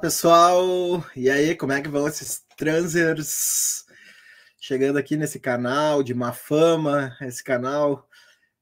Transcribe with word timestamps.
Pessoal! 0.00 1.04
E 1.16 1.30
aí, 1.30 1.54
como 1.54 1.72
é 1.72 1.80
que 1.80 1.88
vão 1.88 2.06
esses 2.06 2.42
transers? 2.56 3.84
Chegando 4.60 4.98
aqui 4.98 5.16
nesse 5.16 5.38
canal 5.38 6.02
de 6.02 6.12
má 6.12 6.32
fama, 6.32 7.16
esse 7.22 7.42
canal 7.42 8.06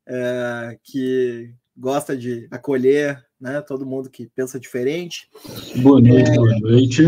é, 0.06 0.78
que 0.82 1.52
gosta 1.76 2.16
de 2.16 2.46
acolher 2.50 3.24
né, 3.40 3.60
todo 3.60 3.86
mundo 3.86 4.10
que 4.10 4.26
pensa 4.26 4.60
diferente. 4.60 5.28
Boa 5.76 6.00
noite, 6.00 6.30
é, 6.30 6.34
boa 6.34 6.58
noite. 6.60 7.02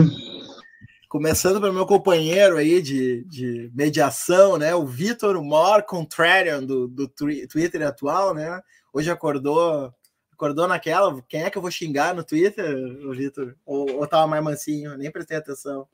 Começando 1.09 1.61
pelo 1.61 1.73
meu 1.73 1.87
companheiro 1.87 2.56
aí 2.56 2.83
de, 2.83 3.25
de 3.25 3.70
mediação, 3.75 4.59
né, 4.59 4.75
o 4.75 4.84
Vitor 4.84 5.41
Mor 5.43 5.83
Contrarian 5.84 6.65
do, 6.65 6.89
do 6.89 7.09
Twitter 7.09 7.83
atual, 7.87 8.34
né? 8.34 8.61
Hoje 8.93 9.11
acordou 9.11 9.93
Acordou 10.37 10.69
naquela? 10.69 11.19
Quem 11.23 11.45
é 11.45 11.51
que 11.51 11.56
eu 11.56 11.62
vou 11.62 11.70
xingar 11.70 12.15
no 12.15 12.23
Twitter, 12.23 12.77
Vitor? 13.11 13.56
Ou, 13.65 13.97
ou 13.97 14.06
tava 14.06 14.27
mais 14.27 14.45
mansinho? 14.45 14.95
Nem 14.98 15.11
prestei 15.11 15.39
atenção. 15.39 15.89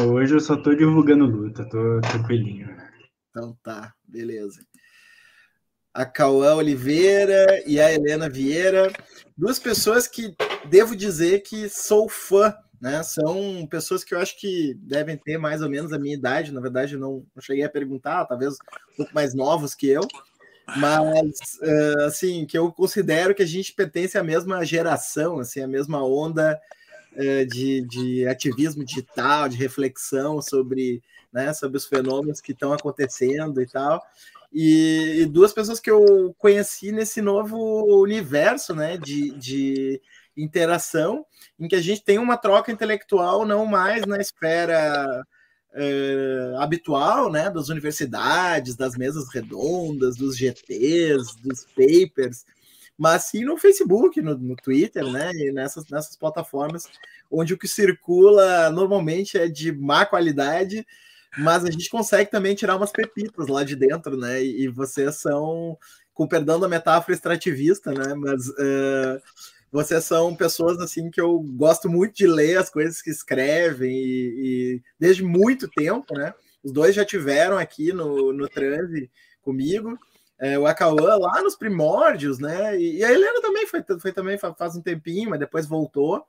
Hoje 0.00 0.34
eu 0.34 0.40
só 0.40 0.56
tô 0.56 0.74
divulgando 0.74 1.26
luta, 1.26 1.68
tô 1.68 2.00
tranquilinho. 2.00 2.74
Então 3.28 3.54
tá, 3.62 3.94
beleza. 4.08 4.66
A 5.92 6.06
Cauã 6.06 6.54
Oliveira 6.54 7.62
e 7.66 7.78
a 7.78 7.92
Helena 7.92 8.26
Vieira, 8.26 8.90
duas 9.36 9.58
pessoas 9.58 10.08
que 10.08 10.34
devo 10.70 10.96
dizer 10.96 11.40
que 11.40 11.68
sou 11.68 12.08
fã, 12.08 12.56
né? 12.80 13.02
São 13.02 13.66
pessoas 13.66 14.02
que 14.02 14.14
eu 14.14 14.18
acho 14.18 14.40
que 14.40 14.72
devem 14.80 15.18
ter 15.18 15.36
mais 15.36 15.60
ou 15.60 15.68
menos 15.68 15.92
a 15.92 15.98
minha 15.98 16.14
idade, 16.14 16.52
na 16.52 16.60
verdade, 16.60 16.96
não, 16.96 17.26
não 17.34 17.42
cheguei 17.42 17.64
a 17.64 17.70
perguntar, 17.70 18.24
talvez 18.24 18.54
um 18.54 18.96
pouco 18.96 19.14
mais 19.14 19.34
novos 19.34 19.74
que 19.74 19.88
eu, 19.88 20.02
mas 20.76 21.58
assim 22.06 22.44
que 22.46 22.58
eu 22.58 22.72
considero 22.72 23.34
que 23.34 23.42
a 23.42 23.46
gente 23.46 23.72
pertence 23.72 24.18
à 24.18 24.22
mesma 24.22 24.64
geração, 24.64 25.38
assim, 25.38 25.60
a 25.60 25.68
mesma 25.68 26.04
onda 26.04 26.60
de, 27.48 27.82
de 27.82 28.26
ativismo 28.26 28.84
digital, 28.84 29.48
de 29.48 29.56
reflexão 29.56 30.42
sobre, 30.42 31.02
né, 31.32 31.52
sobre 31.54 31.76
os 31.78 31.86
fenômenos 31.86 32.40
que 32.40 32.52
estão 32.52 32.72
acontecendo 32.72 33.60
e 33.60 33.66
tal. 33.66 34.02
E, 34.52 35.20
e, 35.22 35.26
duas 35.26 35.52
pessoas 35.52 35.80
que 35.80 35.90
eu 35.90 36.34
conheci 36.38 36.92
nesse 36.92 37.20
novo 37.20 37.56
universo, 38.00 38.74
né, 38.74 38.96
de, 38.96 39.30
de 39.32 40.00
interação, 40.36 41.24
em 41.58 41.68
que 41.68 41.74
a 41.74 41.80
gente 41.80 42.02
tem 42.02 42.18
uma 42.18 42.36
troca 42.36 42.70
intelectual 42.70 43.44
não 43.44 43.66
mais 43.66 44.06
na 44.06 44.18
esfera 44.18 45.26
uh, 45.76 46.58
habitual, 46.58 47.30
né, 47.30 47.50
das 47.50 47.68
universidades, 47.68 48.74
das 48.74 48.96
mesas 48.96 49.28
redondas, 49.28 50.16
dos 50.16 50.36
GTs, 50.36 51.36
dos 51.42 51.66
papers, 51.66 52.44
mas 52.96 53.24
sim 53.24 53.44
no 53.44 53.58
Facebook, 53.58 54.20
no, 54.22 54.36
no 54.36 54.56
Twitter, 54.56 55.04
né, 55.04 55.30
e 55.34 55.52
nessas, 55.52 55.86
nessas 55.88 56.16
plataformas, 56.16 56.84
onde 57.30 57.52
o 57.52 57.58
que 57.58 57.68
circula 57.68 58.70
normalmente 58.70 59.36
é 59.36 59.46
de 59.48 59.70
má 59.70 60.06
qualidade, 60.06 60.86
mas 61.38 61.64
a 61.64 61.70
gente 61.70 61.90
consegue 61.90 62.30
também 62.30 62.54
tirar 62.54 62.76
umas 62.76 62.92
pepitas 62.92 63.46
lá 63.48 63.62
de 63.62 63.76
dentro, 63.76 64.16
né, 64.16 64.42
e, 64.42 64.62
e 64.62 64.68
vocês 64.68 65.16
são, 65.16 65.76
com 66.14 66.26
perdão 66.26 66.58
da 66.58 66.68
metáfora 66.68 67.14
extrativista, 67.14 67.92
né, 67.92 68.14
mas... 68.14 68.48
Uh, 68.48 69.20
vocês 69.76 70.04
são 70.04 70.34
pessoas 70.34 70.80
assim 70.80 71.10
que 71.10 71.20
eu 71.20 71.38
gosto 71.38 71.86
muito 71.86 72.16
de 72.16 72.26
ler 72.26 72.56
as 72.56 72.70
coisas 72.70 73.02
que 73.02 73.10
escrevem 73.10 73.94
e, 73.94 74.32
e 74.38 74.82
desde 74.98 75.22
muito 75.22 75.68
tempo, 75.68 76.14
né? 76.14 76.32
Os 76.64 76.72
dois 76.72 76.94
já 76.94 77.04
tiveram 77.04 77.58
aqui 77.58 77.92
no, 77.92 78.32
no 78.32 78.48
transe 78.48 79.10
comigo. 79.42 79.98
É, 80.38 80.58
o 80.58 80.66
Acauã 80.66 81.16
lá 81.16 81.42
nos 81.42 81.56
primórdios, 81.56 82.38
né? 82.38 82.80
E, 82.80 83.00
e, 83.00 83.04
a 83.04 83.12
Helena 83.12 83.42
também 83.42 83.66
foi, 83.66 83.84
foi 84.00 84.12
também 84.12 84.38
faz 84.38 84.76
um 84.76 84.80
tempinho, 84.80 85.28
mas 85.28 85.40
depois 85.40 85.66
voltou. 85.66 86.24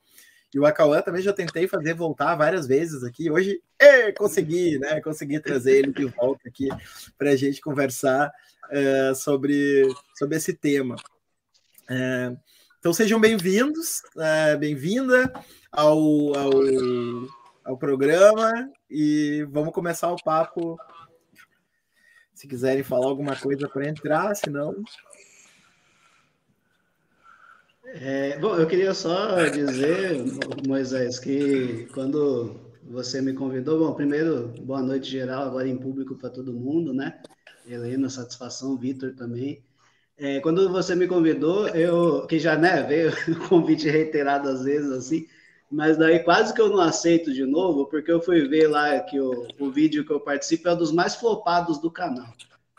E 0.54 0.60
o 0.60 0.66
Acauã 0.66 1.02
também 1.02 1.22
já 1.22 1.32
tentei 1.32 1.70
fazer 1.70 1.94
voltar 1.94 2.36
várias 2.36 2.68
vezes 2.68 3.02
aqui. 3.02 3.32
Hoje 3.32 3.62
é, 3.80 4.12
consegui, 4.12 4.78
né? 4.78 5.00
Consegui 5.00 5.40
trazer 5.40 5.78
ele 5.78 5.94
de 5.94 6.06
volta 6.06 6.50
aqui 6.50 6.68
para 7.18 7.30
a 7.30 7.36
gente 7.38 7.62
conversar 7.62 8.30
é, 8.70 9.14
sobre, 9.14 9.88
sobre 10.18 10.36
esse 10.36 10.54
tema. 10.54 10.98
É, 11.90 12.36
então 12.88 12.94
sejam 12.94 13.20
bem-vindos, 13.20 14.02
é, 14.18 14.56
bem-vinda 14.56 15.30
ao, 15.70 16.34
ao, 16.38 16.52
ao 17.66 17.78
programa 17.78 18.72
e 18.90 19.46
vamos 19.52 19.74
começar 19.74 20.10
o 20.10 20.24
papo. 20.24 20.80
Se 22.34 22.48
quiserem 22.48 22.84
falar 22.84 23.08
alguma 23.08 23.36
coisa 23.36 23.68
para 23.68 23.90
entrar, 23.90 24.34
senão. 24.36 24.74
É, 27.88 28.40
bom, 28.40 28.56
eu 28.56 28.66
queria 28.66 28.94
só 28.94 29.36
dizer, 29.50 30.24
Moisés, 30.66 31.20
que 31.20 31.88
quando 31.94 32.56
você 32.84 33.22
me 33.22 33.34
convidou, 33.34 33.80
bom, 33.80 33.94
primeiro, 33.96 34.48
boa 34.62 34.82
noite 34.82 35.12
geral, 35.12 35.44
agora 35.44 35.68
em 35.68 35.78
público 35.78 36.16
para 36.16 36.30
todo 36.30 36.54
mundo, 36.54 36.94
né? 36.94 37.22
Helena, 37.68 38.10
satisfação, 38.10 38.78
Vitor 38.78 39.14
também. 39.14 39.62
É, 40.20 40.40
quando 40.40 40.68
você 40.72 40.96
me 40.96 41.08
convidou, 41.08 41.68
eu 41.70 42.26
que 42.26 42.40
já 42.40 42.56
né, 42.56 42.82
veio 42.82 43.12
o 43.30 43.48
convite 43.48 43.88
reiterado 43.88 44.50
às 44.50 44.64
vezes 44.64 44.92
assim, 44.92 45.28
mas 45.72 45.96
daí 45.96 46.20
quase 46.20 46.54
que 46.54 46.62
eu 46.62 46.70
não 46.70 46.80
aceito 46.80 47.32
de 47.32 47.46
novo, 47.46 47.86
porque 47.86 48.12
eu 48.12 48.22
fui 48.22 48.48
ver 48.48 48.68
lá 48.68 49.00
que 49.02 49.20
o, 49.20 49.48
o 49.60 49.70
vídeo 49.70 50.04
que 50.06 50.12
eu 50.12 50.20
participo 50.20 50.70
é 50.70 50.74
um 50.74 50.78
dos 50.78 50.92
mais 50.92 51.16
flopados 51.16 51.78
do 51.78 51.92
canal. 51.92 52.34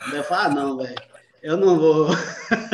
Daí 0.09 0.17
eu 0.17 0.23
falo, 0.23 0.41
ah, 0.41 0.49
não, 0.49 0.77
velho, 0.77 0.95
eu 1.41 1.55
não 1.55 1.79
vou. 1.79 2.07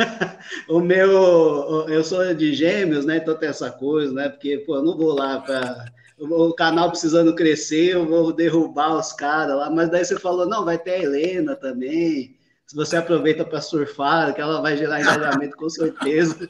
o 0.68 0.80
meu, 0.80 1.86
eu 1.88 2.02
sou 2.02 2.34
de 2.34 2.52
gêmeos, 2.54 3.04
né? 3.04 3.18
Então 3.18 3.36
tem 3.36 3.48
essa 3.48 3.70
coisa, 3.70 4.12
né? 4.12 4.28
Porque, 4.28 4.58
pô, 4.58 4.76
eu 4.76 4.82
não 4.82 4.96
vou 4.96 5.12
lá 5.14 5.38
para 5.40 5.92
o 6.18 6.52
canal 6.54 6.90
precisando 6.90 7.34
crescer, 7.34 7.94
eu 7.94 8.06
vou 8.06 8.32
derrubar 8.32 8.98
os 8.98 9.12
caras 9.12 9.56
lá. 9.56 9.70
Mas 9.70 9.90
daí 9.90 10.04
você 10.04 10.18
falou, 10.18 10.46
não, 10.46 10.64
vai 10.64 10.78
ter 10.78 10.92
a 10.92 10.98
Helena 11.02 11.54
também 11.54 12.36
se 12.66 12.74
você 12.74 12.96
aproveita 12.96 13.44
para 13.44 13.60
surfar, 13.60 14.34
que 14.34 14.40
ela 14.40 14.60
vai 14.60 14.76
gerar 14.76 15.00
engajamento 15.00 15.56
com 15.56 15.68
certeza. 15.68 16.48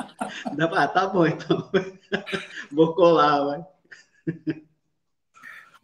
Dá 0.54 0.66
pra, 0.66 0.84
ah, 0.84 0.88
tá 0.88 1.06
bom, 1.06 1.27
então. 1.27 1.71
Vou 2.72 2.94
colar, 2.94 3.44
vai. 3.44 3.66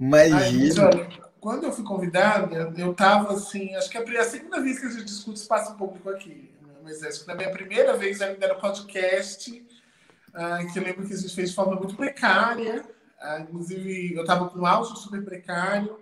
Imagina. 0.00 0.90
quando 1.38 1.64
eu 1.64 1.72
fui 1.72 1.84
convidada, 1.84 2.72
eu 2.78 2.92
estava 2.92 3.34
assim, 3.34 3.74
acho 3.76 3.90
que 3.90 3.98
é 3.98 4.20
a 4.20 4.24
segunda 4.24 4.60
vez 4.60 4.78
que 4.78 4.86
a 4.86 4.90
gente 4.90 5.04
discute 5.04 5.38
espaço 5.38 5.76
público 5.76 6.08
aqui. 6.08 6.50
Mas 6.82 7.02
acho 7.02 7.20
que 7.20 7.28
na 7.28 7.34
minha 7.34 7.50
primeira 7.50 7.96
vez 7.96 8.22
ainda 8.22 8.44
era 8.44 8.54
podcast, 8.54 9.50
uh, 9.50 10.72
que 10.72 10.78
eu 10.78 10.82
lembro 10.82 11.06
que 11.06 11.12
a 11.12 11.16
gente 11.16 11.34
fez 11.34 11.50
de 11.50 11.54
forma 11.54 11.76
muito 11.76 11.94
precária. 11.94 12.84
Uh, 13.20 13.42
inclusive, 13.42 14.14
eu 14.14 14.22
estava 14.22 14.48
com 14.48 14.60
um 14.60 14.66
áudio 14.66 14.96
super 14.96 15.22
precário. 15.22 16.00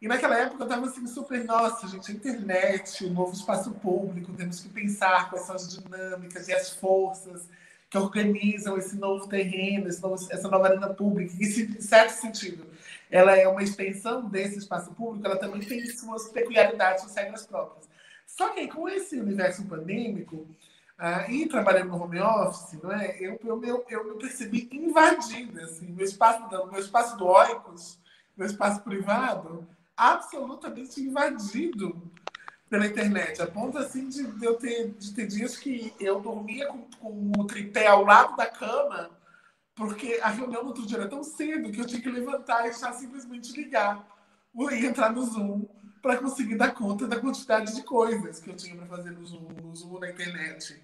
E 0.00 0.06
naquela 0.06 0.38
época 0.38 0.62
eu 0.62 0.68
estava 0.68 0.86
assim, 0.86 1.06
super, 1.06 1.42
nossa, 1.44 1.88
gente, 1.88 2.10
a 2.10 2.14
internet, 2.14 3.04
o 3.04 3.10
novo 3.10 3.32
espaço 3.32 3.70
público, 3.72 4.32
temos 4.34 4.60
que 4.60 4.68
pensar 4.68 5.30
quais 5.30 5.46
são 5.46 5.56
as 5.56 5.68
dinâmicas 5.68 6.48
e 6.48 6.52
as 6.52 6.70
forças 6.70 7.48
que 7.88 7.96
organizam 7.96 8.76
esse 8.76 8.96
novo 8.96 9.26
terreno, 9.26 9.88
esse 9.88 10.02
novo, 10.02 10.16
essa 10.30 10.48
nova 10.48 10.66
arena 10.66 10.92
pública, 10.92 11.32
e 11.38 11.44
em 11.44 11.80
certo 11.80 12.10
sentido, 12.10 12.66
ela 13.10 13.36
é 13.36 13.48
uma 13.48 13.62
extensão 13.62 14.28
desse 14.28 14.58
espaço 14.58 14.92
público, 14.92 15.26
ela 15.26 15.38
também 15.38 15.60
tem 15.60 15.86
suas 15.86 16.28
peculiaridades, 16.28 17.04
suas 17.04 17.14
regras 17.14 17.46
próprias. 17.46 17.88
Só 18.26 18.50
que 18.50 18.68
com 18.68 18.88
esse 18.88 19.18
universo 19.18 19.64
pandêmico, 19.64 20.46
uh, 20.98 21.30
e 21.30 21.46
trabalhando 21.46 21.88
no 21.88 22.02
home 22.02 22.20
office, 22.20 22.78
não 22.82 22.92
é? 22.92 23.16
eu, 23.18 23.38
eu, 23.44 23.64
eu, 23.64 23.86
eu 23.88 24.04
me 24.04 24.18
percebi 24.18 24.68
invadida, 24.72 25.64
assim, 25.64 25.86
meu 25.92 26.04
espaço, 26.04 26.46
meu 26.50 26.80
espaço 26.80 27.16
do 27.16 27.26
Oikos, 27.26 27.98
meu 28.36 28.46
espaço 28.46 28.82
privado, 28.82 29.66
absolutamente 29.96 31.00
invadido 31.00 32.00
pela 32.68 32.86
internet, 32.86 33.40
a 33.40 33.46
ponto 33.46 33.78
assim 33.78 34.08
de, 34.08 34.44
eu 34.44 34.54
ter, 34.56 34.90
de 34.90 35.14
ter 35.14 35.26
dias 35.26 35.56
que 35.56 35.94
eu 36.00 36.20
dormia 36.20 36.66
com, 36.66 36.82
com 36.98 37.32
o 37.38 37.44
tripé 37.44 37.86
ao 37.86 38.04
lado 38.04 38.36
da 38.36 38.46
cama, 38.46 39.10
porque 39.74 40.18
a 40.22 40.28
reunião 40.28 40.62
no 40.62 40.68
outro 40.68 40.86
dia 40.86 40.98
era 40.98 41.08
tão 41.08 41.22
cedo 41.22 41.70
que 41.70 41.80
eu 41.80 41.86
tinha 41.86 42.00
que 42.00 42.10
levantar 42.10 42.66
e 42.66 42.72
já 42.72 42.92
simplesmente 42.92 43.52
ligar 43.52 44.04
e 44.72 44.86
entrar 44.86 45.12
no 45.12 45.24
Zoom 45.24 45.64
para 46.02 46.16
conseguir 46.16 46.56
dar 46.56 46.74
conta 46.74 47.06
da 47.06 47.20
quantidade 47.20 47.74
de 47.74 47.82
coisas 47.82 48.40
que 48.40 48.50
eu 48.50 48.56
tinha 48.56 48.74
para 48.74 48.86
fazer 48.86 49.10
no 49.10 49.24
Zoom, 49.24 49.48
no 49.62 49.76
Zoom 49.76 49.98
na 50.00 50.10
internet. 50.10 50.82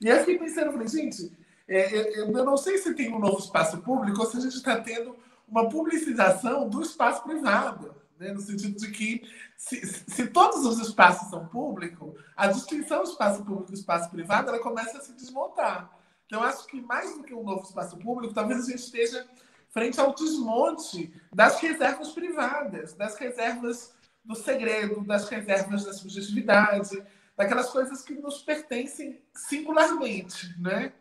E 0.00 0.08
eu 0.08 0.18
fiquei 0.18 0.38
pensando, 0.38 0.72
falei, 0.72 0.88
gente, 0.88 1.32
é, 1.66 2.20
eu, 2.20 2.30
eu 2.30 2.44
não 2.44 2.56
sei 2.56 2.78
se 2.78 2.94
tem 2.94 3.12
um 3.12 3.18
novo 3.18 3.38
espaço 3.38 3.78
público 3.78 4.20
ou 4.20 4.26
se 4.26 4.36
a 4.36 4.40
gente 4.40 4.56
está 4.56 4.80
tendo 4.80 5.16
uma 5.48 5.68
publicização 5.68 6.68
do 6.68 6.82
espaço 6.82 7.22
privado 7.22 7.94
né? 8.18 8.32
no 8.32 8.40
sentido 8.40 8.78
de 8.78 8.90
que 8.90 9.22
se, 9.56 9.84
se, 9.86 10.26
todos 10.28 10.64
os 10.64 10.78
espaços 10.86 11.28
são 11.28 11.46
públicos, 11.46 12.18
a 12.36 12.48
distinção 12.48 13.02
espaço 13.02 13.44
público 13.44 13.72
e 13.72 13.74
espaço 13.74 14.10
privado 14.10 14.48
ela 14.48 14.58
começa 14.58 14.98
a 14.98 15.00
se 15.00 15.12
desmontar. 15.12 15.90
Então, 16.26 16.42
acho 16.42 16.66
que 16.66 16.80
mais 16.80 17.16
do 17.16 17.22
que 17.22 17.34
um 17.34 17.44
novo 17.44 17.62
espaço 17.62 17.96
público, 17.98 18.34
talvez 18.34 18.64
a 18.64 18.70
gente 18.70 18.80
esteja 18.80 19.26
frente 19.70 20.00
ao 20.00 20.14
desmonte 20.14 21.12
das 21.32 21.60
reservas 21.60 22.12
privadas, 22.12 22.94
das 22.94 23.16
reservas 23.16 23.94
do 24.24 24.34
segredo, 24.34 25.02
das 25.02 25.28
reservas 25.28 25.84
da 25.84 25.92
subjetividade, 25.92 27.02
daquelas 27.36 27.68
coisas 27.68 28.02
que 28.02 28.14
nos 28.14 28.42
pertencem 28.42 29.22
singularmente, 29.34 30.54
né? 30.58 30.92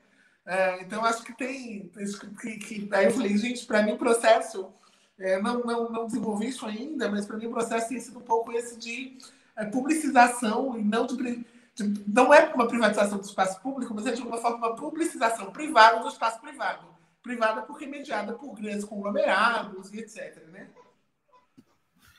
É, 0.45 0.81
então, 0.83 1.03
acho 1.03 1.23
que 1.23 1.33
tem. 1.33 1.91
Que, 2.39 2.57
que, 2.57 2.89
aí 2.91 3.05
eu 3.05 3.11
falei, 3.11 3.35
gente, 3.37 3.65
para 3.65 3.81
mim 3.81 3.93
o 3.93 3.97
processo. 3.97 4.71
É, 5.17 5.41
não, 5.41 5.61
não, 5.61 5.89
não 5.89 6.05
desenvolvi 6.05 6.47
isso 6.47 6.65
ainda, 6.65 7.09
mas 7.09 7.25
para 7.25 7.37
mim 7.37 7.47
o 7.47 7.51
processo 7.51 7.87
tem 7.87 7.99
sido 7.99 8.19
um 8.19 8.23
pouco 8.23 8.51
esse 8.51 8.77
de 8.77 9.17
é, 9.55 9.65
publicização 9.65 10.77
e 10.77 10.83
não 10.83 11.05
de, 11.05 11.45
de, 11.73 12.03
Não 12.05 12.33
é 12.33 12.53
uma 12.53 12.67
privatização 12.67 13.17
do 13.17 13.23
espaço 13.23 13.61
público, 13.61 13.93
mas 13.93 14.05
é 14.05 14.11
de 14.11 14.21
alguma 14.21 14.37
forma 14.37 14.57
uma 14.57 14.75
publicização 14.75 15.51
privada 15.51 16.01
do 16.01 16.09
espaço 16.09 16.41
privado. 16.41 16.85
Privada 17.23 17.61
porque 17.61 17.87
mediada 17.87 18.33
por 18.33 18.53
grandes 18.53 18.83
conglomerados 18.83 19.91
e 19.93 19.99
etc. 19.99 20.43
Né? 20.51 20.67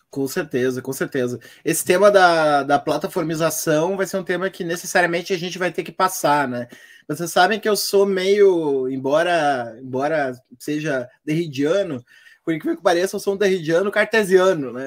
Com 0.08 0.26
certeza, 0.26 0.80
com 0.80 0.92
certeza. 0.92 1.38
Esse 1.62 1.84
tema 1.84 2.10
da, 2.10 2.62
da 2.62 2.78
plataformização 2.78 3.96
vai 3.96 4.06
ser 4.06 4.16
um 4.16 4.24
tema 4.24 4.48
que 4.48 4.64
necessariamente 4.64 5.34
a 5.34 5.38
gente 5.38 5.58
vai 5.58 5.70
ter 5.70 5.84
que 5.84 5.92
passar, 5.92 6.48
né? 6.48 6.68
Vocês 7.06 7.30
sabem 7.30 7.60
que 7.60 7.68
eu 7.68 7.76
sou 7.76 8.06
meio, 8.06 8.88
embora, 8.88 9.78
embora 9.80 10.32
seja 10.58 11.08
derridiano, 11.24 12.02
por 12.46 12.54
incrível 12.54 12.76
que 12.76 12.82
pareça, 12.82 13.16
eu 13.16 13.20
sou 13.20 13.34
um 13.34 13.36
derridiano 13.36 13.90
cartesiano, 13.90 14.72
né? 14.72 14.86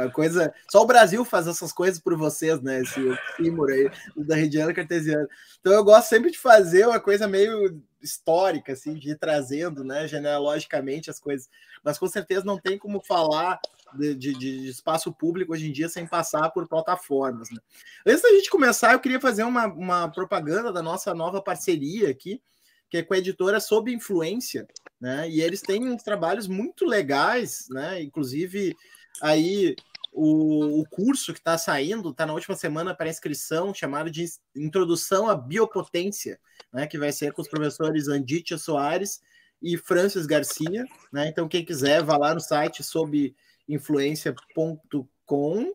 A 0.00 0.08
coisa. 0.10 0.54
Só 0.70 0.80
o 0.80 0.86
Brasil 0.86 1.24
faz 1.24 1.48
essas 1.48 1.72
coisas 1.72 1.98
por 1.98 2.16
vocês, 2.16 2.62
né? 2.62 2.82
Esse 2.82 3.00
símbolo 3.36 3.68
aí, 3.68 3.90
o 4.14 4.22
derridiano 4.22 4.72
cartesiano. 4.72 5.26
Então 5.58 5.72
eu 5.72 5.82
gosto 5.82 6.08
sempre 6.08 6.30
de 6.30 6.38
fazer 6.38 6.86
uma 6.86 7.00
coisa 7.00 7.26
meio 7.26 7.82
histórica, 8.00 8.74
assim, 8.74 8.94
de 8.94 9.10
ir 9.10 9.18
trazendo, 9.18 9.82
né, 9.82 10.06
genealogicamente 10.06 11.10
as 11.10 11.18
coisas. 11.18 11.50
Mas 11.82 11.98
com 11.98 12.06
certeza 12.06 12.44
não 12.44 12.56
tem 12.56 12.78
como 12.78 13.02
falar 13.04 13.58
de, 13.92 14.14
de, 14.14 14.32
de, 14.32 14.68
espaço 14.68 15.12
público 15.12 15.52
hoje 15.52 15.68
em 15.68 15.72
dia 15.72 15.88
sem 15.88 16.06
passar 16.06 16.48
por 16.50 16.68
plataformas. 16.68 17.50
Né? 17.50 17.58
Antes 18.06 18.22
da 18.22 18.28
gente 18.28 18.48
começar, 18.48 18.92
eu 18.92 19.00
queria 19.00 19.20
fazer 19.20 19.42
uma, 19.42 19.66
uma 19.66 20.08
propaganda 20.08 20.72
da 20.72 20.80
nossa 20.80 21.12
nova 21.12 21.42
parceria 21.42 22.08
aqui, 22.08 22.40
que 22.90 22.98
é 22.98 23.02
com 23.02 23.14
a 23.14 23.18
editora 23.18 23.60
Sob 23.60 23.92
Influência, 23.92 24.66
né? 25.00 25.30
E 25.30 25.40
eles 25.40 25.62
têm 25.62 25.88
uns 25.88 26.02
trabalhos 26.02 26.48
muito 26.48 26.84
legais, 26.84 27.66
né? 27.70 28.02
Inclusive, 28.02 28.76
aí 29.22 29.76
o, 30.12 30.80
o 30.80 30.88
curso 30.88 31.32
que 31.32 31.38
está 31.38 31.56
saindo, 31.56 32.10
está 32.10 32.26
na 32.26 32.34
última 32.34 32.56
semana 32.56 32.94
para 32.94 33.08
inscrição, 33.08 33.72
chamado 33.72 34.10
de 34.10 34.26
Introdução 34.56 35.30
à 35.30 35.36
Biopotência, 35.36 36.38
né? 36.72 36.86
Que 36.86 36.98
vai 36.98 37.12
ser 37.12 37.32
com 37.32 37.40
os 37.40 37.48
professores 37.48 38.08
Anditia 38.08 38.58
Soares 38.58 39.20
e 39.62 39.78
Francis 39.78 40.26
Garcia, 40.26 40.84
né? 41.12 41.28
Então, 41.28 41.48
quem 41.48 41.64
quiser, 41.64 42.02
vá 42.02 42.16
lá 42.16 42.34
no 42.34 42.40
site 42.40 42.82
sob 42.82 43.34
influência.com, 43.68 45.72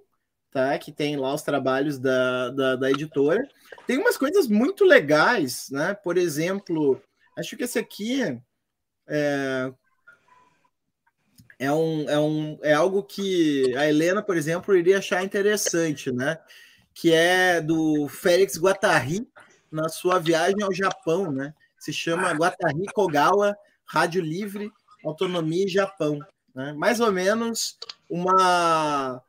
tá? 0.56 0.80
Que 0.80 0.90
tem 0.90 1.18
lá 1.18 1.34
os 1.34 1.42
trabalhos 1.42 2.00
da, 2.00 2.50
da, 2.50 2.76
da, 2.78 2.90
editora. 2.90 3.46
Tem 3.86 3.98
umas 3.98 4.18
coisas 4.18 4.48
muito 4.48 4.86
legais, 4.86 5.70
né? 5.70 5.94
Por 5.94 6.18
exemplo, 6.18 7.02
acho 7.38 7.58
que 7.58 7.66
esse 7.66 7.78
aqui 7.78 8.22
é, 9.06 9.74
é, 11.60 11.74
um, 11.74 12.10
é, 12.10 12.18
um, 12.18 12.58
é 12.62 12.72
algo 12.72 13.04
que 13.04 13.76
a 13.76 13.86
Helena, 13.86 14.24
por 14.24 14.38
exemplo, 14.38 14.78
iria 14.78 15.00
achar 15.00 15.26
interessante, 15.26 16.10
né? 16.10 16.40
Que 16.94 17.12
é 17.12 17.60
do 17.60 18.08
Félix 18.08 18.58
Guattari 18.58 19.28
na 19.70 19.90
sua 19.90 20.20
viagem 20.20 20.64
ao 20.64 20.74
Japão, 20.74 21.34
né? 21.34 21.54
Se 21.78 21.92
chama 21.92 22.32
Guattari 22.32 22.86
Kogawa, 22.94 23.58
Rádio 23.84 24.22
Livre, 24.22 24.72
Autonomia 25.04 25.66
e 25.66 25.70
Japão. 25.70 26.18
Né? 26.56 26.72
Mais 26.72 27.02
ou 27.02 27.12
menos 27.12 27.78
uma, 28.10 29.22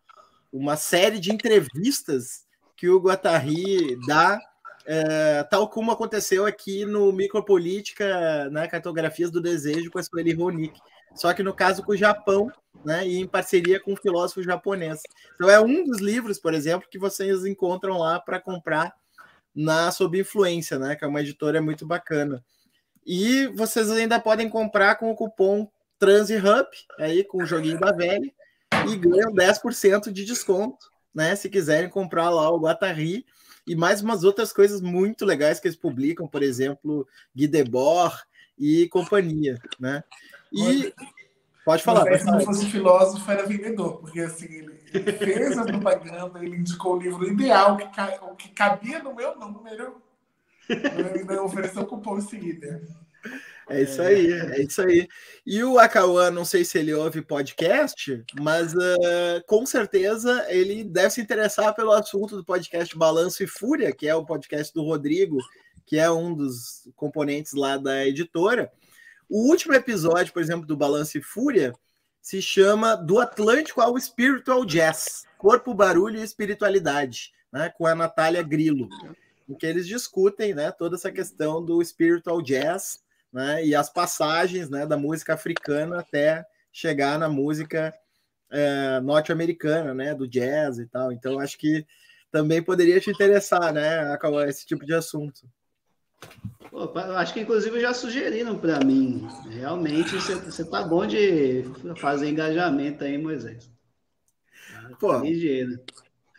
uma 0.57 0.77
série 0.77 1.19
de 1.19 1.33
entrevistas 1.33 2.45
que 2.77 2.89
o 2.89 2.99
Guattari 2.99 3.99
dá, 4.07 4.39
é, 4.87 5.43
tal 5.45 5.69
como 5.69 5.91
aconteceu 5.91 6.47
aqui 6.47 6.85
no 6.85 7.13
Micropolítica, 7.13 8.49
né, 8.51 8.69
Cartografias 8.69 9.31
do 9.31 9.41
Desejo 9.41 9.91
com 9.91 9.99
a 9.99 10.03
Sueli 10.03 10.33
Ronick. 10.33 10.79
Só 11.15 11.33
que 11.33 11.43
no 11.43 11.55
caso 11.55 11.83
com 11.83 11.93
o 11.93 11.97
Japão, 11.97 12.51
né, 12.85 13.07
e 13.07 13.17
em 13.17 13.27
parceria 13.27 13.81
com 13.81 13.93
um 13.93 13.97
filósofo 13.97 14.43
japonês. 14.43 15.01
Então 15.35 15.49
é 15.49 15.61
um 15.61 15.85
dos 15.85 15.99
livros, 15.99 16.39
por 16.39 16.53
exemplo, 16.53 16.89
que 16.91 16.99
vocês 16.99 17.45
encontram 17.45 17.99
lá 17.99 18.21
para 18.21 18.39
comprar 18.39 18.95
na 19.55 19.91
Sob 19.91 20.19
Influência, 20.19 20.79
né, 20.79 20.95
que 20.95 21.05
é 21.05 21.09
uma 21.09 21.21
editora 21.21 21.63
muito 21.63 21.87
bacana. 21.87 22.45
E 23.05 23.47
vocês 23.55 23.91
ainda 23.91 24.21
podem 24.21 24.49
comprar 24.49 24.97
com 24.97 25.11
o 25.11 25.17
cupom 25.17 25.71
TransHub, 25.99 26.69
aí 26.99 27.25
com 27.25 27.43
o 27.43 27.47
joguinho 27.47 27.81
da 27.81 27.93
velha, 27.93 28.31
e 28.93 28.97
ganham 28.97 29.33
10% 29.33 30.13
de 30.13 30.25
desconto, 30.25 30.91
né? 31.15 31.35
Se 31.37 31.49
quiserem 31.49 31.89
comprar 31.89 32.31
lá 32.31 32.51
o 32.51 32.61
Guatari 32.61 33.25
e 33.67 33.75
mais 33.75 34.01
umas 34.01 34.23
outras 34.23 34.53
coisas 34.53 34.81
muito 34.81 35.25
legais 35.25 35.59
que 35.59 35.67
eles 35.67 35.77
publicam, 35.77 36.29
por 36.29 36.43
exemplo, 36.43 37.07
Guy 37.35 37.49
Debord 37.49 38.17
e 38.59 38.89
companhia, 38.89 39.61
né? 39.79 40.05
E 40.53 40.95
pode 41.65 41.83
falar. 41.83 42.19
Se 42.19 42.25
não 42.27 42.41
fosse 42.41 42.67
filósofo, 42.67 43.31
era 43.31 43.45
vendedor, 43.45 43.99
porque 43.99 44.21
assim, 44.21 44.47
ele, 44.47 44.81
ele 44.95 45.13
fez 45.13 45.59
a 45.59 45.65
propaganda, 45.65 46.43
ele 46.43 46.57
indicou 46.57 46.95
o 46.95 47.01
livro 47.01 47.27
ideal, 47.27 47.77
que, 47.77 47.87
que 48.39 48.49
cabia 48.51 49.03
no 49.03 49.15
meu 49.15 49.37
número, 49.37 50.01
ele 50.69 51.39
ofereceu 51.39 51.85
cupom 51.85 52.19
em 52.19 52.23
seguida. 52.23 52.83
É 53.69 53.83
isso 53.83 54.01
aí, 54.01 54.33
é 54.33 54.63
isso 54.63 54.81
aí. 54.81 55.09
E 55.45 55.65
o 55.65 55.77
Acauã, 55.77 56.31
não 56.31 56.45
sei 56.45 56.65
se 56.65 56.79
ele 56.79 56.95
ouve 56.95 57.21
podcast, 57.21 58.25
mas 58.41 58.73
uh, 58.75 59.43
com 59.45 59.67
certeza 59.67 60.47
ele 60.49 60.85
deve 60.85 61.11
se 61.11 61.21
interessar 61.21 61.75
pelo 61.75 61.91
assunto 61.91 62.37
do 62.37 62.45
podcast 62.45 62.97
Balanço 62.97 63.43
e 63.43 63.47
Fúria, 63.47 63.93
que 63.93 64.07
é 64.07 64.15
o 64.15 64.25
podcast 64.25 64.73
do 64.73 64.85
Rodrigo, 64.85 65.39
que 65.85 65.99
é 65.99 66.09
um 66.09 66.33
dos 66.33 66.89
componentes 66.95 67.55
lá 67.55 67.77
da 67.77 68.07
editora. 68.07 68.71
O 69.29 69.49
último 69.49 69.75
episódio, 69.75 70.33
por 70.33 70.41
exemplo, 70.41 70.65
do 70.65 70.77
Balanço 70.77 71.19
e 71.19 71.23
Fúria 71.23 71.73
se 72.23 72.41
chama 72.41 72.95
Do 72.95 73.19
Atlântico 73.19 73.81
ao 73.81 73.99
Spiritual 73.99 74.65
Jazz, 74.65 75.25
Corpo, 75.37 75.75
Barulho 75.75 76.21
e 76.21 76.23
Espiritualidade, 76.23 77.33
né, 77.53 77.69
com 77.77 77.85
a 77.85 77.97
Natália 77.97 78.43
Grillo, 78.45 78.89
em 79.49 79.55
que 79.55 79.67
eles 79.67 79.89
discutem 79.89 80.55
né, 80.55 80.71
toda 80.71 80.95
essa 80.95 81.11
questão 81.11 81.65
do 81.65 81.85
spiritual 81.85 82.41
jazz 82.41 83.05
né, 83.33 83.65
e 83.65 83.75
as 83.75 83.91
passagens 83.91 84.71
né, 84.71 84.87
da 84.87 84.97
música 84.97 85.35
africana 85.35 86.01
até 86.01 86.45
chegar 86.73 87.19
na 87.19 87.29
música 87.29 87.95
é, 88.51 89.01
norte-americana, 89.01 89.95
né, 89.95 90.15
do 90.15 90.29
jazz 90.29 90.79
e 90.79 90.87
tal. 90.87 91.13
Então, 91.13 91.39
acho 91.39 91.59
que 91.59 91.87
também 92.31 92.63
poderia 92.63 93.01
te 93.01 93.11
interessar, 93.11 93.73
né, 93.73 94.17
esse 94.49 94.67
tipo 94.67 94.85
de 94.85 94.95
assunto. 94.95 95.49
Pô, 96.71 96.91
acho 96.99 97.33
que 97.33 97.41
inclusive 97.41 97.81
já 97.81 97.95
sugeriram 97.95 98.59
para 98.59 98.85
mim. 98.85 99.27
Realmente 99.49 100.15
você 100.17 100.65
tá 100.65 100.83
bom 100.83 101.07
de 101.07 101.65
fazer 101.97 102.29
engajamento 102.29 103.05
aí, 103.05 103.17
Moisés. 103.17 103.71
Pô, 104.99 105.19
ligeiro. 105.19 105.79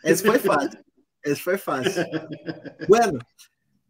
Esse 0.04 0.24
foi 0.24 0.38
fácil. 0.38 0.84
Esse 1.24 1.42
foi 1.42 1.58
fácil. 1.58 2.04
bueno, 2.88 3.18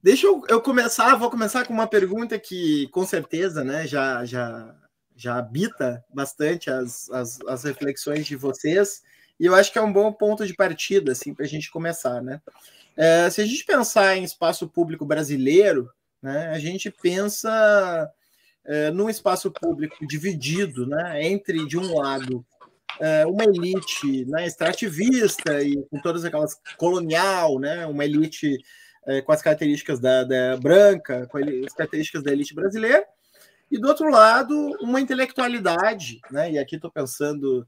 Deixa 0.01 0.27
eu, 0.27 0.45
eu, 0.49 0.61
começar, 0.61 1.17
vou 1.17 1.29
começar 1.29 1.67
com 1.67 1.73
uma 1.73 1.87
pergunta 1.87 2.39
que 2.39 2.87
com 2.89 3.05
certeza 3.05 3.65
né, 3.65 3.85
já, 3.85 4.25
já, 4.25 4.73
já 5.17 5.37
habita 5.37 6.05
bastante 6.15 6.71
as, 6.71 7.11
as, 7.11 7.41
as 7.49 7.65
reflexões 7.65 8.25
de 8.25 8.37
vocês, 8.37 9.03
e 9.41 9.47
eu 9.47 9.57
acho 9.57 9.73
que 9.73 9.79
é 9.79 9.83
um 9.83 9.93
bom 9.93 10.13
ponto 10.13 10.47
de 10.47 10.55
partida 10.55 11.11
assim, 11.11 11.35
para 11.35 11.45
a 11.45 11.49
gente 11.49 11.69
começar. 11.69 12.23
Né? 12.23 12.41
É, 12.97 13.29
se 13.29 13.41
a 13.41 13.45
gente 13.45 13.65
pensar 13.65 14.17
em 14.17 14.23
espaço 14.23 14.69
público 14.69 15.05
brasileiro, 15.05 15.91
né, 16.23 16.49
a 16.51 16.61
gente 16.61 16.93
pensa 16.93 18.09
é, 18.65 18.93
num 18.93 19.11
espaço 19.11 19.51
público 19.51 20.07
dividido 20.07 20.87
né, 20.87 21.27
entre, 21.27 21.67
de 21.67 21.77
um 21.77 21.99
lado, 21.99 22.47
é, 23.01 23.27
uma 23.27 23.43
elite 23.43 24.25
né, 24.27 24.47
extrativista 24.47 25.61
e 25.61 25.77
com 25.91 26.01
todas 26.01 26.25
aquelas 26.25 26.57
colonial, 26.77 27.59
né, 27.59 27.85
uma 27.85 28.05
elite 28.05 28.59
é, 29.09 29.23
com 29.23 29.33
as 29.33 29.41
características 29.41 29.99
da, 29.99 30.23
da, 30.23 30.57
branca, 30.59 31.27
com 31.29 31.39
as 31.39 31.73
características 31.73 32.23
da 32.23 32.31
elite 32.31 32.55
brasileira, 32.55 33.05
e 33.71 33.79
do 33.79 33.89
outro 33.89 34.11
lado, 34.11 34.55
uma 34.83 35.01
intelectualidade, 35.01 36.21
né? 36.31 36.53
E 36.53 36.59
aqui 36.59 36.77
estou 36.77 36.91
pensando 36.91 37.67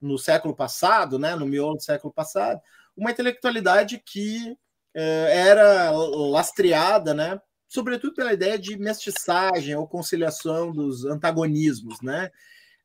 no 0.00 0.18
século 0.18 0.54
passado, 0.54 1.18
né? 1.18 1.34
No 1.34 1.46
miolo 1.46 1.76
do 1.76 1.82
século 1.82 2.12
passado, 2.12 2.60
uma 2.94 3.10
intelectualidade 3.10 4.02
que 4.04 4.56
é, 4.94 5.48
era 5.48 5.90
lastreada, 5.90 7.14
né? 7.14 7.40
Sobretudo 7.66 8.14
pela 8.14 8.32
ideia 8.32 8.58
de 8.58 8.78
mestiçagem 8.78 9.74
ou 9.74 9.88
conciliação 9.88 10.70
dos 10.70 11.06
antagonismos, 11.06 12.00
né? 12.02 12.30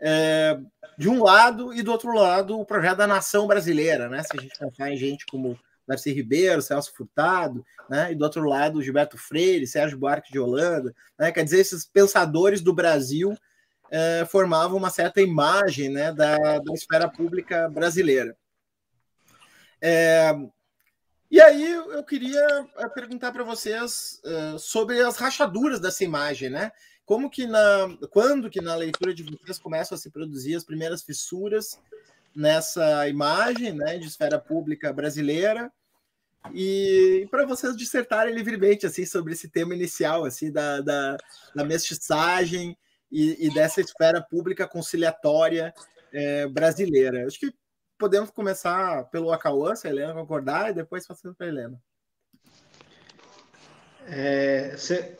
É, 0.01 0.57
de 0.97 1.09
um 1.09 1.21
lado 1.21 1.73
e 1.73 1.81
do 1.81 1.91
outro 1.91 2.13
lado 2.13 2.57
o 2.57 2.65
projeto 2.65 2.99
da 2.99 3.07
nação 3.07 3.45
brasileira, 3.45 4.07
né? 4.07 4.23
Se 4.23 4.37
a 4.37 4.41
gente 4.41 4.57
pensar 4.57 4.89
em 4.89 4.97
gente 4.97 5.25
como 5.25 5.59
Darcy 5.89 6.13
Ribeiro, 6.13 6.61
Celso 6.61 6.93
Furtado, 6.95 7.65
né? 7.89 8.11
e 8.11 8.15
do 8.15 8.23
outro 8.23 8.43
lado 8.43 8.81
Gilberto 8.81 9.17
Freire, 9.17 9.67
Sérgio 9.67 9.97
Buarque 9.97 10.31
de 10.31 10.39
Holanda, 10.39 10.95
né? 11.17 11.31
quer 11.31 11.43
dizer, 11.43 11.59
esses 11.59 11.83
pensadores 11.85 12.61
do 12.61 12.73
Brasil 12.73 13.35
eh, 13.91 14.25
formavam 14.29 14.77
uma 14.77 14.91
certa 14.91 15.19
imagem 15.19 15.89
né, 15.89 16.13
da, 16.13 16.37
da 16.59 16.73
esfera 16.73 17.09
pública 17.09 17.67
brasileira. 17.67 18.37
É, 19.81 20.31
E 21.31 21.39
aí 21.39 21.71
eu 21.71 22.03
queria 22.03 22.67
eh, 22.77 22.89
perguntar 22.89 23.31
para 23.31 23.43
vocês 23.43 24.19
uh, 24.25 24.57
sobre 24.57 24.99
as 24.99 25.15
rachaduras 25.15 25.79
dessa 25.79 26.03
imagem, 26.03 26.49
né? 26.49 26.71
Como 27.05 27.29
que 27.29 27.45
na, 27.47 27.97
quando 28.11 28.49
que 28.49 28.61
na 28.61 28.75
leitura 28.75 29.13
de 29.13 29.23
vocês 29.23 29.59
começam 29.59 29.95
a 29.95 29.99
se 29.99 30.09
produzir 30.09 30.55
as 30.55 30.63
primeiras 30.63 31.03
fissuras 31.03 31.79
nessa 32.35 33.07
imagem, 33.07 33.73
né, 33.73 33.97
de 33.97 34.07
esfera 34.07 34.39
pública 34.39 34.91
brasileira? 34.93 35.71
E, 36.53 37.27
para 37.29 37.45
vocês 37.45 37.75
dissertarem 37.75 38.33
livremente 38.33 38.85
assim 38.85 39.05
sobre 39.05 39.33
esse 39.33 39.49
tema 39.49 39.75
inicial, 39.75 40.25
assim 40.25 40.51
da, 40.51 40.81
da, 40.81 41.17
da 41.53 41.63
mestiçagem 41.63 42.77
e, 43.11 43.47
e, 43.47 43.53
dessa 43.53 43.81
esfera 43.81 44.21
pública 44.21 44.67
conciliatória 44.67 45.73
é, 46.13 46.47
brasileira. 46.47 47.27
Acho 47.27 47.39
que 47.39 47.53
podemos 47.97 48.31
começar 48.31 49.03
pelo 49.05 49.31
Acauã, 49.31 49.75
se 49.75 49.87
a 49.87 49.91
Helena 49.91 50.13
concordar, 50.13 50.71
e 50.71 50.73
depois 50.73 51.05
passando 51.05 51.35
para 51.35 51.47
a 51.47 51.49
Helena. 51.49 51.81
É, 54.07 54.73
cê... 54.77 55.17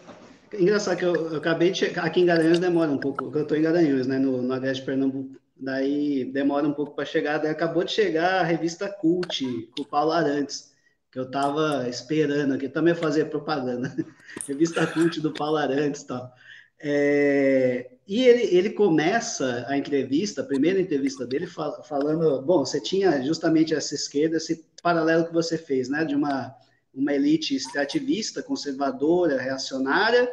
Engraçado 0.52 0.98
que 0.98 1.06
eu, 1.06 1.14
eu, 1.14 1.38
acabei 1.38 1.70
de 1.70 1.78
chegar. 1.78 2.04
Aqui 2.04 2.22
em 2.22 2.26
Garanhuns 2.26 2.58
demora 2.58 2.90
um 2.90 2.98
pouco, 2.98 3.32
eu 3.36 3.44
estou 3.44 3.56
em 3.56 3.62
Garanhuns, 3.62 4.08
né, 4.08 4.18
no, 4.18 4.42
no 4.42 4.54
Agreste 4.54 4.84
Pernambuco. 4.84 5.40
Daí 5.56 6.26
demora 6.26 6.68
um 6.68 6.74
pouco 6.74 6.96
para 6.96 7.06
chegar. 7.06 7.38
Daí 7.38 7.52
acabou 7.52 7.84
de 7.84 7.92
chegar 7.92 8.40
a 8.40 8.44
revista 8.44 8.90
Cult, 8.90 9.46
com 9.76 9.84
o 9.84 9.86
Paulo 9.86 10.12
Arantes, 10.12 10.74
que 11.12 11.20
eu 11.20 11.24
estava 11.24 11.88
esperando 11.90 12.54
aqui. 12.54 12.70
Também 12.70 12.96
fazer 12.96 13.26
propaganda. 13.26 13.96
revista 14.48 14.86
Cult 14.88 15.20
do 15.22 15.34
Paulo 15.34 15.58
Arantes 15.58 16.02
e 16.02 16.08
tal. 16.08 16.34
É, 16.82 17.92
e 18.08 18.24
ele, 18.24 18.56
ele 18.56 18.70
começa 18.70 19.66
a 19.68 19.78
entrevista, 19.78 20.42
a 20.42 20.46
primeira 20.46 20.80
entrevista 20.80 21.28
dele, 21.28 21.46
fal, 21.46 21.84
falando: 21.84 22.42
bom, 22.42 22.66
você 22.66 22.80
tinha 22.80 23.22
justamente 23.22 23.74
essa 23.74 23.94
esquerda, 23.94 24.38
esse 24.38 24.66
paralelo 24.82 25.26
que 25.26 25.34
você 25.34 25.58
fez, 25.58 25.90
né, 25.90 26.06
de 26.06 26.16
uma, 26.16 26.56
uma 26.94 27.14
elite 27.14 27.56
extrativista, 27.56 28.42
conservadora, 28.42 29.42
reacionária, 29.42 30.32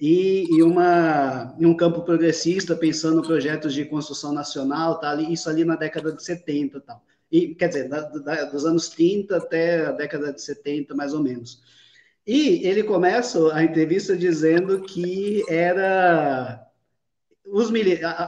e, 0.00 0.46
e, 0.48 0.62
uma, 0.62 1.56
um 1.58 1.76
campo 1.76 2.02
progressista, 2.02 2.76
pensando 2.76 3.18
em 3.18 3.26
projetos 3.26 3.74
de 3.74 3.84
construção 3.84 4.32
nacional, 4.32 5.00
tá, 5.00 5.20
isso 5.20 5.50
ali 5.50 5.64
na 5.64 5.74
década 5.74 6.12
de 6.12 6.22
70 6.22 6.80
tal. 6.80 7.02
E, 7.30 7.54
quer 7.54 7.68
dizer, 7.68 7.88
da, 7.88 8.00
da, 8.00 8.44
dos 8.44 8.64
anos 8.64 8.88
30 8.88 9.36
até 9.36 9.86
a 9.86 9.92
década 9.92 10.32
de 10.32 10.40
70, 10.40 10.94
mais 10.94 11.12
ou 11.12 11.22
menos. 11.22 11.62
E 12.26 12.66
ele 12.66 12.82
começa 12.82 13.54
a 13.54 13.62
entrevista 13.62 14.16
dizendo 14.16 14.82
que 14.82 15.42
era 15.48 16.66
os, 17.46 17.70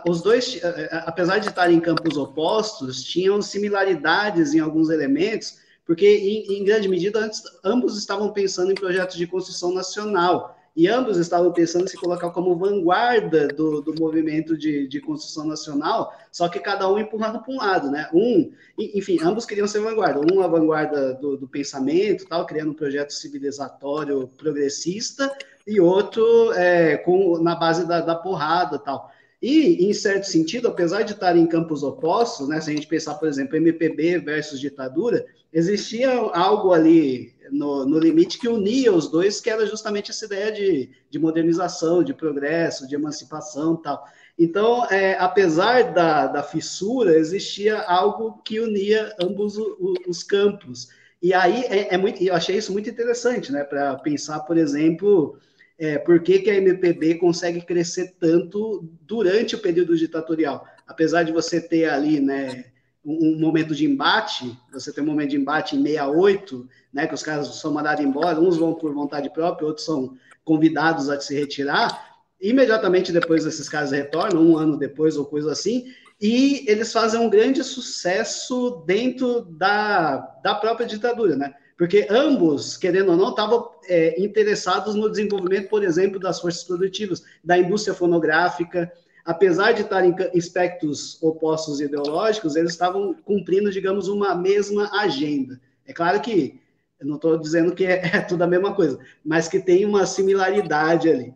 os 0.09 0.23
dois, 0.23 0.61
apesar 1.05 1.39
de 1.39 1.49
estarem 1.49 1.77
em 1.77 1.81
campos 1.81 2.17
opostos, 2.17 3.03
tinham 3.03 3.43
similaridades 3.43 4.55
em 4.55 4.61
alguns 4.61 4.91
elementos, 4.91 5.59
porque 5.85 6.07
em, 6.07 6.59
em 6.59 6.65
grande 6.65 6.89
medida 6.89 7.21
antes, 7.21 7.43
ambos 7.65 7.99
estavam 7.99 8.33
pensando 8.33 8.73
em 8.73 8.75
projetos 8.75 9.17
de 9.17 9.27
construção 9.27 9.73
nacional 9.73 10.60
e 10.77 10.87
ambos 10.87 11.17
estavam 11.17 11.53
pensando 11.53 11.85
em 11.85 11.89
se 11.89 11.97
colocar 11.97 12.31
como 12.31 12.57
vanguarda 12.57 13.49
do, 13.49 13.81
do 13.81 13.95
movimento 13.99 14.57
de, 14.57 14.87
de 14.87 15.01
construção 15.01 15.45
nacional, 15.45 16.13
só 16.31 16.49
que 16.49 16.61
cada 16.61 16.91
um 16.91 16.99
empurrando 16.99 17.43
para 17.43 17.53
um 17.53 17.57
lado, 17.57 17.91
né? 17.91 18.09
Um, 18.15 18.53
enfim, 18.79 19.19
ambos 19.23 19.45
queriam 19.45 19.67
ser 19.67 19.81
vanguarda. 19.81 20.21
Um 20.33 20.41
a 20.41 20.47
vanguarda 20.47 21.15
do, 21.15 21.37
do 21.37 21.49
pensamento, 21.49 22.27
tal, 22.27 22.47
criando 22.47 22.71
um 22.71 22.75
projeto 22.75 23.13
civilizatório 23.13 24.29
progressista, 24.37 25.31
e 25.67 25.81
outro 25.81 26.53
é, 26.53 26.97
com, 26.99 27.39
na 27.39 27.55
base 27.55 27.87
da, 27.87 28.01
da 28.01 28.15
porrada, 28.15 28.79
tal. 28.79 29.11
E, 29.43 29.87
em 29.87 29.93
certo 29.95 30.25
sentido, 30.25 30.69
apesar 30.69 31.03
de 31.03 31.13
estar 31.13 31.35
em 31.35 31.47
campos 31.47 31.83
opostos, 31.83 32.49
né, 32.49 32.61
se 32.61 32.71
a 32.71 32.75
gente 32.75 32.87
pensar, 32.87 33.15
por 33.15 33.27
exemplo, 33.27 33.57
MPB 33.57 34.19
versus 34.19 34.61
ditadura, 34.61 35.25
existia 35.53 36.11
algo 36.11 36.73
ali 36.73 37.33
no, 37.51 37.87
no, 37.87 37.99
limite 37.99 38.39
que 38.39 38.49
unia 38.49 38.93
os 38.93 39.09
dois, 39.09 39.41
que 39.41 39.49
era 39.49 39.67
justamente 39.67 40.11
essa 40.11 40.27
ideia 40.27 40.53
de, 40.53 40.91
de 41.09 41.19
modernização, 41.19 42.03
de 42.03 42.13
progresso, 42.13 42.87
de 42.87 42.95
emancipação 42.95 43.77
tal. 43.77 44.05
Então, 44.39 44.87
é, 44.87 45.19
apesar 45.19 45.93
da, 45.93 46.27
da 46.27 46.43
fissura, 46.43 47.17
existia 47.17 47.79
algo 47.81 48.41
que 48.45 48.61
unia 48.61 49.15
ambos 49.21 49.57
os, 49.57 49.99
os 50.07 50.23
campos. 50.23 50.89
E 51.23 51.35
aí 51.35 51.65
é, 51.65 51.95
é, 51.95 51.99
muito, 51.99 52.23
eu 52.23 52.35
achei 52.35 52.57
isso 52.57 52.73
muito 52.73 52.89
interessante, 52.89 53.53
né? 53.53 53.65
Para 53.65 53.97
pensar, 53.97 54.41
por 54.41 54.57
exemplo, 54.57 55.39
é, 55.81 55.99
por 55.99 56.21
que, 56.21 56.41
que 56.41 56.51
a 56.51 56.57
MPB 56.57 57.15
consegue 57.15 57.63
crescer 57.63 58.15
tanto 58.21 58.87
durante 59.01 59.55
o 59.55 59.59
período 59.59 59.97
ditatorial. 59.97 60.67
Apesar 60.87 61.23
de 61.23 61.33
você 61.33 61.61
ter 61.61 61.89
ali, 61.89 62.21
né? 62.21 62.67
um, 63.05 63.39
momento 63.39 63.75
de 63.75 63.87
embate, 63.87 64.57
você 64.73 64.93
tem 64.93 65.03
um 65.03 65.07
momento 65.07 65.31
de 65.31 65.37
embate 65.37 65.75
em 65.75 65.83
68, 65.83 66.69
né, 66.93 67.07
que 67.07 67.15
os 67.15 67.23
caras 67.23 67.47
são 67.57 67.73
mandados 67.73 68.05
embora, 68.05 68.39
uns 68.39 68.59
vão 68.59 68.75
por 68.75 68.93
vontade 68.93 69.31
própria, 69.31 69.67
outros 69.67 69.87
são 69.87 70.17
convidados 70.45 71.09
a 71.09 71.19
se 71.19 71.35
retirar, 71.35 72.19
imediatamente 72.41 73.13
depois 73.13 73.47
esses 73.47 73.69
caras 73.69 73.91
retornam, 73.91 74.43
um 74.43 74.57
ano 74.57 74.77
depois 74.77 75.17
ou 75.17 75.25
coisa 75.25 75.53
assim, 75.53 75.87
e 76.21 76.65
eles 76.69 76.93
fazem 76.93 77.19
um 77.19 77.31
grande 77.31 77.65
sucesso 77.65 78.85
dentro 78.87 79.43
da, 79.43 80.19
da 80.43 80.55
própria 80.55 80.87
ditadura, 80.87 81.35
né? 81.35 81.55
Porque 81.81 82.07
ambos, 82.11 82.77
querendo 82.77 83.13
ou 83.13 83.17
não, 83.17 83.31
estavam 83.31 83.71
é, 83.89 84.23
interessados 84.23 84.95
no 84.95 85.09
desenvolvimento, 85.09 85.71
por 85.71 85.83
exemplo, 85.83 86.21
das 86.21 86.39
forças 86.39 86.63
produtivas, 86.63 87.23
da 87.43 87.57
indústria 87.57 87.95
fonográfica, 87.95 88.93
apesar 89.25 89.73
de 89.73 89.81
estarem 89.81 90.15
em 90.15 90.39
aspectos 90.39 91.17
opostos 91.23 91.81
ideológicos, 91.81 92.55
eles 92.55 92.73
estavam 92.73 93.15
cumprindo, 93.25 93.71
digamos, 93.71 94.09
uma 94.09 94.35
mesma 94.35 94.91
agenda. 95.01 95.59
É 95.87 95.95
claro 95.95 96.21
que 96.21 96.61
eu 97.01 97.07
não 97.07 97.17
estou 97.17 97.39
dizendo 97.39 97.75
que 97.75 97.87
é, 97.87 98.03
é, 98.15 98.21
tudo 98.21 98.43
a 98.43 98.47
mesma 98.47 98.75
coisa, 98.75 98.99
mas 99.25 99.49
que 99.49 99.59
tem 99.59 99.87
uma 99.87 100.05
similaridade 100.05 101.09
ali. 101.09 101.35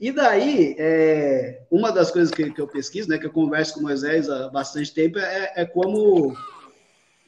E 0.00 0.10
daí, 0.10 0.74
é, 0.78 1.64
uma 1.70 1.92
das 1.92 2.10
coisas 2.10 2.32
que, 2.32 2.50
que, 2.50 2.60
eu 2.62 2.66
pesquiso, 2.66 3.10
né, 3.10 3.18
que 3.18 3.26
eu 3.26 3.30
converso 3.30 3.74
com 3.74 3.82
Moisés 3.82 4.30
há 4.30 4.48
bastante 4.48 4.94
tempo, 4.94 5.18
é, 5.18 5.52
é 5.54 5.64
como, 5.66 6.34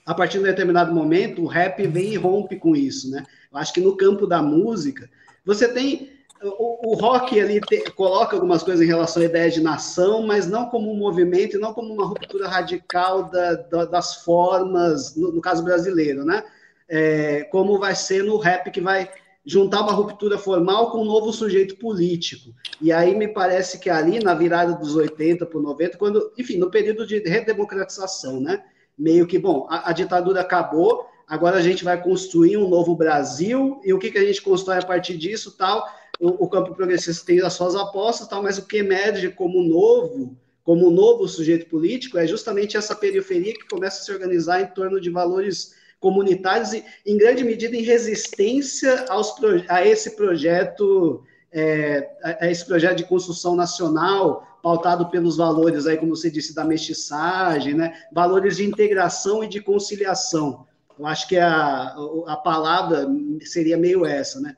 a 0.04 0.14
partir 0.14 0.38
de 0.38 0.44
um 0.44 0.46
determinado 0.46 0.94
momento, 0.94 1.42
o 1.42 1.46
rap 1.46 1.87
vem 1.87 2.12
e 2.12 2.16
rompe 2.16 2.56
com 2.56 2.76
isso. 2.76 3.11
Né? 3.11 3.25
Eu 3.50 3.58
acho 3.58 3.73
que 3.73 3.80
no 3.80 3.96
campo 3.96 4.26
da 4.26 4.42
música, 4.42 5.08
você 5.44 5.66
tem 5.68 6.14
o, 6.42 6.92
o 6.92 6.94
rock 6.94 7.40
ali 7.40 7.61
te, 7.61 7.90
coloca 7.92 8.37
algumas 8.37 8.62
coisas 8.62 8.84
em 8.84 8.88
relação 8.88 9.23
à 9.23 9.26
ideia 9.26 9.50
de 9.50 9.62
nação, 9.62 10.26
mas 10.26 10.46
não 10.46 10.66
como 10.66 10.92
um 10.92 10.96
movimento 10.96 11.56
e 11.56 11.61
não 11.61 11.73
como 11.73 11.92
uma 11.92 12.06
ruptura 12.06 12.49
radical 12.49 13.25
da, 13.30 13.54
da, 13.54 13.84
das 13.87 14.16
formas, 14.16 15.16
no, 15.16 15.32
no, 15.32 15.40
caso 15.40 15.62
brasileiro, 15.64 16.25
né? 16.25 16.44
É, 16.87 17.44
como 17.44 17.78
vai 17.78 17.94
ser 17.94 18.23
no 18.23 18.37
rap 18.37 18.70
que 18.70 18.80
vai 18.80 19.08
juntar 19.46 19.82
uma 19.82 19.92
ruptura 19.92 20.38
formal 20.38 20.90
com 20.90 20.99
um 20.99 21.04
novo 21.04 21.32
sujeito 21.32 21.76
político. 21.76 22.54
E 22.80 22.92
aí 22.92 23.14
me 23.14 23.28
parece 23.28 23.78
que 23.78 23.88
ali, 23.88 24.18
na 24.18 24.34
virada 24.34 24.75
dos 24.75 24.94
80 24.94 25.46
para 25.46 25.61
90, 25.61 25.99
quando, 25.99 26.32
enfim, 26.37 26.58
no 26.58 26.70
período 26.70 27.06
de 27.06 27.18
redemocratização, 27.20 28.40
né? 28.40 28.62
Meio 28.96 29.26
que, 29.26 29.38
bom, 29.38 29.66
a, 29.68 29.90
a 29.90 29.92
ditadura 29.92 30.40
acabou, 30.40 31.06
agora 31.26 31.56
a 31.56 31.62
gente 31.62 31.84
vai 31.84 32.00
construir 32.00 32.56
um 32.56 32.68
novo 32.68 32.94
Brasil, 32.94 33.80
e 33.84 33.92
o 33.92 33.98
que, 33.98 34.10
que 34.10 34.18
a 34.18 34.24
gente 34.24 34.42
constrói 34.42 34.78
a 34.78 34.86
partir 34.86 35.16
disso 35.16 35.56
tal? 35.56 35.86
O, 36.20 36.44
o 36.44 36.48
campo 36.48 36.74
progressista 36.74 37.26
tem 37.26 37.40
as 37.40 37.54
suas 37.54 37.74
apostas, 37.74 38.28
tal, 38.28 38.42
mas 38.42 38.58
o 38.58 38.66
que 38.66 38.78
emerge 38.78 39.30
como 39.30 39.62
novo, 39.62 40.36
como 40.62 40.90
novo 40.90 41.26
sujeito 41.26 41.66
político, 41.66 42.18
é 42.18 42.26
justamente 42.26 42.76
essa 42.76 42.94
periferia 42.94 43.52
que 43.52 43.68
começa 43.68 44.00
a 44.00 44.04
se 44.04 44.12
organizar 44.12 44.60
em 44.60 44.66
torno 44.66 45.00
de 45.00 45.10
valores 45.10 45.74
comunitários 45.98 46.72
e, 46.72 46.84
em 47.06 47.16
grande 47.16 47.42
medida, 47.42 47.74
em 47.74 47.82
resistência 47.82 49.06
aos, 49.08 49.34
a 49.68 49.84
esse 49.86 50.14
projeto, 50.14 51.24
é, 51.50 52.10
a 52.22 52.50
esse 52.50 52.64
projeto 52.64 52.98
de 52.98 53.04
construção 53.04 53.56
nacional, 53.56 54.53
pautado 54.64 55.11
pelos 55.11 55.37
valores, 55.37 55.87
aí, 55.87 55.99
como 55.99 56.16
você 56.16 56.30
disse, 56.30 56.54
da 56.54 56.64
mestiçagem, 56.64 57.75
né? 57.75 57.92
valores 58.11 58.56
de 58.56 58.64
integração 58.64 59.44
e 59.44 59.47
de 59.47 59.61
conciliação. 59.61 60.66
Eu 60.99 61.06
acho 61.06 61.28
que 61.28 61.37
a, 61.37 61.94
a 62.26 62.37
palavra 62.42 63.06
seria 63.42 63.76
meio 63.76 64.06
essa, 64.06 64.40
né? 64.40 64.56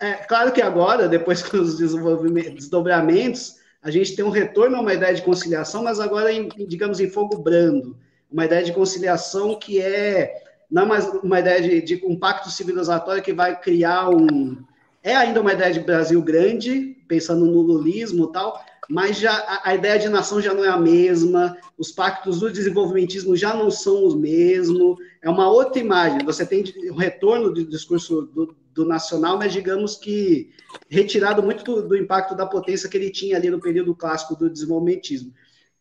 É 0.00 0.14
claro 0.14 0.50
que 0.50 0.60
agora, 0.60 1.08
depois 1.08 1.42
com 1.46 1.58
os 1.58 1.78
desdobramentos, 1.78 3.60
a 3.80 3.88
gente 3.88 4.16
tem 4.16 4.24
um 4.24 4.30
retorno 4.30 4.78
a 4.78 4.80
uma 4.80 4.94
ideia 4.94 5.14
de 5.14 5.22
conciliação, 5.22 5.84
mas 5.84 6.00
agora, 6.00 6.32
em, 6.32 6.48
digamos, 6.66 6.98
em 6.98 7.08
fogo 7.08 7.38
brando. 7.38 7.96
Uma 8.28 8.46
ideia 8.46 8.64
de 8.64 8.72
conciliação 8.72 9.56
que 9.56 9.80
é 9.80 10.42
não 10.68 10.86
mais 10.86 11.06
uma 11.22 11.38
ideia 11.38 11.62
de, 11.62 11.82
de 11.82 12.04
um 12.04 12.18
pacto 12.18 12.50
civilizatório 12.50 13.22
que 13.22 13.32
vai 13.32 13.60
criar 13.60 14.08
um. 14.08 14.58
É 15.04 15.14
ainda 15.14 15.40
uma 15.40 15.52
ideia 15.52 15.72
de 15.72 15.78
Brasil 15.78 16.20
grande, 16.20 16.96
pensando 17.06 17.46
no 17.46 17.60
lulismo 17.60 18.24
e 18.24 18.32
tal, 18.32 18.64
mas 18.88 19.18
já 19.18 19.60
a, 19.64 19.74
ideia 19.74 19.98
de 19.98 20.08
nação 20.08 20.40
já 20.40 20.52
não 20.52 20.64
é 20.64 20.68
a 20.68 20.76
mesma, 20.76 21.56
os 21.78 21.90
pactos 21.90 22.40
do 22.40 22.52
desenvolvimentismo 22.52 23.36
já 23.36 23.54
não 23.54 23.70
são 23.70 24.04
os 24.04 24.14
mesmos, 24.14 24.96
é 25.22 25.30
uma 25.30 25.48
outra 25.50 25.80
imagem. 25.80 26.24
Você 26.24 26.44
tem 26.44 26.64
o 26.90 26.94
retorno 26.94 27.52
do 27.52 27.64
discurso 27.64 28.22
do, 28.22 28.56
do 28.72 28.84
nacional, 28.84 29.38
mas 29.38 29.52
digamos 29.52 29.96
que 29.96 30.50
retirado 30.88 31.42
muito 31.42 31.64
do, 31.64 31.88
do, 31.88 31.96
impacto 31.96 32.34
da 32.34 32.46
potência 32.46 32.88
que 32.88 32.96
ele 32.96 33.10
tinha 33.10 33.36
ali 33.36 33.48
no 33.48 33.60
período 33.60 33.94
clássico 33.94 34.36
do 34.36 34.50
desenvolvimentismo. 34.50 35.32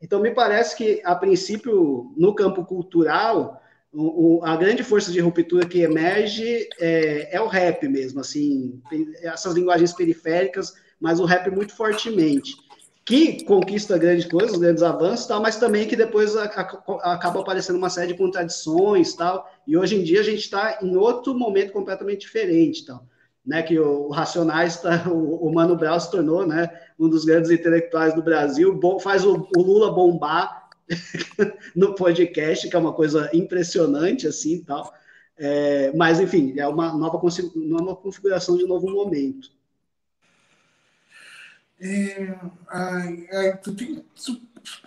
Então, 0.01 0.19
me 0.19 0.31
parece 0.31 0.75
que, 0.75 1.01
a 1.03 1.15
princípio, 1.15 2.13
no 2.17 2.35
campo 2.35 2.65
cultural, 2.65 3.61
o, 3.93 4.39
o, 4.39 4.45
a 4.45 4.57
grande 4.57 4.83
força 4.83 5.11
de 5.11 5.19
ruptura 5.19 5.67
que 5.67 5.81
emerge 5.81 6.67
é, 6.79 7.35
é, 7.35 7.41
o 7.41 7.47
rap 7.47 7.87
mesmo, 7.87 8.19
assim, 8.19 8.81
essas 9.21 9.53
linguagens 9.53 9.93
periféricas, 9.93 10.73
mas 10.99 11.19
o 11.19 11.25
rap 11.25 11.49
muito 11.51 11.75
fortemente, 11.75 12.55
que 13.05 13.43
conquista 13.43 13.97
grandes 13.97 14.25
coisas, 14.25 14.57
grandes 14.57 14.81
avanços, 14.81 15.25
tal, 15.25 15.41
mas 15.41 15.57
também 15.57 15.87
que 15.87 15.95
depois 15.95 16.35
acaba 16.37 17.41
aparecendo 17.41 17.75
uma 17.75 17.89
série 17.89 18.13
de 18.13 18.17
contradições, 18.17 19.13
tal, 19.13 19.49
e 19.67 19.77
hoje 19.77 19.95
em 19.95 20.03
dia 20.03 20.21
a 20.21 20.23
gente 20.23 20.39
está 20.39 20.79
em 20.81 20.95
outro 20.95 21.33
momento 21.35 21.73
completamente 21.73 22.21
diferente, 22.21 22.85
tal, 22.85 23.05
né, 23.45 23.61
que 23.61 23.77
o, 23.77 24.07
o 24.07 24.09
Racionais, 24.09 24.77
tá, 24.81 25.03
o, 25.11 25.47
o, 25.47 25.53
Mano 25.53 25.75
Brown 25.75 25.99
se 25.99 26.09
tornou, 26.09 26.47
né, 26.47 26.69
um 26.97 27.09
dos 27.09 27.25
grandes 27.25 27.51
intelectuais 27.51 28.13
do 28.13 28.23
Brasil, 28.23 28.73
bom, 28.73 28.99
faz 28.99 29.25
o, 29.25 29.49
o 29.55 29.61
Lula 29.61 29.91
bombar, 29.91 30.63
no 31.75 31.95
podcast, 31.95 32.69
que 32.69 32.75
é 32.75 32.79
uma 32.79 32.93
coisa 32.93 33.29
impressionante, 33.33 34.27
assim, 34.27 34.61
tal. 34.63 34.93
É, 35.37 35.91
mas, 35.95 36.19
enfim, 36.19 36.53
é 36.57 36.67
uma 36.67 36.93
nova, 36.93 37.19
nova 37.55 37.95
configuração 37.95 38.57
de 38.57 38.65
novo 38.65 38.89
momento. 38.89 39.49
É, 41.85 42.33
ai, 42.69 43.27
tem, 43.75 44.05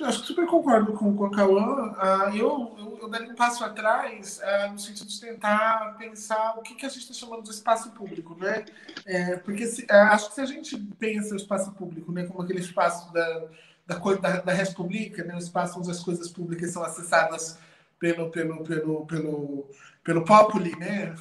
acho 0.01 0.21
que 0.23 0.27
super 0.27 0.47
concordo 0.47 0.95
com, 0.95 1.15
com 1.15 1.25
o 1.27 1.31
Cauã. 1.31 1.95
Ah, 1.99 2.31
eu, 2.35 2.75
eu, 2.79 2.99
eu 3.03 3.09
daria 3.11 3.31
um 3.31 3.35
passo 3.35 3.63
atrás 3.63 4.41
ah, 4.43 4.69
no 4.69 4.79
sentido 4.79 5.07
de 5.07 5.21
tentar 5.21 5.95
pensar 5.99 6.55
o 6.57 6.63
que, 6.63 6.75
que 6.75 6.87
a 6.87 6.89
gente 6.89 7.03
está 7.03 7.13
chamando 7.13 7.43
de 7.43 7.51
espaço 7.51 7.91
público, 7.91 8.35
né? 8.41 8.65
É, 9.05 9.37
porque 9.37 9.67
se, 9.67 9.87
ah, 9.91 10.15
acho 10.15 10.31
que 10.31 10.37
se 10.37 10.41
a 10.41 10.47
gente 10.47 10.79
pensa 10.99 11.35
o 11.35 11.37
espaço 11.37 11.71
público 11.73 12.11
né, 12.11 12.25
como 12.25 12.41
aquele 12.41 12.61
espaço 12.61 13.13
da 13.13 13.47
da, 13.87 13.99
da, 13.99 14.41
da 14.41 14.73
pública, 14.75 15.23
né, 15.23 15.35
o 15.35 15.39
espaço 15.39 15.79
onde 15.79 15.91
as 15.91 16.01
coisas 16.01 16.29
públicas 16.29 16.73
são 16.73 16.83
acessadas 16.83 17.59
pelo 18.01 18.31
pelo 18.31 18.65
pelo 18.65 19.07
pelo 19.07 19.71
pelo 20.03 20.25
populi, 20.25 20.75
né, 20.77 21.15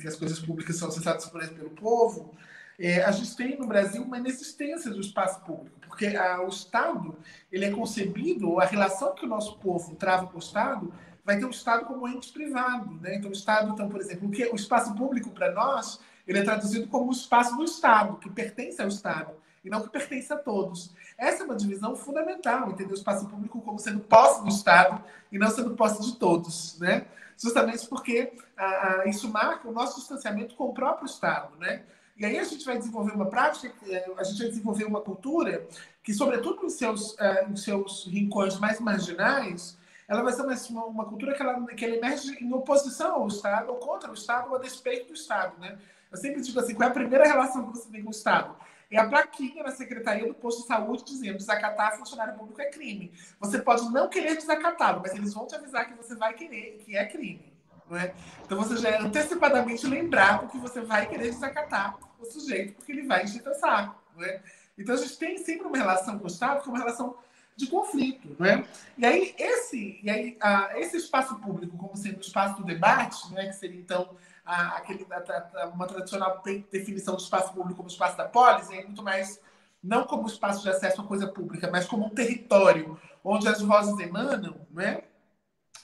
que 0.00 0.06
as 0.06 0.16
coisas 0.16 0.38
públicas 0.38 0.76
são 0.76 0.88
acessadas 0.88 1.26
por, 1.26 1.46
pelo 1.48 1.70
povo. 1.70 2.34
É, 2.78 3.02
a 3.04 3.10
gente 3.10 3.34
tem 3.36 3.58
no 3.58 3.66
Brasil 3.66 4.02
uma 4.02 4.18
inexistência 4.18 4.90
do 4.90 5.00
espaço 5.00 5.40
público, 5.40 5.78
porque 5.86 6.06
a, 6.08 6.42
o 6.42 6.48
Estado 6.48 7.16
ele 7.50 7.64
é 7.64 7.70
concebido, 7.70 8.60
a 8.60 8.64
relação 8.64 9.14
que 9.14 9.24
o 9.24 9.28
nosso 9.28 9.58
povo 9.58 9.94
trava 9.94 10.26
com 10.26 10.36
o 10.36 10.40
Estado 10.40 10.92
vai 11.24 11.38
ter 11.38 11.44
o 11.44 11.50
Estado 11.50 11.86
como 11.86 12.06
ente 12.06 12.32
privado, 12.32 12.94
né? 13.00 13.16
Então 13.16 13.30
o 13.30 13.32
Estado, 13.32 13.72
então 13.72 13.88
por 13.88 14.00
exemplo, 14.00 14.28
o 14.28 14.30
que 14.30 14.44
o 14.46 14.54
espaço 14.54 14.94
público 14.94 15.30
para 15.30 15.52
nós 15.52 16.00
ele 16.26 16.40
é 16.40 16.42
traduzido 16.42 16.88
como 16.88 17.08
o 17.08 17.12
espaço 17.12 17.56
do 17.56 17.64
Estado, 17.64 18.16
que 18.16 18.28
pertence 18.28 18.82
ao 18.82 18.88
Estado 18.88 19.32
e 19.64 19.70
não 19.70 19.82
que 19.82 19.88
pertence 19.88 20.32
a 20.32 20.36
todos. 20.36 20.92
Essa 21.18 21.42
é 21.42 21.46
uma 21.46 21.56
divisão 21.56 21.96
fundamental, 21.96 22.70
entender 22.70 22.92
o 22.92 22.94
espaço 22.94 23.26
público 23.26 23.60
como 23.60 23.78
sendo 23.78 24.00
posse 24.00 24.42
do 24.42 24.48
Estado 24.48 25.02
e 25.32 25.38
não 25.38 25.50
sendo 25.50 25.74
posse 25.74 26.02
de 26.02 26.16
todos, 26.16 26.78
né? 26.78 27.06
Justamente 27.36 27.86
porque 27.88 28.32
a, 28.56 29.00
a, 29.00 29.06
isso 29.06 29.28
marca 29.28 29.68
o 29.68 29.72
nosso 29.72 29.98
distanciamento 29.98 30.54
com 30.54 30.64
o 30.64 30.74
próprio 30.74 31.06
Estado, 31.06 31.56
né? 31.58 31.82
E 32.16 32.24
aí 32.24 32.38
a 32.38 32.44
gente 32.44 32.64
vai 32.64 32.78
desenvolver 32.78 33.12
uma 33.12 33.26
prática, 33.26 33.70
é, 33.88 34.10
a 34.16 34.24
gente 34.24 34.38
vai 34.38 34.48
desenvolver 34.48 34.84
uma 34.84 35.02
cultura 35.02 35.66
que, 36.02 36.14
sobretudo 36.14 36.64
em 36.64 36.70
seus, 36.70 37.12
uh, 37.12 37.50
em 37.50 37.56
seus 37.56 38.06
rincões 38.06 38.58
mais 38.58 38.80
marginais, 38.80 39.76
ela 40.08 40.22
vai 40.22 40.32
ser 40.32 40.42
uma, 40.72 40.84
uma 40.84 41.04
cultura 41.04 41.34
que 41.34 41.42
ela, 41.42 41.66
que 41.66 41.84
ela 41.84 41.96
emerge 41.96 42.42
em 42.42 42.52
oposição 42.54 43.16
ao 43.16 43.28
Estado, 43.28 43.70
ou 43.70 43.76
contra 43.76 44.10
o 44.10 44.14
Estado, 44.14 44.48
ou 44.48 44.56
a 44.56 44.58
despeito 44.58 45.08
do 45.08 45.12
Estado, 45.12 45.58
né? 45.60 45.76
Eu 46.10 46.16
sempre 46.16 46.40
digo 46.40 46.58
assim, 46.58 46.74
qual 46.74 46.88
é 46.88 46.90
a 46.90 46.94
primeira 46.94 47.26
relação 47.26 47.66
que 47.66 47.76
você 47.76 47.90
tem 47.90 48.00
com 48.00 48.08
o 48.08 48.12
Estado? 48.12 48.56
É 48.90 48.98
a 48.98 49.06
plaquinha 49.06 49.64
na 49.64 49.72
Secretaria 49.72 50.26
do 50.26 50.34
Posto 50.34 50.62
de 50.62 50.68
Saúde 50.68 51.04
dizendo 51.04 51.38
desacatar 51.38 51.98
funcionário 51.98 52.34
público 52.34 52.60
é 52.60 52.70
crime. 52.70 53.12
Você 53.40 53.58
pode 53.58 53.90
não 53.90 54.08
querer 54.08 54.36
desacatá-lo, 54.36 55.00
mas 55.02 55.12
eles 55.12 55.34
vão 55.34 55.46
te 55.46 55.56
avisar 55.56 55.86
que 55.86 55.94
você 55.94 56.14
vai 56.14 56.32
querer, 56.34 56.78
que 56.84 56.96
é 56.96 57.04
crime. 57.04 57.52
Não 57.90 57.98
é? 57.98 58.14
Então 58.44 58.56
você 58.56 58.76
já 58.76 58.90
é 58.90 59.02
antecipadamente 59.02 59.86
lembrado 59.86 60.48
que 60.48 60.58
você 60.58 60.80
vai 60.80 61.06
querer 61.06 61.30
desacatar 61.30 61.98
o 62.20 62.24
sujeito, 62.24 62.74
porque 62.74 62.92
ele 62.92 63.06
vai 63.06 63.24
encher 63.24 63.42
seu 63.42 63.54
saco. 63.54 64.02
Não 64.16 64.24
é? 64.24 64.42
Então 64.78 64.94
a 64.94 64.98
gente 64.98 65.16
tem 65.18 65.38
sempre 65.38 65.66
uma 65.66 65.76
relação 65.76 66.18
com 66.18 66.24
o 66.24 66.28
Estado 66.28 66.62
que 66.62 66.68
é 66.68 66.72
uma 66.72 66.78
relação 66.78 67.16
de 67.56 67.66
conflito, 67.68 68.36
não 68.38 68.46
é? 68.46 68.64
E 68.98 69.06
aí 69.06 69.34
esse, 69.38 69.98
e 70.02 70.10
aí, 70.10 70.36
a, 70.40 70.78
esse 70.78 70.98
espaço 70.98 71.36
público 71.36 71.76
como 71.76 71.96
sendo 71.96 72.18
o 72.18 72.20
espaço 72.20 72.60
do 72.60 72.66
debate, 72.66 73.30
não 73.30 73.38
é? 73.38 73.46
que 73.46 73.54
seria 73.54 73.80
então 73.80 74.14
a, 74.44 74.76
aquele, 74.76 75.06
a, 75.10 75.62
a, 75.62 75.66
uma 75.68 75.86
tradicional 75.86 76.42
definição 76.70 77.16
de 77.16 77.22
espaço 77.22 77.54
público 77.54 77.76
como 77.76 77.88
espaço 77.88 78.16
da 78.16 78.26
polis, 78.26 78.70
é 78.70 78.84
muito 78.84 79.02
mais 79.02 79.40
não 79.82 80.04
como 80.04 80.26
espaço 80.26 80.62
de 80.62 80.68
acesso 80.68 81.00
à 81.00 81.04
coisa 81.04 81.26
pública, 81.28 81.70
mas 81.70 81.86
como 81.86 82.04
um 82.04 82.10
território 82.10 83.00
onde 83.24 83.48
as 83.48 83.62
vozes 83.62 83.98
emanam, 83.98 84.60
né? 84.70 85.02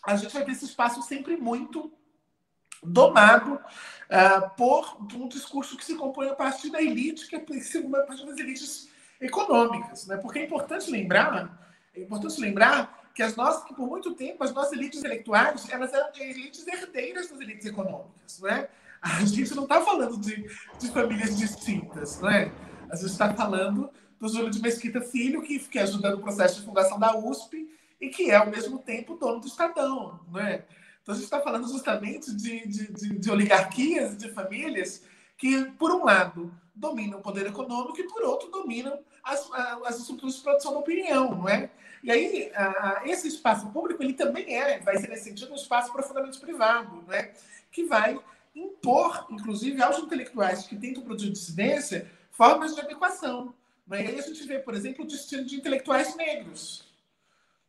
a 0.05 0.17
gente 0.17 0.33
vai 0.33 0.45
ter 0.45 0.53
esse 0.53 0.65
espaço 0.65 1.03
sempre 1.03 1.37
muito 1.37 1.93
domado 2.83 3.55
uh, 3.55 4.51
por 4.57 4.97
um 5.15 5.29
discurso 5.29 5.77
que 5.77 5.85
se 5.85 5.95
compõe 5.95 6.29
a 6.29 6.35
partir 6.35 6.71
da 6.71 6.83
elite, 6.83 7.27
que 7.27 7.37
é 7.37 7.61
segundo 7.61 7.97
a 7.97 8.03
partir 8.03 8.27
das 8.27 8.39
elites 8.39 8.89
econômicas. 9.21 10.07
Né? 10.07 10.17
Porque 10.17 10.41
é 10.41 10.45
importante 10.45 10.91
lembrar, 10.91 11.75
é 11.95 12.01
importante 12.01 12.41
lembrar 12.41 13.03
que 13.15 13.23
as 13.23 13.37
nossas, 13.37 13.65
que 13.65 13.75
por 13.75 13.87
muito 13.87 14.15
tempo 14.15 14.43
as 14.43 14.53
nossas 14.53 14.73
elites 14.73 14.99
intelectuais, 14.99 15.69
elas 15.71 15.93
eram 15.93 16.09
elites 16.17 16.67
herdeiras 16.67 17.31
das 17.31 17.41
elites 17.41 17.67
econômicas, 17.67 18.41
não 18.41 18.49
é? 18.49 18.69
A 19.01 19.25
gente 19.25 19.55
não 19.55 19.65
está 19.65 19.81
falando 19.81 20.17
de, 20.17 20.49
de 20.79 20.91
famílias 20.91 21.37
distintas, 21.37 22.21
não 22.21 22.31
é? 22.31 22.53
A 22.89 22.97
gente 22.97 23.11
está 23.11 23.35
falando 23.35 23.91
do 24.19 24.29
Júlio 24.29 24.51
de 24.51 24.63
Mesquita 24.63 25.01
Filho, 25.01 25.43
que, 25.43 25.59
que 25.59 25.79
ajudando 25.79 26.19
o 26.19 26.23
processo 26.23 26.61
de 26.61 26.67
fundação 26.67 26.99
da 26.99 27.17
USP 27.19 27.69
e 28.01 28.09
que 28.09 28.31
é, 28.31 28.37
ao 28.37 28.47
mesmo 28.47 28.79
tempo, 28.79 29.17
dono 29.17 29.41
do 29.41 29.47
Estadão, 29.47 30.21
não 30.31 30.41
é? 30.41 30.65
Então, 31.03 31.15
a 31.15 31.17
gente 31.17 31.25
está 31.25 31.41
falando 31.41 31.69
justamente 31.69 32.35
de, 32.35 32.67
de, 32.67 32.93
de, 32.93 33.19
de 33.19 33.31
oligarquias, 33.31 34.17
de 34.17 34.31
famílias 34.31 35.03
que, 35.37 35.65
por 35.73 35.91
um 35.91 36.05
lado, 36.05 36.55
dominam 36.75 37.19
o 37.19 37.23
poder 37.23 37.47
econômico 37.47 38.01
e, 38.01 38.09
por 38.09 38.23
outro, 38.23 38.51
dominam 38.51 38.99
as, 39.23 39.49
as 39.85 39.99
estruturas 39.99 40.37
de 40.37 40.43
produção 40.43 40.73
da 40.73 40.79
opinião, 40.79 41.35
não 41.35 41.49
é? 41.49 41.71
E 42.03 42.11
aí, 42.11 42.53
esse 43.05 43.29
espaço 43.29 43.69
público, 43.71 44.03
ele 44.03 44.15
também 44.15 44.53
é, 44.55 44.81
vai 44.81 44.97
ser 44.97 45.09
nesse 45.09 45.25
sentido, 45.25 45.53
um 45.53 45.57
espaço 45.57 45.93
profundamente 45.93 46.39
privado, 46.41 47.03
né? 47.07 47.33
que 47.71 47.85
vai 47.85 48.21
impor, 48.55 49.27
inclusive, 49.31 49.81
aos 49.81 49.99
intelectuais 49.99 50.67
que 50.67 50.77
tentam 50.77 51.03
produzir 51.03 51.31
dissidência, 51.31 52.11
formas 52.31 52.75
de 52.75 52.81
adequação. 52.81 53.55
Né? 53.87 54.05
E 54.05 54.07
aí 54.09 54.19
a 54.19 54.23
gente 54.23 54.45
vê, 54.45 54.59
por 54.59 54.75
exemplo, 54.75 55.05
o 55.05 55.09
destino 55.09 55.45
de 55.45 55.57
intelectuais 55.57 56.17
negros, 56.17 56.85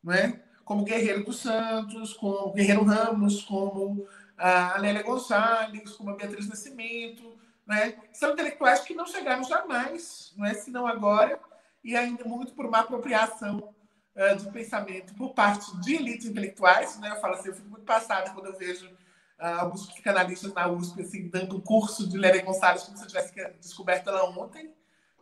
né? 0.04 0.42
Como 0.64 0.84
Guerreiro 0.84 1.24
dos 1.24 1.40
Santos, 1.40 2.14
como 2.14 2.54
Guerreiro 2.54 2.84
Ramos, 2.84 3.42
como 3.44 4.08
a 4.38 4.78
Lélia 4.78 5.04
Gonçalves, 5.04 5.92
como 5.92 6.10
a 6.12 6.16
Beatriz 6.16 6.48
Nascimento, 6.48 7.38
né? 7.66 7.98
são 8.14 8.34
intelectuais 8.34 8.82
que 8.82 8.94
não 8.94 9.06
chegaram 9.06 9.44
jamais, 9.44 10.34
não 10.38 10.46
é? 10.46 10.54
senão 10.54 10.88
agora, 10.88 11.40
e 11.84 11.96
ainda 11.96 12.24
muito 12.26 12.54
por 12.54 12.66
uma 12.66 12.80
apropriação 12.80 13.74
uh, 14.16 14.36
de 14.36 14.50
pensamento 14.52 15.14
por 15.16 15.34
parte 15.34 15.76
de 15.82 15.96
elites 15.96 16.26
intelectuais. 16.26 17.00
Né? 17.00 17.10
Eu 17.12 17.22
falo 17.22 17.36
assim, 17.36 17.50
eu 17.50 17.56
fico 17.56 17.70
muito 17.70 17.86
passada 17.86 18.32
quando 18.32 18.48
eu 18.48 18.58
vejo 18.58 18.88
uh, 18.88 19.60
alguns 19.60 19.88
psicanalistas 19.88 20.54
na 20.54 20.68
USP 20.68 21.02
assim, 21.02 21.30
dando 21.30 21.58
um 21.58 21.62
curso 21.62 22.08
de 22.08 22.18
Lélia 22.18 22.44
Gonçalves 22.44 22.84
como 22.84 22.98
se 22.98 23.04
eu 23.04 23.08
tivesse 23.08 23.34
descoberto 23.60 24.10
ela 24.10 24.30
ontem. 24.30 24.74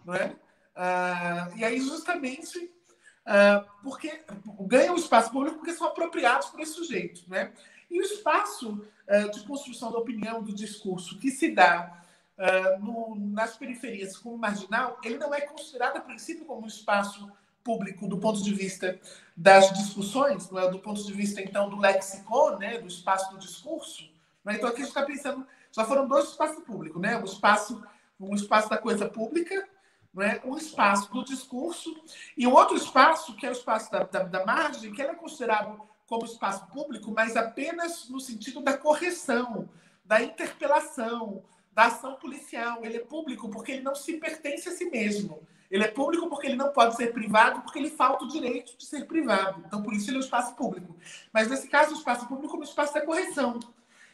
Não 0.05 0.13
é? 0.15 0.35
Uh, 0.75 1.57
e 1.57 1.65
aí, 1.65 1.79
justamente, 1.79 2.71
porque 3.83 4.23
ganham 4.61 4.95
espaço 4.95 5.31
público 5.31 5.57
porque 5.57 5.73
são 5.73 5.87
apropriados 5.87 6.49
por 6.49 6.59
esse 6.59 6.73
sujeito. 6.73 7.23
Né? 7.27 7.51
E 7.89 7.99
o 7.99 8.03
espaço 8.03 8.85
uh, 9.07 9.31
de 9.31 9.43
construção 9.43 9.91
da 9.91 9.97
opinião, 9.97 10.41
do 10.41 10.53
discurso 10.53 11.19
que 11.19 11.29
se 11.31 11.51
dá 11.51 11.97
no, 12.79 13.15
nas 13.15 13.55
periferias 13.55 14.17
como 14.17 14.35
marginal, 14.35 14.97
ele 15.03 15.17
não 15.17 15.31
é 15.31 15.41
considerado, 15.41 15.97
a 15.97 16.01
princípio, 16.01 16.43
como 16.43 16.63
um 16.63 16.67
espaço 16.67 17.31
público 17.63 18.07
do 18.07 18.17
ponto 18.17 18.41
de 18.41 18.53
vista 18.53 18.99
das 19.35 19.71
discussões, 19.73 20.51
é? 20.51 20.69
do 20.69 20.79
ponto 20.79 21.03
de 21.03 21.13
vista, 21.13 21.41
então, 21.41 21.69
do 21.69 21.77
lexicon, 21.77 22.57
né? 22.57 22.79
do 22.79 22.87
espaço 22.87 23.31
do 23.31 23.39
discurso. 23.39 24.09
Né? 24.43 24.55
Então, 24.55 24.69
aqui 24.69 24.81
a 24.81 24.85
gente 24.85 24.89
está 24.89 25.03
pensando, 25.03 25.45
já 25.71 25.85
foram 25.85 26.07
dois 26.07 26.29
espaços 26.29 26.63
públicos, 26.63 27.01
né? 27.01 27.17
um, 27.17 27.23
espaço, 27.23 27.83
um 28.19 28.35
espaço 28.35 28.69
da 28.69 28.77
coisa 28.77 29.07
pública, 29.07 29.67
não 30.13 30.23
é? 30.23 30.41
um 30.43 30.57
espaço 30.57 31.11
do 31.11 31.23
discurso, 31.23 31.95
e 32.37 32.45
um 32.45 32.53
outro 32.53 32.75
espaço, 32.75 33.35
que 33.35 33.45
é 33.45 33.49
o 33.49 33.53
espaço 33.53 33.91
da, 33.91 34.03
da, 34.03 34.23
da 34.23 34.45
margem, 34.45 34.93
que 34.93 35.01
é 35.01 35.13
considerado 35.13 35.81
como 36.07 36.25
espaço 36.25 36.67
público, 36.67 37.11
mas 37.11 37.37
apenas 37.37 38.09
no 38.09 38.19
sentido 38.19 38.61
da 38.61 38.77
correção, 38.77 39.69
da 40.03 40.21
interpelação, 40.21 41.41
da 41.71 41.85
ação 41.85 42.15
policial. 42.15 42.83
Ele 42.83 42.97
é 42.97 42.99
público 42.99 43.49
porque 43.49 43.71
ele 43.71 43.81
não 43.81 43.95
se 43.95 44.17
pertence 44.17 44.67
a 44.67 44.73
si 44.73 44.85
mesmo. 44.89 45.47
Ele 45.69 45.85
é 45.85 45.87
público 45.87 46.27
porque 46.27 46.47
ele 46.47 46.57
não 46.57 46.73
pode 46.73 46.97
ser 46.97 47.13
privado, 47.13 47.61
porque 47.61 47.79
ele 47.79 47.89
falta 47.89 48.25
o 48.25 48.27
direito 48.27 48.77
de 48.77 48.85
ser 48.85 49.05
privado. 49.05 49.63
Então, 49.65 49.81
por 49.81 49.93
isso, 49.93 50.09
ele 50.09 50.17
é 50.17 50.19
um 50.19 50.23
espaço 50.23 50.53
público. 50.53 50.97
Mas, 51.31 51.47
nesse 51.47 51.69
caso, 51.69 51.95
o 51.95 51.97
espaço 51.97 52.27
público 52.27 52.57
é 52.57 52.59
um 52.59 52.63
espaço 52.63 52.93
da 52.93 53.05
correção. 53.05 53.57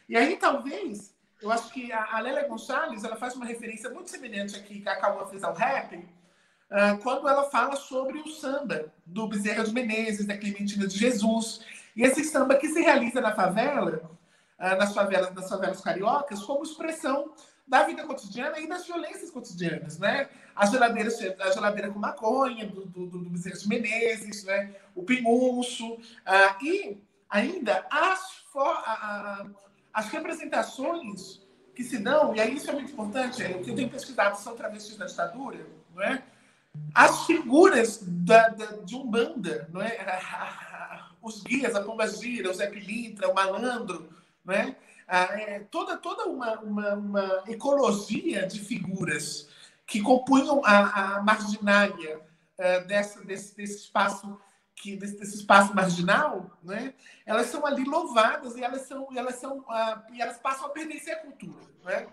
E 0.08 0.16
aí, 0.16 0.36
talvez, 0.36 1.12
eu 1.40 1.52
acho 1.52 1.70
que 1.70 1.92
a 1.92 2.18
Lélia 2.20 2.48
Gonçalves 2.48 3.04
ela 3.04 3.16
faz 3.16 3.34
uma 3.34 3.46
referência 3.46 3.90
muito 3.90 4.10
semelhante 4.10 4.56
aqui 4.56 4.80
que 4.80 4.88
a 4.88 4.96
Cauã 4.96 5.26
fez 5.26 5.44
ao 5.44 5.54
rap, 5.54 5.96
uh, 5.96 6.98
quando 7.02 7.28
ela 7.28 7.48
fala 7.50 7.76
sobre 7.76 8.18
o 8.18 8.28
samba 8.28 8.92
do 9.06 9.28
Bezerra 9.28 9.64
de 9.64 9.72
Menezes, 9.72 10.26
da 10.26 10.36
Clementina 10.36 10.86
de 10.86 10.98
Jesus. 10.98 11.60
E 11.94 12.02
esse 12.02 12.24
samba 12.24 12.56
que 12.56 12.68
se 12.68 12.80
realiza 12.80 13.20
na 13.20 13.34
favela, 13.34 14.10
uh, 14.58 14.76
nas, 14.76 14.92
favelas, 14.92 15.32
nas 15.32 15.48
favelas 15.48 15.80
cariocas 15.80 16.42
como 16.42 16.64
expressão 16.64 17.32
da 17.66 17.84
vida 17.84 18.04
cotidiana 18.04 18.58
e 18.58 18.66
das 18.66 18.86
violências 18.86 19.30
cotidianas, 19.30 19.98
né? 19.98 20.28
A 20.56 20.66
geladeira, 20.66 21.10
a 21.40 21.50
geladeira 21.50 21.90
com 21.90 21.98
maconha, 21.98 22.66
do, 22.66 22.86
do, 22.86 23.06
do 23.06 23.30
Bezerra 23.30 23.58
de 23.58 23.68
Menezes, 23.68 24.42
né? 24.44 24.74
o 24.94 25.04
pingunço, 25.04 25.94
uh, 25.94 26.64
e 26.64 26.98
ainda 27.28 27.86
as, 27.90 28.42
as 29.98 30.08
representações 30.10 31.40
que 31.74 31.82
se 31.82 31.98
dão, 31.98 32.32
e 32.32 32.40
aí 32.40 32.54
isso 32.54 32.70
é 32.70 32.72
muito 32.72 32.92
importante, 32.92 33.42
é, 33.42 33.50
o 33.50 33.64
que 33.64 33.70
eu 33.70 33.74
tenho 33.74 33.90
pesquisado 33.90 34.38
são 34.38 34.54
travestis 34.54 34.96
da 34.96 35.06
ditadura, 35.06 35.66
não 35.92 36.00
é? 36.00 36.22
As 36.94 37.26
figuras 37.26 37.98
da, 38.00 38.48
da, 38.50 38.66
de 38.76 38.94
Umbanda, 38.94 39.68
não 39.72 39.82
é? 39.82 39.98
Os 41.20 41.42
guias, 41.42 41.74
a 41.74 41.82
Pomba 41.82 42.06
Gira, 42.06 42.48
o 42.48 42.54
Zé 42.54 42.68
Pilintra, 42.68 43.28
o 43.28 43.34
malandro, 43.34 44.08
não 44.44 44.54
é? 44.54 44.76
é 45.08 45.60
toda 45.68 45.96
toda 45.96 46.26
uma, 46.26 46.60
uma, 46.60 46.94
uma, 46.94 47.42
ecologia 47.48 48.46
de 48.46 48.60
figuras 48.60 49.48
que 49.84 50.00
compunham 50.00 50.62
a, 50.64 51.16
a 51.16 51.22
marginália 51.24 52.20
uh, 52.56 52.86
dessa, 52.86 53.24
desse, 53.24 53.56
desse 53.56 53.78
espaço 53.78 54.38
que 54.80 54.96
desse, 54.96 55.16
desse, 55.16 55.36
espaço 55.36 55.74
marginal, 55.74 56.50
né? 56.62 56.94
Elas 57.26 57.46
são 57.46 57.66
ali 57.66 57.84
louvadas 57.84 58.56
e 58.56 58.62
elas 58.62 58.82
são 58.82 59.08
elas 59.14 59.36
são 59.36 59.58
uh, 59.58 60.12
e 60.12 60.20
elas 60.20 60.38
passam 60.38 60.66
a 60.66 60.70
pertencer 60.70 61.14
à 61.14 61.16
cultura, 61.16 61.60
né? 61.84 62.06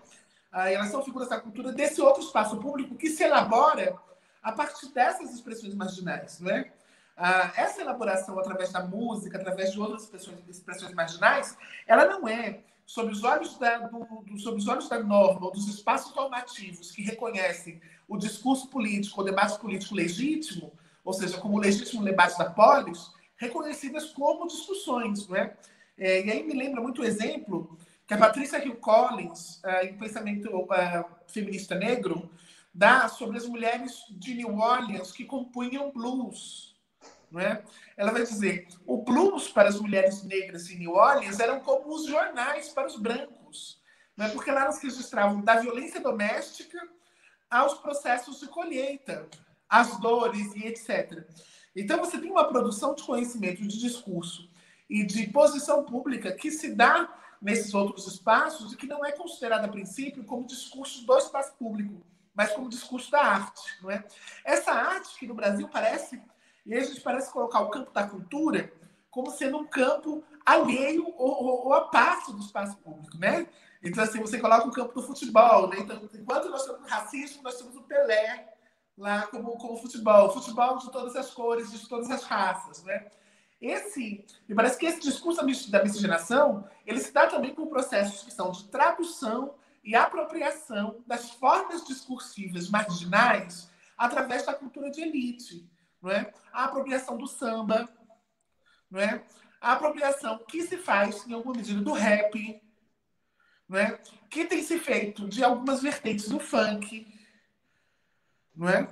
Uh, 0.52 0.58
elas 0.58 0.88
são 0.90 1.04
figuras 1.04 1.28
da 1.28 1.40
cultura 1.40 1.72
desse 1.72 2.00
outro 2.00 2.22
espaço 2.22 2.56
público 2.58 2.94
que 2.94 3.10
se 3.10 3.22
elabora 3.22 3.96
a 4.42 4.52
partir 4.52 4.88
dessas 4.88 5.32
expressões 5.32 5.74
marginais, 5.74 6.40
né? 6.40 6.70
Uh, 7.16 7.50
essa 7.56 7.80
elaboração 7.80 8.38
através 8.38 8.70
da 8.70 8.82
música, 8.84 9.38
através 9.38 9.72
de 9.72 9.80
outras 9.80 10.02
expressões, 10.02 10.38
expressões 10.48 10.92
marginais, 10.92 11.56
ela 11.86 12.04
não 12.04 12.28
é 12.28 12.60
sob 12.84 13.10
os 13.10 13.24
olhos 13.24 13.58
da, 13.58 13.78
do, 13.78 13.98
do, 14.22 14.38
sob 14.38 14.58
os 14.58 14.68
olhos 14.68 14.88
da 14.88 15.02
norma, 15.02 15.46
ou 15.46 15.52
dos 15.52 15.66
espaços 15.66 16.14
normativos 16.14 16.92
que 16.92 17.02
reconhecem 17.02 17.80
o 18.06 18.16
discurso 18.16 18.68
político, 18.68 19.20
o 19.20 19.24
debate 19.24 19.58
político 19.58 19.94
legítimo, 19.94 20.72
ou 21.06 21.12
seja, 21.12 21.38
como 21.38 21.58
legítimo 21.58 22.04
debate 22.04 22.36
da 22.36 22.50
polis, 22.50 23.12
reconhecidas 23.36 24.06
como 24.06 24.48
discussões, 24.48 25.28
não 25.28 25.36
é? 25.36 25.56
é 25.96 26.26
e 26.26 26.30
aí 26.32 26.42
me 26.42 26.52
lembra 26.52 26.80
muito 26.82 27.00
o 27.00 27.04
exemplo 27.04 27.78
que 28.04 28.12
a 28.12 28.18
Patrícia 28.18 28.62
Hill 28.62 28.74
Collins, 28.76 29.62
uh, 29.64 29.84
em 29.84 29.96
Pensamento 29.96 30.48
uh, 30.48 31.04
Feminista 31.28 31.76
Negro, 31.76 32.28
dá 32.74 33.08
sobre 33.08 33.38
as 33.38 33.46
mulheres 33.46 34.04
de 34.10 34.34
New 34.34 34.58
Orleans 34.58 35.12
que 35.12 35.24
compunham 35.24 35.92
blues. 35.92 36.76
Não 37.30 37.40
é? 37.40 37.62
Ela 37.96 38.10
vai 38.10 38.22
dizer: 38.22 38.66
o 38.84 39.02
blues 39.02 39.48
para 39.48 39.68
as 39.68 39.80
mulheres 39.80 40.24
negras 40.24 40.68
em 40.70 40.78
New 40.78 40.92
Orleans 40.92 41.38
eram 41.38 41.60
como 41.60 41.94
os 41.94 42.06
jornais 42.06 42.68
para 42.70 42.88
os 42.88 42.96
brancos, 42.96 43.80
não 44.16 44.26
é? 44.26 44.28
porque 44.30 44.50
lá 44.50 44.62
elas 44.62 44.82
registravam 44.82 45.40
da 45.40 45.60
violência 45.60 46.00
doméstica 46.00 46.78
aos 47.48 47.74
processos 47.74 48.40
de 48.40 48.48
colheita, 48.48 49.28
as 49.68 49.98
dores 49.98 50.54
e 50.54 50.66
etc. 50.66 51.24
Então 51.74 51.98
você 51.98 52.18
tem 52.18 52.30
uma 52.30 52.48
produção 52.48 52.94
de 52.94 53.02
conhecimento, 53.02 53.62
de 53.62 53.78
discurso 53.78 54.48
e 54.88 55.04
de 55.04 55.26
posição 55.28 55.84
pública 55.84 56.32
que 56.32 56.50
se 56.50 56.74
dá 56.74 57.12
nesses 57.40 57.74
outros 57.74 58.06
espaços 58.06 58.72
e 58.72 58.76
que 58.76 58.86
não 58.86 59.04
é 59.04 59.12
considerada 59.12 59.66
a 59.66 59.70
princípio 59.70 60.24
como 60.24 60.46
discurso 60.46 61.04
do 61.04 61.18
espaço 61.18 61.54
público, 61.58 62.04
mas 62.34 62.52
como 62.52 62.68
discurso 62.68 63.10
da 63.10 63.20
arte, 63.20 63.62
não 63.82 63.90
é? 63.90 64.04
Essa 64.44 64.72
arte 64.72 65.18
que 65.18 65.26
no 65.26 65.34
Brasil 65.34 65.68
parece 65.68 66.20
e 66.64 66.74
a 66.74 66.82
gente 66.82 67.00
parece 67.00 67.30
colocar 67.30 67.60
o 67.60 67.70
campo 67.70 67.92
da 67.92 68.06
cultura 68.06 68.72
como 69.10 69.30
sendo 69.30 69.58
um 69.58 69.66
campo 69.66 70.24
alheio 70.44 71.06
ou, 71.16 71.44
ou, 71.44 71.66
ou 71.66 71.74
a 71.74 71.88
parte 71.88 72.32
do 72.32 72.38
espaço 72.38 72.76
público, 72.78 73.16
né? 73.18 73.46
Então, 73.82 74.02
assim, 74.02 74.20
você 74.20 74.38
coloca 74.38 74.66
o 74.66 74.72
campo 74.72 74.94
do 74.94 75.02
futebol, 75.02 75.68
né? 75.68 75.78
Então, 75.78 76.08
enquanto 76.14 76.48
nós 76.48 76.64
temos 76.64 76.90
racismo, 76.90 77.42
nós 77.42 77.56
temos 77.56 77.76
o 77.76 77.82
Pelé 77.82 78.55
lá 78.96 79.26
como, 79.26 79.56
como 79.58 79.76
futebol. 79.76 80.32
Futebol 80.32 80.78
de 80.78 80.90
todas 80.90 81.16
as 81.16 81.30
cores, 81.30 81.70
de 81.70 81.88
todas 81.88 82.10
as 82.10 82.24
raças, 82.24 82.82
né? 82.84 83.06
Esse, 83.60 84.24
me 84.46 84.54
parece 84.54 84.78
que 84.78 84.86
esse 84.86 85.00
discurso 85.00 85.40
da 85.70 85.82
miscigenação, 85.82 86.68
ele 86.84 87.00
se 87.00 87.12
dá 87.12 87.26
também 87.26 87.54
por 87.54 87.66
processos 87.68 88.22
que 88.22 88.30
são 88.30 88.50
de 88.50 88.64
tradução 88.64 89.54
e 89.82 89.94
apropriação 89.94 91.02
das 91.06 91.30
formas 91.30 91.84
discursivas 91.84 92.68
marginais 92.68 93.70
através 93.96 94.44
da 94.44 94.52
cultura 94.52 94.90
de 94.90 95.00
elite 95.00 95.66
não 96.06 96.10
é? 96.10 96.32
A 96.52 96.64
apropriação 96.64 97.16
do 97.16 97.26
samba, 97.26 97.88
não 98.90 99.00
é? 99.00 99.24
A 99.60 99.72
apropriação 99.72 100.38
que 100.46 100.62
se 100.62 100.76
faz, 100.76 101.26
em 101.26 101.32
alguma 101.32 101.56
medida, 101.56 101.80
do 101.80 101.92
rap, 101.92 102.62
não 103.68 103.78
é? 103.78 104.00
Que 104.30 104.44
tem 104.44 104.62
se 104.62 104.78
feito 104.78 105.28
de 105.28 105.42
algumas 105.42 105.82
vertentes 105.82 106.28
do 106.28 106.38
funk, 106.38 107.06
não 108.56 108.68
é? 108.68 108.88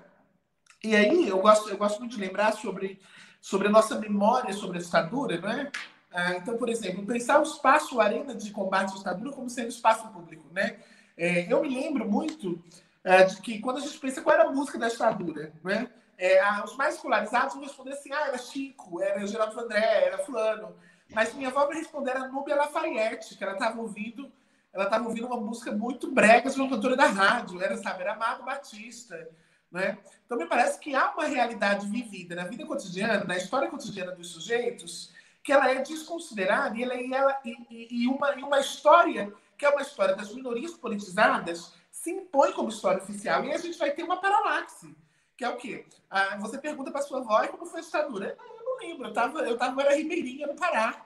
E 0.83 0.94
aí 0.94 1.29
eu 1.29 1.38
gosto, 1.38 1.70
eu 1.70 1.77
gosto 1.77 1.98
muito 1.98 2.14
de 2.14 2.20
lembrar 2.20 2.53
sobre, 2.53 3.00
sobre 3.40 3.68
a 3.68 3.70
nossa 3.70 3.98
memória 3.98 4.53
sobre 4.53 4.79
a 4.79 4.81
ditadura, 4.81 5.40
não 5.40 5.48
é? 5.48 5.72
Ah, 6.12 6.35
então, 6.37 6.57
por 6.57 6.68
exemplo, 6.68 7.05
pensar 7.05 7.40
o 7.40 7.42
espaço, 7.42 8.00
a 8.00 8.05
arena 8.05 8.35
de 8.35 8.50
combate 8.53 8.92
à 8.92 8.96
ditadura 8.96 9.33
como 9.33 9.50
sendo 9.50 9.68
espaço 9.68 10.07
público, 10.09 10.46
né? 10.53 10.77
É, 11.16 11.53
eu 11.53 11.62
me 11.62 11.74
lembro 11.74 12.09
muito 12.09 12.62
é, 13.03 13.24
de 13.24 13.40
que 13.40 13.59
quando 13.61 13.79
a 13.79 13.81
gente 13.81 13.98
pensa 13.98 14.22
qual 14.22 14.37
era 14.37 14.48
a 14.48 14.53
música 14.53 14.79
da 14.79 14.88
ditadura, 14.88 15.53
né? 15.64 15.90
É, 16.16 16.40
os 16.62 16.77
mais 16.77 16.94
escolarizados 16.94 17.55
vão 17.55 17.64
responder 17.64 17.92
assim: 17.92 18.12
ah, 18.12 18.29
era 18.29 18.38
Chico, 18.38 19.03
era 19.03 19.27
Geraldo 19.27 19.59
André, 19.59 20.05
era 20.05 20.18
Fulano. 20.18 20.77
Mas 21.12 21.35
minha 21.35 21.48
avó 21.48 21.66
vai 21.66 21.77
responder 21.77 22.11
era 22.11 22.29
Núbia 22.29 22.57
Lafayette, 22.57 23.37
que 23.37 23.42
ela 23.42 23.55
estava 23.55 23.81
ouvindo, 23.81 24.31
ela 24.72 24.85
estava 24.85 25.05
ouvindo 25.05 25.27
uma 25.27 25.40
música 25.40 25.72
muito 25.72 26.11
brega 26.11 26.48
de 26.50 26.61
uma 26.61 26.68
cantora 26.68 26.96
da 26.96 27.07
rádio, 27.07 27.62
era, 27.62 27.77
sabe, 27.77 28.03
era 28.03 28.14
Amado 28.14 28.44
Batista. 28.44 29.29
Né? 29.75 29.99
Então, 30.25 30.39
me 30.39 30.47
parece 30.47 30.79
que 30.79 30.95
há 30.95 31.11
uma 31.11 31.27
realidade 31.27 31.89
vivida 31.89 32.37
na 32.37 32.45
vida 32.45 32.65
cotidiana, 32.65 33.25
na 33.25 33.37
história 33.37 33.69
cotidiana 33.69 34.13
dos 34.13 34.29
sujeitos, 34.29 35.11
que 35.43 35.53
ela 35.53 35.69
é 35.69 35.83
desconsiderada 35.83 36.79
e, 36.79 36.85
ela, 36.85 36.95
e, 36.95 37.13
ela, 37.13 37.41
e, 37.45 38.05
e, 38.05 38.07
uma, 38.07 38.39
e 38.39 38.43
uma 38.45 38.61
história, 38.61 39.35
que 39.59 39.67
é 39.67 39.69
uma 39.69 39.83
história 39.83 40.15
das 40.15 40.33
minorias 40.33 40.75
politizadas, 40.75 41.75
se 41.91 42.13
impõe 42.13 42.53
como 42.53 42.69
história 42.69 43.03
oficial. 43.03 43.45
E 43.45 43.53
a 43.53 43.59
gente 43.59 43.77
vai 43.77 43.91
ter 43.91 44.05
uma 44.05 44.21
paralaxe 44.21 44.95
que 45.37 45.45
é 45.45 45.49
o 45.49 45.57
quê? 45.57 45.85
Ah, 46.09 46.37
você 46.37 46.59
pergunta 46.59 46.93
para 46.93 47.03
sua 47.03 47.19
avó 47.19 47.45
como 47.49 47.67
foi 47.67 47.81
a 47.81 47.83
ditadura. 47.83 48.37
Eu 48.39 48.65
não 48.65 48.79
lembro, 48.79 49.07
eu 49.07 49.09
estava 49.09 49.41
eu 49.41 49.59
tava, 49.59 49.83
era 49.83 49.97
Ribeirinha, 49.97 50.47
no 50.47 50.55
Pará. 50.55 51.05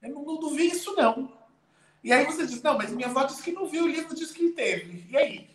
Eu 0.00 0.10
não, 0.10 0.22
não, 0.24 0.40
não, 0.40 0.50
vi 0.50 0.68
isso, 0.68 0.94
não. 0.94 1.32
E 2.02 2.12
aí 2.12 2.24
você 2.24 2.46
diz, 2.46 2.62
não, 2.62 2.78
mas 2.78 2.90
minha 2.90 3.08
avó 3.08 3.24
disse 3.24 3.42
que 3.42 3.52
não 3.52 3.66
viu, 3.66 3.84
o 3.84 3.88
livro 3.88 4.14
disse 4.14 4.32
que 4.32 4.50
teve. 4.50 5.04
E 5.10 5.16
aí? 5.16 5.50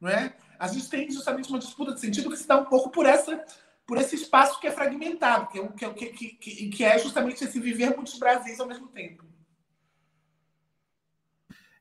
Não 0.00 0.08
é? 0.08 0.32
A 0.62 0.68
gente 0.68 0.88
tem 0.88 1.10
justamente 1.10 1.48
uma 1.48 1.58
disputa 1.58 1.92
de 1.92 1.98
sentido 1.98 2.30
que 2.30 2.36
se 2.36 2.46
dá 2.46 2.56
um 2.56 2.66
pouco 2.66 2.88
por 2.88 3.04
essa 3.04 3.44
por 3.84 3.98
esse 3.98 4.14
espaço 4.14 4.60
que 4.60 4.68
é 4.68 4.70
fragmentado, 4.70 5.48
que 5.48 5.58
é, 5.58 5.92
que, 5.92 6.06
que, 6.06 6.28
que, 6.36 6.68
que 6.70 6.84
é 6.84 6.96
justamente 7.00 7.42
esse 7.42 7.58
viver 7.58 7.96
muitos 7.96 8.16
Brasis 8.16 8.60
ao 8.60 8.68
mesmo 8.68 8.86
tempo. 8.86 9.24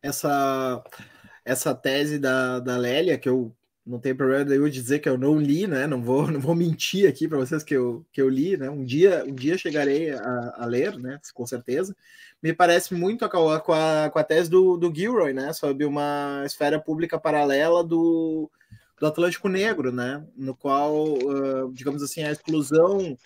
Essa, 0.02 0.84
essa 1.46 1.76
tese 1.76 2.18
da, 2.18 2.60
da 2.60 2.76
Lélia, 2.76 3.20
que 3.20 3.30
eu 3.30 3.56
não 3.86 4.00
tem 4.00 4.16
problema 4.16 4.54
eu 4.54 4.70
dizer 4.70 5.00
que 5.00 5.10
eu 5.10 5.18
não 5.18 5.40
li, 5.40 5.66
né? 5.68 5.88
Não 5.88 6.02
vou, 6.02 6.28
não 6.32 6.40
vou 6.40 6.56
mentir 6.56 7.10
aqui 7.10 7.28
para 7.28 7.38
vocês 7.38 7.64
que 7.64 7.76
eu, 7.76 8.06
que 8.12 8.22
eu 8.22 8.30
li, 8.30 8.58
né? 8.58 8.70
Um 8.70 8.84
dia, 8.84 9.24
um 9.26 9.34
dia 9.34 9.58
chegarei 9.58 10.12
a, 10.12 10.56
a 10.58 10.66
ler, 10.66 10.98
né? 10.98 11.20
Com 11.34 11.46
certeza. 11.46 11.96
Me 12.42 12.54
parece 12.54 12.94
muito 12.94 13.28
com 13.30 13.50
a, 13.50 13.60
com 13.60 13.74
a, 13.74 14.10
com 14.10 14.20
a 14.20 14.24
tese 14.24 14.50
do, 14.50 14.78
do 14.78 14.94
Gilroy, 14.94 15.34
né? 15.34 15.54
Sobre 15.54 15.86
uma 15.86 16.44
esfera 16.46 16.80
pública 16.80 17.20
paralela 17.20 17.84
do, 17.84 18.50
do 19.00 19.08
Atlântico 19.08 19.50
Negro, 19.50 19.92
né? 19.92 20.24
No 20.36 20.56
qual, 20.56 21.14
uh, 21.14 21.72
digamos 21.74 22.04
assim, 22.04 22.24
a 22.24 22.32
exclusão 22.32 23.18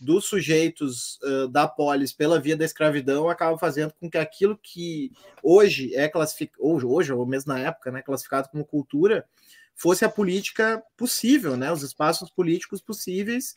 dos 0.00 0.24
sujeitos 0.24 1.18
uh, 1.22 1.46
da 1.48 1.68
polis 1.68 2.12
pela 2.12 2.40
via 2.40 2.56
da 2.56 2.64
escravidão 2.64 3.28
acaba 3.28 3.58
fazendo 3.58 3.92
com 4.00 4.08
que 4.08 4.16
aquilo 4.16 4.56
que 4.56 5.12
hoje 5.42 5.94
é 5.94 6.08
classificado, 6.08 6.62
hoje 6.62 7.12
ou 7.12 7.26
mesmo 7.26 7.52
na 7.52 7.60
época, 7.60 7.92
né, 7.92 8.00
classificado 8.00 8.48
como 8.48 8.64
cultura, 8.64 9.26
fosse 9.80 10.04
a 10.04 10.10
política 10.10 10.82
possível, 10.94 11.56
né? 11.56 11.72
Os 11.72 11.82
espaços 11.82 12.28
políticos 12.30 12.82
possíveis 12.82 13.56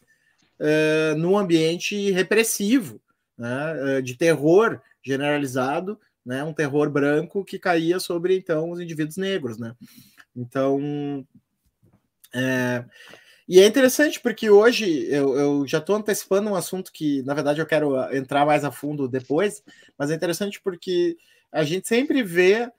uh, 0.58 1.18
num 1.18 1.38
ambiente 1.38 2.12
repressivo, 2.12 3.02
né? 3.38 3.98
Uh, 3.98 4.02
de 4.02 4.16
terror 4.16 4.82
generalizado, 5.02 6.00
né? 6.26 6.42
Um 6.42 6.54
terror 6.54 6.90
branco 6.90 7.44
que 7.44 7.60
caía 7.60 8.00
sobre 8.00 8.38
então 8.38 8.72
os 8.72 8.80
indivíduos 8.80 9.18
negros, 9.18 9.58
né? 9.58 9.76
Então, 10.34 11.28
é, 12.34 12.86
e 13.46 13.60
é 13.60 13.68
interessante 13.68 14.22
porque 14.22 14.50
hoje 14.50 15.06
eu, 15.10 15.38
eu 15.38 15.68
já 15.68 15.80
estou 15.80 15.98
antecipando 15.98 16.50
um 16.50 16.56
assunto 16.56 16.90
que, 16.92 17.22
na 17.24 17.34
verdade, 17.34 17.60
eu 17.60 17.66
quero 17.66 17.96
entrar 18.16 18.46
mais 18.46 18.64
a 18.64 18.72
fundo 18.72 19.10
depois, 19.10 19.62
mas 19.98 20.10
é 20.10 20.16
interessante 20.16 20.62
porque 20.62 21.18
a 21.52 21.66
gente 21.66 21.86
sempre 21.86 22.24
vê 22.24 22.72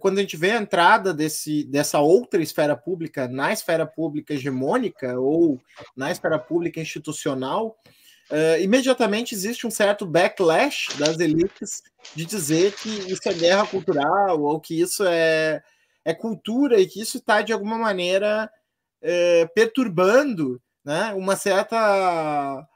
quando 0.00 0.18
a 0.18 0.20
gente 0.22 0.36
vê 0.36 0.52
a 0.52 0.56
entrada 0.62 1.12
desse, 1.12 1.62
dessa 1.64 2.00
outra 2.00 2.42
esfera 2.42 2.74
pública 2.74 3.28
na 3.28 3.52
esfera 3.52 3.86
pública 3.86 4.32
hegemônica 4.32 5.20
ou 5.20 5.60
na 5.94 6.10
esfera 6.10 6.38
pública 6.38 6.80
institucional, 6.80 7.76
uh, 8.30 8.60
imediatamente 8.60 9.34
existe 9.34 9.66
um 9.66 9.70
certo 9.70 10.06
backlash 10.06 10.88
das 10.98 11.18
elites 11.18 11.82
de 12.14 12.24
dizer 12.24 12.72
que 12.72 12.88
isso 13.12 13.28
é 13.28 13.32
guerra 13.32 13.66
cultural 13.66 14.40
ou 14.42 14.60
que 14.60 14.80
isso 14.80 15.04
é, 15.06 15.62
é 16.04 16.14
cultura 16.14 16.80
e 16.80 16.86
que 16.86 17.00
isso 17.00 17.18
está, 17.18 17.42
de 17.42 17.52
alguma 17.52 17.78
maneira, 17.78 18.50
uh, 19.02 19.54
perturbando 19.54 20.60
né, 20.84 21.12
uma 21.14 21.36
certa. 21.36 22.66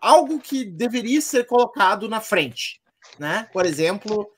algo 0.00 0.40
que 0.40 0.64
deveria 0.64 1.20
ser 1.20 1.44
colocado 1.46 2.08
na 2.08 2.20
frente. 2.20 2.80
Né? 3.18 3.48
Por 3.52 3.64
exemplo, 3.64 4.28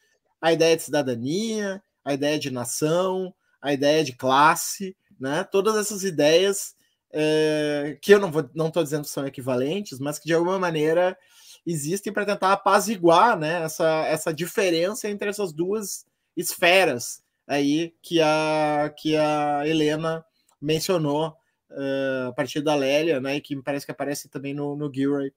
a 0.47 0.53
ideia 0.53 0.77
de 0.77 0.83
cidadania, 0.85 1.83
a 2.05 2.15
ideia 2.15 2.39
de 2.39 2.53
nação, 2.53 3.35
a 3.61 3.73
ideia 3.73 4.05
de 4.05 4.13
classe, 4.13 4.97
né? 5.19 5.43
Todas 5.43 5.75
essas 5.75 6.05
ideias 6.05 6.77
é, 7.13 7.99
que 8.01 8.15
eu 8.15 8.21
não 8.21 8.31
vou, 8.31 8.49
não 8.55 8.69
estou 8.69 8.85
dizendo 8.85 9.03
que 9.03 9.11
são 9.11 9.27
equivalentes, 9.27 9.99
mas 9.99 10.21
que 10.21 10.27
de 10.27 10.35
alguma 10.35 10.57
maneira 10.57 11.19
existem 11.67 12.13
para 12.13 12.25
tentar 12.25 12.53
apaziguar, 12.53 13.37
né? 13.37 13.65
Essa, 13.65 14.07
essa 14.07 14.33
diferença 14.33 15.11
entre 15.11 15.29
essas 15.29 15.53
duas 15.53 16.07
esferas 16.37 17.25
aí 17.45 17.93
que 18.01 18.21
a 18.21 18.95
que 18.97 19.17
a 19.17 19.67
Helena 19.67 20.25
mencionou 20.63 21.31
uh, 21.73 22.29
a 22.29 22.33
partir 22.35 22.61
da 22.61 22.77
Lélia, 22.77 23.21
né? 23.21 23.35
E 23.35 23.41
que 23.41 23.57
me 23.57 23.65
parece 23.65 23.85
que 23.85 23.91
aparece 23.91 24.29
também 24.29 24.55
no, 24.55 24.77
no 24.77 24.93
Gilroy. 24.95 25.33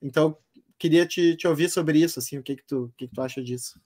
Então, 0.00 0.38
queria 0.78 1.04
te, 1.04 1.34
te 1.34 1.48
ouvir 1.48 1.68
sobre 1.68 1.98
isso, 1.98 2.20
assim, 2.20 2.38
o 2.38 2.44
que 2.44 2.54
que 2.54 2.64
tu, 2.64 2.84
o 2.84 2.92
que 2.96 3.08
que 3.08 3.14
tu 3.14 3.20
acha 3.20 3.42
disso? 3.42 3.80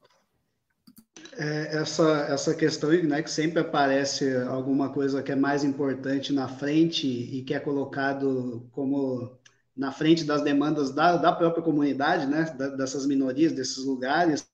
É, 1.37 1.77
essa, 1.79 2.27
essa 2.29 2.55
questão, 2.55 2.91
né, 2.91 3.23
que 3.23 3.31
sempre 3.31 3.61
aparece 3.61 4.37
alguma 4.49 4.91
coisa 4.93 5.23
que 5.23 5.33
é 5.33 5.37
mais 5.37 5.65
importante 5.65 6.33
na 6.33 6.49
frente 6.49 7.07
e 7.07 7.43
que 7.43 7.55
é 7.55 7.61
colocado 7.61 8.69
como 8.73 9.39
na 9.77 9.93
frente 9.93 10.25
das 10.25 10.43
demandas 10.43 10.91
da, 10.91 11.17
da 11.17 11.33
própria 11.33 11.63
comunidade, 11.63 12.27
né, 12.27 12.45
dessas 12.77 13.07
minorias, 13.07 13.53
desses 13.53 13.85
lugares. 13.85 14.47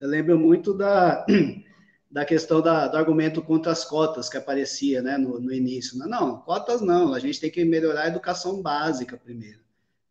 Eu 0.00 0.08
lembro 0.08 0.38
muito 0.38 0.74
da, 0.74 1.24
da 2.10 2.24
questão 2.24 2.60
da, 2.60 2.88
do 2.88 2.96
argumento 2.96 3.40
contra 3.40 3.72
as 3.72 3.84
cotas 3.84 4.28
que 4.28 4.36
aparecia 4.36 5.00
né, 5.00 5.16
no, 5.16 5.40
no 5.40 5.52
início. 5.52 5.96
Não, 5.96 6.08
não, 6.08 6.38
cotas 6.40 6.80
não, 6.80 7.14
a 7.14 7.18
gente 7.18 7.40
tem 7.40 7.50
que 7.50 7.64
melhorar 7.64 8.02
a 8.02 8.08
educação 8.08 8.60
básica 8.60 9.16
primeiro. 9.16 9.60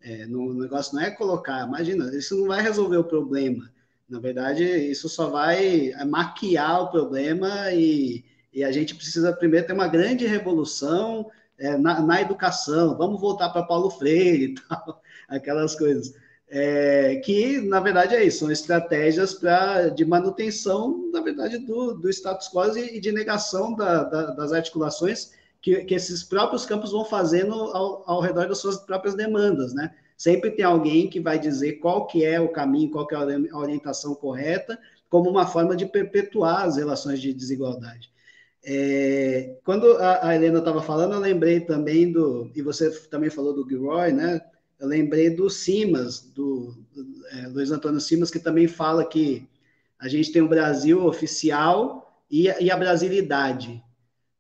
É, 0.02 0.26
no, 0.26 0.52
o 0.52 0.54
negócio 0.54 0.96
não 0.96 1.04
é 1.04 1.12
colocar, 1.12 1.68
imagina, 1.68 2.16
isso 2.16 2.38
não 2.38 2.48
vai 2.48 2.62
resolver 2.62 2.98
o 2.98 3.04
problema 3.04 3.70
na 4.10 4.20
verdade, 4.20 4.64
isso 4.64 5.08
só 5.08 5.30
vai 5.30 5.90
é, 5.92 6.04
maquiar 6.04 6.84
o 6.84 6.88
problema 6.90 7.72
e, 7.72 8.26
e 8.52 8.64
a 8.64 8.72
gente 8.72 8.96
precisa 8.96 9.32
primeiro 9.32 9.68
ter 9.68 9.74
uma 9.74 9.88
grande 9.88 10.26
revolução 10.26 11.30
é, 11.58 11.78
na, 11.78 12.02
na, 12.02 12.22
educação. 12.22 12.98
Vamos 12.98 13.22
voltar 13.22 13.50
para 13.50 13.64
Paulo 13.64 13.92
Freire 13.92 14.46
e 14.46 14.56
tal, 14.68 15.02
aquelas 15.28 15.76
coisas. 15.76 16.14
É, 16.52 17.18
que, 17.18 17.62
na 17.62 17.80
verdade, 17.80 18.16
é 18.16 18.24
isso, 18.24 18.40
são 18.40 18.52
estratégias 18.52 19.36
pra, 19.36 19.90
de 19.90 20.04
manutenção, 20.04 21.12
na 21.14 21.22
verdade, 21.22 21.60
do, 21.60 21.94
do 21.94 22.10
status 22.10 22.50
quo 22.50 22.76
e 22.76 23.00
de 23.00 23.12
negação 23.12 23.76
da, 23.76 24.04
da, 24.04 24.32
das 24.32 24.52
articulações 24.52 25.32
que, 25.62 25.84
que, 25.86 25.94
esses 25.94 26.24
próprios 26.24 26.66
campos 26.66 26.92
vão 26.92 27.06
fazendo 27.06 27.54
ao, 27.54 28.04
ao 28.10 28.22
redor 28.22 28.48
das 28.48 28.58
suas 28.58 28.78
próprias 28.78 29.14
demandas, 29.14 29.76
né? 29.76 29.94
Sempre 30.20 30.52
tem 30.52 30.66
alguém 30.66 31.10
que 31.10 31.18
vai 31.18 31.40
dizer 31.40 31.80
qual 31.80 32.06
que 32.06 32.26
é 32.26 32.42
o 32.42 32.50
caminho, 32.50 32.92
qual 32.92 33.08
que 33.08 33.16
é 33.16 33.18
a 33.18 33.58
orientação 33.58 34.14
correta, 34.14 34.78
como 35.08 35.30
uma 35.30 35.48
forma 35.48 35.78
de 35.78 35.86
perpetuar 35.86 36.66
as 36.66 36.76
relações 36.76 37.22
de 37.22 37.34
desigualdade. 37.34 38.12
É, 38.62 39.56
quando 39.64 39.98
a, 39.98 40.36
Helena 40.36 40.60
estava 40.60 40.82
falando, 40.82 41.14
eu 41.14 41.22
lembrei 41.22 41.62
também 41.62 42.12
do, 42.12 42.52
e 42.54 42.62
você 42.62 42.92
também 43.08 43.30
falou 43.30 43.54
do 43.54 43.66
Gilroy, 43.66 44.12
né? 44.12 44.42
Eu 44.78 44.90
lembrei 44.90 45.30
do 45.30 45.50
Simas, 45.50 46.20
do, 46.20 46.76
do 46.94 47.26
é, 47.32 47.48
Luiz 47.48 47.72
Antônio 47.72 48.02
Simas, 48.02 48.30
que 48.30 48.40
também 48.40 48.68
fala 48.68 49.08
que 49.08 49.48
a 49.98 50.10
gente 50.10 50.34
tem 50.34 50.42
o 50.42 50.50
Brasil 50.50 51.06
oficial 51.06 52.22
e, 52.30 52.48
e 52.60 52.70
a 52.70 52.76
brasilidade. 52.76 53.82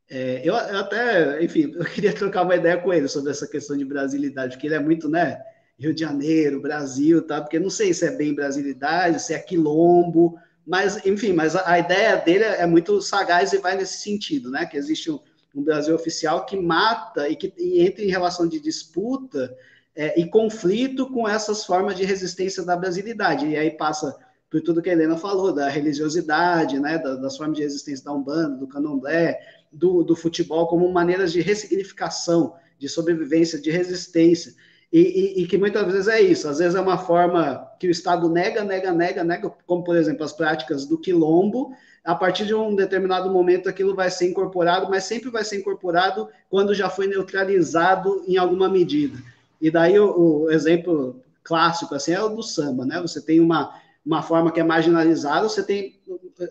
É, 0.09 0.41
eu, 0.43 0.53
eu, 0.53 0.77
até, 0.77 1.41
enfim, 1.41 1.71
eu 1.73 1.85
queria 1.85 2.11
trocar 2.11 2.41
uma 2.41 2.57
ideia 2.57 2.77
com 2.77 2.91
ele 2.91 3.07
sobre 3.07 3.31
essa 3.31 3.47
questão 3.47 3.77
de 3.77 3.85
brasilidade, 3.85 4.57
porque 4.57 4.67
ele 4.67 4.75
é 4.75 4.79
muito, 4.79 5.07
né? 5.07 5.41
Rio 5.79 5.93
de 5.93 6.01
Janeiro, 6.01 6.61
Brasil, 6.61 7.25
tá? 7.25 7.41
Porque 7.41 7.57
não 7.57 7.69
sei 7.69 7.93
se 7.93 8.05
é 8.05 8.11
bem 8.11 8.35
brasilidade, 8.35 9.21
se 9.21 9.33
é 9.33 9.39
quilombo, 9.39 10.37
mas 10.67 11.05
enfim, 11.05 11.31
mas 11.31 11.55
a, 11.55 11.79
ideia 11.79 12.17
dele 12.17 12.43
é 12.43 12.65
muito 12.65 13.01
sagaz 13.01 13.53
e 13.53 13.57
vai 13.57 13.75
nesse 13.75 13.99
sentido, 13.99 14.51
né? 14.51 14.65
Que 14.65 14.77
existe 14.77 15.09
um, 15.09 15.19
um 15.55 15.63
Brasil 15.63 15.95
oficial 15.95 16.45
que 16.45 16.57
mata 16.57 17.29
e 17.29 17.35
que 17.35 17.53
e 17.57 17.81
entra 17.81 18.03
em 18.03 18.09
relação 18.09 18.47
de 18.47 18.59
disputa 18.59 19.55
é, 19.95 20.19
e 20.19 20.29
conflito 20.29 21.09
com 21.09 21.27
essas 21.27 21.65
formas 21.65 21.95
de 21.95 22.03
resistência 22.03 22.63
da 22.63 22.75
brasilidade. 22.75 23.47
E 23.47 23.55
aí 23.55 23.71
passa 23.71 24.15
por 24.49 24.61
tudo 24.61 24.81
que 24.81 24.89
a 24.89 24.93
Helena 24.93 25.15
falou, 25.15 25.53
da 25.53 25.69
religiosidade, 25.69 26.79
né, 26.79 26.97
das 26.97 27.37
formas 27.37 27.55
de 27.55 27.63
resistência 27.63 28.03
da 28.03 28.13
Umbanda, 28.13 28.57
do 28.57 28.67
candomblé, 28.67 29.39
do, 29.71 30.03
do 30.03 30.15
futebol, 30.15 30.67
como 30.67 30.91
maneiras 30.91 31.31
de 31.31 31.39
ressignificação, 31.39 32.55
de 32.77 32.89
sobrevivência, 32.89 33.61
de 33.61 33.69
resistência. 33.69 34.53
E, 34.91 34.99
e, 34.99 35.43
e, 35.43 35.47
que 35.47 35.57
muitas 35.57 35.85
vezes 35.85 36.07
é 36.07 36.19
isso, 36.19 36.47
às 36.47 36.57
vezes 36.57 36.73
é 36.73 36.81
uma 36.81 36.97
forma 36.97 37.67
que 37.79 37.87
o 37.87 37.91
Estado 37.91 38.27
nega, 38.27 38.63
nega, 38.63 38.91
nega, 38.91 39.23
nega, 39.23 39.53
como 39.67 39.83
por 39.83 39.95
exemplo 39.95 40.23
as 40.23 40.33
práticas 40.33 40.83
do 40.83 40.97
quilombo, 40.97 41.75
a 42.03 42.15
partir 42.15 42.47
de 42.47 42.55
um 42.55 42.75
determinado 42.75 43.29
momento 43.29 43.69
aquilo 43.69 43.95
vai 43.95 44.09
ser 44.09 44.27
incorporado, 44.27 44.89
mas 44.89 45.03
sempre 45.03 45.29
vai 45.29 45.43
ser 45.43 45.57
incorporado 45.57 46.27
quando 46.49 46.73
já 46.73 46.89
foi 46.89 47.05
neutralizado 47.05 48.23
em 48.27 48.37
alguma 48.37 48.67
medida. 48.67 49.19
E 49.61 49.69
daí 49.69 49.99
o, 49.99 50.45
o 50.45 50.51
exemplo 50.51 51.21
clássico 51.43 51.93
assim 51.93 52.13
é 52.13 52.23
o 52.23 52.29
do 52.29 52.41
samba, 52.41 52.83
né? 52.83 52.99
Você 52.99 53.21
tem 53.21 53.39
uma, 53.39 53.79
uma 54.03 54.23
forma 54.23 54.51
que 54.51 54.59
é 54.59 54.63
marginalizada, 54.63 55.47
você 55.47 55.61
tem 55.61 55.99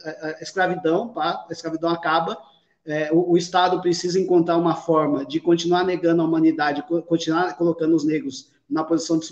a, 0.05 0.27
a 0.27 0.31
escravidão, 0.43 1.09
pá, 1.09 1.45
a 1.49 1.53
escravidão 1.53 1.91
acaba, 1.91 2.39
é, 2.89 3.13
o, 3.13 3.33
o, 3.33 3.37
Estado 3.37 3.83
precisa 3.83 4.19
encontrar 4.19 4.57
uma 4.57 4.75
forma 4.75 5.27
de 5.27 5.39
continuar 5.39 5.85
negando 5.85 6.23
a 6.23 6.25
humanidade, 6.25 6.83
continuar 7.07 7.55
colocando 7.55 7.95
os 7.95 8.03
negros 8.03 8.51
na 8.69 8.83
posição 8.83 9.19
de 9.19 9.27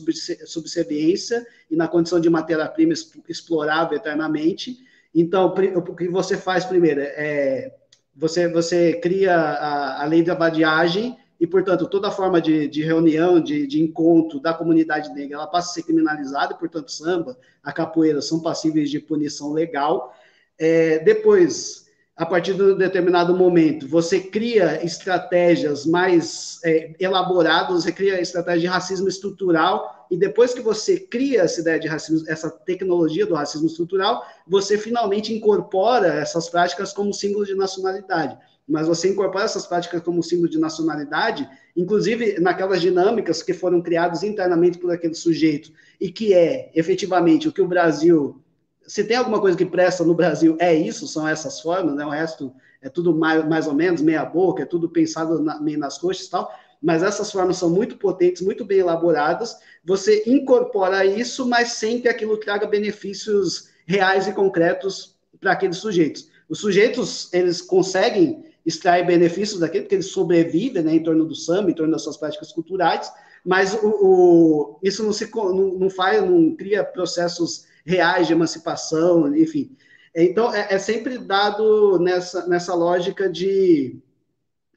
subserviência 0.46 1.46
e 1.70 1.74
na 1.74 1.88
condição 1.88 2.20
de 2.20 2.28
matéria-prima 2.28 2.92
explorável 3.26 3.96
eternamente. 3.96 4.78
Então, 5.14 5.46
o 5.74 5.94
que 5.94 6.06
você 6.08 6.36
faz 6.36 6.66
primeiro 6.66 7.00
é 7.00 7.74
você, 8.14 8.46
você 8.46 8.94
cria 9.00 9.34
a, 9.34 10.02
a 10.02 10.06
lei 10.06 10.22
da 10.22 10.34
vadiagem 10.34 11.16
e, 11.40 11.46
portanto, 11.46 11.86
toda 11.86 12.10
forma 12.10 12.40
de, 12.40 12.68
de 12.68 12.82
reunião, 12.82 13.40
de, 13.40 13.66
de, 13.66 13.82
encontro 13.82 14.38
da 14.38 14.52
comunidade 14.52 15.14
negra, 15.14 15.36
ela 15.36 15.46
passa 15.46 15.70
a 15.70 15.74
ser 15.74 15.82
criminalizada, 15.82 16.54
e, 16.54 16.58
portanto, 16.58 16.90
samba, 16.90 17.38
a 17.62 17.72
capoeira 17.72 18.20
são 18.20 18.40
passíveis 18.40 18.90
de 18.90 19.00
punição 19.00 19.52
legal. 19.52 20.14
É, 20.58 20.98
depois, 21.00 21.85
a 22.16 22.24
partir 22.24 22.54
de 22.54 22.62
um 22.62 22.78
determinado 22.78 23.36
momento, 23.36 23.86
você 23.86 24.18
cria 24.18 24.82
estratégias 24.82 25.84
mais 25.84 26.58
é, 26.64 26.94
elaboradas, 26.98 27.84
você 27.84 27.92
cria 27.92 28.18
estratégia 28.18 28.62
de 28.62 28.66
racismo 28.68 29.06
estrutural, 29.06 30.06
e 30.10 30.16
depois 30.16 30.54
que 30.54 30.62
você 30.62 30.98
cria 30.98 31.42
essa 31.42 31.60
ideia 31.60 31.78
de 31.78 31.86
racismo, 31.86 32.26
essa 32.26 32.48
tecnologia 32.48 33.26
do 33.26 33.34
racismo 33.34 33.66
estrutural, 33.66 34.24
você 34.48 34.78
finalmente 34.78 35.34
incorpora 35.34 36.06
essas 36.14 36.48
práticas 36.48 36.90
como 36.90 37.12
símbolo 37.12 37.44
de 37.44 37.54
nacionalidade. 37.54 38.38
Mas 38.66 38.88
você 38.88 39.10
incorpora 39.10 39.44
essas 39.44 39.66
práticas 39.66 40.02
como 40.02 40.22
símbolo 40.22 40.48
de 40.48 40.58
nacionalidade, 40.58 41.46
inclusive 41.76 42.40
naquelas 42.40 42.80
dinâmicas 42.80 43.42
que 43.42 43.52
foram 43.52 43.82
criadas 43.82 44.22
internamente 44.22 44.78
por 44.78 44.90
aquele 44.90 45.14
sujeito, 45.14 45.70
e 46.00 46.10
que 46.10 46.32
é 46.32 46.70
efetivamente 46.74 47.46
o 47.46 47.52
que 47.52 47.60
o 47.60 47.68
Brasil 47.68 48.40
se 48.86 49.04
tem 49.04 49.16
alguma 49.16 49.40
coisa 49.40 49.56
que 49.56 49.66
presta 49.66 50.04
no 50.04 50.14
Brasil, 50.14 50.56
é 50.60 50.74
isso, 50.74 51.06
são 51.06 51.26
essas 51.26 51.60
formas, 51.60 51.94
né? 51.94 52.04
O 52.04 52.10
resto 52.10 52.52
é 52.80 52.88
tudo 52.88 53.14
mais, 53.14 53.46
mais 53.46 53.66
ou 53.66 53.74
menos 53.74 54.00
meia 54.00 54.24
boca, 54.24 54.62
é 54.62 54.66
tudo 54.66 54.88
pensado 54.88 55.42
na, 55.42 55.60
meio 55.60 55.78
nas 55.78 55.98
coxas 55.98 56.26
e 56.26 56.30
tal, 56.30 56.52
mas 56.80 57.02
essas 57.02 57.32
formas 57.32 57.56
são 57.56 57.70
muito 57.70 57.96
potentes, 57.96 58.42
muito 58.42 58.64
bem 58.64 58.78
elaboradas. 58.78 59.56
Você 59.84 60.22
incorpora 60.26 61.04
isso, 61.04 61.46
mas 61.46 61.72
sem 61.72 62.00
que 62.00 62.08
aquilo 62.08 62.36
traga 62.36 62.66
benefícios 62.66 63.70
reais 63.86 64.26
e 64.26 64.32
concretos 64.32 65.16
para 65.40 65.52
aqueles 65.52 65.78
sujeitos. 65.78 66.28
Os 66.48 66.60
sujeitos, 66.60 67.32
eles 67.32 67.60
conseguem 67.60 68.44
extrair 68.64 69.06
benefícios 69.06 69.60
daquilo, 69.60 69.84
porque 69.84 69.94
eles 69.94 70.10
sobrevivem 70.10 70.82
né, 70.82 70.94
em 70.94 71.02
torno 71.02 71.24
do 71.24 71.34
samba, 71.34 71.70
em 71.70 71.74
torno 71.74 71.92
das 71.92 72.02
suas 72.02 72.16
práticas 72.16 72.52
culturais, 72.52 73.10
mas 73.44 73.74
o, 73.74 73.88
o 73.88 74.78
isso 74.82 75.04
não, 75.04 75.12
se, 75.12 75.30
não, 75.32 75.78
não 75.78 75.90
faz, 75.90 76.20
não 76.20 76.54
cria 76.56 76.82
processos 76.82 77.64
reais 77.86 78.26
de 78.26 78.32
emancipação, 78.32 79.34
enfim. 79.34 79.76
Então, 80.14 80.52
é, 80.52 80.74
é 80.74 80.78
sempre 80.78 81.18
dado 81.18 81.98
nessa, 82.00 82.46
nessa 82.48 82.74
lógica 82.74 83.30
de 83.30 84.02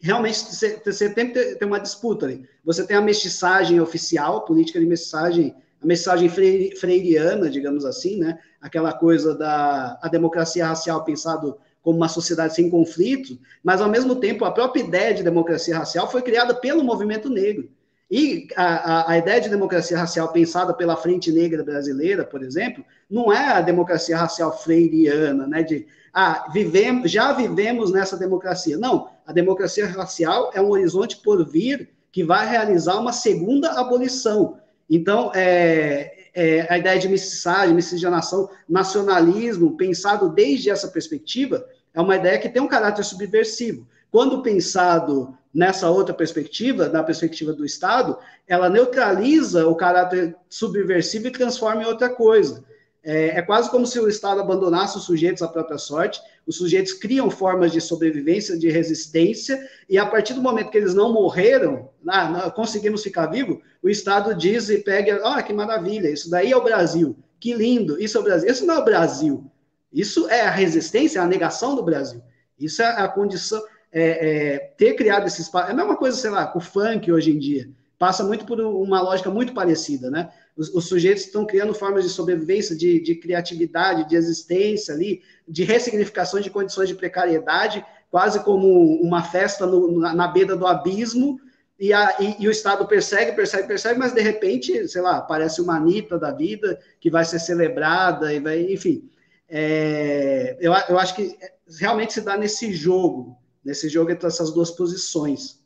realmente 0.02 0.38
você, 0.38 1.10
tem 1.10 1.32
que 1.32 1.56
ter, 1.56 1.66
uma 1.66 1.80
disputa 1.80 2.26
ali. 2.26 2.48
Você 2.64 2.86
tem 2.86 2.96
a 2.96 3.02
mestiçagem 3.02 3.82
oficial, 3.82 4.46
política 4.46 4.80
de 4.80 4.86
mestiçagem, 4.86 5.56
a 5.82 5.86
mestiçagem 5.86 6.30
freiriana, 6.30 7.50
digamos 7.50 7.84
assim, 7.84 8.18
né? 8.18 8.38
Aquela 8.62 8.94
coisa 8.94 9.36
da 9.36 9.98
a 10.02 10.08
democracia 10.08 10.68
racial 10.68 11.04
pensado 11.04 11.58
como 11.82 11.98
uma 11.98 12.10
sociedade 12.10 12.54
sem 12.54 12.70
conflito, 12.70 13.40
mas 13.64 13.82
ao 13.82 13.90
mesmo 13.90 14.18
tempo 14.18 14.46
a 14.46 14.52
própria 14.52 14.82
ideia 14.82 15.14
de 15.14 15.24
democracia 15.24 15.78
racial 15.78 16.10
foi 16.12 16.22
criada 16.22 16.54
pelo 16.54 16.84
movimento 16.84 17.30
negro. 17.30 17.70
E 18.10 18.48
a, 18.56 18.64
a, 18.66 19.12
a, 19.12 19.18
ideia 19.20 19.40
de 19.40 19.50
democracia 19.50 19.98
racial 19.98 20.32
pensada 20.32 20.74
pela 20.74 20.98
Frente 20.98 21.32
Negra 21.32 21.64
Brasileira, 21.64 22.24
por 22.24 22.42
exemplo, 22.42 22.84
não 23.10 23.32
é 23.32 23.50
a 23.50 23.62
democracia 23.62 24.18
racial 24.18 24.58
freiriana, 24.58 25.46
né? 25.46 25.62
De 25.62 25.86
ah, 26.12 26.48
vivemos, 26.52 27.12
já 27.12 27.32
vivemos 27.34 27.92
nessa 27.92 28.18
democracia. 28.18 28.78
Não, 28.78 29.10
a 29.26 29.32
democracia 29.32 29.86
racial 29.88 30.50
é 30.56 30.62
um 30.62 30.72
horizonte 30.72 31.18
por 31.18 31.48
vir 31.48 31.90
que 32.12 32.24
vai 32.24 32.50
realizar 32.50 33.00
uma 33.00 33.14
segunda 33.14 33.80
abolição. 33.80 34.58
Então, 34.90 35.32
é, 35.36 36.30
é, 36.34 36.66
a 36.68 36.78
ideia 36.78 37.00
de 37.00 37.08
mestiçagem, 37.08 37.76
miscigenação, 37.76 38.50
nacionalismo, 38.68 39.78
pensado 39.78 40.30
desde 40.30 40.72
essa 40.72 40.88
perspectiva, 40.88 41.64
é 41.94 42.02
uma 42.02 42.16
ideia 42.16 42.40
que 42.40 42.50
tem 42.50 42.62
um 42.62 42.68
caráter 42.68 43.04
subversivo. 43.04 43.88
Quando 44.12 44.42
pensado 44.42 45.38
nessa 45.54 45.90
outra 45.90 46.14
perspectiva, 46.14 46.90
na 46.90 47.04
perspectiva 47.04 47.54
do 47.54 47.66
Estado, 47.66 48.18
ela 48.48 48.70
neutraliza 48.70 49.68
o 49.68 49.76
caráter 49.76 50.36
subversivo 50.50 51.28
e 51.28 51.32
transforma 51.32 51.84
em 51.84 51.86
outra 51.86 52.10
coisa. 52.10 52.64
É, 53.02 53.40
é, 53.40 53.42
quase 53.42 53.72
como 53.72 53.88
se 53.88 53.98
o 54.00 54.10
Estado 54.10 54.42
abandonasse 54.42 54.98
os 54.98 55.06
sujeitos 55.06 55.42
à 55.42 55.48
própria 55.48 55.78
sorte, 55.78 56.22
os 56.46 56.58
sujeitos 56.58 56.94
criam 56.94 57.30
formas 57.30 57.72
de 57.72 57.80
sobrevivência, 57.80 58.58
de 58.58 58.70
resistência, 58.70 59.60
e 59.90 59.98
a 59.98 60.06
partir 60.06 60.34
do 60.34 60.42
momento 60.42 60.70
que 60.70 60.78
eles 60.78 60.94
não 60.94 61.14
morreram, 61.14 61.90
ah, 62.08 62.52
conseguimos 62.52 63.02
ficar 63.02 63.28
vivos, 63.28 63.58
o 63.82 63.90
Estado 63.90 64.36
diz 64.36 64.70
e 64.70 64.80
pega, 64.80 65.22
ah, 65.24 65.42
que 65.42 65.54
maravilha, 65.54 66.10
isso 66.10 66.30
daí 66.30 66.52
é 66.52 66.58
o 66.58 66.64
Brasil, 66.64 67.16
que 67.40 67.54
lindo, 67.54 68.00
isso 68.02 68.18
é 68.18 68.22
o 68.22 68.24
Brasil. 68.24 68.50
Isso 68.50 68.66
não 68.66 68.76
é 68.76 68.80
o 68.80 68.86
Brasil, 68.86 69.50
isso 69.94 70.30
é 70.30 70.42
a 70.42 70.52
resistência, 70.52 71.22
a 71.22 71.28
negação 71.28 71.76
do 71.76 71.84
Brasil. 71.84 72.22
Isso 72.60 72.82
é 72.82 72.86
a 72.86 73.08
condição, 73.08 73.64
é, 73.92 74.54
é, 74.54 74.58
ter 74.78 74.96
criado 74.96 75.28
esse 75.28 75.42
espaço. 75.42 75.70
É 75.70 75.72
a 75.72 75.76
mesma 75.76 75.96
coisa, 75.96 76.18
sei 76.18 76.30
lá, 76.30 76.46
com 76.46 76.60
o 76.60 76.62
funk 76.62 77.12
hoje 77.12 77.32
em 77.32 77.40
dia. 77.40 77.70
Passa 77.98 78.24
muito 78.24 78.46
por 78.46 78.60
uma 78.62 79.02
lógica 79.02 79.30
muito 79.30 79.54
parecida, 79.54 80.10
né? 80.10 80.32
Os, 80.56 80.74
os 80.74 80.88
sujeitos 80.88 81.26
estão 81.26 81.46
criando 81.46 81.74
formas 81.74 82.04
de 82.04 82.10
sobrevivência, 82.10 82.76
de, 82.76 83.00
de, 83.02 83.16
criatividade, 83.16 84.08
de 84.08 84.16
existência 84.16 84.94
ali, 84.94 85.22
de 85.48 85.64
ressignificação 85.64 86.40
de 86.40 86.50
condições 86.50 86.88
de 86.88 86.96
precariedade, 86.96 87.86
quase 88.10 88.44
como 88.44 89.02
uma 89.02 89.24
festa 89.24 89.66
no, 89.66 90.00
na, 90.00 90.14
na 90.14 90.28
beira 90.28 90.56
do 90.56 90.66
abismo, 90.66 91.40
e, 91.80 91.94
a, 91.94 92.16
e, 92.20 92.44
e, 92.44 92.48
o 92.48 92.52
Estado 92.52 92.86
persegue, 92.88 93.32
persegue, 93.34 93.68
persegue, 93.68 93.98
mas 93.98 94.14
de 94.14 94.22
repente, 94.22 94.88
sei 94.88 95.02
lá, 95.02 95.18
aparece 95.18 95.62
uma 95.62 95.78
Anitta 95.78 96.20
da 96.20 96.32
vida 96.32 96.78
que 97.00 97.10
vai 97.10 97.24
ser 97.24 97.40
celebrada, 97.40 98.34
e 98.34 98.40
vai, 98.40 98.62
enfim. 98.62 99.10
É, 99.48 100.58
eu, 100.60 100.74
eu 100.90 101.00
acho 101.00 101.16
que 101.16 101.38
realmente 101.80 102.14
se 102.14 102.22
dá 102.22 102.38
nesse 102.38 102.74
jogo, 102.74 103.38
nesse 103.64 103.90
jogo 103.90 104.12
entre 104.12 104.28
essas 104.28 104.52
duas 104.54 104.72
posições. 104.72 105.60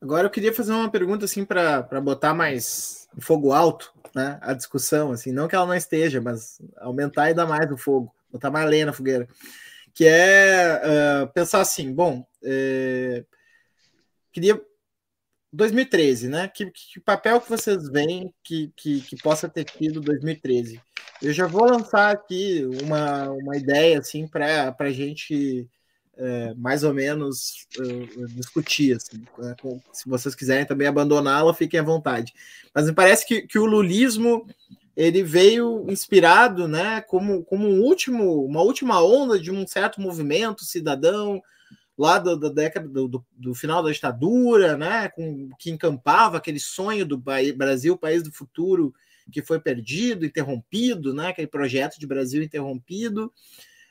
Agora 0.00 0.26
eu 0.26 0.30
queria 0.30 0.52
fazer 0.52 0.72
uma 0.72 0.90
pergunta 0.90 1.24
assim 1.24 1.44
para 1.44 2.00
botar 2.00 2.34
mais 2.34 3.08
fogo 3.18 3.52
alto, 3.52 3.92
né? 4.14 4.38
A 4.42 4.52
discussão, 4.52 5.10
assim, 5.10 5.32
não 5.32 5.48
que 5.48 5.54
ela 5.54 5.66
não 5.66 5.74
esteja, 5.74 6.20
mas 6.20 6.60
aumentar 6.76 7.24
ainda 7.24 7.46
mais 7.46 7.70
o 7.72 7.76
fogo, 7.76 8.14
botar 8.30 8.50
mais 8.50 8.68
lenha 8.68 8.86
na 8.86 8.92
fogueira, 8.92 9.26
que 9.94 10.04
é 10.06 10.80
uh, 11.24 11.32
pensar 11.32 11.60
assim, 11.60 11.92
bom, 11.92 12.26
é, 12.42 13.24
queria 14.30 14.62
2013, 15.52 16.28
né? 16.28 16.48
Que, 16.48 16.70
que, 16.70 17.00
papel 17.00 17.40
que 17.40 17.48
vocês 17.48 17.88
veem 17.88 18.32
que, 18.44 18.72
que, 18.76 19.00
que 19.00 19.16
possa 19.16 19.48
ter 19.48 19.64
tido 19.64 20.00
2013? 20.00 20.80
Eu 21.22 21.32
já 21.32 21.46
vou 21.46 21.64
lançar 21.64 22.10
aqui 22.10 22.66
uma, 22.82 23.30
uma 23.30 23.56
ideia 23.56 23.98
assim 23.98 24.26
para 24.26 24.74
a 24.78 24.90
gente 24.90 25.68
é, 26.16 26.54
mais 26.54 26.82
ou 26.82 26.94
menos 26.94 27.66
uh, 27.78 28.28
discutir. 28.28 28.96
Assim, 28.96 29.22
né? 29.38 29.54
Se 29.92 30.08
vocês 30.08 30.34
quiserem 30.34 30.66
também 30.66 30.88
abandoná-la, 30.88 31.54
fiquem 31.54 31.80
à 31.80 31.82
vontade. 31.82 32.32
Mas 32.74 32.86
me 32.86 32.92
parece 32.92 33.26
que, 33.26 33.42
que 33.42 33.58
o 33.58 33.66
lulismo 33.66 34.46
ele 34.96 35.22
veio 35.22 35.84
inspirado, 35.90 36.66
né, 36.66 37.02
como, 37.02 37.44
como 37.44 37.68
um 37.68 37.82
último, 37.82 38.42
uma 38.46 38.62
última 38.62 39.02
onda 39.04 39.38
de 39.38 39.50
um 39.50 39.66
certo 39.66 40.00
movimento 40.00 40.64
cidadão 40.64 41.42
lá 41.98 42.18
do, 42.18 42.34
da 42.34 42.48
década 42.48 42.88
do, 42.88 43.06
do, 43.06 43.26
do, 43.36 43.54
final 43.54 43.82
da 43.82 43.90
ditadura, 43.90 44.74
né, 44.74 45.10
com, 45.10 45.50
que 45.58 45.70
encampava 45.70 46.38
aquele 46.38 46.58
sonho 46.58 47.04
do 47.04 47.22
Brasil, 47.54 47.96
país 47.98 48.22
do 48.22 48.32
futuro, 48.32 48.94
que 49.30 49.42
foi 49.42 49.60
perdido, 49.60 50.24
interrompido, 50.24 51.12
né, 51.12 51.28
aquele 51.28 51.48
projeto 51.48 51.98
de 51.98 52.06
Brasil 52.06 52.42
interrompido 52.42 53.32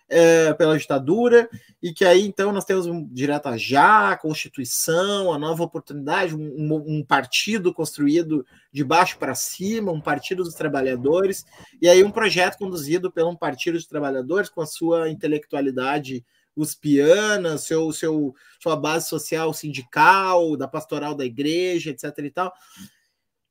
é, 0.08 0.54
pela 0.54 0.78
ditadura, 0.78 1.50
e 1.82 1.92
que 1.92 2.06
aí 2.06 2.26
então 2.26 2.52
nós 2.52 2.66
temos 2.66 2.86
um 2.86 3.06
direta 3.08 3.58
já, 3.58 4.12
a 4.12 4.18
Constituição, 4.18 5.34
a 5.34 5.40
nova 5.40 5.64
oportunidade, 5.64 6.36
um, 6.36 6.76
um 6.76 7.04
partido 7.04 7.74
construído 7.74 8.46
de 8.72 8.84
baixo 8.84 9.18
para 9.18 9.34
cima, 9.34 9.92
um 9.92 10.02
partido 10.02 10.44
dos 10.44 10.54
trabalhadores, 10.54 11.46
e 11.82 11.90
aí 11.90 12.04
um 12.04 12.12
projeto 12.12 12.58
conduzido 12.58 13.12
por 13.12 13.24
um 13.24 13.36
partido 13.36 13.80
de 13.80 13.88
trabalhadores 13.88 14.50
com 14.50 14.62
a 14.62 14.68
sua 14.68 15.10
intelectualidade 15.10 16.24
uspiana, 16.56 17.58
seu, 17.58 17.92
seu, 17.92 18.34
sua 18.62 18.78
base 18.78 19.10
social 19.10 19.54
sindical, 19.54 20.56
da 20.56 20.68
pastoral 20.68 21.14
da 21.14 21.26
igreja, 21.26 21.92
etc. 21.92 22.18
e 22.20 22.32
tal. 22.32 22.54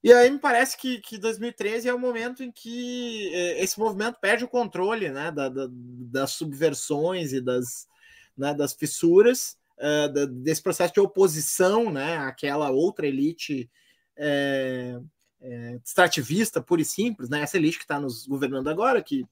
E 0.05 0.13
aí 0.13 0.31
me 0.31 0.39
parece 0.39 0.77
que, 0.77 1.01
que 1.01 1.17
2013 1.17 1.89
é 1.89 1.95
o 1.95 1.99
momento 1.99 2.45
em 2.45 2.53
que 2.53 3.35
é, 3.35 3.65
esse 3.65 3.81
movimento 3.81 4.19
perde 4.21 4.45
o 4.45 4.49
controle 4.49 5.09
né, 5.09 5.31
da, 5.33 5.49
da, 5.49 5.67
das 5.71 6.33
subversões 6.33 7.33
e 7.33 7.41
das, 7.41 7.89
né, 8.37 8.53
das 8.53 8.75
fissuras, 8.75 9.57
uh, 9.79 10.27
desse 10.27 10.63
processo 10.63 10.93
de 10.93 11.01
oposição 11.01 11.91
né, 11.91 12.19
àquela 12.19 12.71
outra 12.71 13.07
elite 13.07 13.71
é, 14.15 15.01
é, 15.41 15.81
extrativista, 15.83 16.61
pura 16.61 16.83
e 16.83 16.85
simples, 16.85 17.31
né, 17.31 17.41
essa 17.41 17.57
elite 17.57 17.79
que 17.79 17.85
está 17.85 17.99
nos 17.99 18.27
governando 18.27 18.69
agora, 18.69 19.03
que 19.03 19.27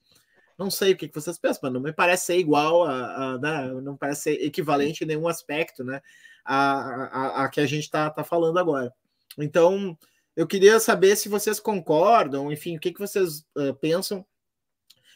não 0.56 0.70
sei 0.70 0.92
o 0.92 0.96
que, 0.96 1.10
vocês 1.12 1.36
pensam, 1.36 1.60
mas 1.64 1.72
não 1.74 1.82
me 1.82 1.92
parece 1.92 2.24
ser 2.24 2.38
igual 2.38 2.84
a, 2.84 3.34
a 3.34 3.38
né, 3.38 3.72
não 3.82 3.94
parece 3.94 4.22
ser 4.22 4.42
equivalente 4.42 5.04
em 5.04 5.06
nenhum 5.06 5.28
aspecto 5.28 5.84
né, 5.84 6.00
a, 6.42 6.64
a, 7.04 7.44
a 7.44 7.48
que 7.50 7.60
a 7.60 7.66
gente 7.66 7.84
está 7.84 8.08
tá 8.08 8.24
falando 8.24 8.58
agora. 8.58 8.90
Então, 9.36 9.98
eu 10.34 10.46
queria 10.46 10.80
saber 10.80 11.16
se 11.16 11.28
vocês 11.28 11.60
concordam, 11.60 12.50
enfim, 12.50 12.76
o 12.76 12.80
que, 12.80 12.92
que 12.92 13.00
vocês 13.00 13.44
uh, 13.56 13.74
pensam. 13.80 14.24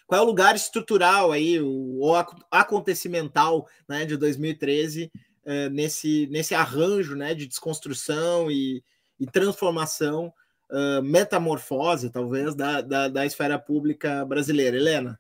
Qual 0.07 0.21
é 0.21 0.23
o 0.23 0.27
lugar 0.27 0.55
estrutural 0.55 1.33
aí, 1.33 1.61
o, 1.61 2.01
o 2.01 2.15
acontecimental 2.51 3.67
né, 3.89 4.05
de 4.05 4.17
2013 4.17 5.11
uh, 5.45 5.71
nesse, 5.71 6.29
nesse 6.31 6.55
arranjo 6.55 7.17
né, 7.17 7.35
de 7.35 7.47
desconstrução 7.47 8.51
e, 8.51 8.85
e 9.19 9.27
transformação, 9.27 10.33
uh, 10.71 11.03
metamorfose, 11.03 12.11
talvez, 12.11 12.55
da, 12.55 12.83
da, 12.83 13.09
da, 13.09 13.27
esfera 13.27 13.59
pública 13.59 14.25
brasileira? 14.25 14.77
Helena, 14.77 15.19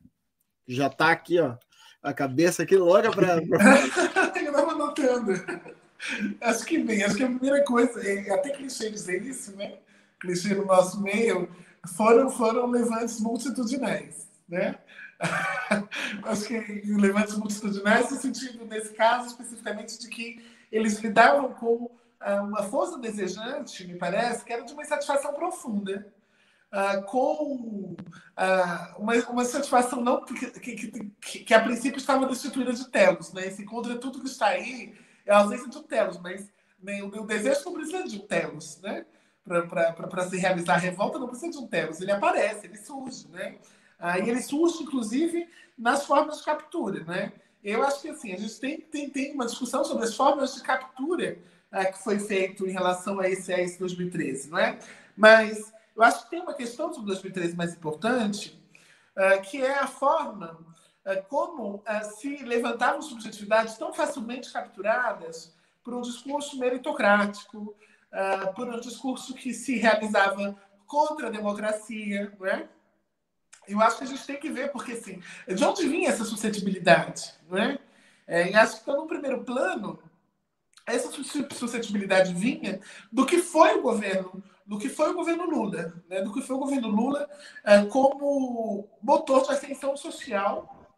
já 0.68 0.86
está 0.88 1.10
aqui, 1.10 1.40
ó, 1.40 1.56
a 2.02 2.12
cabeça 2.12 2.62
aqui 2.62 2.76
logo 2.76 3.10
para. 3.12 3.38
eu 4.36 4.50
estava 4.50 4.72
anotando. 4.72 5.32
Acho 6.42 6.64
que 6.66 6.78
bem, 6.78 7.02
acho 7.02 7.16
que 7.16 7.24
a 7.24 7.28
primeira 7.28 7.64
coisa, 7.64 8.06
é 8.06 8.30
até 8.30 8.50
clichê 8.50 8.90
dizer 8.90 9.22
isso, 9.22 9.56
né? 9.56 9.78
Clichê 10.20 10.54
no 10.54 10.64
nosso 10.64 11.00
meio, 11.00 11.48
foram, 11.96 12.30
foram 12.30 12.66
levantes 12.66 13.20
multitudinais, 13.20 14.28
né? 14.48 14.78
Acho 16.24 16.44
que 16.46 16.82
levantes 16.92 17.36
multitudinais 17.36 18.10
no 18.10 18.18
sentido, 18.18 18.64
nesse 18.66 18.92
caso, 18.92 19.28
especificamente, 19.28 19.98
de 19.98 20.08
que 20.08 20.44
eles 20.70 20.98
lidavam 20.98 21.52
com 21.54 21.84
uh, 21.84 22.42
uma 22.42 22.62
força 22.64 22.98
desejante, 22.98 23.86
me 23.86 23.96
parece, 23.96 24.44
que 24.44 24.52
era 24.52 24.64
de 24.64 24.72
uma 24.72 24.82
insatisfação 24.82 25.32
profunda. 25.34 26.12
Uh, 26.66 27.02
com 27.04 27.96
uh, 27.96 28.98
uma, 28.98 29.14
uma 29.30 29.44
satisfação 29.44 30.02
não 30.02 30.24
que, 30.24 30.50
que, 30.50 30.74
que, 30.74 31.38
que, 31.44 31.54
a 31.54 31.62
princípio 31.62 31.96
estava 31.96 32.26
destituída 32.26 32.72
de 32.72 32.90
telos. 32.90 33.32
Né? 33.32 33.46
Esse 33.46 33.64
contra 33.64 33.96
tudo 33.96 34.20
que 34.20 34.26
está 34.26 34.48
aí 34.48 34.92
é 35.24 35.32
a 35.32 35.38
ausência 35.38 35.68
de 35.68 35.82
telos, 35.84 36.18
mas 36.18 36.52
nem, 36.82 37.02
o, 37.02 37.06
o 37.06 37.26
desejo 37.26 37.64
não 37.66 37.72
precisa 37.74 38.02
de 38.02 38.16
um 38.16 38.26
telos. 38.26 38.80
Né? 38.82 39.06
Para 39.46 40.28
se 40.28 40.36
realizar 40.36 40.74
a 40.74 40.78
revolta, 40.78 41.18
não 41.18 41.28
precisa 41.28 41.52
de 41.52 41.58
um 41.58 41.66
Telos, 41.66 42.00
ele 42.00 42.10
aparece, 42.10 42.66
ele 42.66 42.76
surge, 42.76 43.28
né? 43.28 43.56
E 44.22 44.28
ele 44.28 44.42
surge, 44.42 44.82
inclusive, 44.82 45.48
nas 45.78 46.04
formas 46.04 46.38
de 46.38 46.44
captura, 46.44 47.04
né? 47.04 47.32
Eu 47.62 47.82
acho 47.82 48.02
que, 48.02 48.08
assim, 48.08 48.32
a 48.32 48.38
gente 48.38 48.60
tem, 48.60 48.80
tem, 48.80 49.10
tem 49.10 49.32
uma 49.32 49.46
discussão 49.46 49.84
sobre 49.84 50.04
as 50.04 50.14
formas 50.14 50.54
de 50.54 50.62
captura 50.62 51.38
ah, 51.70 51.84
que 51.84 51.98
foi 51.98 52.18
feito 52.18 52.66
em 52.66 52.70
relação 52.70 53.18
a 53.18 53.28
esse, 53.28 53.52
a 53.52 53.60
esse 53.60 53.78
2013, 53.78 54.50
não 54.50 54.58
é? 54.58 54.78
Mas 55.16 55.72
eu 55.96 56.02
acho 56.02 56.24
que 56.24 56.30
tem 56.30 56.40
uma 56.40 56.54
questão 56.54 56.92
sobre 56.92 57.08
2013 57.08 57.56
mais 57.56 57.74
importante, 57.74 58.56
ah, 59.16 59.38
que 59.38 59.62
é 59.62 59.78
a 59.78 59.86
forma 59.86 60.58
ah, 61.04 61.16
como 61.28 61.82
se 62.18 62.36
levantavam 62.44 63.02
subjetividades 63.02 63.76
tão 63.76 63.92
facilmente 63.92 64.52
capturadas 64.52 65.52
por 65.82 65.92
um 65.94 66.02
discurso 66.02 66.58
meritocrático, 66.58 67.76
uh, 68.16 68.54
por 68.54 68.68
um 68.68 68.80
discurso 68.80 69.34
que 69.34 69.52
se 69.52 69.76
realizava 69.76 70.56
contra 70.86 71.26
a 71.26 71.30
democracia, 71.30 72.32
não 72.38 72.46
é? 72.46 72.68
Eu 73.68 73.80
acho 73.80 73.98
que 73.98 74.04
a 74.04 74.06
gente 74.06 74.24
tem 74.24 74.38
que 74.38 74.48
ver, 74.48 74.70
porque 74.70 74.92
assim, 74.92 75.20
de 75.48 75.64
onde 75.64 75.88
vinha 75.88 76.08
essa 76.08 76.24
suscetibilidade, 76.24 77.34
não 77.48 77.58
é? 77.58 77.78
e 78.28 78.54
acho 78.54 78.74
que 78.74 78.78
está 78.80 78.92
no 78.92 79.06
primeiro 79.06 79.44
plano 79.44 80.00
essa 80.86 81.10
suscetibilidade 81.10 82.32
vinha 82.32 82.80
do 83.10 83.26
que 83.26 83.38
foi 83.38 83.76
o 83.76 83.82
governo, 83.82 84.42
do 84.64 84.78
que 84.78 84.88
foi 84.88 85.10
o 85.10 85.14
governo 85.14 85.44
Lula, 85.44 85.92
né? 86.08 86.22
do 86.22 86.32
que 86.32 86.40
foi 86.40 86.54
o 86.54 86.60
governo 86.60 86.88
Lula 86.88 87.28
é, 87.64 87.84
como 87.86 88.88
motor 89.02 89.42
de 89.42 89.50
ascensão 89.50 89.96
social, 89.96 90.88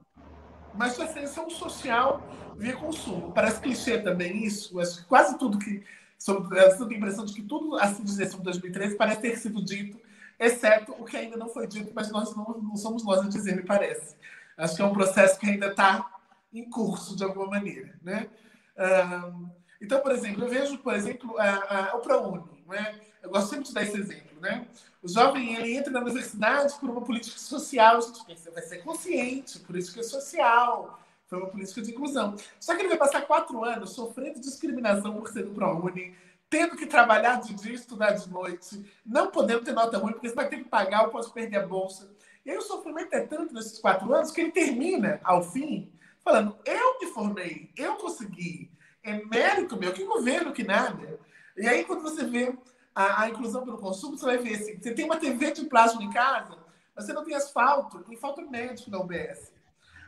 mas 0.75 0.95
de 0.95 1.03
ascensão 1.03 1.49
social 1.49 2.23
via 2.57 2.77
consumo. 2.77 3.33
Parece 3.33 3.61
clichê 3.61 3.99
também 3.99 4.45
isso, 4.45 4.75
quase 5.09 5.39
tudo 5.39 5.59
que 5.59 5.83
sobre, 6.19 6.59
eu 6.59 6.77
tenho 6.77 6.91
a 6.91 6.95
impressão 6.95 7.25
de 7.25 7.33
que 7.33 7.43
tudo 7.43 7.77
a 7.77 7.87
se 7.87 8.03
dizer 8.03 8.29
sobre 8.29 8.45
2013 8.45 8.97
parece 8.97 9.21
ter 9.21 9.39
sido 9.39 9.65
dito, 9.65 9.99
exceto 10.39 10.93
o 10.99 11.05
que 11.05 11.17
ainda 11.17 11.37
não 11.37 11.49
foi 11.49 11.67
dito, 11.67 11.93
mas 11.95 12.11
nós 12.11 12.35
não, 12.35 12.45
não 12.61 12.77
somos 12.77 13.05
nós 13.05 13.21
a 13.21 13.29
dizer, 13.29 13.57
me 13.57 13.63
parece. 13.63 14.17
Acho 14.57 14.77
que 14.77 14.83
é 14.83 14.85
um 14.85 14.93
processo 14.93 15.39
que 15.39 15.49
ainda 15.49 15.69
está 15.69 16.11
em 16.53 16.69
curso 16.69 17.17
de 17.17 17.23
alguma 17.23 17.47
maneira, 17.47 17.95
né? 18.03 18.29
Um, 18.77 19.49
então, 19.81 20.01
por 20.01 20.13
exemplo, 20.13 20.45
eu 20.45 20.49
vejo, 20.49 20.79
por 20.79 20.95
exemplo, 20.95 21.39
a, 21.39 21.91
a, 21.91 21.97
o 21.97 22.01
ProUni. 22.01 22.45
Né? 22.67 23.01
Eu 23.23 23.31
gosto 23.31 23.51
sempre 23.51 23.67
de 23.67 23.75
dar 23.75 23.83
esse 23.83 23.97
exemplo. 23.97 24.41
Né? 24.41 24.67
O 25.03 25.09
jovem 25.09 25.55
ele 25.55 25.77
entra 25.77 25.93
na 25.93 26.01
universidade 26.01 26.75
por 26.81 26.91
uma 26.91 27.01
política 27.01 27.39
social. 27.39 27.99
A 27.99 28.01
gente 28.01 28.25
pensa, 28.25 28.51
vai 28.51 28.63
ser 28.63 28.79
consciente, 28.79 29.59
política 29.61 30.03
social, 30.03 31.01
foi 31.29 31.39
uma 31.39 31.49
política 31.49 31.83
de 31.83 31.91
inclusão. 31.91 32.35
Só 32.59 32.75
que 32.75 32.81
ele 32.81 32.89
vai 32.89 32.99
passar 32.99 33.23
quatro 33.23 33.63
anos 33.63 33.91
sofrendo 33.91 34.41
discriminação 34.41 35.15
por 35.15 35.29
ser 35.29 35.45
do 35.45 35.53
ProUni, 35.53 36.17
tendo 36.49 36.77
que 36.77 36.87
trabalhar 36.87 37.41
de 37.41 37.55
dia 37.55 37.75
estudar 37.75 38.13
de 38.13 38.29
noite, 38.31 38.91
não 39.05 39.31
podendo 39.31 39.63
ter 39.63 39.73
nota 39.73 39.99
ruim, 39.99 40.13
porque 40.13 40.29
você 40.29 40.35
vai 40.35 40.49
ter 40.49 40.57
que 40.57 40.69
pagar 40.69 41.05
ou 41.05 41.11
pode 41.11 41.31
perder 41.31 41.59
a 41.59 41.67
bolsa. 41.67 42.11
E 42.45 42.51
aí 42.51 42.57
o 42.57 42.63
sofrimento 42.63 43.13
é 43.13 43.21
tanto 43.21 43.53
nesses 43.53 43.79
quatro 43.79 44.13
anos 44.15 44.31
que 44.31 44.41
ele 44.41 44.51
termina, 44.51 45.21
ao 45.23 45.43
fim, 45.43 45.93
falando: 46.25 46.57
eu 46.65 46.99
me 46.99 47.07
formei, 47.09 47.71
eu 47.77 47.97
consegui, 47.97 48.71
é 49.03 49.23
mérito 49.27 49.77
meu, 49.77 49.93
que 49.93 50.05
governo, 50.05 50.53
que 50.53 50.65
nada. 50.65 51.21
E 51.57 51.69
aí, 51.69 51.85
quando 51.85 52.03
você 52.03 52.25
vê 52.25 52.57
a, 52.95 53.23
a, 53.23 53.29
inclusão 53.29 53.65
pelo 53.65 53.79
consumo, 53.79 54.17
você 54.17 54.25
vai 54.25 54.39
ver 54.39 54.55
assim: 54.55 54.81
você 54.81 54.95
tem 54.95 55.05
uma 55.05 55.19
TV 55.19 55.51
de 55.51 55.67
plástico 55.67 56.03
em 56.03 56.11
casa, 56.11 56.57
mas 56.97 57.05
você 57.05 57.13
não 57.13 57.25
tem 57.25 57.35
asfalto, 57.35 58.03
tem 58.05 58.17
falta 58.17 58.41
médico 58.41 58.91
na 58.91 58.99
UBS. 58.99 59.53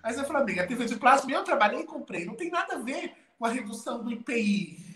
Aí 0.02 0.14
você 0.14 0.24
fala, 0.24 0.40
amiga, 0.40 0.62
a 0.62 0.66
TV 0.66 0.84
de 0.86 0.96
plástico 0.96 1.32
eu 1.32 1.44
trabalhei 1.44 1.80
e 1.80 1.86
comprei. 1.86 2.24
Não 2.24 2.34
tem 2.34 2.50
nada 2.50 2.74
a 2.74 2.78
ver 2.78 3.14
com 3.38 3.44
a 3.44 3.50
redução 3.50 4.02
do 4.02 4.10
IPI. 4.10 4.90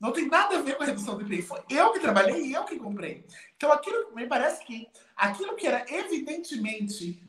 Não 0.00 0.12
tem 0.12 0.28
nada 0.28 0.58
a 0.58 0.62
ver 0.62 0.76
com 0.76 0.82
a 0.82 0.86
redução 0.86 1.16
do 1.16 1.22
IPI. 1.22 1.42
Foi 1.42 1.62
eu 1.68 1.92
que 1.92 2.00
trabalhei 2.00 2.46
e 2.46 2.52
eu 2.54 2.64
que 2.64 2.78
comprei. 2.78 3.26
Então, 3.56 3.70
aquilo 3.70 4.14
me 4.14 4.26
parece 4.26 4.64
que 4.64 4.88
aquilo 5.14 5.54
que 5.56 5.66
era 5.66 5.84
evidentemente 5.92 7.22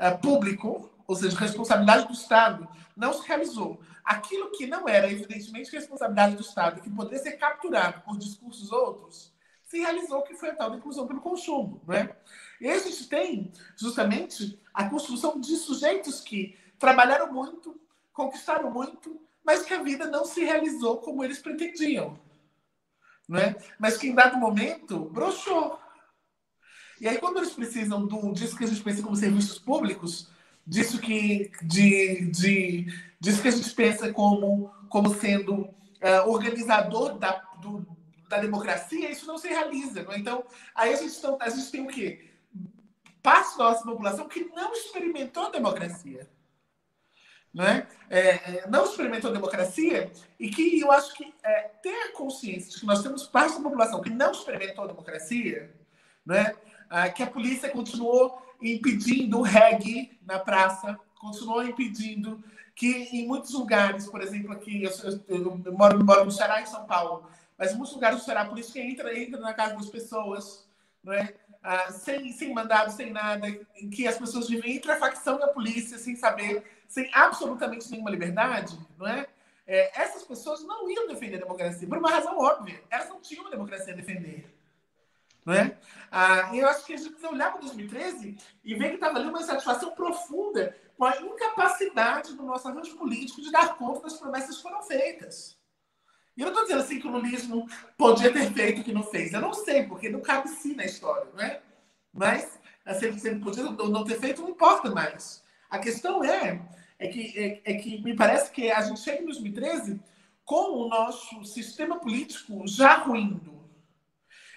uh, 0.00 0.18
público, 0.18 0.90
ou 1.06 1.14
seja, 1.14 1.38
responsabilidade 1.38 2.06
do 2.06 2.14
Estado, 2.14 2.66
não 2.96 3.12
se 3.12 3.26
realizou. 3.28 3.80
Aquilo 4.02 4.50
que 4.52 4.66
não 4.66 4.88
era, 4.88 5.10
evidentemente, 5.10 5.70
responsabilidade 5.70 6.34
do 6.34 6.42
Estado, 6.42 6.80
que 6.80 6.90
poderia 6.90 7.18
ser 7.18 7.32
capturado 7.32 8.00
por 8.00 8.16
discursos 8.16 8.72
outros, 8.72 9.32
se 9.62 9.78
realizou, 9.78 10.22
que 10.22 10.34
foi 10.34 10.50
a 10.50 10.54
tal 10.54 10.70
da 10.70 10.76
inclusão 10.76 11.06
pelo 11.06 11.20
consumo. 11.20 11.82
Não 11.86 11.94
é? 11.94 12.16
E 12.60 12.68
a 12.68 12.78
gente 12.78 13.08
tem, 13.08 13.52
justamente, 13.76 14.61
a 14.72 14.88
construção 14.88 15.40
de 15.40 15.56
sujeitos 15.56 16.20
que 16.20 16.56
trabalharam 16.78 17.32
muito, 17.32 17.80
conquistaram 18.12 18.70
muito, 18.70 19.20
mas 19.44 19.62
que 19.62 19.74
a 19.74 19.82
vida 19.82 20.06
não 20.06 20.24
se 20.24 20.44
realizou 20.44 20.98
como 20.98 21.24
eles 21.24 21.38
pretendiam. 21.38 22.18
Não 23.28 23.38
é? 23.38 23.56
Mas 23.78 23.96
que, 23.96 24.08
em 24.08 24.14
dado 24.14 24.36
momento, 24.36 24.98
broxou. 25.06 25.78
E 27.00 27.08
aí, 27.08 27.18
quando 27.18 27.38
eles 27.38 27.52
precisam 27.52 28.06
do, 28.06 28.32
disso 28.32 28.56
que 28.56 28.64
a 28.64 28.66
gente 28.66 28.82
pensa 28.82 29.02
como 29.02 29.16
serviços 29.16 29.58
públicos, 29.58 30.28
disso 30.66 31.00
que 31.00 31.50
de, 31.62 32.26
de 32.30 32.86
disso 33.18 33.42
que 33.42 33.48
a 33.48 33.52
gente 33.52 33.70
pensa 33.74 34.12
como 34.12 34.72
como 34.88 35.14
sendo 35.14 35.54
uh, 35.54 36.28
organizador 36.28 37.18
da, 37.18 37.32
do, 37.60 37.86
da 38.28 38.38
democracia, 38.38 39.10
isso 39.10 39.26
não 39.26 39.38
se 39.38 39.48
realiza. 39.48 40.06
É? 40.10 40.18
Então, 40.18 40.44
aí 40.74 40.92
a 40.92 40.96
gente, 40.96 41.18
a 41.40 41.48
gente 41.48 41.70
tem 41.70 41.82
o 41.82 41.88
quê? 41.88 42.31
Parte 43.22 43.56
da 43.56 43.64
nossa 43.64 43.84
população 43.84 44.28
que 44.28 44.44
não 44.54 44.72
experimentou 44.72 45.50
democracia. 45.50 46.28
Não, 47.54 47.64
é? 47.64 47.86
Não 48.68 48.84
experimentou 48.84 49.30
democracia 49.30 50.10
e 50.40 50.48
que 50.48 50.80
eu 50.80 50.90
acho 50.90 51.14
que 51.14 51.34
é, 51.42 51.62
ter 51.82 52.08
a 52.08 52.12
consciência 52.12 52.70
de 52.70 52.80
que 52.80 52.86
nós 52.86 53.02
temos 53.02 53.26
parte 53.26 53.56
da 53.56 53.62
população 53.62 54.00
que 54.00 54.08
não 54.08 54.32
experimentou 54.32 54.88
democracia, 54.88 55.70
não 56.24 56.34
é? 56.34 56.56
Ah, 56.88 57.10
que 57.10 57.22
a 57.22 57.26
polícia 57.26 57.68
continuou 57.68 58.40
impedindo 58.60 59.38
o 59.38 59.42
reggae 59.42 60.18
na 60.26 60.38
praça, 60.38 60.98
continuou 61.18 61.62
impedindo 61.62 62.42
que 62.74 62.86
em 63.12 63.26
muitos 63.26 63.52
lugares, 63.52 64.06
por 64.06 64.22
exemplo, 64.22 64.52
aqui, 64.52 64.82
eu, 64.82 64.90
eu, 65.28 65.62
eu 65.64 65.72
moro, 65.72 66.04
moro 66.04 66.24
no 66.24 66.30
Ceará, 66.30 66.60
em 66.60 66.66
São 66.66 66.84
Paulo, 66.86 67.26
mas 67.58 67.72
em 67.72 67.76
muitos 67.76 67.94
lugares 67.94 68.18
do 68.18 68.24
Ceará, 68.24 68.42
a 68.42 68.46
polícia 68.46 68.80
entra, 68.80 69.16
entra 69.18 69.38
na 69.40 69.52
casa 69.52 69.74
das 69.74 69.88
pessoas, 69.88 70.66
não 71.02 71.12
é? 71.12 71.34
Ah, 71.62 71.92
sem, 71.92 72.32
sem 72.32 72.52
mandado, 72.52 72.90
sem 72.90 73.10
nada, 73.12 73.46
em 73.76 73.88
que 73.88 74.06
as 74.08 74.18
pessoas 74.18 74.48
vivem 74.48 74.76
entre 74.76 74.90
a 74.90 74.98
facção 74.98 75.38
e 75.38 75.42
a 75.44 75.48
polícia, 75.48 75.96
sem 75.96 76.16
saber, 76.16 76.64
sem 76.88 77.08
absolutamente 77.12 77.88
nenhuma 77.88 78.10
liberdade, 78.10 78.76
não 78.98 79.06
é? 79.06 79.26
é? 79.64 80.02
essas 80.02 80.24
pessoas 80.24 80.64
não 80.64 80.90
iam 80.90 81.06
defender 81.06 81.36
a 81.36 81.40
democracia, 81.40 81.86
por 81.86 81.98
uma 81.98 82.10
razão 82.10 82.36
óbvia. 82.36 82.82
Elas 82.90 83.08
não 83.08 83.20
tinham 83.20 83.46
a 83.46 83.50
democracia 83.50 83.92
a 83.92 83.96
defender. 83.96 84.52
Não 85.44 85.54
é? 85.54 85.76
Ah, 86.10 86.50
eu 86.54 86.68
acho 86.68 86.84
que 86.84 86.94
a 86.94 86.96
gente 86.96 87.10
precisa 87.10 87.32
olhar 87.32 87.50
para 87.52 87.60
2013 87.60 88.36
e 88.64 88.74
ver 88.74 88.90
que 88.90 88.94
estava 88.94 89.18
ali 89.18 89.28
uma 89.28 89.40
insatisfação 89.40 89.92
profunda 89.92 90.76
com 90.96 91.04
a 91.04 91.16
incapacidade 91.16 92.34
do 92.34 92.42
nosso 92.42 92.68
arranjo 92.68 92.96
político 92.96 93.40
de 93.40 93.50
dar 93.50 93.76
conta 93.76 94.02
das 94.02 94.18
promessas 94.18 94.56
que 94.56 94.62
foram 94.62 94.82
feitas. 94.82 95.56
E 96.36 96.40
eu 96.40 96.46
não 96.46 96.52
estou 96.52 96.64
dizendo 96.64 96.82
assim 96.82 97.00
que 97.00 97.06
o 97.06 97.10
lulismo 97.10 97.68
podia 97.96 98.32
ter 98.32 98.52
feito 98.52 98.80
o 98.80 98.84
que 98.84 98.92
não 98.92 99.02
fez. 99.02 99.32
Eu 99.32 99.40
não 99.40 99.52
sei, 99.52 99.84
porque 99.84 100.08
não 100.08 100.20
cabe 100.20 100.48
sim 100.48 100.74
na 100.74 100.84
história, 100.84 101.28
não 101.34 101.42
é? 101.42 101.60
Mas 102.12 102.58
assim, 102.84 103.16
se 103.18 103.28
ele 103.28 103.40
podia 103.40 103.64
não 103.64 104.04
ter 104.04 104.18
feito, 104.18 104.42
não 104.42 104.50
importa 104.50 104.90
mais. 104.90 105.42
A 105.70 105.78
questão 105.78 106.24
é, 106.24 106.60
é, 106.98 107.08
que, 107.08 107.38
é, 107.38 107.72
é 107.72 107.74
que 107.74 108.02
me 108.02 108.14
parece 108.14 108.50
que 108.50 108.70
a 108.70 108.82
gente 108.82 109.00
chega 109.00 109.22
em 109.22 109.26
2013 109.26 110.00
com 110.44 110.84
o 110.84 110.88
nosso 110.88 111.44
sistema 111.44 111.98
político 111.98 112.66
já 112.66 112.96
ruindo 112.96 113.62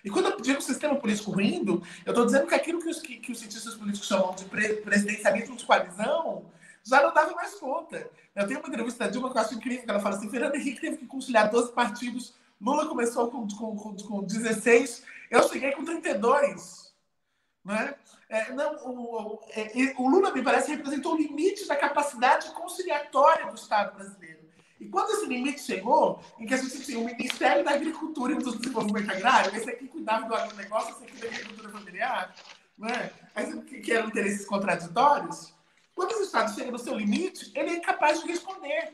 e 0.06 0.10
quando 0.12 0.28
eu 0.28 0.40
digo 0.40 0.62
sistema 0.62 0.96
político 0.96 1.32
ruindo, 1.32 1.82
eu 2.06 2.12
estou 2.12 2.28
dizendo 2.28 2.46
que 2.46 2.54
aquilo 2.54 2.80
que 2.80 2.90
os, 2.90 3.02
que, 3.02 3.18
que 3.18 3.32
os 3.32 3.40
cientistas 3.40 3.74
políticos 3.74 4.08
chamam 4.08 4.36
de 4.36 4.46
pre, 4.46 4.76
presidencialismo 4.76 5.58
de 5.58 5.66
coalizão 5.66 6.46
já 6.86 7.02
não 7.02 7.14
dava 7.14 7.34
mais 7.34 7.56
conta. 7.56 8.10
Eu 8.36 8.48
tenho 8.48 8.60
uma 8.60 8.70
entrevista 8.70 9.06
da 9.06 9.10
Dilma 9.10 9.32
que 9.32 9.38
eu 9.38 9.42
acho 9.42 9.56
incrível, 9.56 9.84
que 9.84 9.90
ela 9.90 10.00
fala 10.00 10.16
assim, 10.16 10.30
Fernando 10.30 10.56
Henrique 10.56 10.82
teve 10.82 10.98
que 10.98 11.08
conciliar 11.08 11.50
12 11.50 11.72
partidos, 11.74 12.36
Lula 12.62 12.88
começou 12.88 13.30
com, 13.30 13.48
com, 13.48 13.76
com, 13.76 13.96
com 13.96 14.24
16, 14.24 15.04
eu 15.30 15.48
cheguei 15.50 15.72
com 15.72 15.84
32. 15.84 16.94
Né? 17.64 17.96
É, 18.30 18.52
não, 18.54 18.76
o, 18.86 19.36
o, 19.36 19.40
é, 19.50 19.94
o 19.98 20.08
Lula, 20.08 20.32
me 20.32 20.44
parece, 20.44 20.72
representou 20.72 21.14
o 21.14 21.18
limite 21.18 21.68
da 21.68 21.76
capacidade 21.76 22.50
conciliatória 22.52 23.48
do 23.48 23.56
Estado 23.56 23.96
brasileiro. 23.96 24.46
E 24.80 24.88
quando 24.88 25.12
esse 25.12 25.26
limite 25.26 25.62
chegou, 25.62 26.22
em 26.38 26.46
que 26.46 26.54
a 26.54 26.58
gente 26.58 26.84
tinha 26.84 27.00
o 27.00 27.06
Ministério 27.06 27.64
da 27.64 27.72
Agricultura 27.72 28.34
e 28.34 28.38
do 28.38 28.56
Desenvolvimento 28.56 29.10
Agrário, 29.10 29.56
esse 29.56 29.70
aqui 29.70 29.88
cuidava 29.88 30.28
do 30.28 30.36
agronegócio, 30.36 30.92
esse 30.96 31.04
aqui 31.06 31.18
da 31.18 31.28
agricultura 31.28 31.70
familiar, 31.70 32.36
né? 32.78 33.12
que 33.84 33.92
eram 33.92 34.10
interesses 34.10 34.46
contraditórios, 34.46 35.55
quando 35.96 36.12
o 36.12 36.22
Estado 36.22 36.54
chega 36.54 36.70
no 36.70 36.78
seu 36.78 36.96
limite, 36.96 37.52
ele 37.56 37.70
é 37.70 37.76
incapaz 37.78 38.22
de 38.22 38.28
responder. 38.28 38.94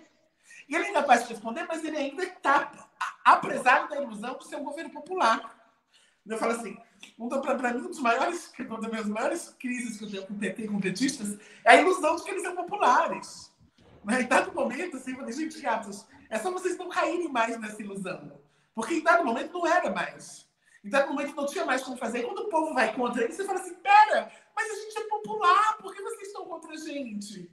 E 0.70 0.76
ele 0.76 0.86
é 0.86 0.90
incapaz 0.92 1.24
de 1.24 1.34
responder, 1.34 1.66
mas 1.68 1.84
ele 1.84 1.98
ainda 1.98 2.24
está 2.24 2.72
apresado 3.26 3.90
da 3.90 4.02
ilusão 4.02 4.38
de 4.38 4.48
ser 4.48 4.58
um 4.58 4.64
governo 4.64 4.92
popular. 4.92 5.60
Eu 6.26 6.38
falo 6.38 6.52
assim, 6.54 6.78
para 7.58 7.74
mim, 7.74 7.82
um 7.82 7.88
dos 7.88 8.00
maiores, 8.00 8.54
uma 8.60 8.80
das 8.80 8.92
minhas 8.92 9.08
maiores 9.08 9.50
crises 9.60 9.98
que 9.98 10.16
eu 10.16 10.28
e 10.30 10.68
com 10.68 10.80
petistas 10.80 11.40
é 11.66 11.72
a 11.72 11.82
ilusão 11.82 12.16
de 12.16 12.24
que 12.24 12.30
eles 12.30 12.44
são 12.44 12.56
populares. 12.56 13.52
Né? 14.06 14.22
Em 14.22 14.28
dado 14.28 14.54
momento, 14.54 14.98
assim, 14.98 15.12
eu 15.12 15.18
falei, 15.18 15.34
gente, 15.34 15.60
gatos, 15.60 16.06
é 16.30 16.38
só 16.38 16.52
vocês 16.52 16.78
não 16.78 16.90
caírem 16.90 17.28
mais 17.28 17.60
nessa 17.60 17.82
ilusão. 17.82 18.40
Porque 18.76 18.96
em 18.96 19.04
dado 19.04 19.26
momento 19.26 19.54
não 19.54 19.66
era 19.66 19.90
mais. 19.90 20.48
Em 20.84 20.90
dado 20.90 21.10
momento 21.10 21.36
não 21.36 21.46
tinha 21.46 21.66
mais 21.66 21.84
como 21.84 21.98
fazer. 21.98 22.20
E 22.20 22.24
quando 22.24 22.40
o 22.40 22.50
povo 22.50 22.74
vai 22.74 22.94
contra 22.94 23.24
ele, 23.24 23.34
você 23.34 23.46
fala 23.46 23.60
assim, 23.60 23.76
pera, 23.76 24.32
mas 24.56 24.72
a 24.72 24.76
gente 24.76 24.98
é 24.98 25.08
popular, 25.08 25.78
por 25.78 25.94
que 25.94 26.02
vocês 26.02 26.28
estão 26.28 26.46
contra 26.46 26.74
a 26.74 26.78
gente? 26.78 27.52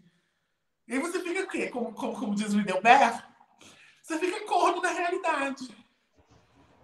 E 0.87 0.95
aí 0.95 0.99
você 0.99 1.21
fica 1.21 1.43
o 1.43 1.49
quê? 1.49 1.69
Como, 1.69 1.93
como, 1.93 2.19
como 2.19 2.35
diz 2.35 2.55
o 2.55 2.61
Idelberto, 2.61 3.23
você 4.03 4.19
fica 4.19 4.47
corno 4.47 4.81
da 4.81 4.91
realidade. 4.91 5.69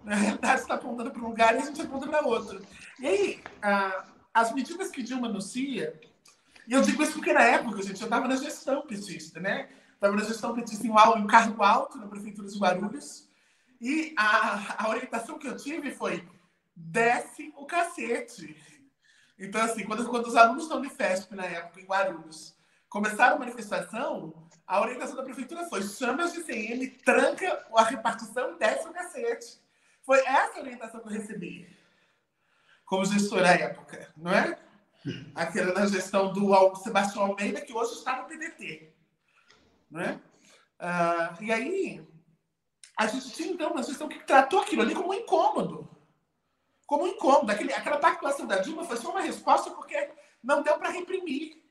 A 0.05 0.13
realidade 0.13 0.61
está 0.61 0.75
apontando 0.75 1.09
para 1.09 1.21
um 1.21 1.29
lugar 1.29 1.55
e 1.55 1.57
a 1.57 1.65
gente 1.65 1.81
aponta 1.81 2.07
para 2.07 2.25
outro. 2.25 2.63
E 2.99 3.07
aí, 3.07 3.43
as 4.31 4.53
medidas 4.53 4.91
que 4.91 5.01
Dilma 5.01 5.27
anuncia 5.27 5.99
e 6.67 6.73
eu 6.73 6.81
digo 6.81 7.03
isso 7.03 7.13
porque 7.13 7.31
na 7.31 7.43
época, 7.43 7.81
gente, 7.81 8.01
eu 8.01 8.05
estava 8.05 8.27
na 8.27 8.35
gestão 8.35 8.81
petista, 8.81 9.39
né? 9.39 9.69
Estava 9.93 10.15
na 10.15 10.23
gestão 10.23 10.53
petista 10.53 10.85
em 10.85 10.89
um 10.89 11.27
cargo 11.27 11.61
alto 11.63 11.97
na 11.97 12.07
Prefeitura 12.07 12.47
de 12.47 12.57
Guarulhos. 12.57 13.29
E 13.79 14.13
a, 14.17 14.83
a 14.83 14.89
orientação 14.89 15.37
que 15.37 15.47
eu 15.47 15.55
tive 15.55 15.91
foi: 15.91 16.27
desce 16.75 17.53
o 17.55 17.65
cacete. 17.65 18.55
Então, 19.37 19.61
assim, 19.61 19.85
quando, 19.85 20.07
quando 20.09 20.27
os 20.27 20.35
alunos 20.35 20.63
estão 20.63 20.81
de 20.81 20.89
FESP 20.89 21.35
na 21.35 21.45
época, 21.45 21.81
em 21.81 21.85
Guarulhos, 21.85 22.55
começaram 22.89 23.35
a 23.35 23.39
manifestação, 23.39 24.47
a 24.65 24.81
orientação 24.81 25.15
da 25.15 25.23
prefeitura 25.23 25.67
foi 25.67 25.83
chama 25.83 26.23
as 26.23 26.33
GCM, 26.33 26.87
tranca 27.03 27.65
a 27.75 27.83
repartição 27.83 28.53
e 28.53 28.59
desce 28.59 28.87
o 28.87 28.93
cacete. 28.93 29.59
Foi 30.03 30.19
essa 30.19 30.59
a 30.59 30.61
orientação 30.61 31.01
que 31.01 31.07
eu 31.07 31.11
recebi 31.11 31.75
como 32.85 33.03
gestora 33.05 33.49
à 33.49 33.53
época, 33.53 34.13
não 34.15 34.31
é? 34.31 34.57
Aquela 35.33 35.73
na 35.73 35.85
gestão 35.87 36.31
do 36.31 36.75
Sebastião 36.75 37.25
Almeida, 37.25 37.61
que 37.61 37.73
hoje 37.73 37.93
está 37.93 38.21
no 38.21 38.27
PDT. 38.27 38.93
Não 39.89 40.01
é? 40.01 40.13
Uh, 40.79 41.43
e 41.43 41.51
aí, 41.51 42.07
a 42.97 43.07
gente 43.07 43.31
tinha, 43.31 43.51
então, 43.51 43.71
uma 43.71 43.83
gestão 43.83 44.07
que 44.07 44.23
tratou 44.23 44.61
aquilo 44.61 44.81
ali 44.81 44.95
como 44.95 45.09
um 45.09 45.13
incômodo. 45.13 45.89
Como 46.85 47.03
um 47.03 47.07
incômodo. 47.07 47.51
Aquele, 47.51 47.73
aquela 47.73 47.97
participação 47.97 48.45
da 48.45 48.59
Dilma 48.59 48.83
foi 48.83 48.97
só 48.97 49.11
uma 49.11 49.21
resposta 49.21 49.71
porque 49.71 50.09
não 50.43 50.61
deu 50.61 50.77
para 50.77 50.89
reprimir. 50.89 51.63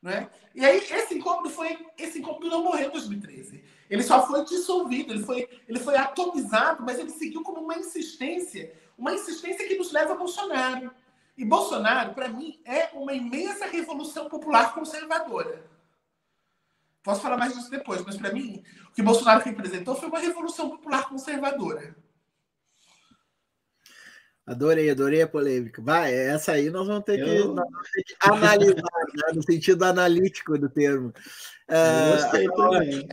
Né? 0.00 0.28
E 0.54 0.64
aí, 0.64 0.78
esse 0.78 1.14
incômodo 1.14 1.48
foi. 1.48 1.78
Esse 1.96 2.18
incômodo 2.18 2.50
não 2.50 2.64
morreu 2.64 2.88
em 2.88 2.92
2013. 2.92 3.64
Ele 3.88 4.02
só 4.02 4.26
foi 4.26 4.44
dissolvido, 4.44 5.12
ele 5.12 5.22
foi, 5.22 5.48
ele 5.68 5.78
foi 5.78 5.96
atomizado, 5.96 6.82
mas 6.82 6.98
ele 6.98 7.10
seguiu 7.10 7.42
como 7.42 7.60
uma 7.60 7.76
insistência, 7.76 8.74
uma 8.96 9.12
insistência 9.12 9.68
que 9.68 9.76
nos 9.76 9.92
leva 9.92 10.14
a 10.14 10.16
Bolsonaro. 10.16 10.90
E 11.36 11.44
Bolsonaro, 11.44 12.14
para 12.14 12.28
mim, 12.28 12.60
é 12.64 12.90
uma 12.94 13.12
imensa 13.12 13.66
revolução 13.66 14.28
popular 14.28 14.74
conservadora. 14.74 15.70
Posso 17.02 17.20
falar 17.20 17.36
mais 17.36 17.54
disso 17.54 17.70
depois, 17.70 18.02
mas 18.04 18.16
para 18.16 18.32
mim, 18.32 18.64
o 18.88 18.92
que 18.92 19.02
Bolsonaro 19.02 19.44
representou 19.44 19.94
foi 19.94 20.08
uma 20.08 20.20
revolução 20.20 20.70
popular 20.70 21.08
conservadora. 21.08 21.96
Adorei, 24.44 24.90
adorei 24.90 25.22
a 25.22 25.28
polêmica. 25.28 25.80
Vai, 25.80 26.12
essa 26.12 26.52
aí 26.52 26.68
nós 26.68 26.86
vamos 26.86 27.04
ter, 27.04 27.20
eu... 27.20 27.26
que, 27.26 27.42
vamos 27.42 27.90
ter 27.92 28.02
que, 28.02 28.14
analisar, 28.20 28.74
né, 28.74 29.32
no 29.34 29.42
sentido 29.42 29.84
analítico 29.84 30.58
do 30.58 30.68
termo. 30.68 31.12
Eu 31.68 32.16
gostei 32.16 32.48
uh, 32.48 32.54
também. 32.54 33.08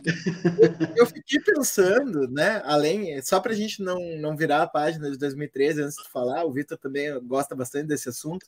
Eu 0.96 1.06
fiquei 1.06 1.40
pensando, 1.40 2.28
né? 2.28 2.60
Além, 2.64 3.22
só 3.22 3.40
para 3.40 3.52
a 3.52 3.56
gente 3.56 3.80
não, 3.80 3.98
não 4.18 4.36
virar 4.36 4.62
a 4.62 4.66
página 4.66 5.10
de 5.10 5.16
2013 5.16 5.82
antes 5.82 5.96
de 5.96 6.10
falar, 6.10 6.44
o 6.44 6.52
Vitor 6.52 6.76
também 6.76 7.18
gosta 7.24 7.54
bastante 7.54 7.86
desse 7.86 8.08
assunto. 8.08 8.46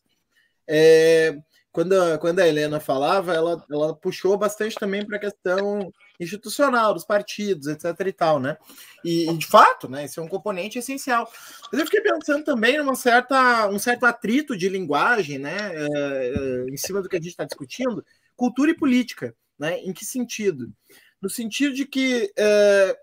É, 0.66 1.38
quando, 1.70 1.92
a, 1.94 2.18
quando 2.18 2.40
a 2.40 2.48
Helena 2.48 2.80
falava, 2.80 3.32
ela, 3.32 3.64
ela 3.70 3.94
puxou 3.94 4.36
bastante 4.36 4.74
também 4.74 5.06
para 5.06 5.16
a 5.16 5.20
questão 5.20 5.92
institucional 6.22 6.94
dos 6.94 7.04
partidos, 7.04 7.66
etc. 7.66 7.84
e 8.06 8.12
tal, 8.12 8.40
né? 8.40 8.56
E, 9.04 9.28
e, 9.28 9.36
de 9.36 9.46
fato, 9.46 9.88
né? 9.88 10.04
Esse 10.04 10.18
é 10.18 10.22
um 10.22 10.28
componente 10.28 10.78
essencial. 10.78 11.30
Mas 11.70 11.80
eu 11.80 11.86
fiquei 11.86 12.00
pensando 12.00 12.44
também 12.44 12.78
numa 12.78 12.94
certa, 12.94 13.68
um 13.68 13.78
certo 13.78 14.04
atrito 14.04 14.56
de 14.56 14.68
linguagem, 14.68 15.38
né? 15.38 15.56
É, 15.74 15.86
é, 15.86 16.70
em 16.70 16.76
cima 16.76 17.02
do 17.02 17.08
que 17.08 17.16
a 17.16 17.20
gente 17.20 17.30
está 17.30 17.44
discutindo, 17.44 18.04
cultura 18.36 18.70
e 18.70 18.76
política, 18.76 19.34
né? 19.58 19.78
Em 19.80 19.92
que 19.92 20.04
sentido? 20.04 20.72
No 21.20 21.28
sentido 21.30 21.74
de 21.74 21.86
que 21.86 22.32
é, 22.36 22.96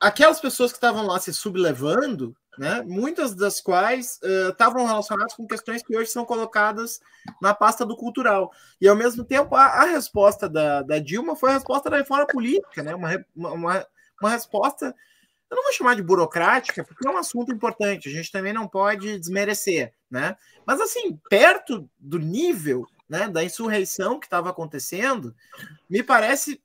aquelas 0.00 0.40
pessoas 0.40 0.72
que 0.72 0.78
estavam 0.78 1.06
lá 1.06 1.20
se 1.20 1.32
sublevando, 1.32 2.36
né? 2.58 2.82
muitas 2.82 3.34
das 3.34 3.60
quais 3.60 4.20
estavam 4.50 4.84
uh, 4.84 4.86
relacionadas 4.86 5.34
com 5.34 5.46
questões 5.46 5.82
que 5.82 5.96
hoje 5.96 6.10
são 6.10 6.24
colocadas 6.24 7.00
na 7.40 7.54
pasta 7.54 7.84
do 7.84 7.96
cultural. 7.96 8.52
E, 8.80 8.88
ao 8.88 8.96
mesmo 8.96 9.24
tempo, 9.24 9.54
a, 9.54 9.64
a 9.64 9.84
resposta 9.84 10.48
da, 10.48 10.82
da, 10.82 10.98
Dilma 10.98 11.34
foi 11.34 11.50
a 11.50 11.54
resposta 11.54 11.88
da 11.88 11.98
reforma 11.98 12.26
política, 12.26 12.82
né? 12.82 12.94
uma, 12.94 13.24
uma, 13.34 13.86
uma 14.20 14.30
resposta, 14.30 14.94
eu 15.50 15.56
não 15.56 15.62
vou 15.62 15.72
chamar 15.72 15.96
de 15.96 16.02
burocrática, 16.02 16.84
porque 16.84 17.06
é 17.06 17.10
um 17.10 17.18
assunto 17.18 17.52
importante, 17.52 18.08
a 18.08 18.12
gente 18.12 18.30
também 18.30 18.52
não 18.52 18.68
pode 18.68 19.18
desmerecer, 19.18 19.92
né? 20.10 20.36
mas, 20.66 20.80
assim, 20.80 21.18
perto 21.28 21.88
do 21.98 22.18
nível 22.18 22.86
né, 23.08 23.28
da 23.28 23.44
insurreição 23.44 24.18
que 24.18 24.26
estava 24.26 24.50
acontecendo, 24.50 25.34
me 25.88 26.02
parece 26.02 26.62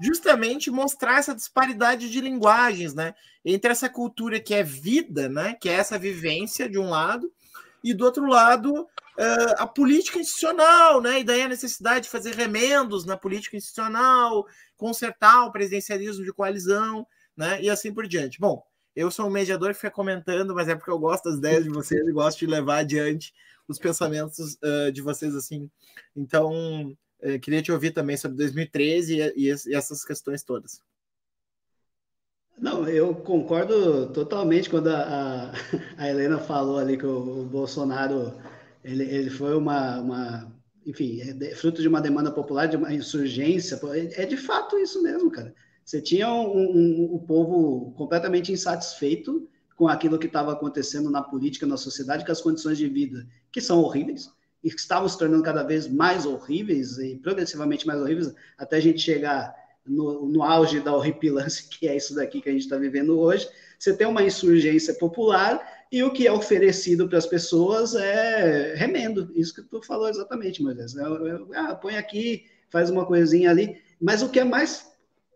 justamente 0.00 0.70
mostrar 0.70 1.18
essa 1.18 1.34
disparidade 1.34 2.10
de 2.10 2.20
linguagens, 2.20 2.94
né? 2.94 3.14
Entre 3.44 3.70
essa 3.70 3.88
cultura 3.88 4.40
que 4.40 4.54
é 4.54 4.62
vida, 4.62 5.28
né? 5.28 5.54
Que 5.60 5.68
é 5.68 5.74
essa 5.74 5.98
vivência 5.98 6.68
de 6.68 6.78
um 6.78 6.88
lado, 6.88 7.32
e 7.82 7.94
do 7.94 8.04
outro 8.04 8.26
lado 8.26 8.72
uh, 8.82 9.54
a 9.58 9.66
política 9.66 10.18
institucional, 10.18 11.00
né? 11.00 11.20
E 11.20 11.24
daí 11.24 11.42
a 11.42 11.48
necessidade 11.48 12.04
de 12.04 12.10
fazer 12.10 12.34
remendos 12.34 13.04
na 13.04 13.16
política 13.16 13.56
institucional, 13.56 14.46
consertar 14.76 15.46
o 15.46 15.52
presidencialismo 15.52 16.24
de 16.24 16.32
coalizão, 16.32 17.06
né? 17.36 17.60
E 17.62 17.70
assim 17.70 17.92
por 17.92 18.06
diante. 18.06 18.40
Bom, 18.40 18.62
eu 18.94 19.10
sou 19.10 19.26
um 19.26 19.30
mediador 19.30 19.70
que 19.70 19.76
fica 19.80 19.90
comentando, 19.90 20.54
mas 20.54 20.68
é 20.68 20.74
porque 20.74 20.90
eu 20.90 20.98
gosto 20.98 21.24
das 21.24 21.38
ideias 21.38 21.64
de 21.64 21.70
vocês 21.70 22.06
e 22.06 22.12
gosto 22.12 22.38
de 22.38 22.46
levar 22.46 22.78
adiante 22.78 23.32
os 23.66 23.78
pensamentos 23.78 24.58
uh, 24.62 24.90
de 24.92 25.02
vocês 25.02 25.34
assim. 25.34 25.70
Então, 26.16 26.96
eh, 27.20 27.38
queria 27.38 27.62
te 27.62 27.72
ouvir 27.72 27.92
também 27.92 28.16
sobre 28.16 28.36
2013 28.36 29.18
e, 29.36 29.48
e, 29.48 29.74
essas 29.74 30.04
questões 30.04 30.42
todas. 30.42 30.82
Não, 32.58 32.88
eu 32.88 33.14
concordo 33.14 34.12
totalmente 34.12 34.68
quando 34.68 34.88
a, 34.88 35.02
a, 35.02 35.52
a 35.96 36.08
Helena 36.08 36.38
falou 36.38 36.78
ali 36.78 36.96
que 36.96 37.06
o, 37.06 37.42
o 37.42 37.44
Bolsonaro 37.44 38.34
ele, 38.82 39.04
ele 39.04 39.30
foi 39.30 39.56
uma, 39.56 40.00
uma 40.00 40.52
enfim, 40.86 41.20
é 41.20 41.54
fruto 41.54 41.82
de 41.82 41.88
uma 41.88 42.00
demanda 42.00 42.30
popular, 42.30 42.66
de 42.66 42.76
uma 42.76 42.92
insurgência. 42.92 43.78
É, 43.92 44.22
é 44.22 44.26
de 44.26 44.36
fato 44.36 44.78
isso 44.78 45.02
mesmo, 45.02 45.30
cara. 45.30 45.54
Você 45.84 46.00
tinha 46.00 46.28
um, 46.32 46.58
um, 46.58 47.14
um 47.14 47.18
povo 47.18 47.92
completamente 47.92 48.52
insatisfeito 48.52 49.48
com 49.76 49.86
aquilo 49.86 50.18
que 50.18 50.26
estava 50.26 50.52
acontecendo 50.52 51.10
na 51.10 51.22
política, 51.22 51.66
na 51.66 51.76
sociedade, 51.76 52.24
com 52.24 52.32
as 52.32 52.40
condições 52.40 52.76
de 52.78 52.88
vida, 52.88 53.26
que 53.52 53.60
são 53.60 53.80
horríveis 53.80 54.30
e 54.62 54.70
que 54.70 54.80
estavam 54.80 55.08
se 55.08 55.18
tornando 55.18 55.42
cada 55.42 55.62
vez 55.62 55.86
mais 55.86 56.26
horríveis 56.26 56.98
e 56.98 57.16
progressivamente 57.16 57.86
mais 57.86 58.00
horríveis, 58.00 58.34
até 58.56 58.76
a 58.76 58.80
gente 58.80 59.00
chegar 59.00 59.54
no, 59.86 60.26
no 60.26 60.42
auge 60.42 60.80
da 60.80 60.94
horripilância, 60.94 61.64
que 61.68 61.88
é 61.88 61.96
isso 61.96 62.14
daqui 62.14 62.40
que 62.40 62.48
a 62.48 62.52
gente 62.52 62.62
está 62.62 62.76
vivendo 62.76 63.18
hoje. 63.18 63.48
Você 63.78 63.94
tem 63.94 64.06
uma 64.06 64.22
insurgência 64.22 64.94
popular 64.94 65.60
e 65.90 66.02
o 66.02 66.12
que 66.12 66.26
é 66.26 66.32
oferecido 66.32 67.08
para 67.08 67.18
as 67.18 67.26
pessoas 67.26 67.94
é 67.94 68.74
remendo. 68.74 69.30
Isso 69.34 69.54
que 69.54 69.62
tu 69.62 69.80
falou 69.82 70.08
exatamente, 70.08 70.62
Moisés. 70.62 70.94
Ah, 71.54 71.74
põe 71.74 71.96
aqui, 71.96 72.44
faz 72.70 72.90
uma 72.90 73.06
coisinha 73.06 73.50
ali. 73.50 73.80
Mas 74.00 74.22
o 74.22 74.28
que 74.28 74.40
é 74.40 74.44
mais 74.44 74.90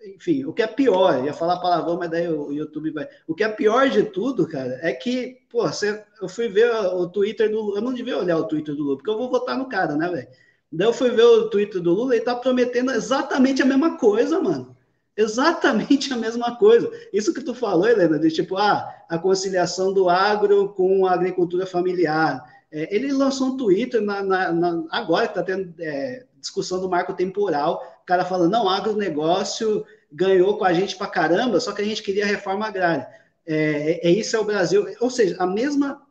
enfim, 0.04 0.44
o 0.44 0.52
que 0.52 0.62
é 0.62 0.66
pior, 0.66 1.24
ia 1.24 1.32
falar 1.32 1.60
palavrão, 1.60 1.96
mas 1.98 2.10
daí 2.10 2.28
o 2.28 2.52
YouTube 2.52 2.90
vai. 2.90 3.08
O 3.26 3.34
que 3.34 3.44
é 3.44 3.48
pior 3.48 3.88
de 3.88 4.02
tudo, 4.04 4.46
cara, 4.46 4.78
é 4.82 4.92
que, 4.92 5.38
pô, 5.50 5.62
você, 5.62 6.04
eu 6.20 6.28
fui 6.28 6.48
ver 6.48 6.70
o 6.70 7.08
Twitter 7.08 7.50
do. 7.50 7.76
Eu 7.76 7.82
não 7.82 7.94
devia 7.94 8.18
olhar 8.18 8.38
o 8.38 8.44
Twitter 8.44 8.74
do 8.74 8.82
Lula, 8.82 8.96
porque 8.96 9.10
eu 9.10 9.18
vou 9.18 9.30
votar 9.30 9.56
no 9.56 9.68
cara, 9.68 9.96
né, 9.96 10.08
velho? 10.08 10.28
Daí 10.72 10.88
eu 10.88 10.92
fui 10.92 11.10
ver 11.10 11.24
o 11.24 11.50
Twitter 11.50 11.80
do 11.80 11.92
Lula 11.92 12.16
e 12.16 12.20
tá 12.20 12.34
prometendo 12.34 12.90
exatamente 12.90 13.62
a 13.62 13.66
mesma 13.66 13.98
coisa, 13.98 14.40
mano. 14.40 14.76
Exatamente 15.16 16.12
a 16.12 16.16
mesma 16.16 16.56
coisa. 16.56 16.90
Isso 17.12 17.34
que 17.34 17.42
tu 17.42 17.54
falou, 17.54 17.86
Helena, 17.86 18.18
de 18.18 18.30
tipo, 18.30 18.56
ah, 18.56 18.88
a 19.08 19.18
conciliação 19.18 19.92
do 19.92 20.08
agro 20.08 20.70
com 20.70 21.06
a 21.06 21.12
agricultura 21.12 21.66
familiar. 21.66 22.42
É, 22.70 22.94
ele 22.94 23.12
lançou 23.12 23.48
um 23.48 23.56
Twitter 23.58 24.00
na, 24.00 24.22
na, 24.22 24.52
na 24.52 24.84
agora 24.90 25.26
que 25.26 25.32
está 25.32 25.42
tendo 25.42 25.74
é, 25.78 26.24
discussão 26.40 26.80
do 26.80 26.88
marco 26.88 27.12
temporal, 27.12 27.82
o 28.02 28.06
cara 28.06 28.24
falando, 28.24 28.50
não, 28.50 28.68
agronegócio 28.68 29.84
ganhou 30.12 30.58
com 30.58 30.64
a 30.64 30.72
gente 30.72 30.96
para 30.96 31.06
caramba, 31.06 31.58
só 31.58 31.72
que 31.72 31.80
a 31.80 31.84
gente 31.84 32.02
queria 32.02 32.26
reforma 32.26 32.66
agrária. 32.66 33.08
É, 33.46 34.06
é, 34.06 34.10
isso 34.10 34.36
é 34.36 34.38
o 34.38 34.44
Brasil. 34.44 34.86
Ou 35.00 35.08
seja, 35.08 35.36
a 35.38 35.46
mesma, 35.46 36.02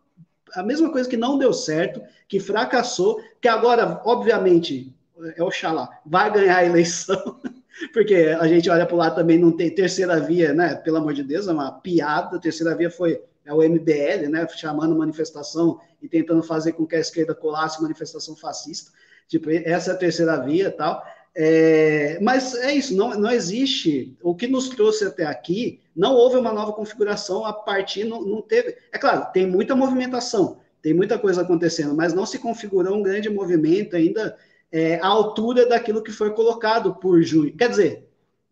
a 0.54 0.64
mesma 0.64 0.92
coisa 0.92 1.08
que 1.08 1.18
não 1.18 1.38
deu 1.38 1.54
certo, 1.54 2.02
que 2.28 2.40
fracassou, 2.40 3.22
que 3.40 3.48
agora, 3.48 4.02
obviamente, 4.06 4.94
é 5.36 5.44
Oxalá, 5.44 5.90
vai 6.06 6.32
ganhar 6.32 6.58
a 6.58 6.66
eleição, 6.66 7.40
porque 7.94 8.36
a 8.40 8.48
gente 8.48 8.70
olha 8.70 8.86
para 8.86 8.98
lá 8.98 9.12
também, 9.12 9.38
não 9.38 9.52
tem 9.52 9.74
terceira 9.74 10.20
via, 10.20 10.54
né? 10.54 10.76
Pelo 10.76 10.98
amor 10.98 11.14
de 11.14 11.24
Deus, 11.24 11.48
é 11.48 11.52
uma 11.52 11.72
piada. 11.72 12.38
A 12.38 12.40
terceira 12.40 12.76
via 12.76 12.90
foi 12.90 13.22
é 13.46 13.54
o 13.54 13.62
MBL, 13.62 14.30
né? 14.30 14.48
Chamando 14.50 14.96
manifestação 14.96 15.80
e 16.02 16.08
tentando 16.08 16.44
fazer 16.44 16.74
com 16.74 16.86
que 16.86 16.96
a 16.96 17.00
esquerda 17.00 17.34
colasse 17.34 17.82
manifestação 17.82 18.36
fascista. 18.36 18.92
Tipo, 19.28 19.50
essa 19.50 19.92
é 19.92 19.94
a 19.94 19.98
terceira 19.98 20.38
via 20.38 20.68
e 20.68 20.72
tal. 20.72 21.04
É, 21.34 22.20
mas 22.22 22.54
é 22.56 22.74
isso, 22.74 22.96
não, 22.96 23.18
não 23.18 23.32
existe. 23.32 24.18
O 24.22 24.36
que 24.36 24.48
nos 24.48 24.70
trouxe 24.70 25.06
até 25.06 25.26
aqui, 25.26 25.80
não 25.96 26.14
houve 26.14 26.38
uma 26.38 26.52
nova 26.52 26.74
configuração 26.74 27.46
a 27.46 27.54
partir, 27.54 28.04
não, 28.04 28.22
não 28.22 28.42
teve. 28.42 28.76
É 28.92 28.98
claro, 28.98 29.32
tem 29.32 29.48
muita 29.48 29.76
movimentação, 29.76 30.60
tem 30.82 30.94
muita 30.94 31.18
coisa 31.18 31.42
acontecendo, 31.42 31.96
mas 31.96 32.14
não 32.14 32.26
se 32.26 32.38
configurou 32.38 32.98
um 32.98 33.04
grande 33.04 33.30
movimento 33.30 33.96
ainda 33.96 34.38
é, 34.72 34.96
à 34.96 35.08
altura 35.08 35.66
daquilo 35.68 36.04
que 36.04 36.12
foi 36.12 36.32
colocado 36.32 36.96
por 36.96 37.22
junho. 37.22 37.56
Quer 37.56 37.70
dizer, 37.70 38.10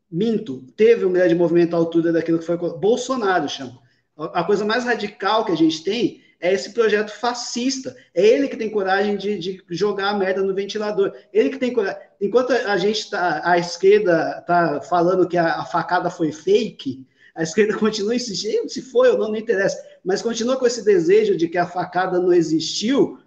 minto, 0.09 0.63
teve 0.75 1.05
um 1.05 1.13
grande 1.13 1.35
movimento 1.35 1.73
à 1.75 1.77
altura 1.77 2.11
daquilo 2.11 2.39
que 2.39 2.45
foi 2.45 2.57
Bolsonaro 2.57 3.47
chama. 3.49 3.79
A 4.17 4.43
coisa 4.43 4.65
mais 4.65 4.83
radical 4.83 5.45
que 5.45 5.51
a 5.51 5.55
gente 5.55 5.83
tem 5.83 6.21
é 6.39 6.53
esse 6.53 6.73
projeto 6.73 7.11
fascista. 7.11 7.95
É 8.13 8.25
ele 8.25 8.47
que 8.47 8.55
tem 8.55 8.69
coragem 8.69 9.17
de, 9.17 9.37
de 9.37 9.63
jogar 9.69 10.09
a 10.09 10.17
merda 10.17 10.41
no 10.41 10.55
ventilador. 10.55 11.13
Ele 11.33 11.49
que 11.49 11.57
tem 11.57 11.73
coragem. 11.73 11.99
Enquanto 12.21 12.51
a 12.51 12.77
gente 12.77 12.99
está, 12.99 13.41
a 13.43 13.57
esquerda 13.57 14.37
está 14.39 14.81
falando 14.81 15.27
que 15.27 15.37
a, 15.37 15.59
a, 15.59 15.65
facada 15.65 16.09
foi 16.09 16.31
fake, 16.31 17.05
a 17.35 17.43
esquerda 17.43 17.75
continua 17.77 18.15
insistindo, 18.15 18.69
se 18.69 18.81
foi 18.81 19.09
ou 19.09 19.17
não, 19.17 19.29
não 19.29 19.35
interessa, 19.35 19.77
mas 20.03 20.21
continua 20.21 20.57
com 20.57 20.65
esse 20.65 20.83
desejo 20.83 21.35
de 21.35 21.47
que 21.47 21.57
a 21.57 21.67
facada 21.67 22.19
não 22.19 22.31
existiu. 22.31 23.19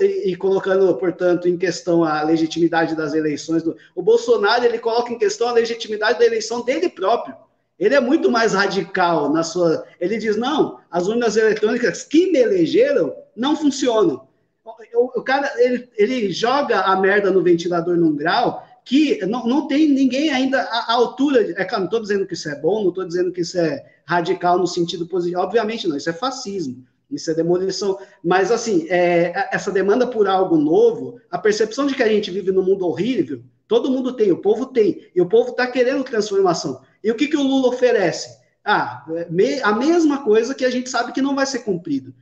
e, 0.00 0.32
e, 0.32 0.36
colocando, 0.36 0.92
portanto, 0.96 1.48
em 1.48 1.56
questão 1.56 2.02
a 2.02 2.22
legitimidade 2.22 2.96
das 2.96 3.14
eleições. 3.14 3.62
Do, 3.62 3.76
o 3.94 4.02
Bolsonaro 4.02 4.64
ele 4.64 4.78
coloca 4.78 5.12
em 5.12 5.18
questão 5.18 5.48
a 5.48 5.52
legitimidade 5.52 6.18
da 6.18 6.26
eleição 6.26 6.64
dele 6.64 6.88
próprio. 6.88 7.45
Ele 7.78 7.94
é 7.94 8.00
muito 8.00 8.30
mais 8.30 8.54
radical 8.54 9.32
na 9.32 9.42
sua. 9.42 9.84
Ele 10.00 10.16
diz: 10.16 10.36
não, 10.36 10.78
as 10.90 11.08
urnas 11.08 11.36
eletrônicas 11.36 12.02
que 12.04 12.30
me 12.32 12.38
elegeram 12.38 13.14
não 13.36 13.56
funcionam. 13.56 14.26
O, 14.94 15.20
o 15.20 15.22
cara 15.22 15.52
ele, 15.58 15.88
ele 15.96 16.32
joga 16.32 16.80
a 16.80 16.96
merda 16.96 17.30
no 17.30 17.42
ventilador 17.42 17.96
num 17.96 18.16
grau 18.16 18.66
que 18.86 19.24
não, 19.26 19.44
não 19.44 19.66
tem 19.66 19.88
ninguém 19.88 20.30
ainda 20.30 20.62
à, 20.62 20.92
altura. 20.92 21.52
É 21.60 21.64
claro, 21.64 21.82
não 21.82 21.86
estou 21.86 22.00
dizendo 22.00 22.24
que 22.24 22.34
isso 22.34 22.48
é 22.48 22.54
bom, 22.54 22.82
não 22.82 22.90
estou 22.90 23.04
dizendo 23.04 23.32
que 23.32 23.40
isso 23.40 23.58
é 23.58 23.84
radical 24.06 24.58
no 24.58 24.66
sentido 24.66 25.06
positivo. 25.06 25.40
Obviamente 25.40 25.88
não, 25.88 25.96
isso 25.96 26.08
é 26.08 26.12
fascismo, 26.12 26.84
isso 27.10 27.28
é 27.28 27.34
demolição. 27.34 27.98
Mas, 28.22 28.52
assim, 28.52 28.86
é, 28.88 29.48
essa 29.52 29.72
demanda 29.72 30.06
por 30.06 30.28
algo 30.28 30.56
novo, 30.56 31.20
a 31.28 31.36
percepção 31.36 31.86
de 31.86 31.94
que 31.94 32.02
a 32.02 32.08
gente 32.08 32.30
vive 32.30 32.52
num 32.52 32.62
mundo 32.62 32.86
horrível, 32.86 33.42
todo 33.66 33.90
mundo 33.90 34.12
tem, 34.12 34.30
o 34.30 34.40
povo 34.40 34.66
tem, 34.66 35.08
e 35.12 35.20
o 35.20 35.28
povo 35.28 35.50
está 35.50 35.66
querendo 35.66 36.04
transformação. 36.04 36.80
E 37.06 37.10
o 37.12 37.14
que, 37.14 37.28
que 37.28 37.36
o 37.36 37.42
Lula 37.42 37.68
oferece? 37.68 38.36
Ah, 38.64 39.06
a 39.62 39.72
mesma 39.72 40.24
coisa 40.24 40.56
que 40.56 40.64
a 40.64 40.70
gente 40.70 40.90
sabe 40.90 41.12
que 41.12 41.22
não 41.22 41.36
vai 41.36 41.46
ser 41.46 41.60
cumprido. 41.60 42.12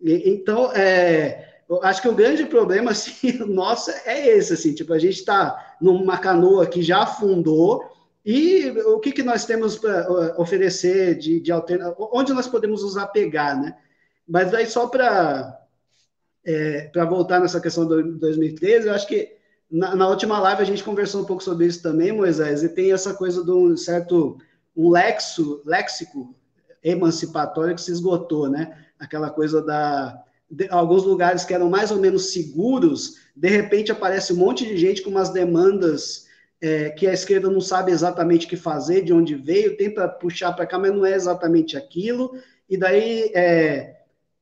E, 0.00 0.30
então, 0.30 0.70
é, 0.72 1.56
acho 1.82 2.00
que 2.00 2.08
o 2.08 2.14
grande 2.14 2.46
problema, 2.46 2.92
assim, 2.92 3.32
nosso 3.44 3.90
é 4.04 4.28
esse, 4.28 4.52
assim, 4.52 4.72
tipo, 4.72 4.92
a 4.92 4.98
gente 5.00 5.16
está 5.16 5.76
numa 5.80 6.16
canoa 6.18 6.68
que 6.68 6.82
já 6.82 7.02
afundou, 7.02 7.82
e 8.24 8.70
o 8.86 9.00
que, 9.00 9.10
que 9.10 9.24
nós 9.24 9.44
temos 9.44 9.76
para 9.76 10.08
oferecer 10.40 11.16
de, 11.16 11.40
de 11.40 11.50
alternativa, 11.50 11.96
onde 12.12 12.32
nós 12.32 12.46
podemos 12.46 12.84
nos 12.84 12.96
apegar, 12.96 13.60
né? 13.60 13.76
Mas 14.24 14.52
daí 14.52 14.66
só 14.66 14.86
para 14.86 15.58
é, 16.44 16.92
voltar 17.08 17.40
nessa 17.40 17.60
questão 17.60 17.84
do 17.84 18.18
2013, 18.20 18.86
eu 18.86 18.94
acho 18.94 19.08
que 19.08 19.36
na, 19.70 19.94
na, 19.94 20.08
última 20.08 20.38
live 20.38 20.62
a 20.62 20.64
gente 20.64 20.84
conversou 20.84 21.22
um 21.22 21.24
pouco 21.24 21.42
sobre 21.42 21.66
isso 21.66 21.82
também, 21.82 22.12
Moisés, 22.12 22.62
e 22.62 22.68
tem 22.68 22.92
essa 22.92 23.14
coisa 23.14 23.44
de 23.44 23.50
um 23.50 23.76
certo 23.76 24.38
um 24.76 24.90
lexo, 24.90 25.60
léxico 25.64 26.34
emancipatório 26.82 27.74
que 27.74 27.80
se 27.80 27.90
esgotou, 27.90 28.48
né? 28.48 28.78
Aquela 28.98 29.28
coisa 29.28 29.60
da 29.60 30.22
de, 30.50 30.66
alguns 30.70 31.04
lugares 31.04 31.44
que 31.44 31.52
eram 31.52 31.68
mais 31.68 31.90
ou 31.90 31.98
menos 31.98 32.32
seguros, 32.32 33.16
de 33.36 33.48
repente 33.48 33.92
aparece 33.92 34.32
um 34.32 34.36
monte 34.36 34.64
de 34.64 34.76
gente 34.76 35.02
com 35.02 35.10
umas 35.10 35.30
demandas 35.30 36.26
é, 36.60 36.90
que 36.90 37.06
a 37.06 37.12
esquerda 37.12 37.50
não 37.50 37.60
sabe 37.60 37.92
exatamente 37.92 38.46
o 38.46 38.48
que 38.48 38.56
fazer, 38.56 39.02
de 39.02 39.12
onde 39.12 39.34
veio, 39.34 39.76
tenta 39.76 40.08
puxar 40.08 40.52
para 40.52 40.66
cá, 40.66 40.78
mas 40.78 40.92
não 40.92 41.04
é 41.04 41.14
exatamente 41.14 41.76
aquilo, 41.76 42.32
e 42.68 42.76
daí 42.76 43.30
é, 43.34 43.97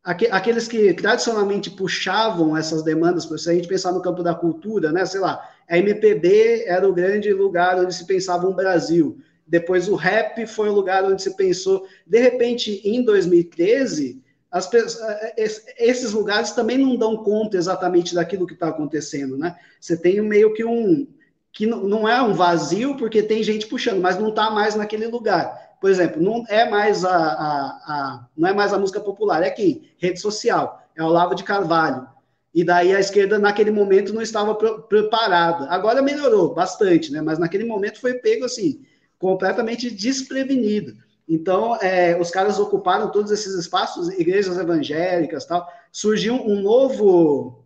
aqueles 0.07 0.69
que 0.69 0.95
tradicionalmente 0.95 1.69
puxavam 1.69 2.57
essas 2.57 2.83
demandas, 2.83 3.25
se 3.25 3.51
a 3.51 3.55
gente 3.55 3.67
pensar 3.67 3.91
no 3.91 4.01
campo 4.01 4.23
da 4.23 4.35
cultura, 4.35 4.93
né, 4.93 5.05
sei 5.05 5.21
lá, 5.21 5.43
a 5.69 5.77
MPB 5.77 6.65
era 6.67 6.89
o 6.89 6.95
grande 6.95 7.33
lugar 7.33 7.77
onde 7.79 7.93
se 7.93 8.07
pensava 8.07 8.47
um 8.47 8.55
Brasil, 8.55 9.19
depois 9.45 9.89
o 9.89 9.97
rap 9.97 10.47
foi 10.47 10.69
o 10.69 10.73
lugar 10.73 11.05
onde 11.05 11.23
se 11.23 11.37
pensou, 11.37 11.87
de 12.07 12.21
repente, 12.21 12.81
em 12.85 13.05
2013 13.05 14.23
as, 14.49 14.73
eh, 14.73 15.35
esses 15.79 16.13
lugares 16.13 16.53
também 16.53 16.79
não 16.79 16.97
dão 16.97 17.17
conta 17.17 17.57
exatamente 17.57 18.15
daquilo 18.15 18.47
que 18.47 18.55
está 18.55 18.69
acontecendo, 18.69 19.37
né? 19.37 19.57
Você 19.81 19.97
tem 19.97 20.21
meio 20.21 20.55
que 20.55 20.65
um 20.65 21.07
que 21.53 21.65
não 21.65 22.07
é 22.07 22.21
um 22.21 22.35
vazio 22.35 22.99
porque 22.99 23.23
tem 23.23 23.43
gente 23.43 23.67
puxando, 23.67 24.01
mas 24.01 24.19
não 24.19 24.29
está 24.29 24.51
mais 24.51 24.75
naquele 24.75 25.07
lugar. 25.07 25.66
Por 25.81 25.91
exemplo, 25.91 26.22
não 26.22 26.45
é 26.49 26.68
mais 26.68 27.05
a, 27.05 27.16
a, 27.16 27.66
a, 27.87 28.27
não 28.37 28.49
é 28.49 28.53
mais 28.55 28.72
a 28.72 28.79
música 28.79 29.01
popular, 29.01 29.43
é 29.43 29.51
quem? 29.51 29.91
Rede 29.99 30.20
social, 30.20 30.83
é 30.97 31.03
o 31.03 31.07
Olavo 31.07 31.35
de 31.35 31.45
Carvalho. 31.45 32.09
E 32.55 32.64
daí 32.64 32.95
a 32.95 33.01
esquerda 33.01 33.39
naquele 33.39 33.70
momento 33.70 34.14
não 34.14 34.22
estava 34.22 34.55
preparada. 34.55 35.68
Agora 35.68 36.01
melhorou 36.01 36.55
bastante, 36.55 37.12
né? 37.12 37.20
Mas 37.20 37.39
naquele 37.39 37.64
momento 37.64 38.01
foi 38.01 38.14
pego 38.14 38.47
assim 38.47 38.83
completamente 39.18 39.91
desprevenido. 39.91 40.97
Então, 41.29 41.77
é, 41.77 42.18
os 42.20 42.31
caras 42.31 42.59
ocuparam 42.59 43.11
todos 43.11 43.31
esses 43.31 43.55
espaços, 43.55 44.09
igrejas 44.11 44.57
evangélicas 44.59 45.45
tal. 45.45 45.66
Surgiu 45.91 46.35
um 46.35 46.62
novo. 46.62 47.64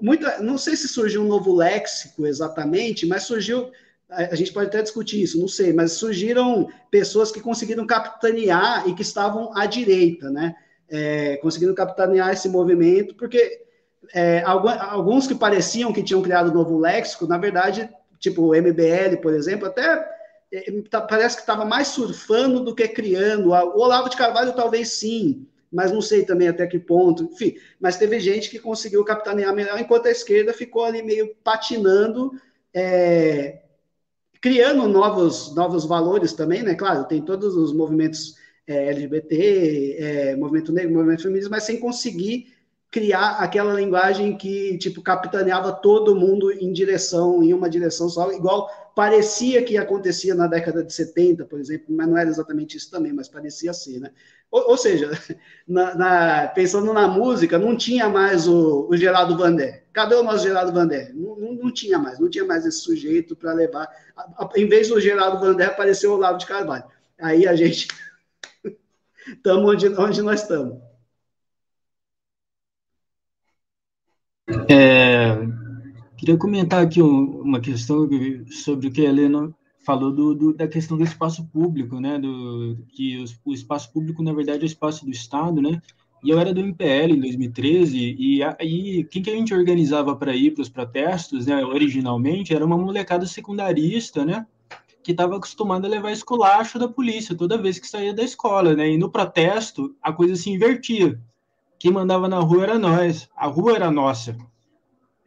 Muita, 0.00 0.40
não 0.40 0.58
sei 0.58 0.76
se 0.76 0.88
surgiu 0.88 1.22
um 1.22 1.28
novo 1.28 1.54
léxico 1.54 2.26
exatamente, 2.26 3.06
mas 3.06 3.24
surgiu. 3.24 3.70
A 4.10 4.34
gente 4.34 4.52
pode 4.52 4.66
até 4.68 4.82
discutir 4.82 5.22
isso, 5.22 5.40
não 5.40 5.46
sei, 5.46 5.72
mas 5.72 5.92
surgiram 5.92 6.68
pessoas 6.90 7.30
que 7.30 7.40
conseguiram 7.40 7.86
capitanear 7.86 8.88
e 8.88 8.94
que 8.94 9.02
estavam 9.02 9.56
à 9.56 9.66
direita, 9.66 10.28
né? 10.30 10.54
É, 10.88 11.36
conseguindo 11.36 11.74
capitanear 11.74 12.32
esse 12.32 12.48
movimento, 12.48 13.14
porque 13.14 13.62
é, 14.12 14.42
alguns 14.42 15.26
que 15.26 15.34
pareciam 15.34 15.92
que 15.92 16.02
tinham 16.02 16.22
criado 16.22 16.50
um 16.50 16.54
novo 16.54 16.78
léxico, 16.78 17.26
na 17.26 17.38
verdade, 17.38 17.88
tipo 18.18 18.42
o 18.42 18.54
MBL, 18.54 19.18
por 19.22 19.32
exemplo, 19.32 19.66
até 19.66 20.04
é, 20.52 20.82
tá, 20.90 21.00
parece 21.00 21.36
que 21.36 21.42
estava 21.42 21.64
mais 21.64 21.88
surfando 21.88 22.64
do 22.64 22.74
que 22.74 22.88
criando. 22.88 23.50
O 23.50 23.80
Olavo 23.80 24.08
de 24.08 24.16
Carvalho 24.16 24.52
talvez 24.52 24.88
sim, 24.88 25.46
mas 25.72 25.92
não 25.92 26.00
sei 26.02 26.24
também 26.24 26.48
até 26.48 26.66
que 26.66 26.78
ponto. 26.78 27.24
Enfim, 27.24 27.54
mas 27.78 27.96
teve 27.96 28.18
gente 28.18 28.50
que 28.50 28.58
conseguiu 28.58 29.04
capitanear 29.04 29.54
melhor, 29.54 29.78
enquanto 29.78 30.06
a 30.06 30.10
esquerda 30.10 30.52
ficou 30.52 30.84
ali 30.84 31.02
meio 31.02 31.34
patinando, 31.44 32.32
é, 32.74 33.60
criando 34.40 34.88
novos, 34.88 35.54
novos 35.54 35.84
valores 35.84 36.32
também, 36.32 36.62
né? 36.62 36.74
Claro, 36.74 37.04
tem 37.04 37.20
todos 37.20 37.54
os 37.56 37.72
movimentos 37.72 38.36
é, 38.66 38.88
LGBT, 38.88 39.96
é, 39.98 40.36
movimento 40.36 40.72
negro, 40.72 40.94
movimento 40.94 41.22
feminista, 41.22 41.50
mas 41.50 41.64
sem 41.64 41.78
conseguir 41.78 42.54
criar 42.90 43.36
aquela 43.38 43.72
linguagem 43.74 44.36
que, 44.36 44.76
tipo, 44.78 45.00
capitaneava 45.00 45.72
todo 45.72 46.16
mundo 46.16 46.50
em 46.50 46.72
direção, 46.72 47.42
em 47.42 47.54
uma 47.54 47.70
direção 47.70 48.08
só, 48.08 48.32
igual 48.32 48.68
parecia 48.96 49.62
que 49.62 49.78
acontecia 49.78 50.34
na 50.34 50.48
década 50.48 50.82
de 50.82 50.92
70, 50.92 51.44
por 51.44 51.60
exemplo, 51.60 51.86
mas 51.90 52.08
não 52.08 52.18
era 52.18 52.28
exatamente 52.28 52.76
isso 52.76 52.90
também, 52.90 53.12
mas 53.12 53.28
parecia 53.28 53.72
ser, 53.72 54.00
né? 54.00 54.10
Ou, 54.50 54.70
ou 54.70 54.76
seja, 54.76 55.10
na, 55.66 55.94
na, 55.94 56.48
pensando 56.48 56.92
na 56.92 57.06
música, 57.06 57.56
não 57.58 57.76
tinha 57.76 58.08
mais 58.08 58.48
o, 58.48 58.88
o 58.88 58.96
Geraldo 58.96 59.38
Vandé. 59.38 59.84
Cadê 59.92 60.16
o 60.16 60.24
nosso 60.24 60.42
Geraldo 60.42 60.72
Vandé? 60.72 61.12
Não, 61.14 61.36
não, 61.36 61.54
não 61.54 61.72
tinha 61.72 61.98
mais, 61.98 62.18
não 62.18 62.28
tinha 62.28 62.44
mais 62.44 62.66
esse 62.66 62.80
sujeito 62.80 63.36
para 63.36 63.52
levar. 63.52 63.88
A, 64.16 64.44
a, 64.44 64.50
em 64.56 64.68
vez 64.68 64.88
do 64.88 65.00
Geraldo 65.00 65.38
Vandé, 65.38 65.66
apareceu 65.66 66.10
o 66.10 66.14
Olavo 66.14 66.38
de 66.38 66.46
Carvalho. 66.46 66.84
Aí 67.20 67.46
a 67.46 67.54
gente 67.54 67.86
estamos 69.28 69.70
onde, 69.70 69.88
onde 69.88 70.22
nós 70.22 70.42
estamos. 70.42 70.89
É, 74.72 75.36
queria 76.16 76.36
comentar 76.36 76.80
aqui 76.80 77.02
uma 77.02 77.60
questão 77.60 78.08
sobre 78.50 78.86
o 78.86 78.92
que 78.92 79.04
a 79.04 79.08
Helena 79.08 79.52
falou 79.84 80.12
do, 80.12 80.32
do, 80.32 80.54
da 80.54 80.68
questão 80.68 80.96
do 80.96 81.02
espaço 81.02 81.44
público, 81.46 81.98
né? 81.98 82.18
Do, 82.18 82.78
que 82.92 83.24
o 83.44 83.52
espaço 83.52 83.92
público, 83.92 84.22
na 84.22 84.32
verdade, 84.32 84.60
é 84.60 84.62
o 84.62 84.66
espaço 84.66 85.04
do 85.04 85.10
Estado, 85.10 85.60
né? 85.60 85.82
E 86.22 86.30
eu 86.30 86.38
era 86.38 86.54
do 86.54 86.60
MPL 86.60 87.14
em 87.14 87.20
2013, 87.20 88.16
e 88.16 88.42
aí 88.42 89.04
quem 89.04 89.22
que 89.22 89.30
a 89.30 89.34
gente 89.34 89.52
organizava 89.52 90.14
para 90.14 90.36
ir 90.36 90.52
para 90.52 90.62
os 90.62 90.68
protestos, 90.68 91.46
né? 91.46 91.64
Originalmente, 91.64 92.54
era 92.54 92.64
uma 92.64 92.78
molecada 92.78 93.26
secundarista, 93.26 94.24
né? 94.24 94.46
Que 95.02 95.10
estava 95.10 95.36
acostumada 95.36 95.88
a 95.88 95.90
levar 95.90 96.12
esculacho 96.12 96.78
da 96.78 96.86
polícia 96.86 97.34
toda 97.34 97.60
vez 97.60 97.78
que 97.78 97.88
saía 97.88 98.14
da 98.14 98.22
escola, 98.22 98.76
né? 98.76 98.88
E 98.90 98.98
no 98.98 99.10
protesto, 99.10 99.96
a 100.00 100.12
coisa 100.12 100.36
se 100.36 100.48
invertia 100.48 101.18
quem 101.80 101.90
mandava 101.90 102.28
na 102.28 102.38
rua 102.38 102.64
era 102.64 102.78
nós, 102.78 103.26
a 103.34 103.46
rua 103.46 103.74
era 103.74 103.90
nossa. 103.90 104.36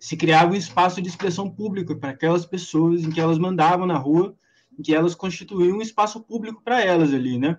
Se 0.04 0.18
criava 0.18 0.52
um 0.52 0.56
espaço 0.56 1.02
de 1.02 1.08
expressão 1.08 1.50
pública 1.50 1.96
para 1.96 2.10
aquelas 2.10 2.46
pessoas, 2.46 3.06
em 3.06 3.10
que 3.10 3.22
elas 3.22 3.38
mandavam 3.38 3.88
na 3.88 3.98
rua, 3.98 4.36
em 4.78 4.84
que 4.84 4.94
elas 4.94 5.16
constituíam 5.16 5.78
um 5.78 5.82
espaço 5.82 6.20
público 6.20 6.62
para 6.62 6.84
elas 6.84 7.14
ali, 7.14 7.40
né? 7.40 7.58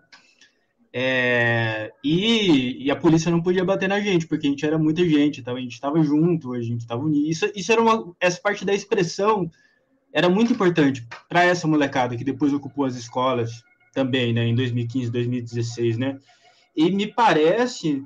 É, 0.92 1.90
e, 2.05 2.84
e, 2.84 2.90
a 2.90 2.97
polícia 2.97 3.30
não 3.30 3.40
podia 3.40 3.64
bater 3.64 3.88
na 3.88 3.99
gente, 3.99 4.26
porque 4.26 4.47
a 4.47 4.51
gente 4.51 4.66
era 4.66 4.76
muita 4.76 5.03
gente, 5.09 5.42
tá? 5.42 5.53
a 5.53 5.59
gente 5.59 5.72
estava 5.72 6.03
junto, 6.03 6.53
a 6.53 6.61
gente 6.61 6.82
estava 6.82 7.03
unido. 7.03 7.26
Isso, 7.26 7.51
isso 7.57 7.72
era 7.72 7.80
uma, 7.80 8.14
essa 8.20 8.38
parte 8.38 8.62
da 8.62 8.74
expressão 8.74 9.51
era 10.12 10.28
muito 10.28 10.53
importante 10.53 11.09
para 11.26 11.45
essa 11.45 11.66
molecada 11.66 12.14
que 12.14 12.24
depois 12.24 12.53
ocupou 12.53 12.84
as 12.84 12.95
escolas 12.95 13.62
também, 13.95 14.34
né, 14.34 14.45
em 14.45 14.55
2015, 14.55 15.11
2016, 15.11 15.97
né? 15.97 16.18
E 16.76 16.90
me 16.90 17.07
parece 17.07 18.03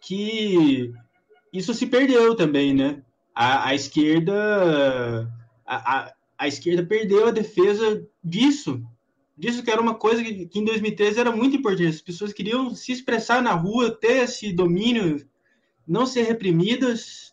que 0.00 0.92
isso 1.52 1.72
se 1.72 1.86
perdeu 1.86 2.34
também, 2.34 2.74
né? 2.74 3.04
A, 3.40 3.68
a 3.68 3.74
esquerda 3.76 5.32
a, 5.64 5.76
a, 5.76 6.12
a, 6.36 6.48
esquerda 6.48 6.84
perdeu 6.84 7.28
a 7.28 7.30
defesa 7.30 8.04
disso, 8.24 8.82
disso 9.36 9.62
que 9.62 9.70
era 9.70 9.80
uma 9.80 9.94
coisa 9.94 10.24
que, 10.24 10.46
que, 10.46 10.58
em 10.58 10.64
2013 10.64 11.20
era 11.20 11.30
muito 11.30 11.56
importante. 11.56 11.86
As 11.86 12.00
pessoas 12.00 12.32
queriam 12.32 12.74
se 12.74 12.90
expressar 12.90 13.40
na 13.40 13.52
rua, 13.52 13.92
ter 13.92 14.24
esse 14.24 14.52
domínio, 14.52 15.24
não 15.86 16.04
ser 16.04 16.22
reprimidas. 16.22 17.32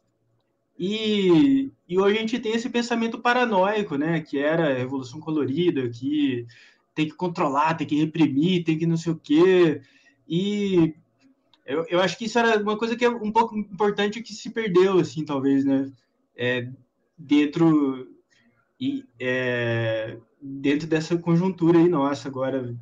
E, 0.77 1.71
e 1.89 1.97
hoje 1.97 2.17
a 2.17 2.19
gente 2.19 2.37
tem 2.37 2.53
esse 2.53 2.69
pensamento 2.69 3.17
paranoico, 3.17 3.95
né? 3.95 4.21
Que 4.21 4.37
era 4.37 4.69
a 4.69 4.77
revolução 4.77 5.19
colorida, 5.19 5.89
que 5.89 6.45
tem 6.93 7.07
que 7.07 7.15
controlar, 7.15 7.73
tem 7.73 7.87
que 7.87 7.95
reprimir, 7.95 8.63
tem 8.63 8.77
que 8.77 8.85
não 8.85 8.95
sei 8.95 9.11
o 9.11 9.17
quê. 9.17 9.81
E 10.29 10.93
Eu, 11.65 11.85
eu 11.89 11.99
acho 11.99 12.17
que 12.17 12.25
isso 12.25 12.37
era 12.37 12.61
uma 12.61 12.77
coisa 12.77 12.95
que 12.95 13.03
é 13.03 13.09
um 13.09 13.31
pouco 13.31 13.57
importante 13.57 14.21
que 14.21 14.33
se 14.33 14.51
perdeu, 14.51 14.99
assim, 14.99 15.25
talvez, 15.25 15.65
né? 15.65 15.91
É, 16.37 16.69
dentro 17.17 18.07
e 18.79 19.05
é, 19.19 20.17
dentro 20.41 20.87
dessa 20.87 21.17
conjuntura 21.17 21.79
aí 21.79 21.87
nossa 21.87 22.27
agora 22.27 22.75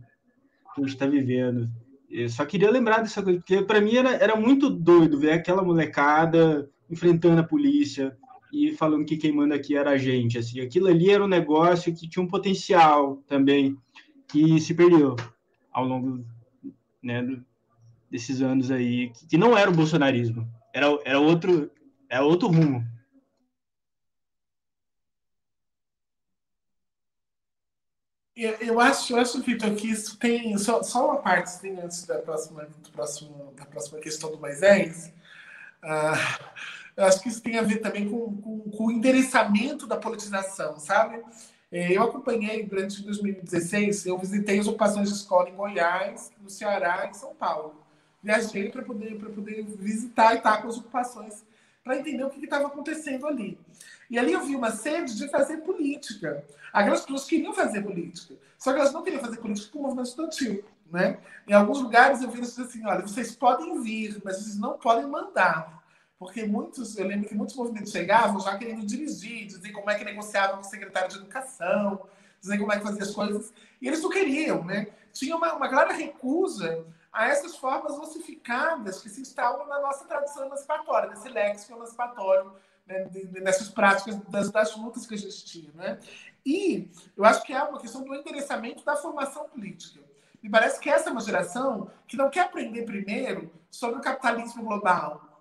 que 0.73 0.81
a 0.81 0.83
gente 0.83 0.93
está 0.93 1.05
vivendo. 1.05 1.69
Eu 2.09 2.29
só 2.29 2.45
queria 2.45 2.69
lembrar 2.69 3.01
dessa 3.01 3.23
coisa, 3.23 3.39
porque 3.39 3.61
para 3.61 3.79
mim 3.79 3.95
era, 3.95 4.11
era 4.15 4.35
muito 4.35 4.69
doido 4.69 5.19
ver 5.19 5.31
aquela 5.31 5.63
molecada 5.63 6.69
enfrentando 6.89 7.39
a 7.41 7.45
polícia 7.45 8.15
e 8.51 8.71
falando 8.73 9.05
que 9.05 9.17
quem 9.17 9.31
manda 9.31 9.55
aqui 9.55 9.75
era 9.75 9.91
a 9.91 9.97
gente. 9.97 10.37
Assim, 10.37 10.59
aquilo 10.59 10.87
ali 10.87 11.09
era 11.09 11.23
um 11.23 11.27
negócio 11.27 11.93
que 11.93 12.07
tinha 12.07 12.23
um 12.23 12.27
potencial 12.27 13.23
também 13.27 13.75
que 14.27 14.59
se 14.59 14.73
perdeu 14.73 15.15
ao 15.71 15.85
longo 15.85 16.23
né, 17.01 17.21
desses 18.13 18.43
anos 18.43 18.69
aí, 18.69 19.09
que, 19.09 19.25
que 19.25 19.37
não 19.39 19.57
era 19.57 19.71
o 19.71 19.73
bolsonarismo, 19.73 20.47
era, 20.71 20.85
era 21.03 21.19
outro, 21.19 21.71
era 22.07 22.23
outro 22.23 22.47
rumo. 22.47 22.85
Eu, 28.35 28.79
acho, 28.79 29.13
eu 29.13 29.17
acho, 29.17 29.41
Vitor, 29.41 29.73
que 29.75 29.89
isso 29.89 30.17
tem 30.17 30.55
só, 30.59 30.83
só 30.83 31.07
uma 31.07 31.21
parte 31.21 31.45
assim, 31.45 31.79
antes 31.79 32.05
da 32.05 32.19
próxima, 32.19 32.65
do 32.65 32.89
próximo, 32.91 33.53
da 33.55 33.65
próxima 33.65 33.99
questão 33.99 34.31
do 34.31 34.39
Moisés. 34.39 35.11
Uh, 35.83 36.53
eu 36.95 37.05
acho 37.05 37.21
que 37.21 37.29
isso 37.29 37.41
tem 37.41 37.57
a 37.57 37.63
ver 37.63 37.77
também 37.77 38.07
com, 38.07 38.35
com, 38.37 38.59
com 38.69 38.85
o 38.87 38.91
endereçamento 38.91 39.87
da 39.87 39.97
politização, 39.97 40.79
sabe? 40.79 41.19
É, 41.71 41.97
eu 41.97 42.03
acompanhei 42.03 42.63
durante 42.63 43.01
2016, 43.01 44.05
eu 44.05 44.17
visitei 44.19 44.59
as 44.59 44.67
ocupações 44.67 45.09
de 45.09 45.15
escola 45.15 45.49
em 45.49 45.55
Goiás, 45.55 46.31
no 46.39 46.49
Ceará 46.49 47.05
e 47.07 47.09
em 47.09 47.13
São 47.13 47.33
Paulo. 47.33 47.82
Viajei 48.23 48.69
para 48.69 48.81
poder, 48.81 49.15
poder 49.19 49.63
visitar 49.63 50.33
e 50.33 50.37
estar 50.37 50.61
com 50.61 50.69
as 50.69 50.77
ocupações, 50.77 51.43
para 51.83 51.97
entender 51.97 52.23
o 52.23 52.29
que 52.29 52.43
estava 52.43 52.67
acontecendo 52.67 53.27
ali. 53.27 53.59
E 54.09 54.17
ali 54.17 54.31
eu 54.31 54.45
vi 54.45 54.55
uma 54.55 54.71
sede 54.71 55.17
de 55.17 55.27
fazer 55.27 55.57
política. 55.57 56.45
Aquelas 56.71 57.01
pessoas 57.01 57.25
queriam 57.25 57.53
fazer 57.53 57.81
política, 57.81 58.35
só 58.57 58.71
que 58.71 58.79
elas 58.79 58.93
não 58.93 59.03
queriam 59.03 59.21
fazer 59.21 59.37
política 59.37 59.71
com 59.71 59.79
o 59.79 59.81
movimento 59.83 60.07
estudantil. 60.07 60.63
Né? 60.89 61.17
Em 61.47 61.53
alguns 61.53 61.81
lugares 61.81 62.21
eu 62.21 62.29
vi 62.29 62.37
eles 62.37 62.57
assim: 62.57 62.85
olha, 62.85 63.01
vocês 63.01 63.35
podem 63.35 63.81
vir, 63.81 64.21
mas 64.23 64.37
vocês 64.37 64.57
não 64.57 64.77
podem 64.77 65.07
mandar. 65.07 65.83
Porque 66.17 66.45
muitos, 66.45 66.97
eu 66.97 67.05
lembro 67.05 67.27
que 67.27 67.35
muitos 67.35 67.55
movimentos 67.55 67.91
chegavam 67.91 68.39
já 68.39 68.57
querendo 68.57 68.85
dirigir, 68.85 69.45
dizer 69.45 69.71
como 69.71 69.89
é 69.89 69.95
que 69.95 70.05
negociavam 70.05 70.57
com 70.57 70.61
o 70.61 70.69
secretário 70.69 71.09
de 71.09 71.17
educação, 71.17 72.07
dizer 72.39 72.57
como 72.57 72.71
é 72.71 72.77
que 72.77 72.83
fazia 72.83 73.03
as 73.03 73.11
coisas. 73.11 73.51
E 73.81 73.87
eles 73.87 74.01
não 74.01 74.09
queriam, 74.09 74.63
né? 74.63 74.87
Tinha 75.11 75.35
uma, 75.35 75.53
uma 75.53 75.67
clara 75.67 75.91
recusa 75.91 76.85
a 77.13 77.27
essas 77.27 77.55
formas 77.55 77.93
ossificadas 77.99 79.01
que 79.01 79.09
se 79.09 79.21
instalam 79.21 79.67
na 79.67 79.79
nossa 79.79 80.05
tradição 80.05 80.45
emancipatória, 80.45 81.09
nesse 81.09 81.29
léxico 81.29 81.77
emancipatório, 81.77 82.53
né? 82.87 83.09
nessas 83.41 83.69
práticas 83.69 84.15
das, 84.27 84.49
das 84.51 84.75
lutas 84.75 85.05
que 85.05 85.13
a 85.13 85.17
gente 85.17 85.45
tinha, 85.45 85.71
né? 85.73 85.99
E 86.45 86.91
eu 87.15 87.23
acho 87.23 87.43
que 87.43 87.53
é 87.53 87.63
uma 87.63 87.79
questão 87.79 88.03
do 88.03 88.13
endereçamento 88.15 88.83
da 88.83 88.95
formação 88.95 89.47
política. 89.47 90.01
Me 90.41 90.49
parece 90.49 90.79
que 90.79 90.89
essa 90.89 91.09
é 91.09 91.11
uma 91.11 91.21
geração 91.21 91.89
que 92.07 92.17
não 92.17 92.29
quer 92.29 92.41
aprender 92.41 92.83
primeiro 92.83 93.49
sobre 93.69 93.99
o 93.99 94.01
capitalismo 94.01 94.63
global, 94.63 95.33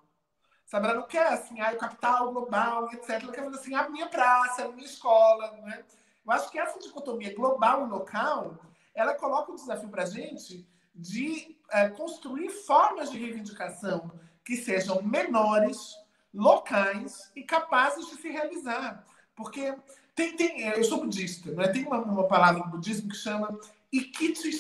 Sabe? 0.73 0.87
Ela 0.87 0.95
não 1.01 1.07
quer 1.07 1.27
assim, 1.27 1.61
ah, 1.61 1.71
o 1.75 1.77
capital 1.77 2.33
global, 2.33 2.91
etc. 2.95 3.11
Ela 3.11 3.31
quer 3.31 3.45
fazer 3.45 3.57
assim, 3.59 3.75
a 3.75 3.91
minha 3.91 4.09
praça, 4.09 4.65
a 4.65 4.69
minha 4.69 4.87
escola. 4.87 5.53
Né? 5.61 5.85
Eu 6.25 6.33
acho 6.33 6.51
que 6.51 6.59
essa 6.59 6.79
dicotomia 6.79 7.35
global 7.35 7.87
e 7.87 7.91
local, 7.91 8.59
ela 8.95 9.13
coloca 9.13 9.53
um 9.53 9.55
desafio 9.55 9.91
para 9.91 10.05
a 10.05 10.07
gente 10.07 10.67
de 10.95 11.59
é, 11.73 11.89
construir 11.89 12.51
formas 12.51 13.11
de 13.11 13.19
reivindicação 13.19 14.11
que 14.45 14.57
sejam 14.57 15.03
menores, 15.03 15.95
locais 16.33 17.31
e 17.35 17.43
capazes 17.43 18.07
de 18.09 18.17
se 18.17 18.29
realizar. 18.29 19.05
Porque 19.35 19.75
tem, 20.15 20.37
tem 20.37 20.61
eu 20.69 20.85
sou 20.85 21.01
budista, 21.01 21.51
né? 21.53 21.69
tem 21.69 21.87
uma, 21.87 21.99
uma 21.99 22.29
palavra 22.29 22.63
no 22.65 22.71
budismo 22.71 23.09
que 23.09 23.17
chama 23.17 23.59
Ikiti 23.93 24.51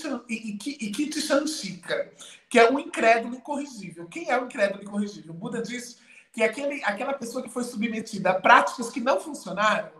Shantika, 1.21 2.13
que 2.49 2.59
é 2.59 2.71
o 2.71 2.79
incrédulo 2.79 3.35
incorrigível. 3.35 4.07
Quem 4.07 4.31
é 4.31 4.39
o 4.39 4.45
incrédulo 4.45 4.83
incorrigível? 4.83 5.33
O 5.33 5.37
Buda 5.37 5.63
diz 5.63 5.99
que 6.33 6.43
aquele, 6.43 6.83
aquela 6.85 7.15
pessoa 7.15 7.43
que 7.43 7.51
foi 7.51 7.65
submetida 7.65 8.31
a 8.31 8.41
práticas 8.41 8.91
que 8.91 9.01
não 9.01 9.21
funcionaram, 9.21 9.91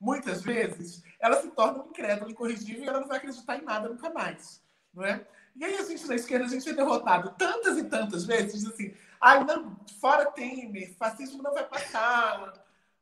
muitas 0.00 0.42
vezes, 0.42 1.02
ela 1.20 1.40
se 1.40 1.48
torna 1.48 1.82
um 1.82 1.86
incrédulo 1.86 2.30
incorrigível 2.30 2.84
e 2.84 2.88
ela 2.88 3.00
não 3.00 3.08
vai 3.08 3.18
acreditar 3.18 3.58
em 3.58 3.64
nada 3.64 3.88
nunca 3.88 4.10
mais. 4.10 4.62
Não 4.94 5.04
é? 5.04 5.24
E 5.56 5.64
aí 5.64 5.76
a 5.76 5.84
gente 5.84 6.06
na 6.06 6.14
esquerda, 6.14 6.46
a 6.46 6.48
gente 6.48 6.68
é 6.68 6.72
derrotado 6.72 7.34
tantas 7.36 7.76
e 7.76 7.84
tantas 7.84 8.24
vezes, 8.24 8.66
assim, 8.66 8.94
ai, 9.20 9.44
não, 9.44 9.76
fora 10.00 10.26
Temer, 10.26 10.94
fascismo 10.96 11.42
não 11.42 11.52
vai 11.52 11.66
passar, 11.66 12.52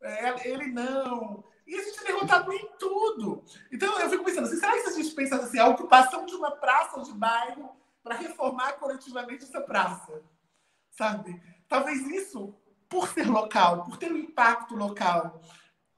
é, 0.01 0.49
ele 0.49 0.66
não. 0.66 1.44
E 1.66 1.74
a 1.74 1.82
gente 1.82 2.01
é 2.01 2.05
derrotado 2.05 2.53
em 2.53 2.68
tudo. 2.78 3.44
Então 3.70 3.99
eu 4.01 4.09
fico 4.09 4.24
pensando 4.24 4.46
assim, 4.46 4.57
será 4.57 4.72
que 4.72 4.80
se 4.80 4.88
a 4.88 5.03
gente 5.03 5.14
pensa 5.14 5.36
assim, 5.36 5.59
a 5.59 5.68
ocupação 5.68 6.24
de 6.24 6.34
uma 6.34 6.53
praça 6.53 6.96
ou 6.96 7.03
de 7.03 7.12
bairro 7.12 7.76
para 8.03 8.16
reformar 8.16 8.72
coletivamente 8.74 9.44
essa 9.44 9.61
praça? 9.61 10.22
Sabe? 10.90 11.40
Talvez 11.68 12.01
isso, 12.09 12.55
por 12.88 13.09
ser 13.09 13.28
local, 13.28 13.84
por 13.84 13.99
ter 13.99 14.11
um 14.11 14.16
impacto 14.16 14.74
local, 14.74 15.40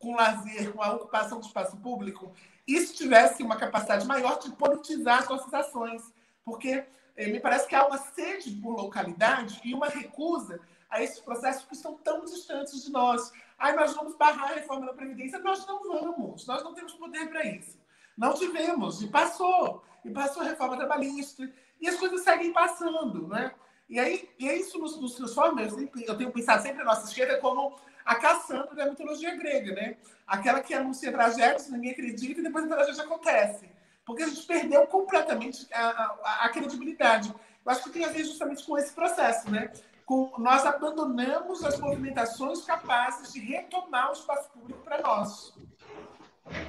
com 0.01 0.17
lazer, 0.17 0.73
com 0.73 0.83
a 0.83 0.93
ocupação 0.95 1.39
do 1.39 1.47
espaço 1.47 1.77
público, 1.77 2.33
isso 2.67 2.95
tivesse 2.95 3.43
uma 3.43 3.57
capacidade 3.57 4.07
maior 4.07 4.39
de 4.39 4.51
politizar 4.53 5.21
as 5.21 5.29
nossas 5.29 5.53
ações. 5.53 6.03
Porque 6.51 6.85
eh, 7.17 7.27
me 7.29 7.39
parece 7.39 7.69
que 7.69 7.77
há 7.77 7.87
uma 7.87 7.99
sede 7.99 8.51
por 8.57 8.75
localidade 8.75 9.61
e 9.65 9.73
uma 9.73 9.89
recusa 9.89 10.61
a 10.91 11.01
esses 11.01 11.21
processos 11.21 11.65
que 11.65 11.75
estão 11.75 11.95
tão 11.99 12.25
distantes 12.25 12.83
de 12.83 12.91
nós. 12.91 13.33
Aí 13.57 13.75
nós 13.77 13.95
vamos 13.95 14.17
barrar 14.17 14.51
a 14.51 14.55
reforma 14.55 14.87
da 14.87 14.93
Previdência. 14.93 15.39
Nós 15.39 15.65
não 15.65 15.81
vamos, 15.85 16.45
nós 16.47 16.65
não 16.65 16.75
temos 16.75 16.93
poder 16.95 17.29
para 17.29 17.47
isso. 17.47 17.79
Não 18.19 18.35
tivemos, 18.35 19.01
e 19.01 19.07
passou. 19.07 19.85
E 20.05 20.11
passou 20.11 20.43
a 20.43 20.47
reforma 20.47 20.77
trabalhista, 20.77 21.49
e 21.81 21.89
as 21.89 21.97
coisas 21.97 22.23
seguem 22.23 22.53
passando, 22.53 23.29
né? 23.29 23.53
E 23.89 23.99
aí, 23.99 24.29
e 24.39 24.47
isso 24.47 24.79
nos, 24.79 25.01
nos 25.01 25.15
transforma, 25.15 25.63
eu, 25.63 25.91
eu 26.07 26.17
tenho 26.17 26.33
pensado 26.33 26.63
sempre 26.63 26.83
a 26.83 26.85
nossa 26.85 27.07
esquerda 27.07 27.39
como 27.39 27.77
a 28.05 28.15
Cassandra 28.17 28.75
da 28.75 28.87
mitologia 28.87 29.37
grega, 29.37 29.75
né? 29.75 29.97
Aquela 30.27 30.61
que 30.61 30.75
anuncia 30.75 31.13
tragédias, 31.13 31.71
ninguém 31.71 31.93
acredita, 31.93 32.41
e 32.41 32.43
depois 32.43 32.65
a 32.65 32.77
tragédia 32.77 33.05
acontece. 33.05 33.69
Porque 34.11 34.25
a 34.25 34.29
gente 34.29 34.43
perdeu 34.43 34.85
completamente 34.89 35.69
a, 35.73 35.87
a, 35.89 36.45
a 36.47 36.49
credibilidade. 36.49 37.33
Eu 37.65 37.73
acho 37.73 37.85
que 37.85 37.91
tem 37.91 38.05
a 38.05 38.09
ver 38.09 38.25
justamente 38.25 38.65
com 38.65 38.77
esse 38.77 38.93
processo, 38.93 39.49
né? 39.49 39.71
com, 40.05 40.33
nós 40.37 40.67
abandonamos 40.67 41.65
as 41.65 41.79
movimentações 41.79 42.65
capazes 42.65 43.33
de 43.33 43.39
retomar 43.39 44.11
o 44.11 44.13
espaço 44.13 44.51
público 44.51 44.81
para 44.81 45.01
nós. 45.01 45.55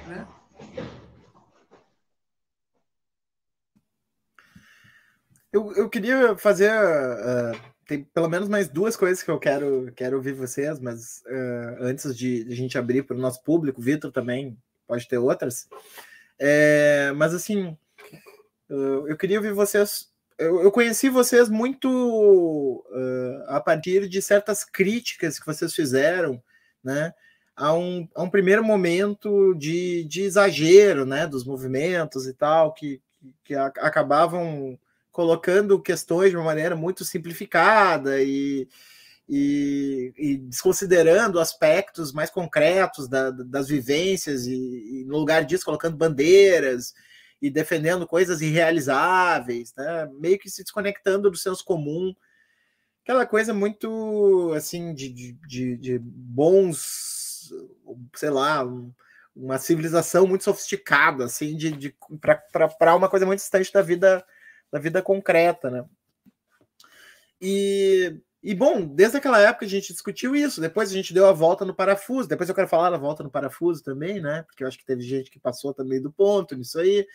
Né? 0.06 0.24
Eu, 5.52 5.72
eu 5.74 5.90
queria 5.90 6.36
fazer. 6.36 6.70
Uh, 6.70 7.72
tem 7.88 8.04
pelo 8.04 8.28
menos 8.28 8.48
mais 8.48 8.68
duas 8.68 8.96
coisas 8.96 9.20
que 9.20 9.30
eu 9.32 9.40
quero, 9.40 9.92
quero 9.96 10.14
ouvir 10.14 10.34
vocês, 10.34 10.78
mas 10.78 11.24
uh, 11.26 11.78
antes 11.80 12.16
de, 12.16 12.44
de, 12.44 12.52
a 12.52 12.56
gente 12.56 12.78
abrir 12.78 13.02
para 13.02 13.16
o 13.16 13.20
nosso 13.20 13.42
público, 13.42 13.82
Vitor 13.82 14.12
também 14.12 14.56
pode 14.86 15.08
ter 15.08 15.18
outras. 15.18 15.68
É, 16.44 17.12
mas 17.14 17.32
assim, 17.32 17.76
eu 18.68 19.16
queria 19.16 19.38
ouvir 19.38 19.52
vocês 19.52 20.10
eu, 20.38 20.72
conheci 20.72 21.08
vocês 21.08 21.48
muito 21.48 21.88
uh, 22.90 23.44
a 23.46 23.60
partir 23.60 24.08
de 24.08 24.20
certas 24.20 24.64
críticas 24.64 25.38
que 25.38 25.46
vocês 25.46 25.72
fizeram, 25.72 26.42
né? 26.82 27.14
A 27.54 27.72
um, 27.74 28.08
a 28.14 28.22
um 28.22 28.30
primeiro 28.30 28.64
momento 28.64 29.54
de, 29.54 30.04
de 30.04 30.22
exagero, 30.22 31.06
né? 31.06 31.26
Dos 31.26 31.44
movimentos 31.44 32.26
e 32.26 32.34
tal, 32.34 32.72
que, 32.72 33.00
que 33.44 33.54
acabavam 33.54 34.76
colocando 35.12 35.80
questões 35.80 36.30
de 36.30 36.36
uma 36.36 36.46
maneira 36.46 36.74
muito 36.74 37.04
simplificada 37.04 38.20
e, 38.20 38.66
e, 39.28 40.12
e 40.16 40.36
desconsiderando 40.36 41.40
aspectos 41.40 42.12
mais 42.12 42.30
concretos 42.30 43.08
da, 43.08 43.30
das 43.30 43.68
vivências 43.68 44.46
e, 44.46 44.52
e, 44.52 45.04
no 45.04 45.18
lugar 45.18 45.44
disso 45.44 45.64
colocando 45.64 45.96
bandeiras 45.96 46.92
e 47.40 47.50
defendendo 47.50 48.06
coisas 48.06 48.40
irrealizáveis, 48.40 49.72
né? 49.76 50.08
meio 50.18 50.38
que 50.38 50.50
se 50.50 50.62
desconectando 50.62 51.30
do 51.30 51.36
senso 51.36 51.64
comum, 51.64 52.14
aquela 53.02 53.26
coisa 53.26 53.52
muito 53.52 54.52
assim 54.54 54.94
de, 54.94 55.08
de, 55.46 55.76
de 55.76 55.98
bons, 55.98 57.50
sei 58.14 58.30
lá, 58.30 58.64
uma 59.34 59.58
civilização 59.58 60.26
muito 60.26 60.44
sofisticada, 60.44 61.24
assim, 61.24 61.56
de, 61.56 61.72
de 61.72 61.96
para 62.78 62.94
uma 62.94 63.08
coisa 63.08 63.26
muito 63.26 63.40
distante 63.40 63.72
da 63.72 63.82
vida 63.82 64.24
da 64.70 64.78
vida 64.78 65.02
concreta, 65.02 65.70
né? 65.70 65.84
E 67.40 68.20
e 68.42 68.54
bom, 68.54 68.84
desde 68.84 69.18
aquela 69.18 69.40
época 69.40 69.64
a 69.64 69.68
gente 69.68 69.92
discutiu 69.92 70.34
isso. 70.34 70.60
Depois 70.60 70.90
a 70.90 70.92
gente 70.92 71.14
deu 71.14 71.26
a 71.26 71.32
volta 71.32 71.64
no 71.64 71.72
parafuso. 71.72 72.28
Depois 72.28 72.48
eu 72.48 72.54
quero 72.54 72.66
falar 72.66 72.90
da 72.90 72.96
volta 72.96 73.22
no 73.22 73.30
parafuso 73.30 73.84
também, 73.84 74.20
né? 74.20 74.42
Porque 74.42 74.64
eu 74.64 74.68
acho 74.68 74.78
que 74.78 74.84
teve 74.84 75.02
gente 75.02 75.30
que 75.30 75.38
passou 75.38 75.72
também 75.72 76.02
do 76.02 76.10
ponto 76.10 76.56
nisso 76.56 76.80
aí. 76.80 77.06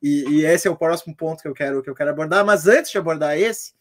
E, 0.00 0.24
e 0.28 0.44
esse 0.44 0.68
é 0.68 0.70
o 0.70 0.76
próximo 0.76 1.16
ponto 1.16 1.42
que 1.42 1.48
eu 1.48 1.54
quero 1.54 1.82
que 1.82 1.90
eu 1.90 1.94
quero 1.94 2.10
abordar. 2.10 2.46
Mas 2.46 2.68
antes 2.68 2.92
de 2.92 2.98
abordar 2.98 3.36
esse, 3.36 3.74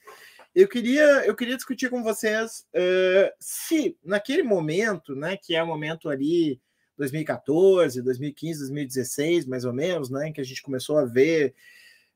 eu 0.56 0.68
queria, 0.68 1.04
eu 1.26 1.36
queria 1.36 1.56
discutir 1.56 1.92
com 1.92 2.02
vocês 2.02 2.66
uh, 2.74 3.32
se 3.40 3.96
naquele 4.04 4.42
momento, 4.42 5.16
né, 5.16 5.38
que 5.38 5.56
é 5.56 5.62
o 5.62 5.68
momento 5.68 6.10
ali 6.10 6.60
2014, 6.98 8.02
2015, 8.02 8.60
2016, 8.62 9.46
mais 9.46 9.64
ou 9.64 9.74
menos, 9.74 10.10
né, 10.10 10.30
em 10.30 10.34
que 10.34 10.42
a 10.42 10.46
gente 10.46 10.64
começou 10.64 10.98
a 10.98 11.06
ver 11.06 11.54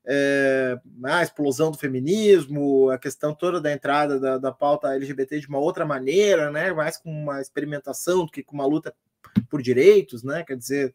é, 0.06 0.78
a 1.04 1.22
explosão 1.22 1.70
do 1.70 1.78
feminismo, 1.78 2.90
a 2.90 2.98
questão 2.98 3.34
toda 3.34 3.60
da 3.60 3.72
entrada 3.72 4.18
da, 4.18 4.38
da 4.38 4.52
pauta 4.52 4.94
LGBT 4.94 5.40
de 5.40 5.48
uma 5.48 5.58
outra 5.58 5.84
maneira, 5.84 6.50
né, 6.50 6.72
mais 6.72 6.96
com 6.96 7.10
uma 7.10 7.40
experimentação 7.40 8.24
do 8.24 8.32
que 8.32 8.42
com 8.42 8.54
uma 8.54 8.66
luta 8.66 8.94
por 9.48 9.62
direitos, 9.62 10.22
né, 10.22 10.42
quer 10.42 10.56
dizer, 10.56 10.94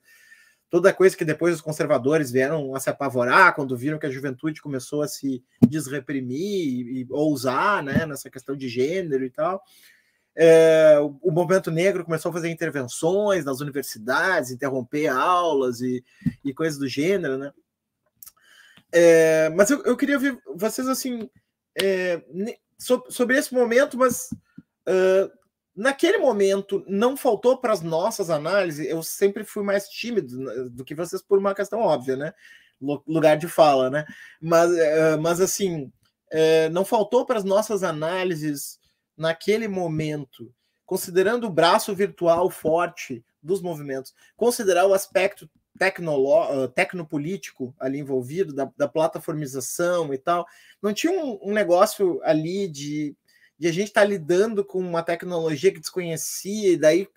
toda 0.69 0.93
coisa 0.93 1.15
que 1.15 1.23
depois 1.23 1.55
os 1.55 1.61
conservadores 1.61 2.31
vieram 2.31 2.75
a 2.75 2.79
se 2.79 2.89
apavorar 2.89 3.53
quando 3.55 3.77
viram 3.77 3.99
que 3.99 4.05
a 4.05 4.11
juventude 4.11 4.61
começou 4.61 5.01
a 5.01 5.07
se 5.07 5.43
desreprimir 5.67 6.39
e, 6.39 7.01
e 7.01 7.07
ousar, 7.11 7.83
né, 7.83 8.05
nessa 8.05 8.29
questão 8.29 8.55
de 8.55 8.67
gênero 8.67 9.23
e 9.23 9.29
tal. 9.29 9.61
É, 10.37 10.97
o 11.21 11.31
movimento 11.31 11.71
negro 11.71 12.03
começou 12.03 12.29
a 12.29 12.33
fazer 12.33 12.49
intervenções 12.49 13.45
nas 13.45 13.61
universidades, 13.61 14.51
interromper 14.51 15.07
aulas 15.07 15.79
e, 15.79 16.03
e 16.43 16.53
coisas 16.53 16.77
do 16.77 16.89
gênero, 16.89 17.37
né? 17.37 17.53
É, 18.97 19.49
mas 19.49 19.69
eu, 19.69 19.83
eu, 19.83 19.97
queria 19.97 20.15
ouvir 20.15 20.39
vocês 20.55 20.87
assim 20.87 21.29
é, 21.77 22.23
sobre 23.09 23.37
esse 23.37 23.53
momento, 23.53 23.97
mas 23.97 24.29
uh, 24.87 25.29
naquele 25.75 26.17
momento 26.17 26.81
não 26.87 27.17
faltou 27.17 27.57
para 27.57 27.73
as 27.73 27.81
nossas 27.81 28.29
análises. 28.29 28.87
Eu 28.87 29.03
sempre 29.03 29.43
fui 29.43 29.63
mais 29.63 29.89
tímido 29.89 30.39
né, 30.39 30.69
do 30.71 30.85
que 30.85 30.95
vocês 30.95 31.21
por 31.21 31.37
uma 31.37 31.53
questão 31.53 31.81
óbvia, 31.81 32.15
né? 32.15 32.33
Lugar 33.05 33.35
de 33.35 33.49
fala, 33.49 33.89
né? 33.89 34.05
Mas, 34.41 34.71
uh, 34.71 35.21
mas 35.21 35.41
assim, 35.41 35.91
não 36.71 36.85
faltou 36.85 37.25
para 37.25 37.37
as 37.37 37.43
nossas 37.43 37.83
análises 37.83 38.79
naquele 39.17 39.67
momento, 39.67 40.53
considerando 40.85 41.47
o 41.47 41.51
braço 41.51 41.93
virtual 41.93 42.49
forte 42.49 43.25
dos 43.43 43.61
movimentos, 43.61 44.13
considerar 44.37 44.85
o 44.85 44.93
aspecto 44.93 45.49
tecnolo, 45.77 46.67
tecnopolítico 46.69 47.75
ali 47.79 47.99
envolvido, 47.99 48.53
da, 48.53 48.71
da 48.77 48.87
plataformização 48.87 50.13
e 50.13 50.17
tal. 50.17 50.45
Não 50.81 50.93
tinha 50.93 51.11
um, 51.11 51.39
um 51.41 51.53
negócio 51.53 52.21
ali 52.23 52.67
de, 52.67 53.15
de 53.57 53.67
a 53.67 53.71
gente 53.71 53.87
estar 53.87 54.01
tá 54.01 54.07
lidando 54.07 54.63
com 54.63 54.79
uma 54.79 55.03
tecnologia 55.03 55.71
que 55.71 55.79
desconhecia, 55.79 56.73
e 56.73 56.77
daí 56.77 57.07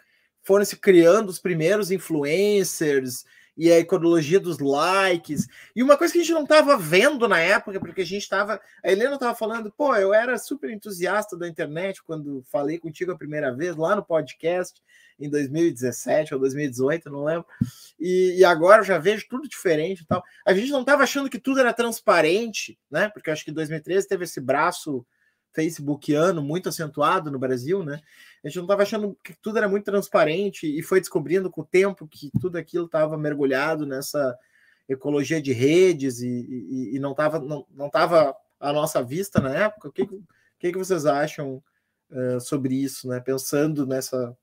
foram 0.42 0.64
se 0.64 0.76
criando 0.76 1.28
os 1.28 1.38
primeiros 1.38 1.90
influencers 1.90 3.24
e 3.58 3.72
a 3.72 3.78
ecologia 3.78 4.38
dos 4.38 4.60
likes. 4.60 5.48
E 5.74 5.82
uma 5.82 5.96
coisa 5.96 6.12
que 6.12 6.20
a 6.20 6.22
gente 6.22 6.32
não 6.32 6.44
estava 6.44 6.78
vendo 6.78 7.26
na 7.26 7.40
época, 7.40 7.80
porque 7.80 8.02
a 8.02 8.06
gente 8.06 8.22
estava. 8.22 8.60
A 8.84 8.90
Helena 8.90 9.14
estava 9.14 9.34
falando, 9.34 9.72
pô, 9.76 9.94
eu 9.96 10.14
era 10.14 10.38
super 10.38 10.70
entusiasta 10.70 11.36
da 11.36 11.48
internet 11.48 12.00
quando 12.04 12.44
falei 12.46 12.78
contigo 12.78 13.10
a 13.10 13.18
primeira 13.18 13.52
vez 13.52 13.74
lá 13.74 13.96
no 13.96 14.04
podcast 14.04 14.80
em 15.18 15.28
2017 15.28 16.32
ou 16.32 16.40
2018, 16.40 17.10
não 17.10 17.24
lembro. 17.24 17.46
E, 17.98 18.36
e 18.38 18.44
agora 18.44 18.82
eu 18.82 18.86
já 18.86 18.98
vejo 18.98 19.26
tudo 19.28 19.48
diferente 19.48 20.02
e 20.02 20.06
tal. 20.06 20.22
A 20.46 20.54
gente 20.54 20.70
não 20.70 20.82
estava 20.82 21.02
achando 21.02 21.28
que 21.28 21.40
tudo 21.40 21.58
era 21.58 21.72
transparente, 21.72 22.78
né? 22.88 23.08
Porque 23.08 23.28
acho 23.28 23.44
que 23.44 23.50
2013 23.50 24.06
teve 24.06 24.22
esse 24.22 24.40
braço 24.40 25.04
facebookiano 25.52 26.42
muito 26.42 26.68
acentuado 26.68 27.30
no 27.30 27.38
Brasil, 27.38 27.82
né? 27.82 28.00
A 28.42 28.48
gente 28.48 28.56
não 28.56 28.64
estava 28.64 28.82
achando 28.82 29.16
que 29.22 29.34
tudo 29.34 29.58
era 29.58 29.68
muito 29.68 29.84
transparente 29.84 30.66
e 30.66 30.82
foi 30.82 31.00
descobrindo 31.00 31.50
com 31.50 31.62
o 31.62 31.66
tempo 31.66 32.06
que 32.06 32.30
tudo 32.40 32.56
aquilo 32.56 32.86
estava 32.86 33.16
mergulhado 33.16 33.86
nessa 33.86 34.38
ecologia 34.88 35.40
de 35.40 35.52
redes 35.52 36.20
e, 36.20 36.28
e, 36.28 36.96
e 36.96 36.98
não 36.98 37.10
estava 37.10 37.38
não, 37.38 37.66
não 37.70 37.90
tava 37.90 38.34
à 38.60 38.72
nossa 38.72 39.02
vista 39.02 39.40
na 39.40 39.54
época. 39.54 39.88
O 39.88 39.92
que, 39.92 40.06
que, 40.58 40.72
que 40.72 40.78
vocês 40.78 41.06
acham 41.06 41.62
uh, 42.10 42.40
sobre 42.40 42.74
isso, 42.74 43.08
né? 43.08 43.20
Pensando 43.20 43.86
nessa 43.86 44.36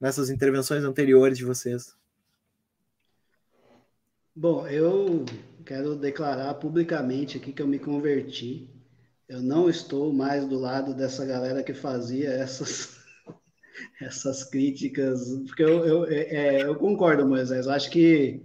nessas 0.00 0.30
intervenções 0.30 0.82
anteriores 0.82 1.38
de 1.38 1.44
vocês? 1.44 1.96
Bom, 4.34 4.66
eu 4.66 5.24
quero 5.64 5.94
declarar 5.94 6.54
publicamente 6.54 7.36
aqui 7.36 7.52
que 7.52 7.62
eu 7.62 7.68
me 7.68 7.78
converti. 7.78 8.68
Eu 9.28 9.40
não 9.40 9.68
estou 9.68 10.12
mais 10.12 10.46
do 10.46 10.58
lado 10.58 10.94
dessa 10.94 11.24
galera 11.24 11.62
que 11.62 11.72
fazia 11.72 12.30
essas, 12.30 12.98
essas 14.00 14.44
críticas, 14.44 15.20
porque 15.46 15.62
eu, 15.62 15.84
eu, 15.86 16.04
é, 16.06 16.20
é, 16.20 16.62
eu 16.64 16.74
concordo, 16.76 17.26
Moisés. 17.26 17.66
Acho 17.66 17.90
que 17.90 18.42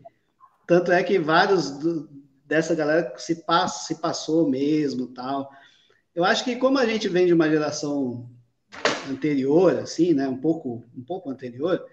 tanto 0.66 0.92
é 0.92 1.04
que 1.04 1.20
vários 1.20 1.72
do, 1.72 2.10
dessa 2.46 2.74
galera 2.74 3.14
se, 3.18 3.44
passa, 3.44 3.86
se 3.88 4.02
passou 4.02 4.50
mesmo 4.50 5.08
tal. 5.08 5.50
Eu 6.16 6.24
acho 6.24 6.44
que 6.44 6.56
como 6.56 6.78
a 6.78 6.86
gente 6.86 7.08
vem 7.08 7.28
de 7.28 7.34
uma 7.34 7.50
geração 7.50 8.30
anterior, 9.10 9.78
assim, 9.80 10.14
né, 10.14 10.28
um 10.28 10.38
pouco, 10.38 10.84
um 10.96 11.04
pouco 11.04 11.30
anterior, 11.30 11.86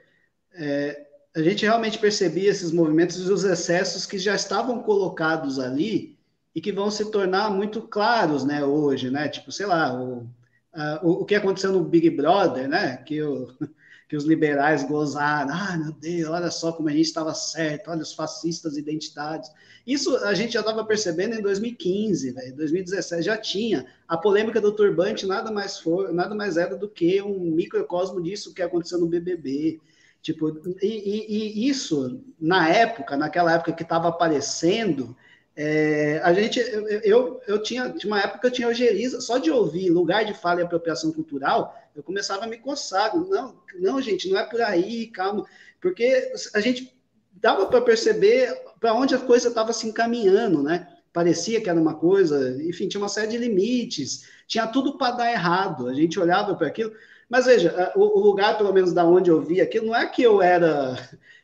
é, 0.54 1.06
a 1.34 1.42
gente 1.42 1.64
realmente 1.64 1.98
percebia 1.98 2.50
esses 2.50 2.70
movimentos 2.70 3.16
e 3.16 3.32
os 3.32 3.44
excessos 3.44 4.06
que 4.06 4.18
já 4.18 4.34
estavam 4.34 4.82
colocados 4.82 5.58
ali 5.58 6.13
e 6.54 6.60
que 6.60 6.72
vão 6.72 6.90
se 6.90 7.10
tornar 7.10 7.50
muito 7.50 7.82
claros, 7.82 8.44
né, 8.44 8.64
hoje, 8.64 9.10
né, 9.10 9.28
tipo, 9.28 9.50
sei 9.50 9.66
lá, 9.66 9.92
o, 10.00 10.26
a, 10.72 11.00
o, 11.02 11.10
o, 11.22 11.24
que 11.24 11.34
aconteceu 11.34 11.72
no 11.72 11.82
Big 11.82 12.08
Brother, 12.10 12.68
né, 12.68 12.98
que 12.98 13.20
o, 13.22 13.48
que 14.08 14.16
os 14.16 14.24
liberais 14.24 14.84
gozaram, 14.84 15.52
ah, 15.52 15.76
meu 15.76 15.92
Deus, 15.92 16.30
olha 16.30 16.50
só 16.50 16.72
como 16.72 16.88
a 16.88 16.92
gente 16.92 17.06
estava 17.06 17.34
certo, 17.34 17.90
olha 17.90 18.02
os 18.02 18.12
fascistas 18.12 18.76
identidades. 18.76 19.50
Isso 19.86 20.16
a 20.18 20.34
gente 20.34 20.52
já 20.52 20.60
estava 20.60 20.84
percebendo 20.84 21.34
em 21.34 21.42
2015, 21.42 22.30
véio, 22.30 22.54
2017 22.54 23.22
já 23.22 23.36
tinha. 23.36 23.86
A 24.06 24.16
polêmica 24.16 24.60
do 24.60 24.72
turbante 24.72 25.26
nada 25.26 25.50
mais 25.50 25.78
for, 25.78 26.12
nada 26.12 26.34
mais 26.34 26.56
era 26.56 26.76
do 26.76 26.88
que 26.88 27.20
um 27.22 27.50
microcosmo 27.50 28.22
disso 28.22 28.54
que 28.54 28.62
aconteceu 28.62 28.98
no 28.98 29.08
BBB. 29.08 29.80
Tipo, 30.22 30.48
e, 30.80 30.86
e, 30.86 31.66
e 31.66 31.68
isso, 31.68 32.20
na 32.40 32.68
época, 32.68 33.16
naquela 33.16 33.52
época 33.52 33.72
que 33.72 33.82
estava 33.82 34.08
aparecendo, 34.08 35.14
é, 35.56 36.20
a 36.24 36.32
gente, 36.32 36.58
eu, 36.58 36.88
eu, 36.88 37.40
eu, 37.46 37.62
tinha, 37.62 37.90
tinha 37.90 38.12
uma 38.12 38.20
época 38.20 38.48
eu 38.48 38.50
tinha 38.50 38.68
ojeriza, 38.68 39.20
só 39.20 39.38
de 39.38 39.50
ouvir 39.50 39.88
lugar 39.88 40.24
de 40.24 40.34
fala 40.34 40.60
e 40.60 40.64
apropriação 40.64 41.12
cultural, 41.12 41.74
eu 41.94 42.02
começava 42.02 42.44
a 42.44 42.46
me 42.46 42.58
coçar. 42.58 43.16
Não, 43.16 43.56
não, 43.78 44.02
gente, 44.02 44.28
não 44.28 44.38
é 44.38 44.44
por 44.44 44.60
aí, 44.60 45.06
calma, 45.06 45.44
porque 45.80 46.32
a 46.54 46.60
gente 46.60 46.92
dava 47.32 47.66
para 47.66 47.80
perceber 47.80 48.52
para 48.80 48.94
onde 48.94 49.14
a 49.14 49.18
coisa 49.18 49.48
estava 49.48 49.72
se 49.72 49.86
encaminhando, 49.86 50.62
né? 50.62 50.88
Parecia 51.12 51.60
que 51.60 51.70
era 51.70 51.80
uma 51.80 51.94
coisa, 51.94 52.60
enfim, 52.64 52.88
tinha 52.88 53.00
uma 53.00 53.08
série 53.08 53.28
de 53.28 53.38
limites, 53.38 54.28
tinha 54.48 54.66
tudo 54.66 54.98
para 54.98 55.16
dar 55.16 55.32
errado. 55.32 55.86
A 55.86 55.94
gente 55.94 56.18
olhava 56.18 56.56
para 56.56 56.66
aquilo, 56.66 56.92
mas 57.28 57.46
veja, 57.46 57.92
o, 57.96 58.20
lugar, 58.20 58.56
pelo 58.56 58.72
menos 58.72 58.92
da 58.92 59.04
onde 59.04 59.30
eu 59.30 59.40
vi 59.40 59.60
aquilo, 59.60 59.86
não 59.86 59.96
é 59.96 60.06
que 60.06 60.22
eu 60.22 60.42
era 60.42 60.96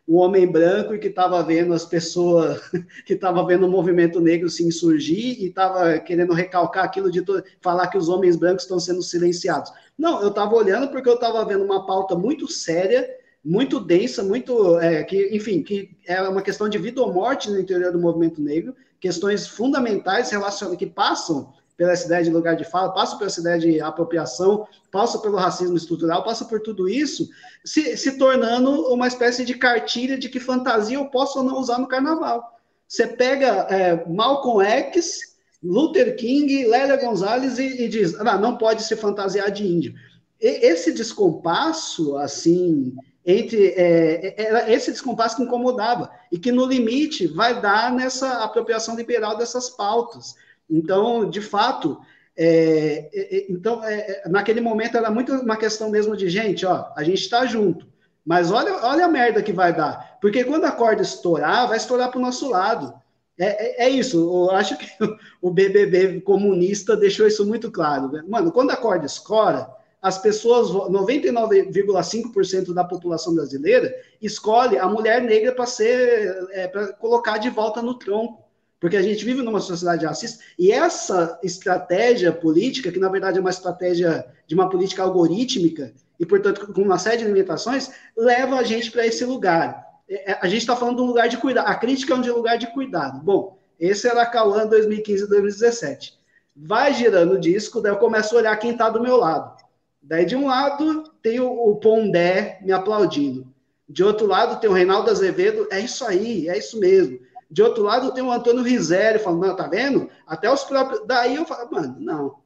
o 0.07 0.17
homem 0.17 0.47
branco 0.47 0.95
e 0.95 0.99
que 0.99 1.07
estava 1.07 1.43
vendo 1.43 1.73
as 1.73 1.85
pessoas, 1.85 2.61
que 3.07 3.15
estava 3.15 3.47
vendo 3.47 3.67
o 3.67 3.71
movimento 3.71 4.21
negro 4.21 4.49
se 4.49 4.67
insurgir 4.67 5.41
e 5.41 5.47
estava 5.47 5.99
querendo 5.99 6.35
recalcar 6.35 6.85
aquilo 6.85 7.11
de 7.11 7.25
falar 7.61 7.87
que 7.89 7.97
os 7.97 8.09
homens 8.09 8.37
brancos 8.37 8.65
estão 8.65 8.81
sendo 8.81 9.03
silenciados. 9.03 9.73
Não, 9.97 10.21
eu 10.21 10.29
estava 10.29 10.55
olhando 10.55 10.89
porque 10.89 11.09
eu 11.09 11.15
estava 11.15 11.45
vendo 11.45 11.65
uma 11.65 11.87
pauta 11.87 12.17
muito 12.17 12.51
séria, 12.51 13.09
muito 13.45 13.79
densa, 13.79 14.23
muito, 14.23 14.79
é, 14.81 15.05
que, 15.05 15.29
enfim, 15.35 15.63
que 15.63 15.97
é 16.07 16.21
uma 16.23 16.43
questão 16.43 16.69
de 16.69 16.77
vida 16.77 17.01
ou 17.01 17.13
morte 17.13 17.49
no 17.49 17.61
interior 17.61 17.93
do 17.93 18.01
movimento 18.01 18.41
negro, 18.41 18.75
questões 18.99 19.47
fundamentais 19.47 20.31
relacionadas 20.31 20.79
que 20.79 20.87
passam 20.87 21.53
pela 21.81 21.95
ideia 21.95 22.23
de 22.23 22.29
lugar 22.29 22.57
de 22.57 22.65
fala, 22.65 22.93
passa 22.93 23.17
pela 23.17 23.31
ideia 23.31 23.59
de 23.59 23.81
apropriação, 23.81 24.69
passa 24.93 25.19
pelo 25.19 25.39
racismo 25.39 25.79
estrutural, 25.79 26.23
passa 26.23 26.45
por 26.45 26.61
tudo 26.61 26.91
isso, 26.91 27.27
se, 27.65 27.97
se 27.97 28.19
tornando 28.19 28.93
uma 28.93 29.09
espécie 29.09 29.47
de 29.47 29.55
cartilha 29.55 30.19
de 30.19 30.29
que 30.29 30.39
fantasia 30.39 30.99
eu 30.99 31.07
posso 31.07 31.39
ou 31.39 31.45
não 31.47 31.59
usar 31.59 31.79
no 31.79 31.89
carnaval. 31.89 32.61
Você 32.87 33.07
pega 33.07 33.67
é, 33.71 34.07
Malcolm 34.07 34.63
X, 34.63 35.37
Luther 35.65 36.17
King, 36.17 36.67
Lélia 36.67 36.99
Gonzalez 36.99 37.59
e, 37.59 37.85
e 37.85 37.89
diz, 37.89 38.15
ah, 38.21 38.37
não 38.37 38.59
pode 38.59 38.83
se 38.83 38.95
fantasiar 38.95 39.51
de 39.51 39.67
índio. 39.67 39.95
E, 40.39 40.67
esse 40.67 40.93
descompasso, 40.93 42.15
assim, 42.19 42.95
entre 43.25 43.69
é, 43.69 44.35
era 44.37 44.71
esse 44.71 44.91
descompasso 44.91 45.37
que 45.37 45.45
incomodava 45.45 46.11
e 46.31 46.39
que 46.39 46.53
no 46.53 46.67
limite 46.67 47.27
vai 47.27 47.59
dar 47.59 47.91
nessa 47.91 48.45
apropriação 48.45 48.95
liberal 48.97 49.39
dessas 49.39 49.71
pautas. 49.71 50.35
Então, 50.71 51.29
de 51.29 51.41
fato, 51.41 51.99
é, 52.37 53.11
é, 53.13 53.37
é 53.37 53.47
então, 53.51 53.83
é, 53.85 54.23
é, 54.25 54.29
naquele 54.29 54.61
momento 54.61 54.97
era 54.97 55.11
muito 55.11 55.33
uma 55.33 55.57
questão 55.57 55.91
mesmo 55.91 56.17
de 56.17 56.31
gente, 56.31 56.65
ó, 56.65 56.87
a 56.97 57.03
gente 57.03 57.21
está 57.21 57.45
junto, 57.45 57.89
mas 58.25 58.53
olha, 58.53 58.73
olha 58.85 59.07
a 59.07 59.09
merda 59.09 59.43
que 59.43 59.53
vai 59.53 59.75
dar, 59.75 60.19
porque 60.21 60.45
quando 60.45 60.65
a 60.65 60.73
corda 60.73 61.03
estourar, 61.03 61.67
vai 61.67 61.77
estourar 61.77 62.09
para 62.11 62.19
o 62.19 62.23
nosso 62.23 62.49
lado. 62.49 62.95
É, 63.39 63.87
é, 63.87 63.89
isso, 63.89 64.19
eu 64.19 64.51
acho 64.55 64.77
que 64.77 64.87
o 65.41 65.51
BBB 65.51 66.21
comunista 66.21 66.95
deixou 66.95 67.27
isso 67.27 67.47
muito 67.47 67.71
claro. 67.71 68.13
Né? 68.13 68.23
Mano, 68.29 68.53
quando 68.53 68.71
a 68.71 68.77
corda 68.77 69.07
escora, 69.07 69.67
as 70.03 70.19
pessoas, 70.19 70.69
99,5% 70.69 72.75
da 72.75 72.85
população 72.85 73.35
brasileira 73.35 73.95
escolhe 74.21 74.77
a 74.79 74.87
mulher 74.87 75.23
negra 75.23 75.53
para 75.53 75.65
ser, 75.65 76.37
para 76.71 76.93
colocar 76.95 77.39
de 77.39 77.49
volta 77.49 77.81
no 77.81 77.95
tronco 77.95 78.50
porque 78.81 78.97
a 78.97 79.03
gente 79.03 79.25
vive 79.25 79.43
numa 79.43 79.61
sociedade 79.61 80.07
racista, 80.07 80.43
e 80.59 80.73
essa 80.73 81.39
estratégia 81.43 82.33
política, 82.33 82.91
que 82.91 82.99
na 82.99 83.11
verdade 83.11 83.37
é 83.37 83.41
uma 83.41 83.51
estratégia 83.51 84.27
de 84.47 84.55
uma 84.55 84.71
política 84.71 85.03
algorítmica, 85.03 85.93
e 86.19 86.25
portanto 86.25 86.73
com 86.73 86.83
uma 86.83 86.99
série 86.99 87.19
de 87.19 87.25
limitações, 87.25 87.91
leva 88.17 88.57
a 88.57 88.63
gente 88.63 88.91
para 88.91 89.07
esse 89.07 89.25
lugar. 89.25 89.87
É, 90.09 90.33
é, 90.33 90.39
a 90.41 90.49
gente 90.49 90.63
está 90.63 90.75
falando 90.75 90.97
de 90.97 91.03
um 91.03 91.07
lugar 91.07 91.29
de 91.29 91.37
cuidado, 91.37 91.69
a 91.69 91.75
crítica 91.75 92.15
é 92.15 92.17
um 92.17 92.35
lugar 92.35 92.57
de 92.57 92.67
cuidado. 92.69 93.23
Bom, 93.23 93.59
esse 93.79 94.09
era 94.09 94.23
a 94.23 94.27
Cauã 94.27 94.67
2015 94.67 95.25
e 95.25 95.29
2017. 95.29 96.19
Vai 96.57 96.95
girando 96.95 97.35
o 97.35 97.41
disco, 97.41 97.81
daí 97.81 97.93
eu 97.93 97.99
começo 97.99 98.35
a 98.35 98.39
olhar 98.39 98.57
quem 98.57 98.73
está 98.73 98.89
do 98.89 99.03
meu 99.03 99.17
lado. 99.17 99.63
Daí 100.03 100.25
de 100.25 100.35
um 100.35 100.47
lado 100.47 101.05
tem 101.23 101.39
o, 101.39 101.51
o 101.51 101.77
Pondé 101.77 102.59
me 102.63 102.73
aplaudindo. 102.73 103.47
De 103.87 104.03
outro 104.03 104.27
lado 104.27 104.59
tem 104.61 104.71
o 104.71 104.73
Reinaldo 104.73 105.11
Azevedo, 105.11 105.69
é 105.71 105.81
isso 105.81 106.05
aí, 106.05 106.49
é 106.49 106.57
isso 106.57 106.79
mesmo. 106.79 107.19
De 107.51 107.63
outro 107.63 107.83
lado, 107.83 108.13
tem 108.15 108.23
o 108.23 108.31
Antônio 108.31 108.63
Rizelli 108.63 109.19
falando, 109.19 109.47
não, 109.47 109.57
tá 109.57 109.67
vendo? 109.67 110.09
Até 110.27 110.53
os 110.53 110.63
próprios. 110.63 111.05
Daí 111.07 111.35
eu 111.35 111.45
falo, 111.45 111.69
mano, 111.73 111.97
não. 111.99 112.37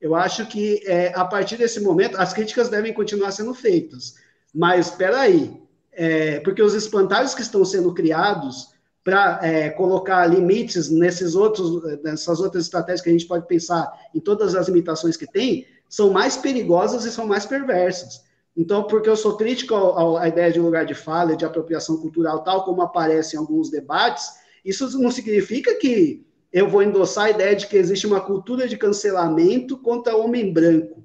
Eu 0.00 0.14
acho 0.14 0.46
que 0.46 0.82
é, 0.86 1.12
a 1.14 1.24
partir 1.24 1.56
desse 1.56 1.80
momento, 1.80 2.16
as 2.16 2.32
críticas 2.32 2.68
devem 2.68 2.92
continuar 2.92 3.30
sendo 3.32 3.52
feitas. 3.52 4.14
Mas 4.54 4.88
espera 4.88 5.20
aí, 5.20 5.62
é, 5.92 6.40
porque 6.40 6.62
os 6.62 6.74
espantalhos 6.74 7.34
que 7.34 7.42
estão 7.42 7.64
sendo 7.64 7.92
criados 7.92 8.74
para 9.02 9.38
é, 9.42 9.68
colocar 9.70 10.26
limites 10.26 10.88
nesses 10.88 11.34
outros, 11.34 12.02
nessas 12.02 12.40
outras 12.40 12.64
estratégias 12.64 13.02
que 13.02 13.10
a 13.10 13.12
gente 13.12 13.26
pode 13.26 13.46
pensar 13.46 13.92
em 14.14 14.20
todas 14.20 14.54
as 14.54 14.66
limitações 14.68 15.16
que 15.16 15.26
tem, 15.26 15.66
são 15.88 16.10
mais 16.10 16.36
perigosas 16.38 17.04
e 17.04 17.12
são 17.12 17.26
mais 17.26 17.44
perversas. 17.44 18.22
Então, 18.56 18.84
porque 18.84 19.08
eu 19.08 19.16
sou 19.16 19.36
crítico 19.36 19.74
à 20.16 20.28
ideia 20.28 20.50
de 20.50 20.60
lugar 20.60 20.86
de 20.86 20.94
fala, 20.94 21.36
de 21.36 21.44
apropriação 21.44 21.98
cultural, 21.98 22.42
tal 22.42 22.64
como 22.64 22.80
aparece 22.82 23.36
em 23.36 23.38
alguns 23.38 23.68
debates, 23.68 24.43
isso 24.64 24.98
não 24.98 25.10
significa 25.10 25.74
que 25.74 26.24
eu 26.52 26.68
vou 26.68 26.82
endossar 26.82 27.24
a 27.24 27.30
ideia 27.30 27.56
de 27.56 27.66
que 27.66 27.76
existe 27.76 28.06
uma 28.06 28.20
cultura 28.20 28.68
de 28.68 28.76
cancelamento 28.76 29.76
contra 29.78 30.16
homem 30.16 30.52
branco. 30.52 31.04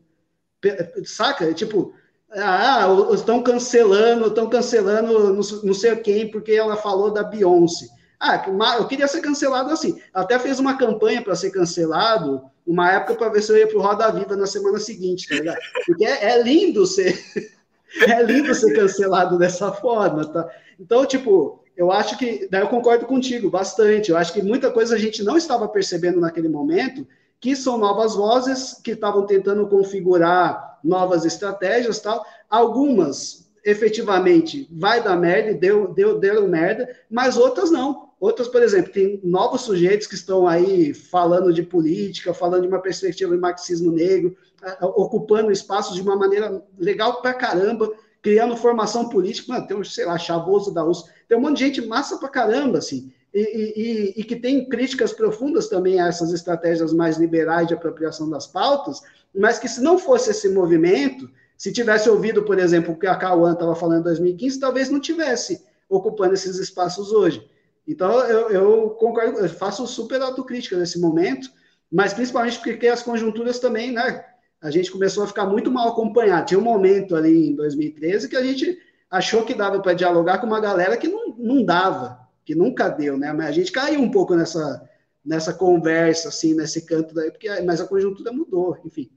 Saca? 1.04 1.54
Tipo, 1.54 1.94
ah, 2.32 2.88
estão 3.14 3.42
cancelando, 3.42 4.28
estão 4.28 4.48
cancelando 4.48 5.34
não 5.64 5.74
sei 5.74 5.96
quem 5.96 6.30
porque 6.30 6.52
ela 6.52 6.78
falou 6.78 7.12
da 7.12 7.24
Beyoncé. 7.24 7.88
Ah, 8.20 8.46
eu 8.78 8.88
queria 8.88 9.08
ser 9.08 9.22
cancelado 9.22 9.72
assim. 9.72 10.00
Até 10.14 10.38
fez 10.38 10.60
uma 10.60 10.78
campanha 10.78 11.22
para 11.22 11.36
ser 11.36 11.52
cancelado, 11.52 12.42
uma 12.68 12.92
época 12.92 13.16
para 13.16 13.30
ver 13.30 13.42
se 13.42 13.52
eu 13.52 13.58
ia 13.58 13.68
para 13.68 13.78
o 13.78 13.82
Roda 13.82 14.12
Viva 14.12 14.36
na 14.36 14.46
semana 14.46 14.78
seguinte, 14.78 15.28
tá 15.28 15.36
ligado? 15.36 15.58
Porque 15.86 16.06
é, 16.06 16.32
é 16.32 16.44
lindo 16.44 16.86
ser 16.86 17.18
é 18.08 18.22
lindo 18.22 18.54
ser 18.54 18.76
cancelado 18.76 19.38
dessa 19.38 19.72
forma, 19.72 20.26
tá? 20.26 20.48
Então, 20.80 21.06
tipo, 21.06 21.59
eu 21.80 21.94
acho 21.94 22.18
que, 22.18 22.46
daí 22.52 22.60
eu 22.60 22.68
concordo 22.68 23.06
contigo 23.06 23.50
bastante. 23.50 24.12
Eu 24.12 24.18
acho 24.18 24.34
que 24.34 24.42
muita 24.42 24.70
coisa 24.70 24.96
a 24.96 25.00
gente 25.00 25.24
não 25.24 25.38
estava 25.38 25.66
percebendo 25.66 26.20
naquele 26.20 26.50
momento, 26.50 27.08
que 27.40 27.56
são 27.56 27.78
novas 27.78 28.16
vozes 28.16 28.82
que 28.84 28.92
estavam 28.92 29.26
tentando 29.26 29.66
configurar 29.66 30.78
novas 30.84 31.24
estratégias 31.24 32.02
tal. 32.02 32.26
Algumas, 32.50 33.50
efetivamente, 33.64 34.68
vai 34.70 35.02
dar 35.02 35.16
merda, 35.16 35.54
deu, 35.54 35.94
deu, 35.94 36.20
deram 36.20 36.50
merda, 36.50 36.94
mas 37.10 37.38
outras 37.38 37.72
não. 37.72 38.10
Outras, 38.20 38.50
por 38.50 38.62
exemplo, 38.62 38.92
tem 38.92 39.22
novos 39.24 39.62
sujeitos 39.62 40.06
que 40.06 40.16
estão 40.16 40.46
aí 40.46 40.94
falando 40.94 41.54
de 41.54 41.64
política, 41.64 42.34
falando 42.34 42.64
de 42.64 42.68
uma 42.68 42.82
perspectiva 42.82 43.34
de 43.34 43.40
marxismo 43.40 43.90
negro, 43.90 44.36
ocupando 44.82 45.50
espaços 45.50 45.96
de 45.96 46.02
uma 46.02 46.18
maneira 46.18 46.62
legal 46.78 47.22
pra 47.22 47.34
caramba, 47.34 47.90
criando 48.22 48.58
formação 48.58 49.10
política. 49.10 49.54
Mano, 49.54 49.68
tem 49.68 49.78
um, 49.78 49.84
sei 49.84 50.06
lá, 50.06 50.18
chavoso 50.18 50.74
da 50.74 50.86
USP 50.86 51.10
tem 51.30 51.38
um 51.38 51.42
monte 51.42 51.60
de 51.60 51.66
gente 51.66 51.88
massa 51.88 52.18
pra 52.18 52.28
caramba, 52.28 52.80
assim, 52.80 53.14
e, 53.32 53.40
e, 53.40 54.20
e, 54.20 54.24
que 54.24 54.36
tem 54.36 54.68
críticas 54.68 55.14
profundas 55.14 55.70
também 55.70 56.02
a 56.02 56.08
essas 56.08 56.34
estratégias 56.34 56.92
mais 56.92 57.18
liberais 57.18 57.68
de 57.68 57.76
apropriação 57.76 58.28
das 58.28 58.48
pautas, 58.48 59.02
mas 59.34 59.60
que 59.60 59.68
se 59.68 59.80
não 59.80 60.00
fosse 60.00 60.32
esse 60.32 60.50
movimento, 60.50 61.30
se 61.56 61.72
tivesse 61.72 62.10
ouvido, 62.10 62.42
por 62.42 62.58
exemplo, 62.58 62.94
o 62.96 62.98
que 62.98 63.06
a 63.06 63.16
Cauã 63.16 63.54
estava 63.54 63.76
falando 63.76 64.00
em 64.00 64.06
2015, 64.06 64.60
talvez 64.60 64.90
não 64.90 65.00
tivesse 65.00 65.64
ocupando 65.88 66.34
esses 66.34 66.58
espaços 66.58 67.12
hoje. 67.12 67.48
Então, 67.88 68.12
eu, 68.24 68.50
eu 68.50 68.90
concordo, 68.92 69.38
eu 69.38 69.50
faço 69.50 69.86
super 69.86 70.20
autocrítica 70.24 70.78
nesse 70.78 71.00
momento, 71.00 71.48
mas 71.92 72.14
principalmente 72.14 72.60
porque 72.60 72.88
as 72.88 73.04
conjunturas 73.04 73.60
também, 73.60 73.92
né? 73.92 74.26
A 74.62 74.70
gente 74.70 74.92
começou 74.92 75.24
a 75.24 75.28
ficar 75.28 75.46
muito 75.46 75.72
mal 75.72 75.90
acompanhado. 75.90 76.48
Tinha 76.48 76.60
um 76.60 76.64
momento 76.64 77.16
ali 77.16 77.50
em 77.50 77.56
2013 77.56 78.28
que 78.28 78.36
a 78.36 78.44
gente 78.44 78.78
achou 79.10 79.46
que 79.46 79.54
dava 79.54 79.82
para 79.82 79.94
dialogar 79.94 80.40
com 80.40 80.48
uma 80.48 80.60
galera 80.60 80.98
que 80.98 81.08
não, 81.08 81.36
não 81.38 81.64
dava, 81.64 82.28
que 82.44 82.54
nunca 82.54 82.90
deu, 82.90 83.18
né? 83.18 83.32
Mas 83.32 83.48
a 83.48 83.52
gente 83.52 83.72
caiu 83.72 84.02
um 84.02 84.12
pouco 84.12 84.36
nessa, 84.36 84.88
nessa 85.24 85.54
conversa, 85.54 86.30
assim, 86.30 86.54
nesse 86.54 86.86
canto 86.86 87.14
daí, 87.14 87.32
porque, 87.32 87.50
mas 87.62 87.80
a 87.80 87.88
conjuntura 87.88 88.32
mudou, 88.32 88.78
enfim. 88.86 89.10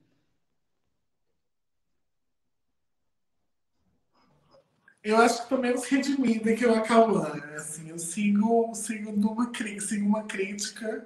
Eu 5.03 5.17
acho 5.17 5.43
que 5.43 5.49
tô 5.49 5.59
menos 5.59 5.85
redimida 5.85 6.55
que 6.55 6.65
o 6.65 6.75
Acauã. 6.75 7.35
Né? 7.35 7.57
Assim, 7.57 7.91
eu 7.91 7.99
sigo, 7.99 8.73
sigo, 8.73 9.11
uma, 9.11 9.51
sigo 9.81 10.07
uma 10.07 10.23
crítica 10.23 11.05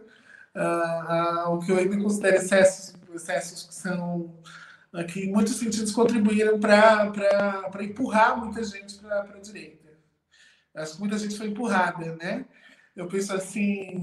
uh, 0.57 1.41
ao 1.45 1.61
que 1.61 1.71
eu 1.71 1.79
ainda 1.79 1.97
considero 1.99 2.37
excessos, 2.37 2.95
excessos 3.15 3.63
que 3.65 3.75
são 3.75 4.35
né, 4.93 5.05
que 5.05 5.21
em 5.21 5.33
muitos 5.33 5.57
sentidos 5.57 5.93
contribuíram 5.93 6.59
para 6.59 7.13
empurrar 7.83 8.39
muita 8.39 8.65
gente 8.65 8.99
para 8.99 9.21
a 9.21 9.39
direita. 9.39 9.87
Acho 10.75 10.95
que 10.95 11.01
muita 11.01 11.19
gente 11.19 11.37
foi 11.37 11.49
empurrada, 11.49 12.17
né? 12.17 12.45
Eu 12.95 13.07
penso 13.07 13.33
assim, 13.33 14.01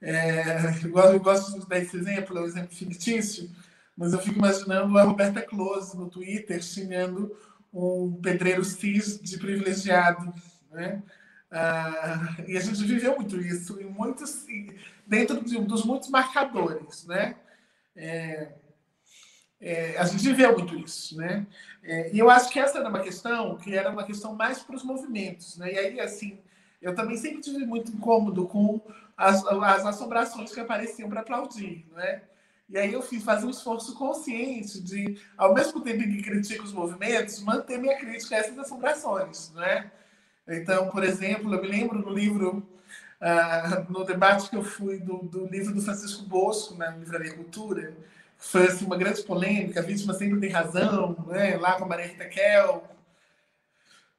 é, 0.00 0.74
eu, 0.84 0.96
eu 0.96 1.20
gosto 1.20 1.58
de 1.58 1.68
dar 1.68 1.78
esse 1.78 1.96
exemplo, 1.96 2.36
é 2.36 2.40
um 2.40 2.46
exemplo 2.46 2.74
fictício, 2.74 3.50
mas 3.96 4.12
eu 4.12 4.18
fico 4.18 4.38
imaginando 4.38 4.96
a 4.96 5.02
Roberta 5.02 5.42
Close 5.42 5.96
no 5.96 6.08
Twitter 6.08 6.62
xingando 6.62 7.34
um 7.72 8.20
pedreiro 8.22 8.64
cis 8.64 9.20
de 9.20 9.38
privilegiado, 9.38 10.32
né? 10.70 11.02
Ah, 11.50 12.36
e 12.46 12.56
a 12.56 12.60
gente 12.60 12.84
viveu 12.84 13.16
muito 13.16 13.40
isso 13.40 13.80
em 13.80 13.86
muitos, 13.86 14.46
dentro 15.08 15.42
de, 15.42 15.58
dos 15.58 15.84
muitos 15.84 16.10
marcadores, 16.10 17.06
né? 17.06 17.34
É, 17.96 18.52
é, 19.60 19.98
a 19.98 20.04
gente 20.04 20.22
viveu 20.22 20.52
muito 20.52 20.78
isso, 20.78 21.16
né? 21.16 21.46
É, 21.82 22.12
e 22.12 22.18
eu 22.18 22.30
acho 22.30 22.50
que 22.50 22.60
essa 22.60 22.78
era 22.78 22.88
uma 22.88 23.00
questão 23.00 23.56
que 23.56 23.74
era 23.74 23.90
uma 23.90 24.04
questão 24.04 24.34
mais 24.34 24.62
para 24.62 24.76
os 24.76 24.84
movimentos, 24.84 25.56
né? 25.56 25.72
E 25.72 25.78
aí, 25.78 26.00
assim, 26.00 26.38
eu 26.80 26.94
também 26.94 27.16
sempre 27.16 27.40
tive 27.40 27.64
muito 27.66 27.90
incômodo 27.90 28.46
com 28.46 28.80
as, 29.16 29.44
as 29.44 29.86
assombrações 29.86 30.52
que 30.52 30.60
apareciam 30.60 31.08
para 31.08 31.20
aplaudir, 31.20 31.86
né? 31.92 32.22
E 32.68 32.76
aí 32.76 32.92
eu 32.92 33.00
fiz 33.00 33.24
fazer 33.24 33.46
um 33.46 33.50
esforço 33.50 33.94
consciente 33.94 34.78
de, 34.82 35.18
ao 35.38 35.54
mesmo 35.54 35.80
tempo 35.80 36.00
que 36.00 36.22
critico 36.22 36.64
os 36.64 36.72
movimentos, 36.72 37.42
manter 37.42 37.78
minha 37.78 37.96
crítica 37.96 38.36
a 38.36 38.38
essas 38.40 38.58
assombrações, 38.58 39.50
né? 39.54 39.90
Então, 40.46 40.90
por 40.90 41.02
exemplo, 41.02 41.52
eu 41.52 41.62
me 41.62 41.68
lembro 41.68 41.98
no 41.98 42.10
livro, 42.10 42.66
uh, 43.20 43.92
no 43.92 44.04
debate 44.04 44.50
que 44.50 44.56
eu 44.56 44.62
fui 44.62 44.98
do, 44.98 45.18
do 45.18 45.46
livro 45.46 45.74
do 45.74 45.82
Francisco 45.82 46.24
Bosco, 46.24 46.74
na 46.76 46.90
Livraria 46.90 47.34
Cultura, 47.34 47.96
foi 48.36 48.66
assim, 48.66 48.84
uma 48.84 48.96
grande 48.96 49.22
polêmica, 49.22 49.80
a 49.80 49.82
vítima 49.82 50.14
sempre 50.14 50.38
tem 50.40 50.50
razão, 50.50 51.16
né? 51.26 51.56
lá 51.56 51.76
com 51.76 51.84
a 51.84 51.88
Maria 51.88 52.06
Rita 52.06 52.24
Kel. 52.26 52.84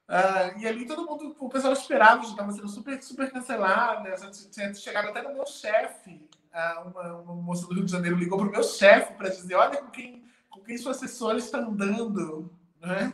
Ah, 0.06 0.52
e 0.58 0.66
ali 0.66 0.86
todo 0.86 1.06
mundo, 1.06 1.36
o 1.38 1.48
pessoal 1.48 1.72
esperava, 1.72 2.22
já 2.24 2.30
estava 2.30 2.52
sendo 2.52 2.68
super, 2.68 3.00
super 3.02 3.30
cancelada, 3.30 4.16
já 4.16 4.30
tinha 4.50 4.74
chegado 4.74 5.08
até 5.08 5.22
no 5.22 5.32
meu 5.32 5.46
chefe. 5.46 6.28
Ah, 6.52 6.82
uma, 6.84 7.14
uma, 7.20 7.34
moça 7.36 7.66
do 7.66 7.74
Rio 7.74 7.84
de 7.84 7.92
Janeiro 7.92 8.16
ligou 8.16 8.36
para 8.36 8.48
o 8.48 8.50
meu 8.50 8.64
chefe 8.64 9.14
para 9.14 9.28
dizer: 9.28 9.54
olha 9.54 9.80
com 9.80 9.88
quem, 9.90 10.24
com 10.50 10.60
quem 10.60 10.76
sua 10.76 10.90
assessora 10.90 11.38
está 11.38 11.58
andando. 11.58 12.52
Né? 12.80 13.12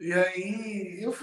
E 0.00 0.14
aí 0.14 0.98
eu, 1.02 1.14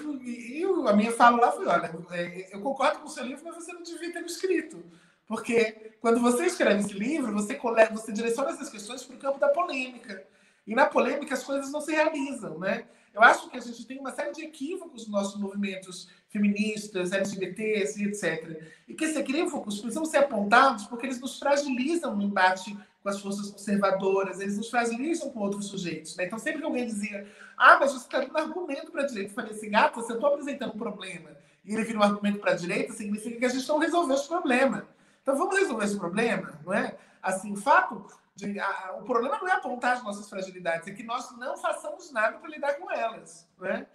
eu, 0.53 0.87
a 0.87 0.93
minha 0.93 1.11
fala 1.11 1.37
lá 1.37 1.51
foi: 1.51 1.65
olha, 1.65 1.91
é, 2.11 2.53
eu 2.53 2.61
concordo 2.61 2.99
com 2.99 3.07
o 3.07 3.11
seu 3.11 3.25
livro, 3.25 3.43
mas 3.43 3.55
você 3.55 3.73
não 3.73 3.81
devia 3.81 4.13
ter 4.13 4.23
escrito. 4.23 4.83
Porque 5.25 5.95
quando 5.99 6.21
você 6.21 6.45
escreve 6.45 6.81
esse 6.81 6.93
livro, 6.93 7.33
você, 7.33 7.59
você 7.91 8.13
direciona 8.13 8.51
essas 8.51 8.69
questões 8.69 9.03
para 9.03 9.15
o 9.15 9.19
campo 9.19 9.39
da 9.39 9.49
polêmica. 9.49 10.25
E 10.65 10.75
na 10.75 10.85
polêmica 10.85 11.33
as 11.33 11.43
coisas 11.43 11.71
não 11.71 11.81
se 11.81 11.91
realizam, 11.91 12.59
né? 12.59 12.85
Eu 13.13 13.23
acho 13.23 13.49
que 13.49 13.57
a 13.57 13.59
gente 13.59 13.83
tem 13.85 13.99
uma 13.99 14.11
série 14.11 14.31
de 14.31 14.43
equívocos 14.43 15.07
nos 15.07 15.11
nossos 15.11 15.41
movimentos 15.41 16.07
feministas, 16.29 17.11
LGBTs 17.11 17.99
e 17.99 18.05
etc. 18.05 18.63
E 18.87 18.93
que 18.93 19.05
esses 19.05 19.17
equívocos 19.17 19.79
precisam 19.79 20.05
ser 20.05 20.17
apontados 20.17 20.85
porque 20.85 21.07
eles 21.07 21.19
nos 21.19 21.39
fragilizam 21.39 22.15
no 22.15 22.21
embate 22.21 22.77
com 23.07 23.11
as 23.11 23.21
forças 23.21 23.49
conservadoras, 23.49 24.41
eles 24.41 24.57
nos 24.57 24.69
fragilizam 24.69 25.29
com 25.29 25.39
outros 25.39 25.67
sujeitos. 25.67 26.17
Né? 26.17 26.25
Então, 26.25 26.37
sempre 26.37 26.59
que 26.59 26.65
alguém 26.65 26.85
dizia, 26.85 27.25
ah, 27.57 27.77
mas 27.79 27.93
você 27.93 28.05
está 28.05 28.19
dando 28.19 28.37
argumento 28.37 28.91
para 28.91 29.03
a 29.03 29.05
direita, 29.05 29.31
eu 29.31 29.35
falei 29.35 29.51
assim, 29.51 29.69
gato, 29.69 30.01
você 30.01 30.13
está 30.13 30.27
apresentando 30.27 30.73
um 30.73 30.77
problema, 30.77 31.29
e 31.63 31.73
ele 31.73 31.85
vira 31.85 31.99
um 31.99 32.03
argumento 32.03 32.39
para 32.39 32.51
a 32.51 32.55
direita, 32.55 32.91
significa 32.91 33.39
que 33.39 33.45
a 33.45 33.49
gente 33.49 33.67
não 33.67 33.77
resolveu 33.77 34.15
esse 34.15 34.27
problema. 34.27 34.85
Então 35.23 35.37
vamos 35.37 35.57
resolver 35.57 35.85
esse 35.85 35.97
problema, 35.97 36.59
não 36.65 36.73
é? 36.73 36.97
Assim, 37.23 37.53
o 37.53 37.55
fato 37.55 38.05
de, 38.35 38.59
a, 38.59 38.95
o 38.99 39.03
problema 39.03 39.37
não 39.37 39.47
é 39.47 39.53
apontar 39.53 39.93
as 39.93 40.03
nossas 40.03 40.29
fragilidades, 40.29 40.87
é 40.87 40.91
que 40.91 41.03
nós 41.03 41.31
não 41.37 41.57
façamos 41.57 42.11
nada 42.11 42.37
para 42.37 42.49
lidar 42.49 42.73
com 42.73 42.91
elas, 42.91 43.47
né? 43.57 43.87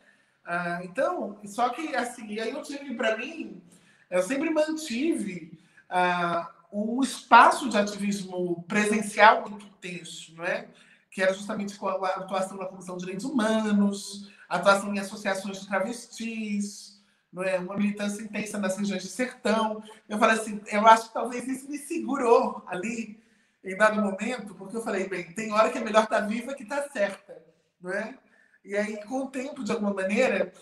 Ah, 0.44 0.80
então, 0.82 1.38
só 1.44 1.68
que 1.68 1.94
assim, 1.94 2.40
aí 2.40 2.50
eu 2.50 2.62
tive 2.62 2.94
para 2.94 3.16
mim, 3.16 3.62
eu 4.10 4.22
sempre 4.22 4.48
mantive 4.50 5.58
uh, 5.90 6.51
um 6.72 7.02
espaço 7.02 7.68
de 7.68 7.76
ativismo 7.76 8.64
presencial 8.66 9.48
muito 9.48 9.66
tenso, 9.80 10.34
não 10.34 10.44
é? 10.44 10.68
que 11.12 11.22
era 11.22 11.34
justamente 11.34 11.76
com 11.76 11.86
a 11.86 12.08
atuação 12.08 12.56
na 12.56 12.64
Comissão 12.64 12.96
de 12.96 13.00
Direitos 13.00 13.26
Humanos, 13.26 14.32
atuação 14.48 14.94
em 14.94 14.98
associações 14.98 15.60
de 15.60 15.68
travestis, 15.68 16.98
não 17.30 17.42
é? 17.42 17.58
uma 17.58 17.76
militância 17.76 18.22
intensa 18.22 18.58
nas 18.58 18.78
regiões 18.78 19.02
de 19.02 19.10
sertão. 19.10 19.84
Eu 20.08 20.18
falei 20.18 20.36
assim, 20.36 20.62
eu 20.68 20.86
acho 20.86 21.08
que 21.08 21.14
talvez 21.14 21.46
isso 21.46 21.68
me 21.68 21.76
segurou 21.76 22.64
ali 22.66 23.22
em 23.62 23.76
dado 23.76 24.00
momento, 24.00 24.54
porque 24.54 24.74
eu 24.74 24.82
falei, 24.82 25.06
bem, 25.06 25.30
tem 25.34 25.52
hora 25.52 25.70
que 25.70 25.76
é 25.76 25.84
melhor 25.84 26.04
estar 26.04 26.22
tá 26.22 26.26
viva 26.26 26.54
que 26.54 26.62
estar 26.62 26.80
tá 26.80 26.88
certa, 26.88 27.42
não 27.80 27.92
é? 27.92 28.18
E 28.64 28.74
aí, 28.74 29.04
com 29.04 29.24
o 29.24 29.30
tempo, 29.30 29.62
de 29.62 29.70
alguma 29.70 29.92
maneira, 29.92 30.52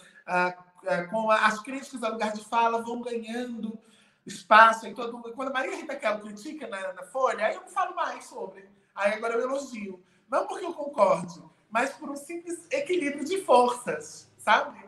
com 1.11 1.30
as 1.30 1.61
críticas 1.61 2.02
ao 2.02 2.12
lugar 2.12 2.32
de 2.32 2.44
fala 2.44 2.82
vão 2.82 3.00
ganhando 3.00 3.78
espaço 4.26 4.86
em 4.86 4.94
todo 4.94 5.12
mundo. 5.12 5.32
Quando 5.32 5.48
a 5.48 5.52
Maria 5.52 5.76
Rita 5.76 5.96
Kello 5.96 6.20
critica 6.20 6.66
na, 6.68 6.92
na 6.92 7.02
Folha, 7.04 7.46
aí 7.46 7.54
eu 7.54 7.62
não 7.62 7.68
falo 7.68 7.94
mais 7.94 8.24
sobre. 8.24 8.68
Aí 8.94 9.14
agora 9.14 9.34
eu 9.34 9.40
elogio. 9.40 10.02
Não 10.30 10.46
porque 10.46 10.64
eu 10.64 10.74
concorde, 10.74 11.42
mas 11.68 11.90
por 11.90 12.08
um 12.08 12.16
simples 12.16 12.66
equilíbrio 12.70 13.24
de 13.24 13.42
forças, 13.42 14.30
sabe? 14.38 14.78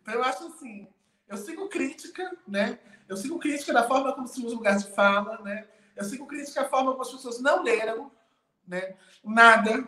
Então 0.00 0.14
eu 0.14 0.22
acho 0.22 0.46
assim, 0.46 0.86
eu 1.28 1.36
sigo 1.36 1.68
crítica, 1.68 2.36
né? 2.46 2.78
Eu 3.08 3.16
sigo 3.16 3.38
crítica 3.38 3.72
da 3.72 3.86
forma 3.86 4.12
como 4.12 4.28
se 4.28 4.40
usa 4.44 4.54
o 4.54 4.58
lugar 4.58 4.76
de 4.78 4.90
fala, 4.92 5.40
né? 5.42 5.66
Eu 5.96 6.04
sigo 6.04 6.26
crítica 6.26 6.62
da 6.62 6.68
forma 6.68 6.92
como 6.92 7.02
as 7.02 7.10
pessoas 7.10 7.40
não 7.40 7.62
leram, 7.62 8.10
né? 8.66 8.94
Nada, 9.24 9.86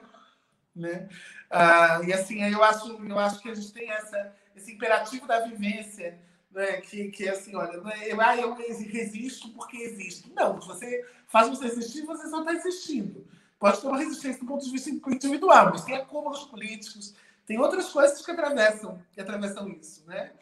né? 0.75 1.09
Ah, 1.49 2.01
e 2.05 2.13
assim, 2.13 2.43
eu 2.43 2.63
acho, 2.63 3.03
eu 3.05 3.19
acho 3.19 3.41
que 3.41 3.51
a 3.51 3.55
gente 3.55 3.73
tem 3.73 3.91
essa, 3.91 4.35
esse 4.57 4.73
imperativo 4.73 5.27
da 5.27 5.41
vivência, 5.41 6.19
né? 6.55 6.81
que, 6.81 7.11
que 7.11 7.29
é 7.29 7.31
assim, 7.31 7.55
olha, 7.55 7.79
não 7.79 7.91
é, 7.91 8.13
eu, 8.13 8.21
ah, 8.21 8.37
eu 8.37 8.55
resisto 8.55 9.51
porque 9.51 9.77
existo. 9.77 10.33
Não, 10.35 10.61
se 10.61 10.69
você 10.69 11.05
faz 11.27 11.49
você 11.49 11.67
existir, 11.67 12.07
você 12.07 12.29
só 12.29 12.41
está 12.41 12.53
existindo. 12.55 13.27
Pode 13.59 13.81
ter 13.81 13.87
uma 13.87 13.99
resistência 13.99 14.41
do 14.41 14.47
ponto 14.47 14.65
de 14.65 14.71
vista 14.71 14.91
individual, 14.91 15.71
mas 15.71 15.85
tem 15.85 15.97
acúmulos 15.97 16.45
políticos, 16.45 17.15
tem 17.47 17.59
outras 17.59 17.91
coisas 17.91 18.25
que 18.25 18.31
atravessam, 18.31 19.03
que 19.13 19.21
atravessam 19.21 19.69
isso, 19.69 20.07
né? 20.07 20.33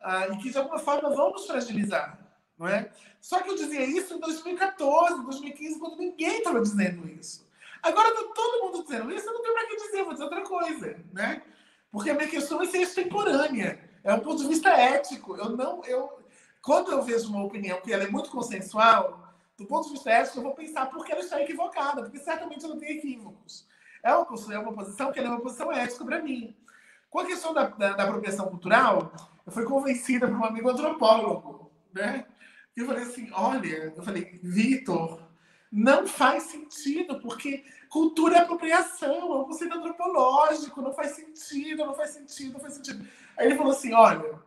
Ah, 0.00 0.28
e 0.28 0.38
que 0.38 0.50
de 0.50 0.58
alguma 0.58 0.78
forma 0.78 1.10
vão 1.10 1.32
nos 1.32 1.46
fragilizar, 1.46 2.18
não 2.58 2.68
é? 2.68 2.90
Só 3.20 3.40
que 3.40 3.50
eu 3.50 3.56
dizia 3.56 3.84
isso 3.84 4.14
em 4.14 4.20
2014, 4.20 5.24
2015, 5.24 5.80
quando 5.80 5.98
ninguém 5.98 6.38
estava 6.38 6.60
dizendo 6.60 7.08
isso. 7.08 7.46
Agora 7.82 8.08
está 8.08 8.22
todo 8.34 8.64
mundo 8.64 8.82
dizendo 8.82 9.12
isso, 9.12 9.26
eu 9.26 9.32
não 9.32 9.42
tenho 9.42 9.54
para 9.54 9.66
que 9.66 9.76
dizer, 9.76 10.04
vou 10.04 10.12
dizer 10.12 10.24
outra 10.24 10.42
coisa, 10.42 10.96
né? 11.12 11.42
Porque 11.90 12.10
a 12.10 12.14
minha 12.14 12.28
questão 12.28 12.60
é 12.62 12.66
ser 12.66 12.82
extemporânea, 12.82 13.85
é 14.06 14.14
um 14.14 14.20
ponto 14.20 14.40
de 14.40 14.48
vista 14.48 14.70
ético. 14.70 15.36
Eu 15.36 15.50
não, 15.50 15.84
eu, 15.84 16.20
quando 16.62 16.92
eu 16.92 17.02
vejo 17.02 17.28
uma 17.28 17.44
opinião 17.44 17.80
que 17.80 17.92
ela 17.92 18.04
é 18.04 18.08
muito 18.08 18.30
consensual, 18.30 19.34
do 19.58 19.66
ponto 19.66 19.88
de 19.88 19.94
vista 19.94 20.10
ético, 20.10 20.38
eu 20.38 20.42
vou 20.44 20.54
pensar 20.54 20.86
por 20.86 21.04
que 21.04 21.10
ela 21.10 21.20
está 21.20 21.42
equivocada, 21.42 22.02
porque 22.02 22.18
certamente 22.18 22.64
ela 22.64 22.76
tem 22.76 22.96
equívocos. 22.96 23.66
É 24.02 24.14
uma, 24.14 24.26
é 24.54 24.58
uma 24.58 24.72
posição 24.72 25.10
que 25.10 25.18
é 25.18 25.28
uma 25.28 25.40
posição 25.40 25.72
ética 25.72 26.04
para 26.04 26.22
mim. 26.22 26.54
Com 27.10 27.18
a 27.18 27.26
questão 27.26 27.52
da, 27.52 27.64
da, 27.66 27.94
da, 27.94 28.04
apropriação 28.04 28.46
cultural, 28.46 29.12
eu 29.44 29.50
fui 29.50 29.64
convencida 29.64 30.28
por 30.28 30.36
um 30.36 30.44
amigo 30.44 30.70
antropólogo, 30.70 31.72
né? 31.92 32.26
E 32.76 32.80
eu 32.80 32.86
falei 32.86 33.02
assim, 33.02 33.28
olha, 33.32 33.92
eu 33.96 34.02
falei, 34.02 34.38
Vitor, 34.42 35.20
não 35.72 36.06
faz 36.06 36.44
sentido, 36.44 37.18
porque 37.20 37.64
cultura 37.88 38.36
é 38.36 38.40
apropriação, 38.40 39.32
é 39.32 39.38
um 39.38 39.44
conceito 39.44 39.76
antropológico, 39.76 40.82
não 40.82 40.92
faz 40.92 41.12
sentido, 41.12 41.84
não 41.84 41.94
faz 41.94 42.10
sentido, 42.10 42.52
não 42.52 42.60
faz 42.60 42.74
sentido. 42.74 43.08
Aí 43.38 43.46
ele 43.46 43.56
falou 43.56 43.72
assim, 43.72 43.92
olha, 43.92 44.40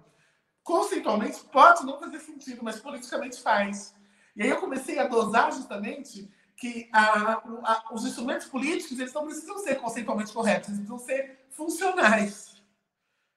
conceitualmente 0.64 1.40
pode 1.52 1.86
não 1.86 2.00
fazer 2.00 2.20
sentido, 2.20 2.64
mas 2.64 2.80
politicamente 2.80 3.42
faz. 3.42 3.96
E 4.36 4.44
aí 4.44 4.50
eu 4.50 4.60
comecei 4.60 5.00
a 5.00 5.08
dosar 5.08 5.52
justamente 5.52 6.30
que 6.56 6.90
a, 6.92 7.34
a, 7.34 7.94
os 7.94 8.06
instrumentos 8.06 8.48
políticos 8.48 9.00
eles 9.00 9.14
não 9.14 9.26
precisam 9.26 9.58
ser 9.60 9.76
conceitualmente 9.76 10.34
corretos, 10.34 10.70
eles 10.70 10.80
precisam 10.82 11.00
ser 11.00 11.46
funcionais. 11.52 12.62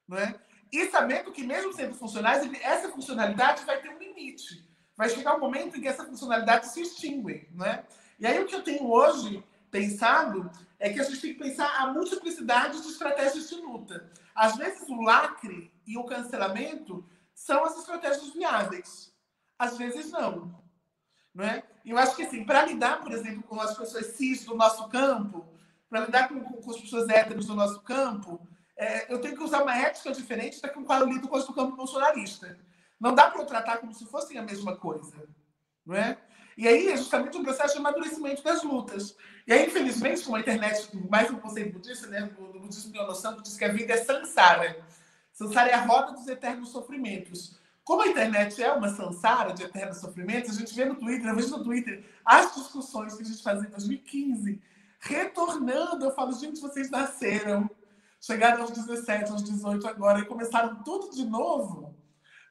Não 0.09 0.18
é? 0.18 0.34
E 0.72 0.90
sabendo 0.90 1.30
que, 1.30 1.44
mesmo 1.44 1.72
sendo 1.72 1.94
funcionais, 1.94 2.50
essa 2.62 2.88
funcionalidade 2.90 3.64
vai 3.64 3.80
ter 3.80 3.90
um 3.90 3.98
limite. 3.98 4.66
Vai 4.96 5.09
chegar 5.09 5.36
um 5.36 5.40
momento 5.40 5.76
em 5.76 5.80
que 5.80 5.88
essa 5.88 6.05
funcionalidade 6.05 6.66
se 6.68 6.80
extingue. 6.80 7.48
É? 7.64 7.84
E 8.18 8.26
aí 8.26 8.42
o 8.42 8.46
que 8.46 8.55
eu 8.55 8.62
tenho 8.62 8.90
hoje 8.90 9.44
pensado 9.70 10.50
é 10.82 10.92
que 10.92 10.98
a 10.98 11.04
gente 11.04 11.20
tem 11.20 11.32
que 11.32 11.38
pensar 11.38 11.80
a 11.80 11.92
multiplicidade 11.92 12.82
de 12.82 12.88
estratégias 12.88 13.48
de 13.48 13.54
luta. 13.54 14.10
Às 14.34 14.56
vezes 14.56 14.88
o 14.88 15.00
lacre 15.00 15.72
e 15.86 15.96
o 15.96 16.04
cancelamento 16.04 17.08
são 17.32 17.64
as 17.64 17.78
estratégias 17.78 18.30
viáveis. 18.30 19.14
Às 19.56 19.78
vezes 19.78 20.10
não. 20.10 20.60
Não 21.32 21.44
é? 21.44 21.62
Eu 21.86 21.96
acho 21.96 22.16
que, 22.16 22.24
assim, 22.24 22.44
para 22.44 22.66
lidar, 22.66 23.00
por 23.00 23.12
exemplo, 23.12 23.44
com 23.44 23.60
as 23.60 23.78
pessoas 23.78 24.06
cis 24.16 24.44
do 24.44 24.56
nosso 24.56 24.88
campo, 24.88 25.46
para 25.88 26.00
lidar 26.00 26.28
com, 26.28 26.40
com, 26.40 26.60
com, 26.60 26.70
as 26.72 26.80
pessoas 26.80 27.08
héteros 27.08 27.46
do 27.46 27.54
nosso 27.54 27.80
campo, 27.82 28.44
é, 28.76 29.12
eu 29.12 29.20
tenho 29.20 29.36
que 29.36 29.44
usar 29.44 29.62
uma 29.62 29.78
ética 29.78 30.10
diferente 30.10 30.60
da 30.60 30.68
com 30.68 30.84
qual 30.84 30.98
eu 30.98 31.06
lido 31.06 31.28
com 31.28 31.36
as 31.36 31.46
do 31.46 31.54
campo 31.54 31.76
bolsonarista. 31.76 32.58
Não 32.98 33.14
dá 33.14 33.30
para 33.30 33.40
eu 33.40 33.46
tratar 33.46 33.76
como 33.76 33.94
se 33.94 34.04
fossem 34.06 34.36
a 34.36 34.42
mesma 34.42 34.76
coisa. 34.76 35.28
Não 35.86 35.94
é? 35.94 36.18
E 36.57 36.68
aí 36.68 36.88
é 36.88 36.96
justamente 36.96 37.36
um 37.36 37.42
processo 37.42 37.74
de 37.74 37.80
amadurecimento 37.80 38.42
das 38.42 38.62
lutas. 38.62 39.16
E 39.46 39.53
aí, 39.53 39.66
infelizmente, 39.66 40.24
com 40.24 40.34
a 40.34 40.40
internet, 40.40 40.88
mais 41.11 41.30
um 41.30 41.36
conceito 41.36 41.72
budista, 41.72 42.07
né, 42.07 42.22
do 42.22 42.61
budismo 42.61 42.92
que 42.92 43.42
diz 43.42 43.57
que 43.57 43.64
a 43.64 43.72
vida 43.72 43.94
é 43.94 43.96
samsara. 43.96 44.84
Samsara 45.32 45.70
é 45.70 45.74
a 45.74 45.84
roda 45.84 46.12
dos 46.12 46.28
eternos 46.28 46.68
sofrimentos. 46.68 47.59
Como 47.84 48.03
a 48.03 48.07
internet 48.07 48.62
é 48.62 48.72
uma 48.72 48.88
sansara 48.88 49.53
de 49.53 49.64
eterno 49.64 49.94
sofrimento, 49.94 50.50
a 50.50 50.55
gente 50.55 50.72
vê 50.72 50.84
no 50.84 50.94
Twitter, 50.94 51.28
eu 51.28 51.34
vejo 51.34 51.50
no 51.50 51.64
Twitter 51.64 52.05
as 52.24 52.55
discussões 52.55 53.14
que 53.14 53.22
a 53.22 53.26
gente 53.26 53.42
fazia 53.42 53.66
em 53.66 53.70
2015, 53.70 54.62
retornando. 55.00 56.05
Eu 56.05 56.14
falo, 56.14 56.32
gente, 56.32 56.61
vocês 56.61 56.88
nasceram, 56.90 57.68
chegaram 58.20 58.62
aos 58.62 58.70
17, 58.70 59.32
aos 59.32 59.43
18 59.43 59.89
agora 59.89 60.20
e 60.20 60.26
começaram 60.26 60.82
tudo 60.85 61.10
de 61.10 61.24
novo. 61.24 61.93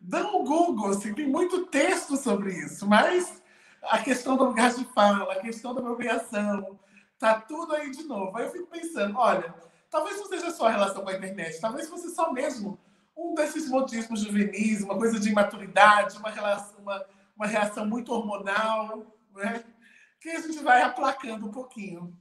Dão 0.01 0.41
o 0.41 0.43
Google, 0.43 0.89
assim, 0.89 1.13
tem 1.13 1.27
muito 1.27 1.67
texto 1.67 2.17
sobre 2.17 2.53
isso, 2.53 2.85
mas 2.85 3.40
a 3.81 3.99
questão 3.99 4.37
do 4.37 4.45
lugar 4.45 4.73
de 4.73 4.85
fala, 4.85 5.33
a 5.33 5.39
questão 5.39 5.73
da 5.73 5.81
apropriação, 5.81 6.79
tá 7.17 7.39
tudo 7.41 7.73
aí 7.73 7.91
de 7.91 8.03
novo. 8.03 8.37
Aí 8.37 8.45
eu 8.45 8.51
fico 8.51 8.67
pensando, 8.67 9.17
olha, 9.17 9.53
talvez 9.89 10.17
não 10.17 10.27
seja 10.27 10.51
só 10.51 10.67
a 10.67 10.71
relação 10.71 11.03
com 11.03 11.09
a 11.09 11.15
internet, 11.15 11.59
talvez 11.59 11.89
fosse 11.89 12.13
só 12.13 12.31
mesmo 12.31 12.79
um 13.15 13.33
desses 13.33 13.69
modismos 13.69 14.21
juvenis, 14.21 14.81
uma 14.81 14.97
coisa 14.97 15.19
de 15.19 15.29
imaturidade, 15.29 16.17
uma, 16.17 16.29
relação, 16.29 16.79
uma, 16.79 17.05
uma 17.35 17.47
reação 17.47 17.85
muito 17.85 18.11
hormonal, 18.11 19.05
né? 19.35 19.63
que 20.19 20.29
a 20.29 20.39
gente 20.39 20.59
vai 20.59 20.81
aplacando 20.83 21.47
um 21.47 21.51
pouquinho. 21.51 22.15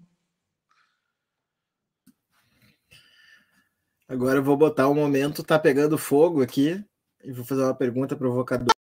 Agora 4.08 4.38
eu 4.38 4.42
vou 4.42 4.56
botar 4.56 4.88
o 4.88 4.92
um 4.92 4.94
momento, 4.94 5.44
tá 5.44 5.58
pegando 5.58 5.96
fogo 5.96 6.42
aqui, 6.42 6.84
e 7.22 7.32
vou 7.32 7.44
fazer 7.44 7.62
uma 7.62 7.74
pergunta 7.74 8.16
provocadora. 8.16 8.79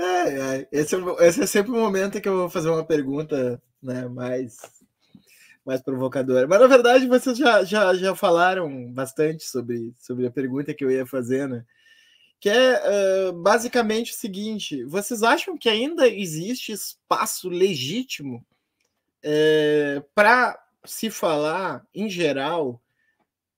É, 0.00 0.58
é, 0.60 0.68
esse, 0.72 0.96
é, 0.96 1.28
esse 1.28 1.42
é 1.42 1.46
sempre 1.46 1.72
o 1.72 1.76
momento 1.76 2.20
que 2.20 2.28
eu 2.28 2.36
vou 2.36 2.50
fazer 2.50 2.70
uma 2.70 2.84
pergunta 2.84 3.62
né, 3.82 4.08
mais 4.08 4.58
mais 5.64 5.82
provocadora. 5.82 6.48
Mas 6.48 6.58
na 6.58 6.66
verdade 6.66 7.06
vocês 7.06 7.36
já, 7.36 7.62
já, 7.64 7.94
já 7.94 8.16
falaram 8.16 8.90
bastante 8.90 9.44
sobre, 9.44 9.92
sobre 9.98 10.26
a 10.26 10.30
pergunta 10.30 10.72
que 10.72 10.82
eu 10.84 10.90
ia 10.90 11.06
fazer, 11.06 11.46
né? 11.46 11.64
Que 12.40 12.48
é 12.48 13.28
uh, 13.28 13.32
basicamente 13.34 14.12
o 14.12 14.14
seguinte: 14.16 14.82
vocês 14.84 15.22
acham 15.22 15.58
que 15.58 15.68
ainda 15.68 16.08
existe 16.08 16.72
espaço 16.72 17.50
legítimo 17.50 18.44
eh, 19.22 20.02
para 20.14 20.58
se 20.84 21.10
falar, 21.10 21.86
em 21.94 22.08
geral, 22.08 22.80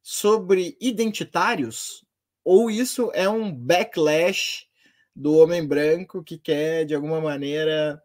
sobre 0.02 0.77
identitários? 0.81 2.05
Ou 2.44 2.69
isso 2.69 3.12
é 3.14 3.28
um 3.28 3.52
backlash 3.55 4.66
do 5.14 5.36
homem 5.36 5.66
branco 5.66 6.22
que 6.22 6.39
quer, 6.39 6.84
de 6.84 6.94
alguma 6.94 7.20
maneira, 7.20 8.02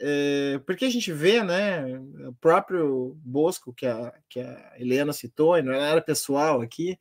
é, 0.00 0.60
porque 0.64 0.84
a 0.84 0.90
gente 0.90 1.12
vê, 1.12 1.42
né, 1.42 1.98
o 2.28 2.32
próprio 2.40 3.18
Bosco, 3.24 3.72
que 3.72 3.86
a, 3.86 4.12
que 4.28 4.40
a 4.40 4.74
Helena 4.78 5.12
citou, 5.12 5.58
e 5.58 5.62
não 5.62 5.72
era 5.72 6.00
pessoal 6.00 6.60
aqui, 6.60 6.98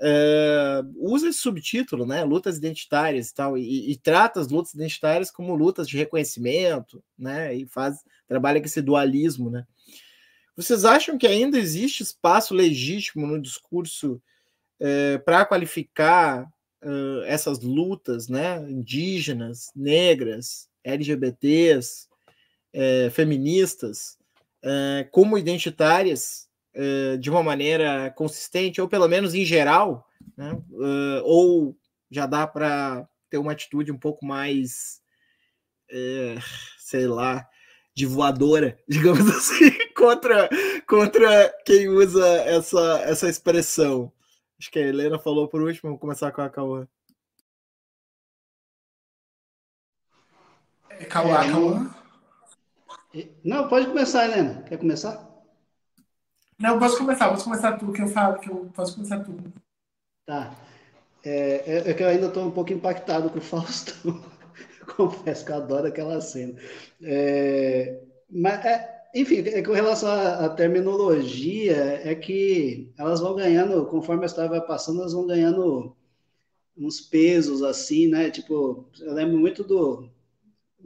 é, 0.00 0.82
usa 0.96 1.28
esse 1.28 1.38
subtítulo, 1.38 2.04
né, 2.04 2.24
lutas 2.24 2.58
identitárias 2.58 3.28
e 3.28 3.34
tal, 3.34 3.56
e, 3.56 3.92
e, 3.92 3.96
trata 3.96 4.40
as 4.40 4.48
lutas 4.48 4.74
identitárias 4.74 5.30
como 5.30 5.54
lutas 5.54 5.88
de 5.88 5.96
reconhecimento, 5.96 7.02
né, 7.16 7.54
e 7.54 7.66
faz, 7.66 7.98
trabalha 8.26 8.60
com 8.60 8.66
esse 8.66 8.82
dualismo, 8.82 9.48
né. 9.50 9.64
Vocês 10.56 10.84
acham 10.84 11.18
que 11.18 11.26
ainda 11.26 11.58
existe 11.58 12.02
espaço 12.02 12.54
legítimo 12.54 13.26
no 13.26 13.40
discurso 13.40 14.20
é, 14.78 15.18
para 15.18 15.44
qualificar 15.44 16.48
essas 17.26 17.60
lutas, 17.60 18.28
né, 18.28 18.58
indígenas, 18.68 19.70
negras, 19.74 20.68
LGBTs, 20.84 22.08
é, 22.74 23.08
feministas 23.10 24.18
é, 24.62 25.06
como 25.12 25.38
identitárias 25.38 26.48
é, 26.74 27.16
de 27.16 27.30
uma 27.30 27.42
maneira 27.42 28.10
consistente, 28.16 28.80
ou 28.80 28.88
pelo 28.88 29.06
menos 29.06 29.34
em 29.34 29.44
geral, 29.44 30.08
né? 30.36 30.60
ou 31.22 31.76
já 32.10 32.26
dá 32.26 32.46
para 32.46 33.06
ter 33.30 33.38
uma 33.38 33.52
atitude 33.52 33.92
um 33.92 33.98
pouco 33.98 34.24
mais, 34.24 35.00
sei 36.78 37.06
lá, 37.06 37.46
de 37.94 38.06
voadora, 38.06 38.76
digamos 38.88 39.28
assim, 39.28 39.70
contra, 39.96 40.48
contra 40.88 41.54
quem 41.64 41.88
usa 41.88 42.26
essa, 42.42 43.02
essa 43.04 43.28
expressão. 43.28 44.12
Acho 44.58 44.70
que 44.70 44.78
a 44.78 44.82
Helena 44.82 45.18
falou 45.18 45.48
por 45.48 45.62
último, 45.62 45.90
vamos 45.90 46.00
começar 46.00 46.32
com 46.32 46.42
a 46.42 46.50
Cauã. 46.50 46.88
É, 50.90 51.04
Cauã, 51.06 51.44
é, 51.44 51.50
Cauã. 51.50 51.94
Não, 53.44 53.68
pode 53.68 53.86
começar, 53.86 54.24
Helena. 54.24 54.62
Quer 54.62 54.78
começar? 54.78 55.34
Não, 56.58 56.78
posso 56.78 56.98
começar, 56.98 57.28
posso 57.28 57.44
começar 57.44 57.76
tu, 57.76 57.92
que 57.92 58.02
eu 58.02 58.08
falo, 58.08 58.38
que 58.38 58.50
eu 58.50 58.70
posso 58.74 58.94
começar 58.94 59.20
tu. 59.20 59.36
Tá. 60.24 60.54
É, 61.24 61.62
é, 61.66 61.90
é 61.90 61.94
que 61.94 62.02
eu 62.02 62.08
ainda 62.08 62.26
estou 62.26 62.46
um 62.46 62.50
pouco 62.50 62.72
impactado 62.72 63.30
com 63.30 63.38
o 63.38 63.42
Faustão. 63.42 64.22
Confesso 64.96 65.44
que 65.44 65.52
eu 65.52 65.56
adoro 65.56 65.86
aquela 65.88 66.20
cena. 66.20 66.58
É, 67.02 68.00
mas, 68.30 68.64
é, 68.64 69.03
enfim, 69.14 69.38
é 69.46 69.62
com 69.62 69.72
relação 69.72 70.10
à, 70.10 70.48
terminologia, 70.48 71.76
é 72.04 72.14
que 72.14 72.92
elas 72.98 73.20
vão 73.20 73.36
ganhando, 73.36 73.86
conforme 73.86 74.24
a 74.24 74.26
história 74.26 74.50
vai 74.50 74.60
passando, 74.60 75.00
elas 75.00 75.12
vão 75.12 75.26
ganhando 75.26 75.96
uns 76.76 77.00
pesos 77.00 77.62
assim, 77.62 78.08
né? 78.08 78.30
Tipo, 78.30 78.88
eu 79.00 79.14
lembro 79.14 79.38
muito 79.38 79.62
do, 79.62 80.10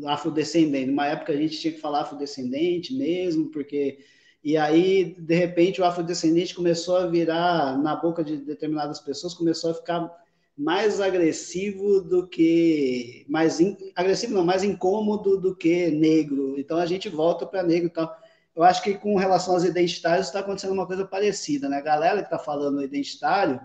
afrodescendente. 0.07 0.87
Numa 0.87 1.07
época 1.07 1.33
a 1.33 1.37
gente 1.37 1.59
tinha 1.59 1.73
que 1.73 1.81
falar 1.81 2.03
afrodescendente 2.03 2.95
mesmo, 2.95 3.51
porque. 3.51 3.99
E 4.45 4.57
aí, 4.57 5.17
de 5.19 5.35
repente, 5.35 5.81
o 5.81 5.85
afrodescendente 5.85 6.55
começou 6.55 6.97
a 6.97 7.07
virar, 7.07 7.77
na 7.77 7.97
boca 7.97 8.23
de 8.23 8.37
determinadas 8.37 9.01
pessoas, 9.01 9.35
começou 9.35 9.73
a 9.73 9.75
ficar 9.75 10.15
mais 10.59 11.01
agressivo 11.01 12.01
do 12.01 12.27
que 12.27 13.25
mais 13.29 13.61
in, 13.61 13.77
agressivo 13.95 14.35
não, 14.35 14.45
mais 14.45 14.65
incômodo 14.65 15.39
do 15.39 15.55
que 15.55 15.89
negro. 15.93 16.59
Então 16.59 16.79
a 16.79 16.87
gente 16.87 17.09
volta 17.09 17.47
para 17.47 17.63
negro 17.63 17.87
e 17.87 17.91
tal. 17.91 18.13
Eu 18.57 18.65
acho 18.65 18.83
que 18.83 18.95
com 18.95 19.15
relação 19.15 19.55
aos 19.55 19.63
identitários 19.63 20.27
está 20.27 20.41
acontecendo 20.41 20.73
uma 20.73 20.87
coisa 20.87 21.07
parecida, 21.07 21.69
né? 21.69 21.77
A 21.77 21.83
galera 21.83 22.19
que 22.19 22.25
está 22.25 22.41
falando 22.41 22.83
identitário, 22.83 23.61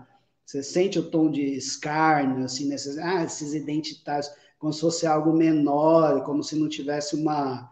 você 0.46 0.62
sente 0.62 0.96
o 0.96 1.10
tom 1.10 1.28
de 1.28 1.42
escárnio, 1.42 2.44
assim, 2.44 2.68
nesses, 2.68 2.96
ah, 2.98 3.24
esses 3.24 3.54
identitários, 3.54 4.30
como 4.56 4.72
se 4.72 4.80
fosse 4.80 5.04
algo 5.04 5.32
menor, 5.32 6.22
como 6.22 6.44
se 6.44 6.54
não 6.54 6.68
tivesse 6.68 7.16
uma, 7.16 7.68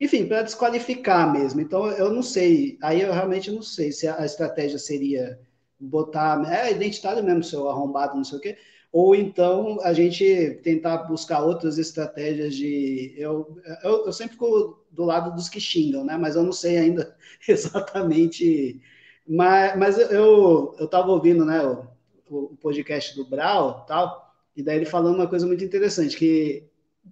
enfim, 0.00 0.26
para 0.26 0.42
desqualificar 0.42 1.32
mesmo. 1.32 1.60
Então 1.60 1.86
eu 1.92 2.12
não 2.12 2.22
sei, 2.24 2.76
aí 2.82 3.02
eu 3.02 3.12
realmente 3.12 3.52
não 3.52 3.62
sei 3.62 3.92
se 3.92 4.08
a 4.08 4.24
estratégia 4.24 4.80
seria 4.80 5.38
botar, 5.84 6.42
é 6.52 6.72
identitário 6.72 7.22
mesmo, 7.22 7.42
seu 7.44 7.68
arrombado, 7.68 8.16
não 8.16 8.24
sei 8.24 8.38
o 8.38 8.40
quê, 8.40 8.56
ou 8.94 9.14
então 9.14 9.78
a 9.82 9.92
gente 9.92 10.60
tentar 10.62 10.98
buscar 10.98 11.42
outras 11.42 11.78
estratégias 11.78 12.54
de. 12.54 13.12
Eu, 13.16 13.58
eu, 13.82 14.06
eu 14.06 14.12
sempre 14.12 14.34
fico 14.34 14.84
do 14.88 15.04
lado 15.04 15.34
dos 15.34 15.48
que 15.48 15.58
xingam, 15.58 16.04
né? 16.04 16.16
Mas 16.16 16.36
eu 16.36 16.44
não 16.44 16.52
sei 16.52 16.78
ainda 16.78 17.16
exatamente. 17.48 18.80
Mas, 19.26 19.76
mas 19.76 19.98
eu 19.98 20.76
estava 20.78 21.10
ouvindo 21.10 21.44
né, 21.44 21.60
o, 21.66 21.88
o 22.30 22.56
podcast 22.56 23.16
do 23.16 23.24
Brau 23.24 23.84
tal, 23.86 24.32
e 24.56 24.62
daí 24.62 24.76
ele 24.76 24.86
falando 24.86 25.16
uma 25.16 25.26
coisa 25.26 25.44
muito 25.46 25.64
interessante, 25.64 26.16
que 26.16 26.68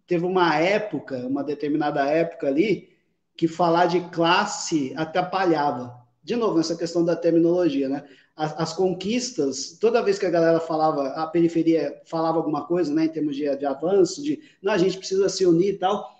teve 0.06 0.24
uma 0.24 0.56
época, 0.56 1.26
uma 1.26 1.42
determinada 1.42 2.06
época 2.06 2.46
ali, 2.46 2.96
que 3.36 3.48
falar 3.48 3.86
de 3.86 4.00
classe 4.10 4.92
atrapalhava. 4.96 6.01
De 6.22 6.36
novo, 6.36 6.60
essa 6.60 6.76
questão 6.76 7.04
da 7.04 7.16
terminologia, 7.16 7.88
né? 7.88 8.04
as, 8.36 8.58
as, 8.58 8.72
conquistas, 8.72 9.76
toda 9.78 10.02
vez 10.02 10.18
que 10.18 10.26
a 10.26 10.30
galera 10.30 10.60
falava, 10.60 11.08
a 11.08 11.26
periferia 11.26 12.00
falava 12.06 12.38
alguma 12.38 12.66
coisa, 12.66 12.92
né, 12.92 13.04
em 13.04 13.08
termos 13.08 13.36
de, 13.36 13.54
de 13.56 13.66
avanço, 13.66 14.22
de 14.22 14.40
não, 14.62 14.72
a 14.72 14.78
gente 14.78 14.98
precisa 14.98 15.28
se 15.28 15.44
unir 15.44 15.74
e 15.74 15.78
tal, 15.78 16.10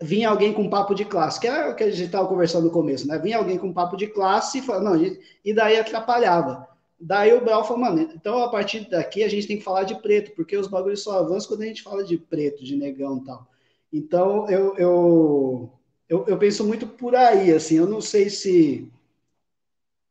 vinha 0.00 0.28
alguém 0.28 0.52
com 0.52 0.68
papo 0.68 0.94
de 0.94 1.04
classe, 1.04 1.40
que 1.40 1.46
é 1.46 1.68
o 1.68 1.74
que 1.74 1.84
a 1.84 1.90
gente 1.90 2.04
estava 2.04 2.28
conversando 2.28 2.64
no 2.64 2.70
começo, 2.70 3.06
né? 3.06 3.18
Vinha 3.18 3.38
alguém 3.38 3.56
com 3.56 3.72
papo 3.72 3.96
de 3.96 4.06
classe 4.08 4.58
e 4.58 4.62
falava, 4.62 4.84
não, 4.84 4.98
gente, 4.98 5.20
e 5.44 5.54
daí 5.54 5.78
atrapalhava. 5.78 6.68
Daí 7.00 7.32
o 7.32 7.44
Brau 7.44 7.64
falou, 7.64 7.82
mano, 7.82 8.00
então 8.14 8.42
a 8.42 8.48
partir 8.48 8.88
daqui 8.88 9.22
a 9.22 9.28
gente 9.28 9.46
tem 9.46 9.58
que 9.58 9.64
falar 9.64 9.84
de 9.84 9.94
preto, 10.00 10.32
porque 10.34 10.56
os 10.56 10.68
bagulhos 10.68 11.02
só 11.02 11.18
avançam 11.18 11.48
quando 11.48 11.62
a 11.62 11.66
gente 11.66 11.82
fala 11.82 12.04
de 12.04 12.18
preto, 12.18 12.64
de 12.64 12.76
negão 12.76 13.18
e 13.18 13.24
tal. 13.24 13.46
Então 13.92 14.50
eu, 14.50 14.76
eu, 14.76 15.72
eu, 16.08 16.24
eu 16.26 16.38
penso 16.38 16.64
muito 16.64 16.86
por 16.86 17.14
aí, 17.14 17.52
assim, 17.52 17.76
eu 17.76 17.86
não 17.86 18.00
sei 18.00 18.28
se 18.28 18.90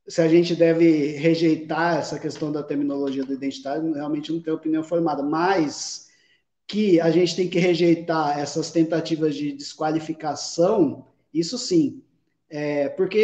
se 0.07 0.21
a 0.21 0.27
gente 0.27 0.55
deve 0.55 1.15
rejeitar 1.17 1.97
essa 1.97 2.19
questão 2.19 2.51
da 2.51 2.61
terminologia 2.61 3.23
do 3.23 3.33
identitário, 3.33 3.93
realmente 3.93 4.31
não 4.31 4.41
tenho 4.41 4.55
opinião 4.55 4.83
formada, 4.83 5.23
mas 5.23 6.07
que 6.67 6.99
a 6.99 7.09
gente 7.09 7.35
tem 7.35 7.47
que 7.47 7.59
rejeitar 7.59 8.37
essas 8.37 8.71
tentativas 8.71 9.35
de 9.35 9.51
desqualificação, 9.51 11.05
isso 11.33 11.57
sim. 11.57 12.01
É, 12.49 12.89
porque 12.89 13.19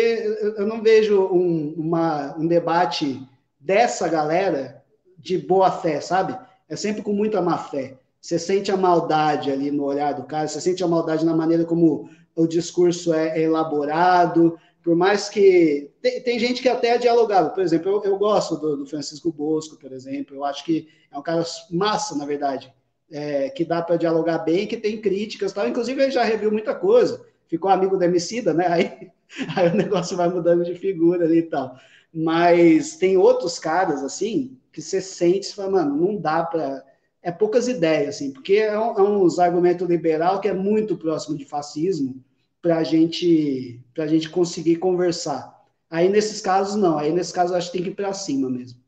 eu 0.57 0.65
não 0.65 0.81
vejo 0.81 1.21
um, 1.25 1.73
uma, 1.77 2.35
um 2.37 2.47
debate 2.47 3.21
dessa 3.59 4.07
galera 4.07 4.83
de 5.17 5.37
boa 5.37 5.71
fé, 5.71 5.99
sabe? 5.99 6.37
É 6.67 6.75
sempre 6.75 7.01
com 7.01 7.13
muita 7.13 7.41
má 7.41 7.57
fé. 7.57 7.97
Você 8.21 8.39
sente 8.39 8.71
a 8.71 8.77
maldade 8.77 9.51
ali 9.51 9.71
no 9.71 9.83
olhar 9.83 10.13
do 10.13 10.23
cara, 10.23 10.47
você 10.47 10.59
sente 10.59 10.83
a 10.83 10.87
maldade 10.87 11.25
na 11.25 11.35
maneira 11.35 11.63
como 11.65 12.09
o 12.35 12.47
discurso 12.47 13.13
é 13.13 13.41
elaborado, 13.41 14.57
por 14.83 14.95
mais 14.95 15.29
que. 15.29 15.91
Tem, 16.01 16.21
tem, 16.21 16.39
gente 16.39 16.61
que 16.61 16.69
até 16.69 16.89
é 16.89 16.97
dialogado. 16.97 17.53
Por 17.53 17.61
exemplo, 17.61 17.91
eu, 17.91 18.11
eu 18.11 18.17
gosto 18.17 18.55
do, 18.55 18.77
do, 18.77 18.85
Francisco 18.85 19.31
Bosco, 19.31 19.77
por 19.77 19.91
exemplo. 19.91 20.35
Eu 20.35 20.45
acho 20.45 20.63
que 20.63 20.87
é 21.11 21.17
um 21.17 21.21
cara 21.21 21.43
massa, 21.69 22.15
na 22.15 22.25
verdade, 22.25 22.73
é, 23.11 23.49
que 23.49 23.65
dá 23.65 23.81
para 23.81 23.97
dialogar 23.97 24.39
bem, 24.39 24.67
que 24.67 24.77
tem 24.77 25.01
críticas 25.01 25.51
tal. 25.51 25.67
Inclusive, 25.67 26.01
ele 26.01 26.11
já 26.11 26.23
reviu 26.23 26.51
muita 26.51 26.73
coisa. 26.73 27.25
Ficou 27.47 27.69
amigo 27.69 27.97
da 27.97 28.05
Emicida, 28.05 28.53
né? 28.53 28.67
Aí, 28.67 29.11
aí 29.55 29.69
o 29.69 29.75
negócio 29.75 30.15
vai 30.15 30.29
mudando 30.29 30.63
de 30.63 30.75
figura 30.75 31.25
ali 31.25 31.39
e 31.39 31.43
tal. 31.43 31.77
Mas 32.13 32.95
tem 32.95 33.17
outros 33.17 33.59
caras, 33.59 34.01
assim, 34.01 34.57
que 34.71 34.81
você 34.81 35.01
sente 35.01 35.49
e 35.49 35.53
fala, 35.53 35.71
mano, 35.71 35.95
não 35.95 36.15
dá 36.15 36.43
para. 36.43 36.85
É 37.21 37.33
poucas 37.33 37.67
ideias, 37.67 38.15
assim, 38.15 38.31
porque 38.31 38.53
é, 38.53 38.79
um, 38.79 39.27
é 39.27 39.73
liberal 39.85 40.39
que 40.39 40.47
é 40.47 40.53
muito 40.53 40.95
próximo 40.95 41.37
de 41.37 41.43
fascismo 41.43 42.23
para 42.61 42.83
gente, 42.83 43.81
a 43.97 44.07
gente 44.07 44.29
conseguir 44.29 44.77
conversar. 44.77 45.57
Aí 45.89 46.09
nesses 46.09 46.41
casos, 46.41 46.75
não. 46.75 46.97
Aí 46.97 47.11
nesses 47.11 47.33
casos, 47.33 47.55
acho 47.55 47.71
que 47.71 47.77
tem 47.77 47.83
que 47.83 47.89
ir 47.91 47.95
para 47.95 48.13
cima 48.13 48.49
mesmo. 48.49 48.79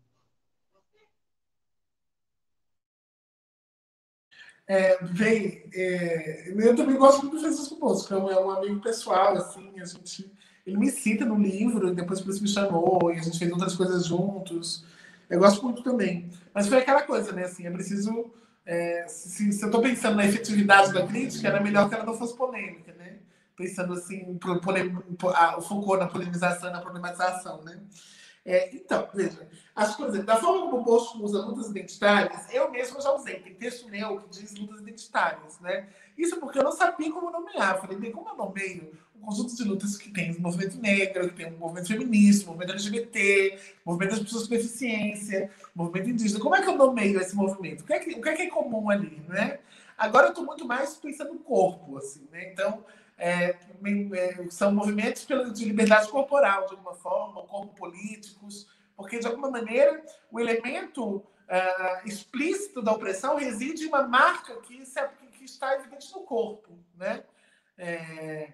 É, 4.68 5.04
bem, 5.04 5.64
é, 5.74 6.50
eu 6.50 6.76
também 6.76 6.96
gosto 6.96 7.24
muito 7.24 7.36
do 7.36 7.42
Francisco 7.42 7.76
Bosco, 7.78 8.14
é 8.14 8.18
é 8.18 8.40
um 8.40 8.52
amigo 8.52 8.80
pessoal, 8.80 9.36
assim, 9.36 9.70
a 9.82 9.86
gente, 9.86 10.32
ele 10.66 10.78
me 10.78 10.90
cita 10.90 11.26
no 11.26 11.36
livro, 11.38 11.94
depois 11.94 12.22
por 12.22 12.32
isso 12.32 12.42
me 12.42 12.48
chamou, 12.48 13.12
e 13.12 13.20
a 13.20 13.22
gente 13.22 13.38
fez 13.38 13.52
outras 13.52 13.76
coisas 13.76 14.06
juntos. 14.06 14.86
Eu 15.30 15.40
gosto 15.40 15.62
muito 15.64 15.84
também. 15.84 16.30
Mas 16.54 16.68
foi 16.68 16.78
aquela 16.78 17.02
coisa, 17.04 17.34
né, 17.34 17.44
assim, 17.46 17.68
é 17.68 17.72
preciso, 17.72 18.32
é, 18.66 19.06
se, 19.10 19.52
se 19.52 19.62
eu 19.62 19.68
estou 19.68 19.82
pensando 19.82 20.16
na 20.16 20.26
efetividade 20.26 20.94
da 20.94 21.06
crítica, 21.06 21.48
era 21.50 21.60
melhor 21.62 21.90
que 21.90 21.96
ela 21.96 22.06
não 22.06 22.14
fosse 22.18 22.36
polêmica, 22.38 22.94
né? 22.94 23.01
Pensando 23.62 23.94
assim, 23.94 24.26
o 24.26 25.62
Foucault 25.62 26.00
na 26.00 26.08
polemização, 26.08 26.72
na 26.72 26.82
problematização, 26.82 27.62
né? 27.62 27.80
É, 28.44 28.76
então, 28.76 29.08
veja, 29.14 29.48
as 29.76 29.96
coisas, 29.96 30.26
da 30.26 30.36
forma 30.36 30.62
como 30.62 30.82
o 30.82 30.84
Posto 30.84 31.24
usa 31.24 31.46
lutas 31.46 31.70
identitárias, 31.70 32.52
eu 32.52 32.72
mesmo 32.72 33.00
já 33.00 33.12
usei. 33.12 33.40
Tem 33.40 33.54
texto 33.54 33.88
meu 33.88 34.20
que 34.20 34.30
diz 34.30 34.56
lutas 34.56 34.82
identitárias, 34.82 35.60
né? 35.60 35.88
Isso 36.18 36.40
porque 36.40 36.58
eu 36.58 36.64
não 36.64 36.72
sabia 36.72 37.12
como 37.12 37.30
nomear. 37.30 37.80
falei, 37.80 37.98
bem, 37.98 38.12
como 38.12 38.30
eu 38.30 38.36
nomeio 38.36 38.94
um 39.16 39.28
conjunto 39.28 39.56
de 39.56 39.64
lutas 39.64 39.96
que 39.96 40.10
tem 40.10 40.32
o 40.32 40.42
movimento 40.42 40.82
negro, 40.82 41.30
que 41.30 41.36
tem 41.36 41.54
o 41.54 41.58
movimento 41.58 41.88
feminista, 41.88 42.46
o 42.46 42.54
movimento 42.54 42.72
LGBT, 42.72 43.60
o 43.86 43.92
movimento 43.92 44.16
das 44.16 44.20
pessoas 44.22 44.48
com 44.48 44.56
deficiência, 44.56 45.52
o 45.76 45.84
movimento 45.84 46.10
indígena, 46.10 46.40
como 46.40 46.56
é 46.56 46.64
que 46.64 46.68
eu 46.68 46.76
nomeio 46.76 47.22
esse 47.22 47.36
movimento? 47.36 47.82
O 47.82 47.86
que 47.86 47.94
é 47.94 48.00
que, 48.00 48.10
o 48.16 48.22
que, 48.22 48.30
é, 48.30 48.36
que 48.36 48.42
é 48.42 48.50
comum 48.50 48.90
ali, 48.90 49.24
né? 49.30 49.60
Agora 49.96 50.26
eu 50.26 50.30
estou 50.30 50.44
muito 50.44 50.66
mais 50.66 50.96
pensando 50.96 51.34
no 51.34 51.40
corpo, 51.40 51.96
assim, 52.00 52.28
né? 52.32 52.52
Então, 52.52 52.84
é, 53.22 53.56
é, 54.14 54.50
são 54.50 54.72
movimentos 54.72 55.28
de 55.54 55.66
liberdade 55.66 56.10
corporal, 56.10 56.66
de 56.66 56.72
alguma 56.72 56.96
forma, 56.96 57.44
como 57.44 57.68
políticos, 57.76 58.68
porque, 58.96 59.20
de 59.20 59.28
alguma 59.28 59.52
maneira, 59.52 60.04
o 60.32 60.40
elemento 60.40 61.18
uh, 61.18 61.24
explícito 62.04 62.82
da 62.82 62.92
opressão 62.92 63.36
reside 63.38 63.84
em 63.84 63.88
uma 63.88 64.08
marca 64.08 64.60
que, 64.62 64.84
que 65.34 65.46
está 65.46 65.76
evidente 65.76 66.12
no 66.14 66.22
corpo. 66.22 66.80
Né? 66.96 67.24
É, 67.78 68.54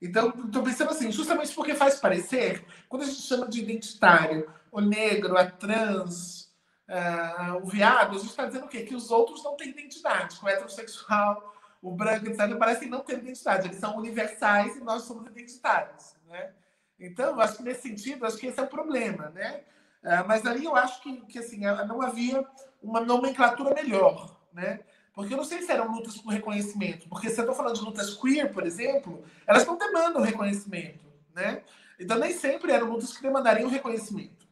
então, 0.00 0.28
estou 0.44 0.62
pensando 0.62 0.90
assim, 0.90 1.10
justamente 1.10 1.54
porque 1.54 1.74
faz 1.74 1.98
parecer, 1.98 2.66
quando 2.90 3.02
a 3.02 3.06
gente 3.06 3.22
chama 3.22 3.48
de 3.48 3.62
identitário, 3.62 4.52
o 4.70 4.82
negro, 4.82 5.38
a 5.38 5.46
trans, 5.46 6.52
uh, 6.86 7.56
o 7.62 7.66
viado, 7.66 8.16
a 8.16 8.18
gente 8.18 8.28
está 8.28 8.44
dizendo 8.44 8.66
o 8.66 8.68
quê? 8.68 8.82
Que 8.82 8.94
os 8.94 9.10
outros 9.10 9.42
não 9.42 9.56
têm 9.56 9.70
identidade, 9.70 10.38
que 10.38 10.44
o 10.44 10.48
heterossexual 10.48 11.55
o 11.82 11.90
branco, 11.92 12.26
etc., 12.26 12.56
parecem 12.58 12.88
não 12.88 13.00
ter 13.00 13.18
identidade. 13.18 13.68
Eles 13.68 13.78
são 13.78 13.96
universais 13.96 14.76
e 14.76 14.80
nós 14.80 15.02
somos 15.02 15.26
identitários. 15.26 16.14
Né? 16.26 16.52
Então, 16.98 17.38
acho 17.40 17.58
que 17.58 17.62
nesse 17.62 17.82
sentido, 17.82 18.26
acho 18.26 18.36
que 18.36 18.46
esse 18.46 18.58
é 18.58 18.62
o 18.62 18.68
problema. 18.68 19.30
Né? 19.30 19.62
Uh, 20.02 20.26
mas 20.26 20.44
ali 20.46 20.64
eu 20.64 20.74
acho 20.74 21.02
que, 21.02 21.20
que 21.26 21.38
assim, 21.38 21.60
não 21.60 22.02
havia 22.02 22.46
uma 22.82 23.00
nomenclatura 23.00 23.74
melhor. 23.74 24.36
Né? 24.52 24.80
Porque 25.14 25.32
eu 25.32 25.38
não 25.38 25.44
sei 25.44 25.62
se 25.62 25.70
eram 25.70 25.90
lutas 25.92 26.16
por 26.18 26.32
reconhecimento. 26.32 27.08
Porque 27.08 27.30
se 27.30 27.38
eu 27.38 27.42
estou 27.42 27.54
falando 27.54 27.76
de 27.76 27.84
lutas 27.84 28.14
queer, 28.14 28.52
por 28.52 28.66
exemplo, 28.66 29.24
elas 29.46 29.64
não 29.64 29.76
demandam 29.76 30.22
reconhecimento. 30.22 31.04
Né? 31.34 31.62
Então, 31.98 32.18
nem 32.18 32.32
sempre 32.32 32.72
eram 32.72 32.88
lutas 32.88 33.16
que 33.16 33.22
demandariam 33.22 33.68
reconhecimento. 33.68 34.46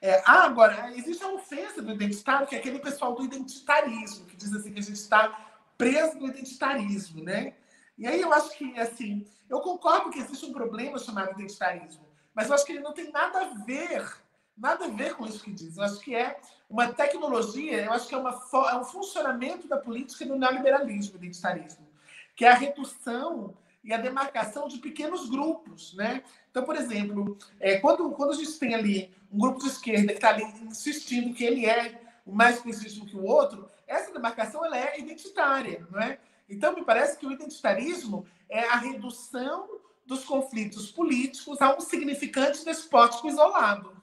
É, 0.00 0.22
ah, 0.26 0.44
agora, 0.44 0.92
existe 0.94 1.24
a 1.24 1.28
ofensa 1.28 1.80
do 1.80 1.92
identitário, 1.92 2.46
que 2.46 2.54
é 2.54 2.58
aquele 2.58 2.78
pessoal 2.78 3.14
do 3.14 3.24
identitarismo, 3.24 4.26
que 4.26 4.36
diz 4.36 4.52
assim 4.52 4.70
que 4.70 4.80
a 4.80 4.82
gente 4.82 4.96
está 4.96 5.53
preso 5.76 6.18
no 6.18 6.28
identitarismo, 6.28 7.22
né? 7.22 7.54
E 7.96 8.06
aí 8.06 8.20
eu 8.20 8.32
acho 8.32 8.56
que, 8.56 8.78
assim, 8.78 9.26
eu 9.48 9.60
concordo 9.60 10.10
que 10.10 10.18
existe 10.18 10.44
um 10.46 10.52
problema 10.52 10.98
chamado 10.98 11.32
identitarismo, 11.32 12.04
mas 12.34 12.48
eu 12.48 12.54
acho 12.54 12.64
que 12.64 12.72
ele 12.72 12.80
não 12.80 12.92
tem 12.92 13.10
nada 13.10 13.40
a 13.40 13.64
ver, 13.64 14.16
nada 14.56 14.86
a 14.86 14.88
ver 14.88 15.14
com 15.14 15.26
isso 15.26 15.42
que 15.42 15.52
diz. 15.52 15.76
Eu 15.76 15.84
acho 15.84 16.00
que 16.00 16.14
é 16.14 16.38
uma 16.68 16.92
tecnologia, 16.92 17.84
eu 17.84 17.92
acho 17.92 18.08
que 18.08 18.14
é, 18.14 18.18
uma, 18.18 18.30
é 18.30 18.76
um 18.76 18.84
funcionamento 18.84 19.68
da 19.68 19.76
política 19.76 20.24
no 20.24 20.36
neoliberalismo, 20.36 21.16
identitarismo, 21.16 21.86
que 22.34 22.44
é 22.44 22.50
a 22.50 22.54
redução 22.54 23.54
e 23.84 23.92
a 23.92 23.98
demarcação 23.98 24.66
de 24.66 24.78
pequenos 24.78 25.28
grupos, 25.28 25.94
né? 25.94 26.24
Então, 26.50 26.64
por 26.64 26.74
exemplo, 26.74 27.36
é, 27.60 27.78
quando, 27.78 28.10
quando 28.12 28.32
a 28.32 28.36
gente 28.36 28.58
tem 28.58 28.74
ali 28.74 29.14
um 29.30 29.38
grupo 29.38 29.60
de 29.60 29.68
esquerda 29.68 30.08
que 30.08 30.14
está 30.14 30.30
ali 30.30 30.44
insistindo 30.62 31.34
que 31.34 31.44
ele 31.44 31.66
é 31.66 32.00
o 32.24 32.32
mais 32.32 32.64
legítimo 32.64 33.06
que 33.06 33.16
o 33.16 33.24
outro, 33.24 33.68
essa 33.94 34.12
demarcação 34.12 34.64
ela 34.64 34.76
é 34.76 34.98
identitária, 34.98 35.86
não 35.90 36.00
é? 36.00 36.18
Então, 36.48 36.74
me 36.74 36.84
parece 36.84 37.18
que 37.18 37.26
o 37.26 37.32
identitarismo 37.32 38.26
é 38.48 38.64
a 38.64 38.76
redução 38.76 39.80
dos 40.04 40.24
conflitos 40.24 40.90
políticos 40.90 41.60
a 41.60 41.74
um 41.74 41.80
significante 41.80 42.64
despótico 42.64 43.28
isolado. 43.28 43.96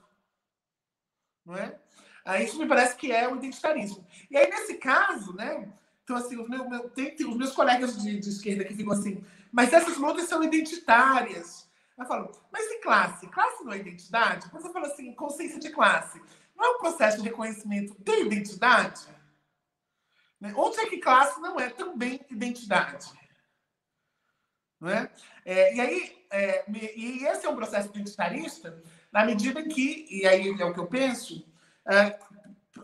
Não 1.44 1.56
é? 1.56 1.78
Aí, 2.24 2.44
isso 2.44 2.58
me 2.58 2.66
parece 2.66 2.96
que 2.96 3.12
é 3.12 3.28
o 3.28 3.36
identitarismo. 3.36 4.06
E 4.30 4.36
aí, 4.36 4.48
nesse 4.48 4.74
caso, 4.74 5.34
né? 5.34 5.72
Então, 6.04 6.16
assim, 6.16 6.36
os 6.36 6.48
meus, 6.48 6.92
tem, 6.92 7.14
tem 7.14 7.28
os 7.28 7.36
meus 7.36 7.52
colegas 7.52 8.00
de, 8.00 8.18
de, 8.18 8.28
esquerda 8.28 8.64
que 8.64 8.74
ficam 8.74 8.92
assim, 8.92 9.24
mas 9.52 9.72
essas 9.72 9.96
lutas 9.96 10.28
são 10.28 10.42
identitárias. 10.42 11.68
Eu 11.96 12.06
falo, 12.06 12.32
mas 12.50 12.64
e 12.64 12.80
classe? 12.80 13.28
Classe 13.28 13.64
não 13.64 13.72
é 13.72 13.78
identidade? 13.78 14.50
Quando 14.50 14.62
você 14.62 14.72
fala 14.72 14.86
assim, 14.88 15.14
consciência 15.14 15.60
de 15.60 15.70
classe, 15.70 16.20
não 16.56 16.64
é 16.64 16.70
um 16.76 16.78
processo 16.78 17.18
de 17.18 17.24
reconhecimento 17.24 17.94
de 17.98 18.20
identidade? 18.20 19.06
Né? 20.42 20.52
Onde 20.56 20.80
é 20.80 20.86
que 20.88 20.98
classe 20.98 21.40
não 21.40 21.58
é 21.60 21.70
também 21.70 22.20
identidade? 22.28 23.06
Não 24.80 24.90
é? 24.90 25.08
e 25.46 25.80
aí, 25.80 26.26
é, 26.32 26.64
e 26.68 27.24
esse 27.24 27.46
é 27.46 27.48
um 27.48 27.54
processo 27.54 27.90
identitarista 27.90 28.82
na 29.12 29.24
medida 29.24 29.62
que, 29.62 30.04
e 30.10 30.26
aí 30.26 30.48
é 30.48 30.64
o 30.64 30.74
que 30.74 30.80
eu 30.80 30.88
penso, 30.88 31.46
é, 31.88 32.18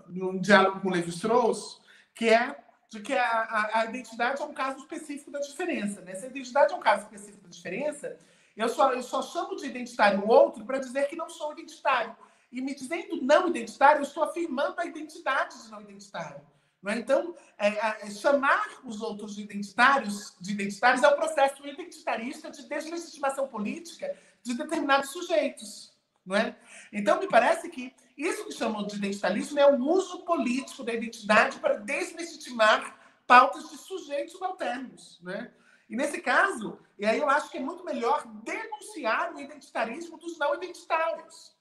num 0.06 0.40
diálogo 0.40 0.80
com 0.80 0.90
Levi-Strauss, 0.90 1.80
que 2.14 2.28
é 2.28 2.56
de 2.88 3.00
que 3.00 3.12
a, 3.12 3.26
a, 3.26 3.80
a, 3.80 3.84
identidade 3.86 4.40
é 4.40 4.44
um 4.44 4.54
caso 4.54 4.78
específico 4.78 5.32
da 5.32 5.40
diferença. 5.40 6.00
Né? 6.02 6.14
Se 6.14 6.26
a 6.26 6.28
identidade 6.28 6.72
é 6.72 6.76
um 6.76 6.80
caso 6.80 7.02
específico 7.02 7.42
da 7.42 7.50
diferença, 7.50 8.16
eu 8.56 8.68
só, 8.68 8.92
eu 8.92 9.02
só 9.02 9.20
chamo 9.20 9.56
de 9.56 9.66
identitário 9.66 10.20
o 10.20 10.28
outro 10.28 10.64
para 10.64 10.78
dizer 10.78 11.08
que 11.08 11.16
não 11.16 11.28
sou 11.28 11.52
identitário. 11.52 12.14
E 12.52 12.60
me 12.60 12.72
dizendo 12.72 13.20
não 13.20 13.48
identitário, 13.48 13.98
eu 13.98 14.04
estou 14.04 14.22
afirmando 14.22 14.80
a 14.80 14.86
identidade 14.86 15.60
de 15.60 15.70
não 15.72 15.80
identitário. 15.80 16.40
Não 16.82 16.92
é? 16.92 16.98
Então, 16.98 17.34
é, 17.58 17.68
é, 17.68 18.10
chamar 18.10 18.80
os 18.84 19.00
outros 19.00 19.34
de 19.34 19.42
identitários, 19.42 20.36
de 20.40 20.52
identitários 20.52 21.02
é 21.02 21.08
um 21.08 21.16
processo 21.16 21.66
identitarista 21.66 22.50
de 22.50 22.68
deslegitimação 22.68 23.48
política 23.48 24.16
de 24.42 24.54
determinados 24.54 25.10
sujeitos. 25.10 25.92
Não 26.24 26.36
é? 26.36 26.56
Então, 26.92 27.18
me 27.18 27.26
parece 27.26 27.68
que 27.68 27.94
isso 28.16 28.44
que 28.44 28.52
chamam 28.52 28.86
de 28.86 28.96
identitarismo 28.96 29.58
é 29.58 29.66
o 29.66 29.78
uso 29.78 30.24
político 30.24 30.84
da 30.84 30.92
identidade 30.92 31.58
para 31.58 31.78
deslegitimar 31.78 32.96
pautas 33.26 33.70
de 33.70 33.78
sujeitos 33.78 34.32
subalternos. 34.32 35.18
Né? 35.22 35.50
E 35.88 35.96
nesse 35.96 36.20
caso, 36.20 36.78
e 36.98 37.06
aí 37.06 37.18
eu 37.18 37.28
acho 37.28 37.50
que 37.50 37.58
é 37.58 37.60
muito 37.60 37.84
melhor 37.84 38.26
denunciar 38.44 39.34
o 39.34 39.40
identitarismo 39.40 40.18
dos 40.18 40.38
não 40.38 40.54
identitários. 40.54 41.56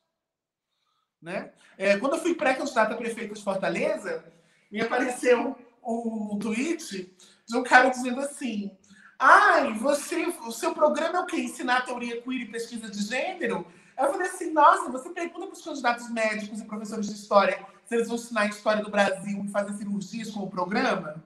Né? 1.21 1.53
É, 1.77 1.97
quando 1.97 2.15
eu 2.15 2.21
fui 2.21 2.35
pré-candidato 2.35 2.93
a 2.93 2.97
prefeito 2.97 3.33
de 3.33 3.43
Fortaleza, 3.43 4.31
me 4.71 4.81
apareceu 4.81 5.55
um, 5.83 6.37
tweet 6.39 7.15
de 7.47 7.57
um 7.57 7.63
cara 7.63 7.89
dizendo 7.89 8.19
assim: 8.19 8.71
Ai, 9.19 9.73
você, 9.73 10.25
o 10.45 10.51
seu 10.51 10.73
programa 10.73 11.19
é 11.19 11.21
o 11.21 11.25
quê? 11.25 11.37
Ensinar 11.37 11.85
teoria 11.85 12.21
queer 12.21 12.41
e 12.41 12.51
pesquisa 12.51 12.89
de 12.89 13.01
gênero? 13.01 13.65
Eu 13.97 14.11
falei 14.11 14.27
assim, 14.27 14.51
nossa, 14.51 14.91
você 14.91 15.09
pergunta 15.09 15.47
para 15.47 15.55
os 15.55 15.63
candidatos 15.63 16.09
médicos 16.11 16.61
e 16.61 16.65
professores 16.65 17.07
de 17.07 17.13
história 17.13 17.65
se 17.83 17.95
eles 17.95 18.07
vão 18.07 18.15
ensinar 18.15 18.41
a 18.41 18.47
história 18.47 18.83
do 18.83 18.91
Brasil 18.91 19.43
e 19.43 19.49
fazer 19.49 19.73
cirurgias 19.73 20.29
com 20.29 20.41
o 20.41 20.49
programa? 20.49 21.23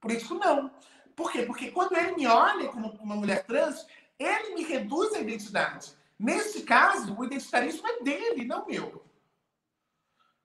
Político, 0.00 0.34
não. 0.34 0.70
Por 1.16 1.32
quê? 1.32 1.42
Porque 1.42 1.70
quando 1.70 1.96
ele 1.96 2.14
me 2.14 2.26
olha 2.26 2.68
como 2.68 2.88
uma 3.00 3.16
mulher 3.16 3.44
trans, 3.44 3.86
ele 4.18 4.54
me 4.54 4.64
reduz 4.64 5.14
a 5.14 5.20
identidade. 5.20 5.94
Nesse 6.18 6.62
caso, 6.62 7.16
o 7.16 7.24
identitarismo 7.24 7.86
é 7.88 8.02
dele, 8.02 8.44
não 8.44 8.66
meu. 8.66 9.02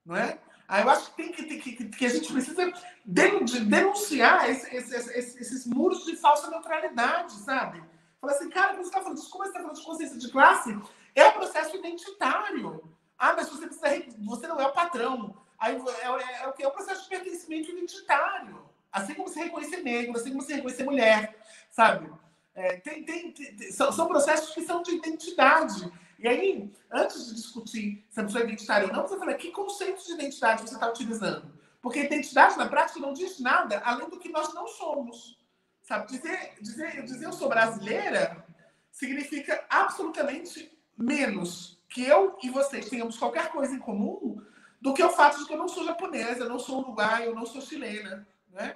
Não 0.06 0.15
é? 0.15 0.39
Aí 0.70 0.84
eu 0.84 0.90
acho 0.91 1.16
que, 1.16 1.24
tem 1.24 1.32
que, 1.32 1.74
que, 1.74 1.86
que 1.86 2.06
a 2.06 2.10
gente 2.10 2.32
precisa 2.32 2.72
denunciar 3.04 4.48
esse, 4.48 4.76
esse, 4.76 4.96
esse, 4.96 5.41
esses 5.41 5.66
muros 5.66 6.06
de 6.06 6.16
falsa 6.16 6.48
neutralidade, 6.48 7.34
sabe? 7.34 7.84
Fala 8.22 8.34
assim, 8.34 8.50
cara, 8.52 8.76
você 8.76 8.84
está 8.84 9.02
falando 9.02 9.18
disso? 9.18 9.32
Como 9.32 9.44
você 9.44 9.50
está 9.50 9.62
falando 9.62 9.76
de 9.76 9.84
consciência 9.84 10.20
de 10.20 10.32
classe? 10.32 10.80
É 11.16 11.26
o 11.26 11.32
processo 11.32 11.76
identitário. 11.76 12.84
Ah, 13.18 13.34
mas 13.36 13.50
você 13.50 13.66
precisa. 13.66 14.16
Você 14.20 14.46
não 14.46 14.60
é 14.60 14.68
o 14.68 14.72
patrão. 14.72 15.36
Aí 15.58 15.76
é, 15.76 16.06
é, 16.06 16.44
é 16.44 16.48
o 16.48 16.54
que? 16.54 16.62
É 16.62 16.68
o 16.68 16.72
processo 16.72 17.02
de 17.02 17.10
pertencimento 17.10 17.72
identitário. 17.72 18.64
Assim 18.91 19.16
como 19.16 19.28
se 19.28 19.40
reconhecer 19.40 19.78
negro, 19.78 20.16
assim 20.16 20.30
como 20.30 20.44
se 20.44 20.54
reconhecer 20.54 20.84
mulher, 20.84 21.36
sabe? 21.72 22.12
É, 22.54 22.78
tem, 22.78 23.04
tem, 23.04 23.32
tem, 23.32 23.72
são, 23.72 23.91
são 23.91 24.08
processos 24.08 24.54
que 24.54 24.62
são 24.62 24.84
de 24.84 24.96
identidade. 24.96 25.91
E 26.20 26.28
aí, 26.28 26.72
antes 26.91 27.28
de 27.28 27.36
discutir 27.36 28.06
se 28.10 28.20
a 28.20 28.24
pessoa 28.24 28.44
é 28.44 28.48
identitária 28.48 28.88
ou 28.88 28.94
não, 28.94 29.08
você 29.08 29.18
fala 29.18 29.34
que 29.36 29.52
conceitos 29.52 30.06
de 30.06 30.14
identidade 30.14 30.64
você 30.64 30.74
está 30.74 30.90
utilizando. 30.90 31.52
Porque 31.82 32.04
identidade, 32.04 32.58
na 32.58 32.68
prática, 32.68 33.00
não 33.00 33.14
diz 33.14 33.40
nada 33.40 33.82
além 33.86 34.10
do 34.10 34.20
que 34.20 34.28
nós 34.28 34.54
não 34.54 34.68
somos. 34.68 35.40
Sabe? 35.82 36.08
Dizer, 36.08 36.56
dizer, 36.62 37.04
dizer 37.04 37.26
eu 37.26 37.32
sou 37.32 37.48
brasileira 37.48 38.46
significa 38.91 39.64
absolutamente 39.70 40.78
menos 40.98 41.82
que 41.88 42.04
eu 42.04 42.38
e 42.44 42.50
vocês 42.50 42.90
tenhamos 42.90 43.18
qualquer 43.18 43.50
coisa 43.50 43.74
em 43.74 43.80
comum 43.80 44.41
do 44.82 44.94
que 44.94 45.02
o 45.02 45.10
fato 45.10 45.40
de 45.40 45.46
que 45.46 45.54
eu 45.54 45.58
não 45.58 45.70
sou 45.70 45.86
japonesa, 45.86 46.44
eu 46.44 46.50
não 46.50 46.60
sou 46.60 46.80
uruguaia, 46.80 47.26
eu 47.26 47.36
não 47.36 47.46
sou 47.46 47.62
chilena. 47.62 48.28
Né? 48.52 48.76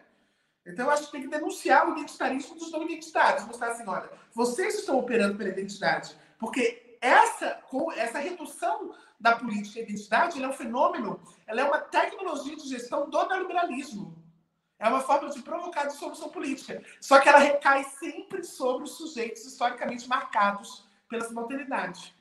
Então, 0.65 0.86
eu 0.86 0.91
acho 0.91 1.06
que 1.06 1.11
tem 1.11 1.22
que 1.22 1.28
denunciar 1.28 1.88
o 1.88 1.91
identitarismo 1.91 2.56
dos 2.56 2.72
não 2.72 2.84
identitários. 2.84 3.45
Mostrar 3.45 3.72
assim, 3.72 3.84
olha, 3.86 4.10
vocês 4.34 4.80
estão 4.80 4.98
operando 4.98 5.38
pela 5.38 5.49
identidade. 5.49 6.15
Porque 6.40 6.82
essa, 7.03 7.61
essa 7.97 8.17
redução 8.17 8.95
da 9.19 9.35
política 9.35 9.80
à 9.80 9.84
identidade 9.84 10.41
é 10.41 10.47
um 10.47 10.53
fenômeno, 10.53 11.21
ela 11.45 11.59
é 11.59 11.63
uma 11.65 11.80
tecnologia 11.80 12.55
de 12.55 12.67
gestão 12.67 13.09
do 13.09 13.27
neoliberalismo. 13.27 14.23
É 14.80 14.88
uma 14.88 15.01
forma 15.01 15.30
de 15.30 15.41
provocar 15.41 15.85
dissolução 15.85 16.30
política. 16.30 16.81
Só 17.01 17.19
que 17.19 17.27
ela 17.27 17.39
recai 17.39 17.84
sempre 17.84 18.43
sobre 18.43 18.85
os 18.85 18.97
sujeitos 18.97 19.45
historicamente 19.45 20.07
marcados 20.07 20.88
pela 21.09 21.25
subalternidade. 21.25 22.15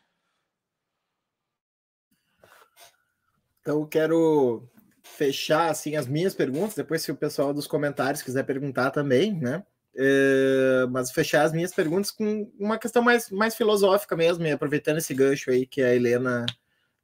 Então, 3.61 3.81
eu 3.81 3.87
quero 3.87 4.69
fechar 5.03 5.71
assim 5.71 5.95
as 5.95 6.09
minhas 6.09 6.35
perguntas, 6.35 6.75
depois 6.75 7.03
se 7.03 7.13
o 7.13 7.17
pessoal 7.17 7.55
dos 7.55 7.69
comentários 7.69 8.23
quiser 8.23 8.45
perguntar 8.45 8.91
também, 8.91 9.33
né? 9.33 9.65
É, 9.95 10.87
mas 10.91 11.11
fechar 11.11 11.43
as 11.43 11.53
minhas 11.53 11.73
perguntas 11.73 12.11
com 12.11 12.51
uma 12.59 12.79
questão 12.79 13.03
mais, 13.03 13.31
mais 13.31 13.55
filosófica 13.55 14.17
mesmo, 14.17 14.47
e 14.47 14.51
aproveitando 14.51 14.99
esse 14.99 15.13
gancho 15.13 15.51
aí 15.51 15.67
que 15.67 15.83
a 15.83 15.95
Helena 15.95 16.47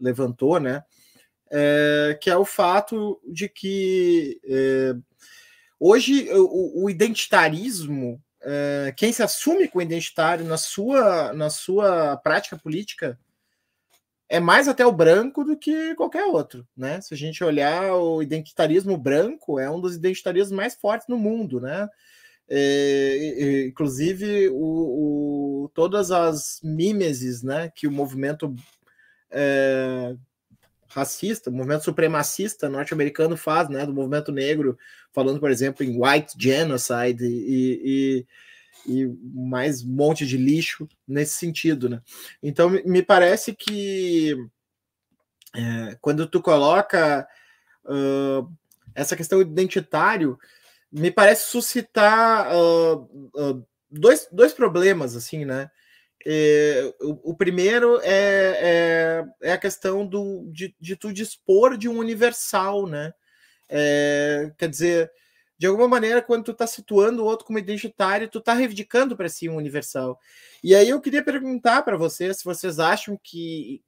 levantou, 0.00 0.58
né? 0.58 0.82
É, 1.50 2.18
que 2.20 2.30
é 2.30 2.36
o 2.36 2.44
fato 2.44 3.20
de 3.26 3.48
que 3.48 4.40
é, 4.44 4.94
hoje 5.78 6.28
o, 6.32 6.84
o 6.84 6.90
identitarismo, 6.90 8.22
quem 8.96 9.12
se 9.12 9.22
assume 9.22 9.68
com 9.68 9.82
identitário 9.82 10.44
na 10.44 10.56
sua, 10.56 11.32
na 11.34 11.50
sua 11.50 12.16
prática 12.16 12.56
política 12.56 13.18
é 14.28 14.38
mais 14.38 14.68
até 14.68 14.84
o 14.84 14.92
branco 14.92 15.42
do 15.42 15.56
que 15.56 15.94
qualquer 15.94 16.24
outro, 16.24 16.66
né? 16.76 17.00
Se 17.00 17.14
a 17.14 17.16
gente 17.16 17.42
olhar 17.42 17.94
o 17.94 18.22
identitarismo 18.22 18.96
branco, 18.96 19.58
é 19.58 19.70
um 19.70 19.80
dos 19.80 19.96
identitarismos 19.96 20.56
mais 20.56 20.74
fortes 20.74 21.08
no 21.08 21.18
mundo, 21.18 21.60
né? 21.60 21.88
É, 22.50 23.66
inclusive 23.66 24.48
o, 24.48 25.64
o, 25.64 25.70
todas 25.74 26.10
as 26.10 26.60
mimeses 26.62 27.42
né, 27.42 27.70
que 27.74 27.86
o 27.86 27.92
movimento 27.92 28.54
é, 29.30 30.16
racista, 30.88 31.50
o 31.50 31.52
movimento 31.52 31.84
supremacista 31.84 32.68
norte-americano 32.68 33.36
faz, 33.36 33.68
né, 33.68 33.84
do 33.84 33.92
movimento 33.92 34.32
negro, 34.32 34.78
falando, 35.12 35.38
por 35.38 35.50
exemplo, 35.50 35.84
em 35.84 36.00
white 36.00 36.34
genocide 36.38 37.26
e, 37.26 38.26
e, 38.86 38.94
e 39.04 39.06
mais 39.34 39.82
um 39.84 39.92
monte 39.92 40.26
de 40.26 40.38
lixo 40.38 40.88
nesse 41.06 41.34
sentido. 41.34 41.88
Né? 41.88 42.00
Então, 42.42 42.70
me 42.70 43.02
parece 43.02 43.54
que 43.54 44.34
é, 45.54 45.98
quando 46.00 46.26
tu 46.26 46.40
coloca 46.40 47.28
uh, 47.84 48.50
essa 48.94 49.16
questão 49.16 49.40
identitário 49.40 50.38
me 50.90 51.10
parece 51.10 51.46
suscitar 51.46 52.54
uh, 52.54 53.30
uh, 53.34 53.66
dois, 53.90 54.28
dois 54.32 54.52
problemas, 54.52 55.16
assim, 55.16 55.44
né? 55.44 55.70
É, 56.26 56.92
o, 57.00 57.30
o, 57.30 57.36
primeiro 57.36 58.00
é, 58.02 59.24
é, 59.40 59.48
é, 59.48 59.52
a 59.52 59.58
questão 59.58 60.04
do, 60.04 60.50
de, 60.52 60.74
de 60.80 60.96
tu 60.96 61.12
dispor 61.12 61.76
de 61.76 61.88
um 61.88 61.98
universal, 61.98 62.86
né? 62.86 63.12
É, 63.68 64.52
quer 64.58 64.68
dizer, 64.68 65.10
de 65.56 65.66
alguma 65.66 65.88
maneira, 65.88 66.20
quando 66.20 66.44
tu 66.44 66.52
está 66.52 66.66
situando 66.66 67.22
o 67.22 67.26
outro 67.26 67.46
como 67.46 67.58
identitário, 67.58 68.28
tu 68.28 68.38
está 68.38 68.52
reivindicando 68.54 69.16
para 69.16 69.28
si 69.28 69.48
um 69.48 69.56
universal. 69.56 70.18
E 70.62 70.74
aí 70.74 70.88
eu 70.88 71.00
queria 71.00 71.22
perguntar 71.22 71.82
para 71.82 71.96
vocês 71.96 72.38
se 72.38 72.44
vocês 72.44 72.78
acham 72.78 73.18
que 73.22 73.82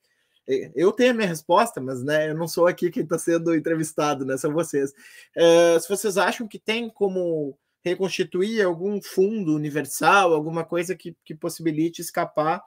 eu 0.75 0.91
tenho 0.93 1.13
a 1.13 1.15
minha 1.15 1.29
resposta, 1.29 1.81
mas 1.81 2.03
né, 2.03 2.31
eu 2.31 2.35
não 2.35 2.49
sou 2.49 2.67
aqui 2.67 2.91
quem 2.91 3.05
está 3.05 3.19
sendo 3.19 3.55
entrevistado, 3.55 4.25
né? 4.25 4.37
São 4.37 4.53
vocês. 4.53 4.93
Uh, 5.37 5.79
se 5.81 5.89
vocês 5.89 6.17
acham 6.17 6.49
que 6.49 6.59
tem 6.59 6.89
como 6.89 7.57
reconstituir 7.85 8.63
algum 8.63 9.01
fundo 9.01 9.55
universal, 9.55 10.35
alguma 10.35 10.65
coisa 10.65 10.95
que, 10.95 11.17
que 11.25 11.35
possibilite 11.35 12.01
escapar 12.01 12.63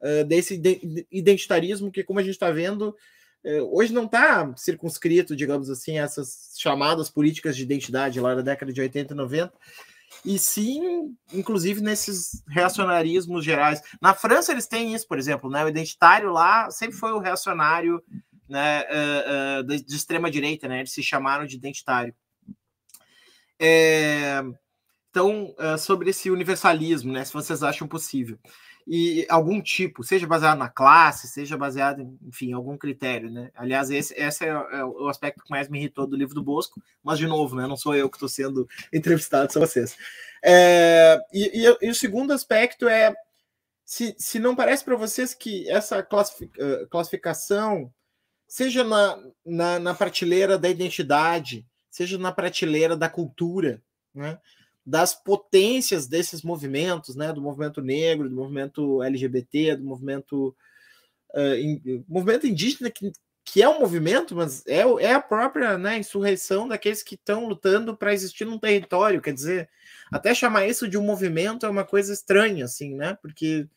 uh, 0.00 0.24
desse 0.24 0.60
identitarismo 1.12 1.92
que, 1.92 2.02
como 2.02 2.18
a 2.18 2.22
gente 2.22 2.32
está 2.32 2.50
vendo, 2.50 2.96
hoje 3.70 3.94
não 3.94 4.04
está 4.04 4.52
circunscrito, 4.56 5.34
digamos 5.34 5.70
assim, 5.70 5.98
essas 5.98 6.54
chamadas 6.58 7.08
políticas 7.08 7.56
de 7.56 7.62
identidade 7.62 8.20
lá 8.20 8.34
da 8.34 8.42
década 8.42 8.72
de 8.72 8.80
80 8.80 9.14
e 9.14 9.16
90, 9.16 9.52
e 10.24 10.38
sim, 10.38 11.14
inclusive 11.32 11.80
nesses 11.80 12.42
reacionarismos 12.48 13.44
gerais. 13.44 13.80
Na 14.00 14.14
França 14.14 14.52
eles 14.52 14.66
têm 14.66 14.94
isso, 14.94 15.06
por 15.06 15.18
exemplo, 15.18 15.50
né? 15.50 15.64
O 15.64 15.68
identitário 15.68 16.32
lá 16.32 16.70
sempre 16.70 16.96
foi 16.96 17.12
o 17.12 17.18
reacionário 17.18 18.02
né, 18.48 18.82
uh, 18.82 19.60
uh, 19.60 19.64
de, 19.64 19.94
extrema 19.94 20.30
direita, 20.30 20.66
né? 20.66 20.80
Eles 20.80 20.92
se 20.92 21.02
chamaram 21.02 21.46
de 21.46 21.56
identitário. 21.56 22.14
É, 23.60 24.42
então, 25.10 25.54
uh, 25.58 25.76
sobre 25.78 26.10
esse 26.10 26.30
universalismo, 26.30 27.12
né? 27.12 27.24
Se 27.24 27.32
vocês 27.32 27.62
acham 27.62 27.86
possível 27.86 28.38
e 28.90 29.26
algum 29.28 29.60
tipo, 29.60 30.02
seja 30.02 30.26
baseado 30.26 30.56
na 30.56 30.68
classe, 30.70 31.28
seja 31.28 31.58
baseado, 31.58 32.00
em, 32.00 32.18
enfim, 32.26 32.54
algum 32.54 32.74
critério, 32.74 33.30
né? 33.30 33.50
Aliás, 33.54 33.90
esse, 33.90 34.14
esse 34.14 34.46
é, 34.46 34.48
é, 34.48 34.82
o 34.82 35.08
aspecto 35.08 35.44
que 35.44 35.50
mais 35.50 35.68
me 35.68 35.78
irritou 35.78 36.06
do 36.06 36.16
livro 36.16 36.34
do 36.34 36.42
Bosco, 36.42 36.82
mas 37.02 37.18
de 37.18 37.26
novo, 37.26 37.54
né? 37.54 37.66
Não 37.66 37.76
sou 37.76 37.94
eu 37.94 38.08
que 38.08 38.16
estou 38.16 38.30
sendo 38.30 38.66
entrevistado, 38.90 39.52
são 39.52 39.60
vocês. 39.60 39.94
É, 40.42 41.20
e, 41.30 41.66
e, 41.66 41.76
e, 41.82 41.90
o 41.90 41.94
segundo 41.94 42.32
aspecto 42.32 42.88
é 42.88 43.14
se, 43.84 44.14
se 44.18 44.38
não 44.38 44.56
parece 44.56 44.82
para 44.82 44.96
vocês 44.96 45.34
que 45.34 45.68
essa 45.68 46.02
classific, 46.02 46.50
classificação, 46.88 47.92
seja 48.46 48.84
na, 48.84 49.22
na, 49.44 49.78
na 49.78 49.94
prateleira 49.94 50.56
da 50.56 50.70
identidade, 50.70 51.66
seja 51.90 52.16
na 52.16 52.32
prateleira 52.32 52.96
da 52.96 53.10
cultura, 53.10 53.82
né? 54.14 54.38
Das 54.88 55.14
potências 55.14 56.06
desses 56.06 56.40
movimentos, 56.40 57.14
né, 57.14 57.30
do 57.30 57.42
movimento 57.42 57.82
negro, 57.82 58.26
do 58.26 58.34
movimento 58.34 59.02
LGBT, 59.02 59.76
do 59.76 59.84
movimento 59.84 60.56
uh, 61.34 61.54
in, 61.56 62.02
movimento 62.08 62.46
indígena 62.46 62.90
que, 62.90 63.12
que 63.44 63.62
é 63.62 63.68
um 63.68 63.80
movimento, 63.80 64.34
mas 64.34 64.66
é, 64.66 64.80
é 65.00 65.12
a 65.12 65.20
própria 65.20 65.76
né, 65.76 65.98
insurreição 65.98 66.66
daqueles 66.66 67.02
que 67.02 67.16
estão 67.16 67.46
lutando 67.46 67.94
para 67.94 68.14
existir 68.14 68.46
num 68.46 68.58
território, 68.58 69.20
quer 69.20 69.34
dizer, 69.34 69.68
até 70.10 70.34
chamar 70.34 70.66
isso 70.66 70.88
de 70.88 70.96
um 70.96 71.04
movimento 71.04 71.66
é 71.66 71.68
uma 71.68 71.84
coisa 71.84 72.10
estranha, 72.10 72.64
assim, 72.64 72.94
né, 72.94 73.14
porque 73.20 73.68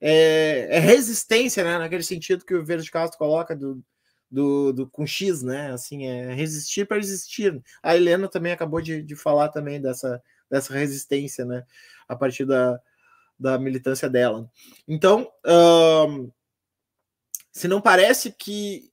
é, 0.00 0.66
é 0.68 0.78
resistência, 0.80 1.62
né, 1.62 1.78
naquele 1.78 2.02
sentido 2.02 2.44
que 2.44 2.54
o 2.54 2.64
Verde 2.64 2.90
Castro 2.90 3.18
coloca 3.18 3.54
do, 3.54 3.80
do, 4.28 4.72
do, 4.72 4.90
com 4.90 5.06
X, 5.06 5.42
né? 5.42 5.72
Assim, 5.72 6.06
é 6.06 6.32
resistir 6.32 6.86
para 6.86 6.98
existir. 6.98 7.60
A 7.82 7.96
Helena 7.96 8.28
também 8.28 8.52
acabou 8.52 8.80
de, 8.80 9.02
de 9.02 9.16
falar 9.16 9.48
também 9.48 9.80
dessa, 9.80 10.22
dessa 10.50 10.74
resistência, 10.74 11.44
né? 11.44 11.64
A 12.08 12.16
partir 12.16 12.44
da, 12.44 12.80
da 13.38 13.58
militância 13.58 14.08
dela. 14.08 14.50
Então, 14.88 15.30
se 17.52 17.68
não 17.68 17.80
parece 17.80 18.32
que 18.32 18.90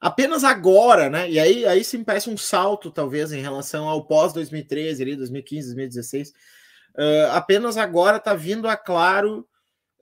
apenas 0.00 0.44
agora, 0.44 1.10
né? 1.10 1.30
E 1.30 1.38
aí, 1.38 1.66
aí 1.66 1.84
sim 1.84 2.04
parece 2.04 2.30
um 2.30 2.36
salto, 2.36 2.90
talvez, 2.90 3.32
em 3.32 3.40
relação 3.40 3.88
ao 3.88 4.06
pós-2013, 4.06 5.00
ali, 5.00 5.16
2015, 5.16 5.66
2016. 5.68 6.30
Uh, 6.94 7.30
apenas 7.32 7.76
agora 7.76 8.16
está 8.16 8.34
vindo 8.34 8.68
a 8.68 8.76
claro 8.76 9.46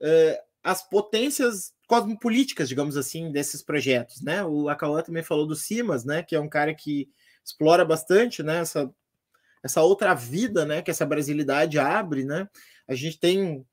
uh, 0.01 0.37
as 0.63 0.87
potências 0.87 1.73
cosmopolíticas, 1.87 2.67
digamos 2.67 2.97
assim, 2.97 3.31
desses 3.31 3.61
projetos, 3.61 4.21
né? 4.21 4.43
O 4.43 4.69
Acauã 4.69 5.01
também 5.01 5.23
falou 5.23 5.47
do 5.47 5.55
Simas, 5.55 6.03
né? 6.03 6.23
Que 6.23 6.35
é 6.35 6.39
um 6.39 6.49
cara 6.49 6.73
que 6.73 7.09
explora 7.43 7.85
bastante, 7.85 8.43
né? 8.43 8.59
Essa 8.59 8.91
essa 9.63 9.81
outra 9.81 10.13
vida, 10.13 10.65
né, 10.65 10.81
que 10.81 10.91
essa 10.91 11.05
brasilidade 11.05 11.79
abre, 11.79 12.23
né? 12.23 12.47
A 12.87 12.95
gente 12.95 13.19
tem 13.19 13.65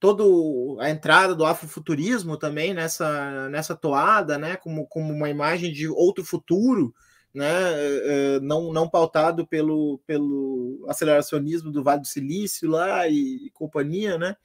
todo 0.00 0.78
a 0.80 0.90
entrada 0.90 1.34
do 1.34 1.44
afrofuturismo 1.44 2.36
também 2.36 2.72
nessa 2.74 3.48
nessa 3.48 3.74
toada, 3.76 4.38
né, 4.38 4.56
como, 4.56 4.86
como 4.86 5.12
uma 5.12 5.28
imagem 5.30 5.72
de 5.72 5.88
outro 5.88 6.24
futuro, 6.24 6.94
né, 7.34 7.46
eh, 7.46 8.02
eh, 8.36 8.40
não, 8.40 8.72
não 8.72 8.88
pautado 8.88 9.46
pelo, 9.46 10.00
pelo 10.06 10.84
aceleracionismo 10.88 11.70
do 11.70 11.82
Vale 11.82 12.00
do 12.00 12.06
Silício 12.06 12.70
lá 12.70 13.06
e, 13.08 13.46
e 13.46 13.50
companhia, 13.50 14.18
né? 14.18 14.36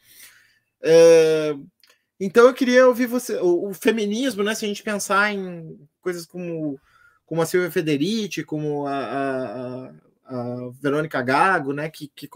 É, 0.81 1.55
então 2.19 2.45
eu 2.45 2.53
queria 2.53 2.87
ouvir 2.87 3.07
você, 3.07 3.37
o, 3.37 3.69
o, 3.69 3.73
feminismo, 3.73 4.43
né? 4.43 4.53
Se 4.53 4.65
a 4.65 4.67
gente 4.67 4.83
pensar 4.83 5.33
em 5.33 5.79
coisas 6.01 6.25
como, 6.25 6.79
como 7.25 7.41
a 7.41 7.45
Silvia 7.45 7.71
Federici, 7.71 8.43
como 8.43 8.85
a, 8.85 8.93
a, 8.93 9.93
a 10.25 10.69
Verônica 10.81 11.21
Gago, 11.21 11.73
né, 11.73 11.89
que, 11.89 12.07
que, 12.15 12.29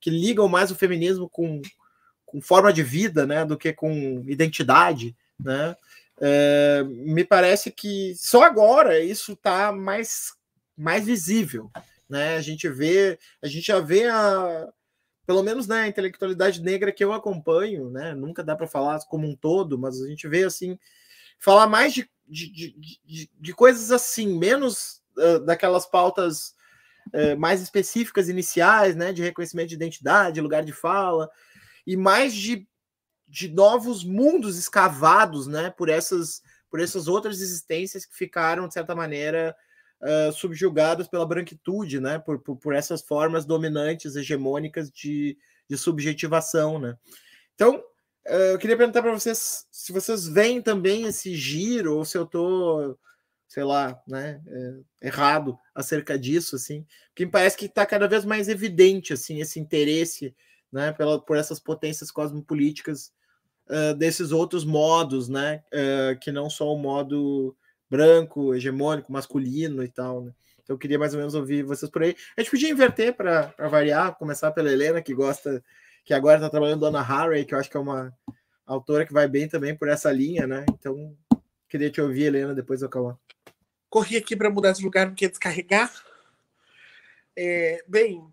que 0.00 0.10
ligam 0.10 0.48
mais 0.48 0.70
o 0.70 0.76
feminismo 0.76 1.28
com, 1.28 1.60
com 2.24 2.40
forma 2.40 2.72
de 2.72 2.82
vida, 2.82 3.26
né, 3.26 3.44
do 3.44 3.56
que 3.56 3.72
com 3.72 4.24
identidade, 4.26 5.16
né? 5.38 5.76
É, 6.20 6.84
me 6.84 7.24
parece 7.24 7.70
que 7.70 8.14
só 8.16 8.44
agora 8.44 9.00
isso 9.00 9.32
está 9.32 9.72
mais, 9.72 10.32
mais 10.76 11.04
visível, 11.04 11.70
né? 12.08 12.36
A 12.36 12.40
gente 12.40 12.68
vê, 12.68 13.18
a 13.42 13.48
gente 13.48 13.66
já 13.66 13.80
vê 13.80 14.06
a, 14.08 14.68
pelo 15.26 15.42
menos 15.42 15.66
na 15.66 15.82
né, 15.82 15.88
intelectualidade 15.88 16.60
negra 16.62 16.92
que 16.92 17.02
eu 17.02 17.12
acompanho, 17.12 17.90
né? 17.90 18.14
Nunca 18.14 18.44
dá 18.44 18.54
para 18.54 18.66
falar 18.66 19.00
como 19.08 19.26
um 19.26 19.34
todo, 19.34 19.78
mas 19.78 20.00
a 20.00 20.06
gente 20.06 20.28
vê 20.28 20.44
assim 20.44 20.78
falar 21.38 21.66
mais 21.66 21.92
de, 21.92 22.08
de, 22.28 22.52
de, 22.52 23.00
de, 23.04 23.30
de 23.40 23.52
coisas 23.52 23.90
assim, 23.90 24.38
menos 24.38 25.02
uh, 25.16 25.40
daquelas 25.40 25.86
pautas 25.86 26.54
é, 27.12 27.34
mais 27.34 27.60
específicas 27.60 28.28
iniciais, 28.28 28.96
né, 28.96 29.12
de 29.12 29.22
reconhecimento 29.22 29.68
de 29.68 29.74
identidade, 29.74 30.40
lugar 30.40 30.64
de 30.64 30.72
fala, 30.72 31.30
e 31.86 31.96
mais 31.96 32.34
de, 32.34 32.66
de 33.28 33.48
novos 33.48 34.04
mundos 34.04 34.58
escavados, 34.58 35.46
né, 35.46 35.70
por 35.70 35.88
essas 35.88 36.42
por 36.72 36.80
essas 36.80 37.06
outras 37.06 37.42
existências 37.42 38.06
que 38.06 38.16
ficaram 38.16 38.66
de 38.66 38.72
certa 38.72 38.94
maneira 38.94 39.54
uh, 40.00 40.32
subjugadas 40.32 41.06
pela 41.06 41.26
branquitude, 41.26 42.00
né, 42.00 42.18
por, 42.18 42.38
por, 42.38 42.56
por, 42.56 42.74
essas 42.74 43.02
formas 43.02 43.44
dominantes, 43.44 44.16
hegemônicas 44.16 44.90
de, 44.90 45.36
de 45.68 45.76
subjetivação, 45.76 46.78
né. 46.78 46.96
Então, 47.54 47.76
uh, 48.26 48.52
eu 48.52 48.58
queria 48.58 48.76
perguntar 48.78 49.02
para 49.02 49.12
vocês 49.12 49.66
se 49.70 49.92
vocês 49.92 50.26
veem 50.26 50.62
também 50.62 51.04
esse 51.04 51.34
giro 51.34 51.98
ou 51.98 52.06
se 52.06 52.16
eu 52.16 52.24
estou 52.24 52.98
sei 53.52 53.64
lá, 53.64 54.00
né, 54.08 54.40
é, 54.46 55.08
errado 55.08 55.58
acerca 55.74 56.18
disso, 56.18 56.56
assim, 56.56 56.86
que 57.14 57.26
me 57.26 57.30
parece 57.30 57.54
que 57.54 57.66
está 57.66 57.84
cada 57.84 58.08
vez 58.08 58.24
mais 58.24 58.48
evidente, 58.48 59.12
assim, 59.12 59.42
esse 59.42 59.60
interesse, 59.60 60.34
né, 60.72 60.90
pela, 60.90 61.20
por 61.20 61.36
essas 61.36 61.60
potências 61.60 62.10
cosmopolíticas 62.10 63.12
uh, 63.68 63.94
desses 63.94 64.32
outros 64.32 64.64
modos, 64.64 65.28
né, 65.28 65.62
uh, 65.68 66.18
que 66.18 66.32
não 66.32 66.48
só 66.48 66.72
o 66.72 66.78
modo 66.78 67.54
branco, 67.90 68.54
hegemônico, 68.54 69.12
masculino 69.12 69.84
e 69.84 69.88
tal, 69.88 70.22
né. 70.22 70.32
Então 70.62 70.72
eu 70.72 70.78
queria 70.78 70.98
mais 70.98 71.12
ou 71.12 71.18
menos 71.18 71.34
ouvir 71.34 71.62
vocês 71.62 71.90
por 71.90 72.02
aí. 72.02 72.16
A 72.34 72.40
gente 72.40 72.52
podia 72.52 72.70
inverter 72.70 73.14
para 73.14 73.52
variar, 73.68 74.16
começar 74.16 74.50
pela 74.52 74.72
Helena, 74.72 75.02
que 75.02 75.12
gosta, 75.12 75.62
que 76.06 76.14
agora 76.14 76.38
está 76.38 76.48
trabalhando 76.48 76.80
Dona 76.80 77.02
Harry, 77.02 77.44
que 77.44 77.54
eu 77.54 77.58
acho 77.58 77.68
que 77.68 77.76
é 77.76 77.80
uma 77.80 78.16
autora 78.64 79.04
que 79.04 79.12
vai 79.12 79.28
bem 79.28 79.46
também 79.46 79.76
por 79.76 79.88
essa 79.88 80.10
linha, 80.10 80.46
né? 80.46 80.64
Então, 80.70 81.14
queria 81.72 81.90
te 81.90 82.00
ouvir, 82.00 82.24
Helena, 82.24 82.54
depois 82.54 82.82
eu 82.82 82.88
Cauã 82.88 83.18
corri 83.92 84.16
aqui 84.16 84.34
para 84.34 84.48
mudar 84.48 84.72
de 84.72 84.82
lugar, 84.82 85.06
porque 85.08 85.28
descarregar. 85.28 85.92
É, 87.36 87.84
bem, 87.86 88.26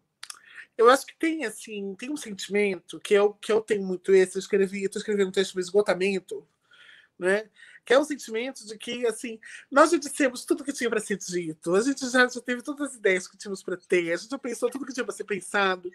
eu 0.77 0.89
acho 0.89 1.05
que 1.05 1.13
tem 1.19 1.43
assim, 1.43 1.93
tem 1.95 2.09
um 2.09 2.15
sentimento 2.15 2.97
que 2.97 3.13
eu, 3.13 3.33
que 3.33 3.51
eu 3.51 3.59
tenho 3.59 3.83
muito 3.83 4.13
esse, 4.15 4.37
eu 4.37 4.39
escrevi, 4.39 4.83
eu 4.85 4.89
escrevendo 4.89 5.27
um 5.27 5.31
texto 5.33 5.51
sobre 5.51 5.63
esgotamento, 5.63 6.47
né? 7.19 7.49
Que 7.83 7.93
é 7.93 7.99
o 7.99 8.05
sentimento 8.05 8.65
de 8.65 8.77
que 8.77 9.05
assim, 9.05 9.37
nós 9.69 9.91
já 9.91 9.97
dissemos 9.97 10.45
tudo 10.45 10.63
que 10.63 10.71
tinha 10.71 10.89
para 10.89 11.01
ser 11.01 11.17
dito, 11.17 11.75
a 11.75 11.81
gente 11.81 12.09
já, 12.09 12.25
já 12.25 12.39
teve 12.39 12.61
todas 12.61 12.91
as 12.91 12.95
ideias 12.95 13.27
que 13.27 13.37
tínhamos 13.37 13.61
para 13.61 13.75
ter, 13.75 14.13
a 14.13 14.15
gente 14.15 14.31
já 14.31 14.39
pensou 14.39 14.69
tudo 14.69 14.85
que 14.85 14.93
tinha 14.93 15.03
para 15.03 15.13
ser 15.13 15.25
pensado. 15.25 15.91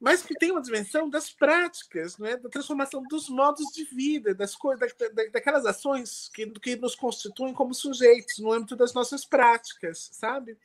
Mas 0.00 0.22
que 0.22 0.34
tem 0.34 0.50
uma 0.50 0.60
dimensão 0.60 1.08
das 1.08 1.30
práticas, 1.30 2.18
né? 2.18 2.36
da 2.36 2.48
transformação 2.48 3.02
dos 3.02 3.28
modos 3.28 3.64
de 3.72 3.84
vida, 3.84 4.34
das 4.34 4.54
coisas, 4.54 4.92
da, 4.94 5.24
daquelas 5.32 5.64
ações 5.64 6.30
que, 6.34 6.46
que 6.46 6.76
nos 6.76 6.94
constituem 6.94 7.54
como 7.54 7.72
sujeitos 7.72 8.38
no 8.38 8.52
âmbito 8.52 8.76
das 8.76 8.92
nossas 8.92 9.24
práticas, 9.24 10.10
sabe? 10.12 10.58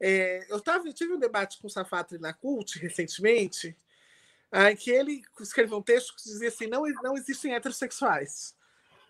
É, 0.00 0.46
eu, 0.48 0.60
tava, 0.60 0.86
eu 0.86 0.92
tive 0.92 1.12
um 1.12 1.18
debate 1.18 1.58
com 1.60 1.66
o 1.66 1.70
Safatri 1.70 2.18
na 2.18 2.32
CULT 2.32 2.78
recentemente, 2.78 3.76
em 4.70 4.76
que 4.76 4.90
ele 4.90 5.22
escreveu 5.40 5.78
um 5.78 5.82
texto 5.82 6.14
que 6.14 6.22
dizia 6.22 6.48
assim: 6.48 6.66
não, 6.66 6.84
não 7.02 7.16
existem 7.16 7.54
heterossexuais. 7.54 8.56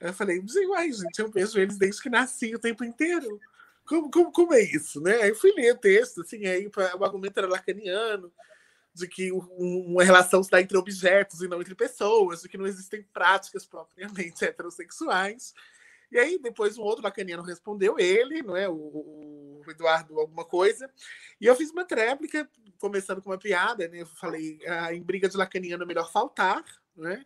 Eu 0.01 0.13
falei, 0.13 0.43
uai, 0.69 0.93
gente, 0.93 1.19
eu 1.19 1.31
vejo 1.31 1.59
eles 1.59 1.77
desde 1.77 2.01
que 2.01 2.09
nasci 2.09 2.55
o 2.55 2.59
tempo 2.59 2.85
inteiro. 2.85 3.41
Como, 3.85 4.11
como, 4.11 4.33
como 4.33 4.55
é 4.55 4.63
isso? 4.63 5.01
Né? 5.01 5.23
Aí 5.23 5.35
fui 5.35 5.53
ler 5.53 5.75
o 5.75 5.79
texto, 5.79 6.21
assim, 6.21 6.47
aí 6.47 6.71
o 6.99 7.05
argumento 7.05 7.39
era 7.39 7.49
lacaniano, 7.49 8.33
de 8.99 9.09
que 9.09 9.31
uma 9.33 10.05
relação 10.05 10.43
se 10.43 10.51
dá 10.51 10.61
entre 10.61 10.77
objetos 10.77 11.41
e 11.41 11.49
não 11.49 11.61
entre 11.61 11.75
pessoas, 11.75 12.43
de 12.43 12.49
que 12.49 12.59
não 12.59 12.67
existem 12.67 13.03
práticas 13.13 13.65
propriamente 13.65 14.45
heterossexuais. 14.45 15.55
E 16.11 16.19
aí, 16.19 16.39
depois, 16.39 16.79
um 16.79 16.83
outro 16.83 17.05
lacaniano 17.05 17.43
respondeu, 17.43 17.99
ele, 17.99 18.43
não 18.43 18.57
é? 18.57 18.69
O, 18.69 18.75
o, 18.75 19.63
Eduardo, 19.69 20.19
alguma 20.19 20.45
coisa. 20.45 20.91
E 21.41 21.47
eu 21.47 21.55
fiz 21.55 21.71
uma 21.71 21.85
tréplica, 21.85 22.49
começando 22.79 23.21
com 23.21 23.31
uma 23.31 23.39
piada, 23.39 23.87
né? 23.89 24.01
Eu 24.01 24.07
falei, 24.07 24.59
ah, 24.67 24.95
em 24.95 25.03
briga 25.03 25.29
de 25.29 25.37
lacaniano 25.37 25.83
é 25.83 25.87
melhor 25.87 26.11
faltar, 26.11 26.65
né? 26.97 27.25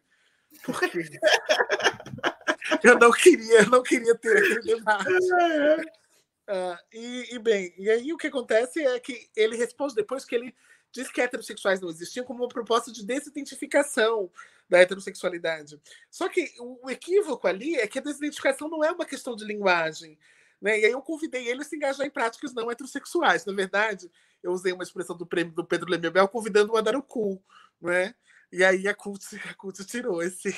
Porque 0.65 0.91
eu 2.83 2.99
não 2.99 3.13
queria, 3.13 3.65
não 3.67 3.83
queria 3.83 4.17
ter 4.17 4.37
aquele 4.37 4.77
debate. 4.77 5.09
Uh, 5.09 6.77
e, 6.93 7.37
e, 7.37 7.39
bem, 7.39 7.73
e 7.79 7.89
aí 7.89 8.13
o 8.13 8.17
que 8.17 8.27
acontece 8.27 8.85
é 8.85 8.99
que 8.99 9.31
ele 9.37 9.57
responde 9.57 9.95
depois 9.95 10.25
que 10.25 10.35
ele 10.35 10.55
diz 10.93 11.11
que 11.11 11.21
heterossexuais 11.21 11.81
não 11.81 11.89
existiam 11.89 12.25
como 12.25 12.43
uma 12.43 12.49
proposta 12.49 12.93
de 12.93 13.05
desidentificação 13.05 14.31
da 14.69 14.79
heterossexualidade. 14.79 15.81
Só 16.11 16.29
que 16.29 16.53
o 16.59 16.89
equívoco 16.91 17.49
ali 17.49 17.77
é 17.77 17.87
que 17.87 17.99
a 17.99 18.03
desidentificação 18.03 18.69
não 18.69 18.85
é 18.85 18.93
uma 18.93 19.07
questão 19.07 19.35
de 19.35 19.45
linguagem. 19.45 20.19
Né? 20.61 20.81
E 20.81 20.85
aí 20.87 20.93
eu 20.93 21.03
convidei 21.03 21.49
ele 21.49 21.63
a 21.63 21.65
se 21.65 21.75
engajar 21.75 22.07
em 22.07 22.11
práticas 22.11 22.55
não 22.55 22.71
heterossexuais. 22.71 23.45
Na 23.45 23.53
verdade, 23.53 24.11
eu 24.43 24.53
usei 24.53 24.73
uma 24.73 24.85
expressão 24.85 25.17
do 25.17 25.27
prêmio 25.27 25.53
do 25.53 25.65
Pedro 25.65 25.91
Lemebel 25.91 26.29
convidando 26.29 26.73
o 26.73 26.77
a 26.77 26.81
dar 26.81 26.95
o 26.95 27.03
cu. 27.03 27.43
Né? 27.81 28.15
E 28.53 28.63
aí 28.63 28.87
a 28.87 28.95
CUT, 28.95 29.25
a 29.51 29.55
CUT 29.55 29.85
tirou 29.87 30.23
esse, 30.23 30.55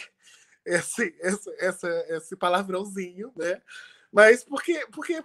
esse, 0.64 1.16
esse, 1.20 1.56
essa, 1.58 1.88
esse 2.08 2.36
palavrãozinho, 2.36 3.32
né? 3.36 3.62
Mas 4.12 4.44
porque, 4.44 4.86
porque 4.92 5.24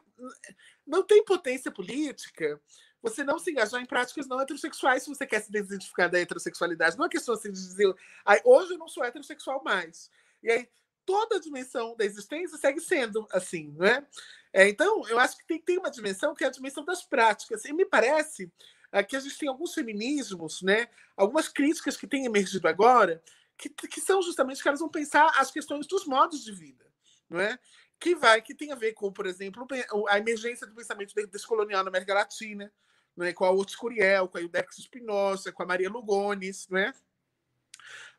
não 0.85 1.03
tem 1.03 1.23
potência 1.23 1.71
política 1.71 2.59
você 3.01 3.23
não 3.23 3.39
se 3.39 3.51
engajar 3.51 3.81
em 3.81 3.85
práticas 3.85 4.27
não 4.27 4.39
heterossexuais 4.41 5.03
se 5.03 5.09
você 5.09 5.25
quer 5.25 5.41
se 5.41 5.51
desidentificar 5.51 6.09
da 6.09 6.19
heterossexualidade. 6.19 6.97
Não 6.97 7.05
é 7.05 7.09
questão 7.09 7.33
assim 7.33 7.51
de 7.51 7.59
dizer, 7.59 7.93
ah, 8.25 8.39
hoje 8.43 8.73
eu 8.73 8.77
não 8.77 8.87
sou 8.87 9.03
heterossexual 9.03 9.63
mais. 9.63 10.09
E 10.43 10.51
aí 10.51 10.69
toda 11.05 11.37
a 11.37 11.39
dimensão 11.39 11.95
da 11.95 12.05
existência 12.05 12.57
segue 12.57 12.79
sendo 12.79 13.27
assim, 13.31 13.73
não 13.75 13.85
é? 13.85 14.05
é 14.53 14.69
então, 14.69 15.07
eu 15.07 15.17
acho 15.17 15.37
que 15.37 15.47
tem, 15.47 15.59
tem 15.59 15.77
uma 15.77 15.89
dimensão 15.89 16.35
que 16.35 16.43
é 16.43 16.47
a 16.47 16.51
dimensão 16.51 16.85
das 16.85 17.03
práticas. 17.03 17.65
E 17.65 17.73
me 17.73 17.85
parece 17.85 18.51
é, 18.91 19.01
que 19.01 19.15
a 19.15 19.19
gente 19.19 19.37
tem 19.37 19.49
alguns 19.49 19.73
feminismos, 19.73 20.61
né? 20.61 20.87
algumas 21.17 21.47
críticas 21.47 21.97
que 21.97 22.07
têm 22.07 22.25
emergido 22.25 22.67
agora, 22.67 23.23
que, 23.57 23.69
que 23.69 23.99
são 23.99 24.21
justamente 24.21 24.61
que 24.61 24.67
elas 24.67 24.79
vão 24.79 24.89
pensar 24.89 25.31
as 25.35 25.51
questões 25.51 25.87
dos 25.87 26.05
modos 26.05 26.43
de 26.43 26.51
vida. 26.51 26.85
Não 27.29 27.39
é? 27.39 27.57
que 27.99 28.15
vai 28.15 28.41
que 28.41 28.55
tem 28.55 28.71
a 28.71 28.75
ver 28.75 28.93
com, 28.93 29.11
por 29.11 29.25
exemplo, 29.25 29.67
a 30.07 30.17
emergência 30.17 30.65
do 30.65 30.73
pensamento 30.73 31.13
descolonial 31.27 31.83
na 31.83 31.89
América 31.89 32.13
Latina, 32.13 32.71
né, 33.19 33.33
com 33.33 33.45
a 33.45 33.51
Otis 33.51 33.75
Curiel, 33.75 34.27
com 34.27 34.37
a 34.37 34.41
Ildex 34.41 34.79
Espinosa, 34.79 35.51
com 35.51 35.61
a 35.61 35.65
Maria 35.65 35.89
Lugones, 35.89 36.67
né? 36.69 36.93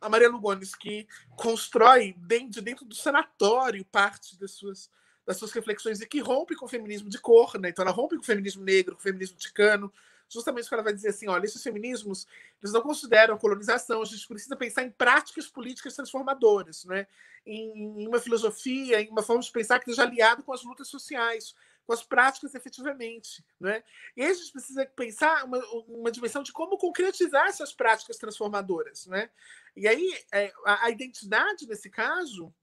A 0.01 0.09
Maria 0.09 0.29
Lugones 0.29 0.75
que 0.75 1.09
constrói 1.37 2.15
dentro, 2.19 2.61
dentro 2.61 2.85
do 2.85 2.95
sanatório 2.95 3.85
parte 3.85 4.39
das 4.39 4.53
suas, 4.53 4.91
das 5.27 5.37
suas 5.37 5.53
reflexões 5.53 6.01
e 6.01 6.07
que 6.07 6.21
rompe 6.21 6.55
com 6.55 6.67
o 6.67 6.69
feminismo 6.69 7.09
de 7.09 7.19
cor, 7.19 7.59
né? 7.59 7.71
Então 7.71 7.83
ela 7.83 7.93
rompe 7.95 8.17
com 8.17 8.23
o 8.23 8.27
feminismo 8.27 8.63
negro, 8.63 8.95
com 8.95 9.01
o 9.01 9.03
feminismo 9.03 9.39
ticano, 9.39 9.93
justamente 10.29 10.65
porque 10.65 10.75
ela 10.75 10.85
vai 10.85 10.93
dizer 10.93 11.09
assim, 11.09 11.29
olha, 11.29 11.45
esses 11.45 11.63
feminismos, 11.63 12.27
eles 12.63 12.73
não 12.73 12.83
consideram 12.83 13.35
a 13.35 13.39
colonização, 13.39 14.03
a 14.03 14.05
gente 14.05 14.29
precisa 14.29 14.55
pensar 14.55 14.83
em 14.83 14.91
práticas 14.91 15.47
políticas 15.49 15.95
transformadoras, 15.95 16.85
né? 16.85 17.07
em, 17.45 18.03
em 18.03 18.07
uma 18.07 18.21
filosofia, 18.21 19.01
em 19.01 19.09
uma 19.09 19.23
forma 19.23 19.43
de 19.43 19.51
pensar 19.51 19.79
que 19.79 19.91
esteja 19.91 20.07
aliado 20.07 20.43
com 20.43 20.53
as 20.53 20.63
lutas 20.63 20.89
sociais, 20.89 21.55
com 21.91 21.95
as 21.95 22.05
práticas 22.05 22.55
efetivamente. 22.55 23.45
Né? 23.59 23.83
E 24.17 24.23
a 24.23 24.33
gente 24.33 24.53
precisa 24.53 24.87
pensar 24.87 25.45
uma, 25.45 25.59
uma 25.89 26.13
dimensão 26.13 26.41
de 26.41 26.53
como 26.53 26.79
concretizar 26.79 27.49
essas 27.49 27.73
práticas 27.73 28.17
transformadoras. 28.17 29.07
Né? 29.07 29.29
E 29.75 29.89
aí 29.89 30.09
é, 30.33 30.53
a, 30.65 30.87
a, 30.87 30.91
identidade, 30.91 31.67
nesse 31.67 31.91
caso, 31.91 32.55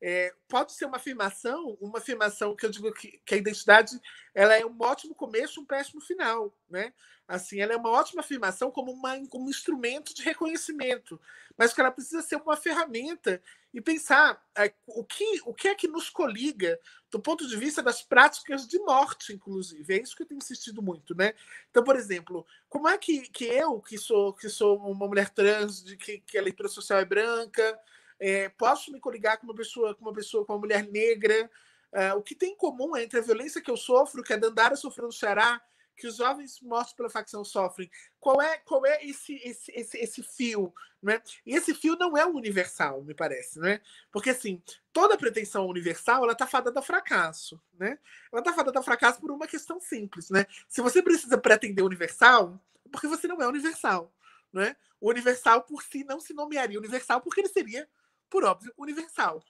é, 0.00 0.32
pode 0.48 0.72
ser 0.72 0.84
uma 0.84 0.96
afirmação, 0.96 1.76
uma 1.80 1.98
afirmação 1.98 2.54
que 2.54 2.64
eu 2.64 2.70
digo 2.70 2.92
que, 2.92 3.20
que, 3.24 3.34
a 3.34 3.38
identidade 3.38 4.00
ela 4.34 4.54
é 4.54 4.64
um 4.64 4.76
ótimo 4.80 5.14
começo, 5.14 5.60
um 5.60 5.64
péssimo 5.64 6.00
final, 6.00 6.54
né? 6.70 6.92
Assim, 7.26 7.60
ela 7.60 7.74
é 7.74 7.76
uma 7.76 7.90
ótima 7.90 8.22
afirmação 8.22 8.70
como, 8.70 8.90
uma, 8.90 9.14
como 9.28 9.46
um 9.46 9.50
instrumento 9.50 10.14
de 10.14 10.22
reconhecimento, 10.22 11.20
mas 11.58 11.74
que 11.74 11.80
ela 11.80 11.90
precisa 11.90 12.22
ser 12.22 12.36
uma 12.36 12.56
ferramenta 12.56 13.42
e 13.74 13.82
pensar 13.82 14.42
é, 14.56 14.72
o, 14.86 15.04
que, 15.04 15.42
o 15.44 15.52
que 15.52 15.68
é 15.68 15.74
que 15.74 15.86
nos 15.86 16.08
coliga 16.08 16.80
do 17.10 17.20
ponto 17.20 17.46
de 17.46 17.54
vista 17.56 17.82
das 17.82 18.02
práticas 18.02 18.66
de 18.66 18.78
morte, 18.78 19.34
inclusive. 19.34 19.94
É 19.94 20.00
isso 20.00 20.16
que 20.16 20.22
eu 20.22 20.26
tenho 20.26 20.38
insistido 20.38 20.80
muito, 20.80 21.14
né? 21.14 21.34
Então, 21.70 21.84
por 21.84 21.96
exemplo, 21.96 22.46
como 22.66 22.88
é 22.88 22.96
que, 22.96 23.28
que 23.28 23.44
eu, 23.44 23.78
que 23.80 23.98
sou, 23.98 24.32
que 24.32 24.48
sou 24.48 24.78
uma 24.78 25.06
mulher 25.06 25.28
trans, 25.28 25.82
de 25.82 25.98
que, 25.98 26.20
que 26.20 26.38
a 26.38 26.42
leitura 26.42 26.68
social 26.68 26.98
é 26.98 27.04
branca, 27.04 27.78
é, 28.20 28.48
posso 28.48 28.92
me 28.92 29.00
coligar 29.00 29.38
com 29.38 29.44
uma 29.44 29.54
pessoa, 29.54 29.94
com 29.94 30.02
uma 30.02 30.12
pessoa, 30.12 30.44
com 30.44 30.52
uma 30.52 30.58
mulher 30.58 30.88
negra? 30.88 31.50
É, 31.92 32.12
o 32.14 32.22
que 32.22 32.34
tem 32.34 32.52
em 32.52 32.56
comum 32.56 32.96
entre 32.96 33.18
a 33.18 33.22
violência 33.22 33.62
que 33.62 33.70
eu 33.70 33.76
sofro, 33.76 34.22
que 34.22 34.32
a 34.32 34.36
Dandara 34.36 34.76
sofreu 34.76 35.06
no 35.06 35.12
Ceará, 35.12 35.60
que 35.98 36.06
os 36.06 36.16
jovens 36.16 36.60
mortos 36.60 36.94
pela 36.94 37.10
facção 37.10 37.44
sofrem. 37.44 37.90
Qual 38.20 38.40
é, 38.40 38.58
qual 38.58 38.86
é 38.86 39.04
esse, 39.04 39.34
esse, 39.44 39.72
esse, 39.72 39.98
esse 39.98 40.22
fio? 40.22 40.72
Né? 41.02 41.20
E 41.44 41.54
esse 41.54 41.74
fio 41.74 41.96
não 41.96 42.16
é 42.16 42.24
universal, 42.24 43.02
me 43.02 43.14
parece. 43.14 43.58
Né? 43.58 43.80
Porque, 44.10 44.30
assim, 44.30 44.62
toda 44.92 45.18
pretensão 45.18 45.66
universal 45.66 46.22
ela 46.22 46.32
está 46.32 46.46
fadada 46.46 46.78
ao 46.78 46.84
fracasso. 46.84 47.60
Né? 47.78 47.98
Ela 48.32 48.40
está 48.40 48.52
fadada 48.52 48.78
ao 48.78 48.84
fracasso 48.84 49.20
por 49.20 49.30
uma 49.30 49.46
questão 49.46 49.80
simples. 49.80 50.30
Né? 50.30 50.46
Se 50.68 50.80
você 50.80 51.02
precisa 51.02 51.36
pretender 51.36 51.84
universal, 51.84 52.60
é 52.86 52.88
porque 52.90 53.08
você 53.08 53.26
não 53.26 53.42
é 53.42 53.48
universal. 53.48 54.12
Né? 54.52 54.76
O 55.00 55.10
universal 55.10 55.62
por 55.62 55.82
si 55.82 56.04
não 56.04 56.20
se 56.20 56.32
nomearia 56.32 56.78
universal 56.78 57.20
porque 57.20 57.40
ele 57.40 57.48
seria, 57.48 57.88
por 58.30 58.44
óbvio, 58.44 58.72
universal. 58.76 59.42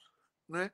Né? 0.48 0.70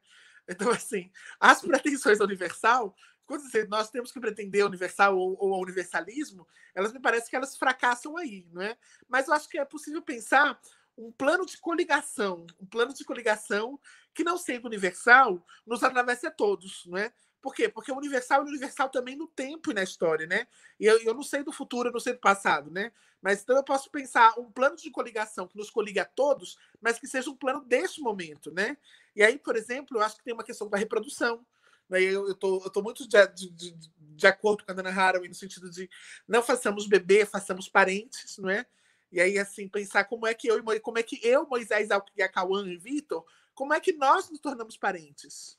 Então, 0.49 0.71
assim, 0.71 1.11
as 1.41 1.61
pretensões 1.61 2.21
universal 2.21 2.95
quando 3.27 3.45
nós 3.69 3.91
temos 3.91 4.13
que 4.13 4.21
pretender 4.21 4.65
universal 4.65 5.17
ou, 5.17 5.37
ou 5.39 5.63
universalismo, 5.63 6.47
elas 6.75 6.93
me 6.93 7.01
parece 7.01 7.31
que 7.31 7.37
elas 7.37 7.57
fracassam 7.57 8.17
aí, 8.17 8.47
não 8.53 8.63
é? 8.63 8.77
Mas 9.09 9.29
eu 9.29 9.35
acho 9.35 9.49
que 9.49 9.59
é 9.59 9.65
possível 9.65 10.03
pensar 10.03 10.61
um 10.97 11.11
plano 11.11 11.45
de 11.45 11.59
coligação, 11.59 12.47
um 12.61 12.67
plano 12.67 12.93
de 12.93 13.05
coligação 13.05 13.81
que 14.15 14.23
não 14.23 14.39
sendo 14.39 14.67
universal 14.67 15.45
nos 15.67 15.83
atravesse 15.83 16.27
a 16.27 16.31
todos, 16.31 16.85
não 16.87 16.99
é? 16.99 17.13
Por 17.45 17.55
quê? 17.55 17.69
Porque 17.69 17.93
o 17.93 17.97
universal 17.99 18.41
é 18.41 18.45
universal 18.47 18.89
também 18.89 19.15
no 19.15 19.27
tempo 19.27 19.71
e 19.71 19.75
na 19.75 19.83
história, 19.83 20.27
né? 20.27 20.47
E 20.81 20.87
eu, 20.87 20.99
eu 21.03 21.13
não 21.13 21.23
sei 21.23 21.43
do 21.43 21.53
futuro, 21.53 21.91
eu 21.91 21.93
não 21.93 22.01
sei 22.01 22.15
do 22.15 22.19
passado, 22.19 22.71
né? 22.71 22.91
Mas 23.21 23.43
então 23.43 23.55
eu 23.55 23.63
posso 23.63 23.91
pensar 23.91 24.33
um 24.41 24.51
plano 24.51 24.77
de 24.77 24.91
coligação 24.91 25.47
que 25.47 25.55
nos 25.55 25.69
coliga 25.69 26.01
a 26.01 26.05
todos, 26.07 26.57
mas 26.81 26.99
que 26.99 27.07
seja 27.07 27.29
um 27.29 27.37
plano 27.37 27.63
deste 27.63 28.01
momento, 28.01 28.51
né? 28.51 28.79
E 29.15 29.23
aí, 29.23 29.39
por 29.39 29.57
exemplo, 29.57 29.99
eu 29.99 30.01
acho 30.01 30.17
que 30.17 30.25
tem 30.25 30.33
uma 30.33 30.43
questão 30.43 30.71
da 30.71 30.79
reprodução, 30.79 31.45
né? 31.87 32.01
Eu 32.01 32.31
estou 32.31 32.83
muito 32.83 33.07
de, 33.07 33.27
de, 33.27 33.77
de, 33.99 34.27
acordo 34.27 34.65
com 34.65 34.73
a 34.73 34.75
Dana 34.75 34.89
Haraway 34.89 35.29
no 35.29 35.35
sentido 35.35 35.69
de 35.69 35.87
não 36.27 36.43
façamos 36.43 36.87
bebê, 36.87 37.27
façamos 37.27 37.69
parentes, 37.69 38.39
não 38.39 38.49
é? 38.49 38.65
E 39.13 39.21
aí, 39.21 39.39
assim, 39.39 39.69
pensar 39.69 40.05
como 40.05 40.27
é 40.27 40.33
que 40.33 40.49
eu, 40.49 40.65
como 40.81 40.99
é 40.99 41.03
que 41.03 41.21
eu, 41.23 41.47
Moisés, 41.47 41.91
Cauã 42.33 42.67
e 42.67 42.79
Vitor, 42.79 43.23
como 43.55 43.75
é 43.75 43.81
que 43.81 43.93
nós 43.93 44.31
nos 44.31 44.41
tornamos 44.41 44.79
parentes? 44.79 45.59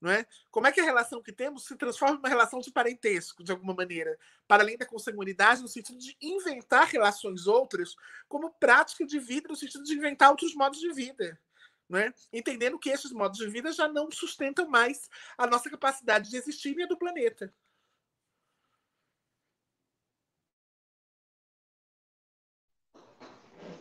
Não 0.00 0.10
é? 0.10 0.24
Como 0.50 0.66
é 0.66 0.72
que 0.72 0.80
a 0.80 0.84
relação 0.84 1.22
que 1.22 1.32
temos 1.32 1.64
se 1.64 1.76
transforma 1.76 2.16
em 2.16 2.18
uma 2.18 2.28
relação 2.28 2.60
de 2.60 2.70
parentesco, 2.70 3.42
de 3.42 3.50
alguma 3.50 3.74
maneira, 3.74 4.16
para 4.46 4.62
além 4.62 4.76
da 4.78 4.86
consanguinidade, 4.86 5.60
no 5.60 5.68
sentido 5.68 5.98
de 5.98 6.16
inventar 6.22 6.86
relações 6.86 7.46
outras 7.46 7.94
como 8.28 8.50
prática 8.60 9.04
de 9.04 9.18
vida, 9.18 9.48
no 9.48 9.56
sentido 9.56 9.82
de 9.82 9.94
inventar 9.94 10.30
outros 10.30 10.54
modos 10.54 10.78
de 10.78 10.92
vida 10.92 11.38
né? 11.88 12.12
entendendo 12.32 12.78
que 12.78 12.90
esses 12.90 13.10
modos 13.10 13.38
de 13.38 13.48
vida 13.48 13.72
já 13.72 13.88
não 13.88 14.10
sustentam 14.10 14.68
mais 14.68 15.08
a 15.36 15.46
nossa 15.46 15.70
capacidade 15.70 16.28
de 16.28 16.36
existir 16.36 16.76
e 16.76 16.82
a 16.82 16.86
do 16.86 16.98
planeta. 16.98 17.52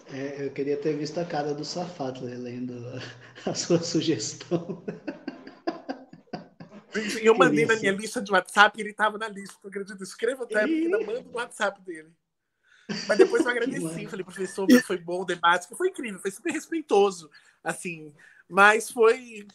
É, 0.10 0.45
eu 0.45 0.53
queria 0.53 0.77
ter 0.77 0.95
visto 0.95 1.19
a 1.19 1.26
cara 1.26 1.53
do 1.53 1.65
Safato 1.65 2.23
lendo 2.23 2.73
a 3.45 3.52
sua 3.53 3.84
sugestão. 3.84 4.81
Eu 7.22 7.35
mandei 7.35 7.65
na 7.65 7.76
minha 7.76 7.91
lista 7.91 8.22
de 8.22 8.31
WhatsApp 8.31 8.77
e 8.77 8.81
ele 8.81 8.91
estava 8.91 9.18
na 9.18 9.27
lista, 9.27 9.55
acredito. 9.68 10.01
Escreva 10.03 10.43
até, 10.43 10.61
porque 10.61 10.73
ainda 10.73 10.99
mando 10.99 11.23
no 11.23 11.35
WhatsApp 11.35 11.81
dele. 11.81 12.09
Mas 13.07 13.18
depois 13.18 13.43
eu 13.43 13.51
agradeci, 13.51 14.07
falei, 14.07 14.23
professor, 14.23 14.68
foi 14.84 14.97
bom 14.97 15.22
o 15.22 15.26
debate, 15.26 15.68
foi 15.76 15.89
incrível, 15.89 16.19
foi 16.19 16.31
super 16.31 16.53
respeitoso, 16.53 17.30
assim, 17.64 18.14
mas 18.47 18.89
foi, 18.89 19.45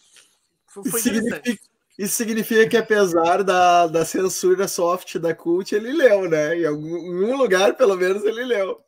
foi, 0.66 0.90
foi 0.90 1.00
significa, 1.00 1.58
Isso 1.98 2.14
significa 2.14 2.68
que 2.68 2.76
apesar 2.76 3.42
da, 3.42 3.86
da 3.86 4.04
censura 4.04 4.68
soft 4.68 5.18
da 5.18 5.34
cult, 5.34 5.74
ele 5.74 5.92
leu, 5.92 6.28
né? 6.28 6.58
Em 6.58 6.66
algum 6.66 6.96
em 6.96 7.24
um 7.24 7.36
lugar, 7.36 7.74
pelo 7.74 7.96
menos, 7.96 8.22
ele 8.24 8.44
leu. 8.44 8.80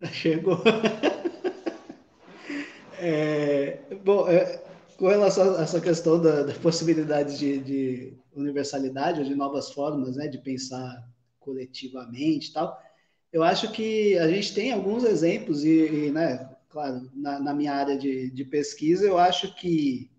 Chegou. 0.12 0.62
É, 3.06 3.80
bom, 4.02 4.26
é, 4.26 4.62
com 4.96 5.08
relação 5.08 5.56
a 5.56 5.62
essa 5.62 5.80
questão 5.80 6.20
da, 6.20 6.42
da 6.42 6.54
possibilidade 6.54 7.38
de, 7.38 7.58
de, 7.58 8.16
universalidade 8.34 9.20
ou 9.20 9.26
de 9.26 9.34
novas 9.34 9.70
formas 9.70 10.16
né, 10.16 10.26
de 10.26 10.38
pensar 10.38 11.08
coletivamente 11.38 12.50
e 12.50 12.52
tal, 12.52 12.80
eu 13.32 13.42
acho 13.42 13.70
que 13.70 14.16
a 14.18 14.28
gente 14.28 14.54
tem 14.54 14.72
alguns 14.72 15.04
exemplos, 15.04 15.64
e, 15.64 16.06
e 16.06 16.10
né, 16.10 16.48
claro, 16.68 17.08
na, 17.14 17.38
na, 17.38 17.54
minha 17.54 17.72
área 17.72 17.96
de, 17.96 18.30
de 18.30 18.44
pesquisa, 18.44 19.04
eu 19.04 19.18
acho 19.18 19.54
que 19.54 20.10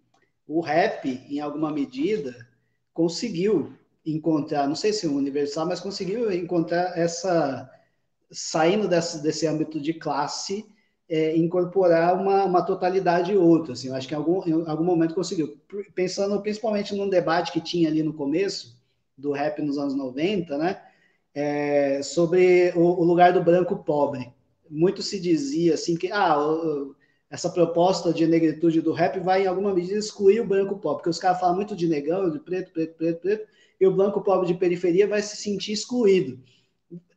o 0.47 0.61
rap, 0.61 1.09
em 1.29 1.39
alguma 1.39 1.71
medida, 1.71 2.47
conseguiu 2.93 3.73
encontrar, 4.05 4.67
não 4.67 4.75
sei 4.75 4.93
se 4.93 5.07
universal, 5.07 5.65
mas 5.65 5.79
conseguiu 5.79 6.31
encontrar 6.31 6.97
essa, 6.97 7.69
saindo 8.31 8.87
desse, 8.87 9.21
desse 9.21 9.47
âmbito 9.47 9.79
de 9.79 9.93
classe, 9.93 10.65
é, 11.07 11.35
incorporar 11.37 12.19
uma, 12.19 12.45
uma 12.45 12.61
totalidade 12.61 13.35
outra. 13.35 13.73
Assim, 13.73 13.89
eu 13.89 13.95
acho 13.95 14.07
que 14.07 14.13
em 14.13 14.17
algum, 14.17 14.47
em 14.47 14.67
algum 14.67 14.83
momento 14.83 15.15
conseguiu. 15.15 15.57
Pensando 15.93 16.41
principalmente 16.41 16.95
num 16.95 17.09
debate 17.09 17.51
que 17.51 17.61
tinha 17.61 17.89
ali 17.89 18.01
no 18.01 18.13
começo, 18.13 18.75
do 19.17 19.31
rap 19.31 19.61
nos 19.61 19.77
anos 19.77 19.95
90, 19.95 20.57
né? 20.57 20.81
É, 21.33 22.01
sobre 22.01 22.71
o, 22.75 22.81
o, 22.81 23.03
lugar 23.03 23.33
do 23.33 23.43
branco 23.43 23.77
pobre. 23.77 24.33
Muito 24.69 25.01
se 25.01 25.19
dizia 25.19 25.73
assim 25.73 25.95
que 25.95 26.11
ah, 26.11 26.37
essa 27.29 27.49
proposta 27.49 28.13
de 28.13 28.25
negritude 28.25 28.81
do 28.81 28.93
rap 28.93 29.19
vai, 29.19 29.43
em 29.43 29.47
alguma 29.47 29.73
medida, 29.73 29.99
excluir 29.99 30.39
o 30.39 30.47
branco 30.47 30.77
pobre, 30.77 30.97
porque 30.97 31.09
os 31.09 31.19
caras 31.19 31.39
falam 31.39 31.55
muito 31.55 31.75
de 31.75 31.87
negão, 31.87 32.29
de 32.29 32.39
preto, 32.39 32.71
preto, 32.71 32.95
preto, 32.95 33.21
preto, 33.21 33.47
e 33.79 33.85
o 33.85 33.93
branco 33.93 34.21
pobre 34.21 34.47
de 34.47 34.53
periferia 34.53 35.07
vai 35.07 35.21
se 35.21 35.35
sentir 35.37 35.73
excluído. 35.73 36.39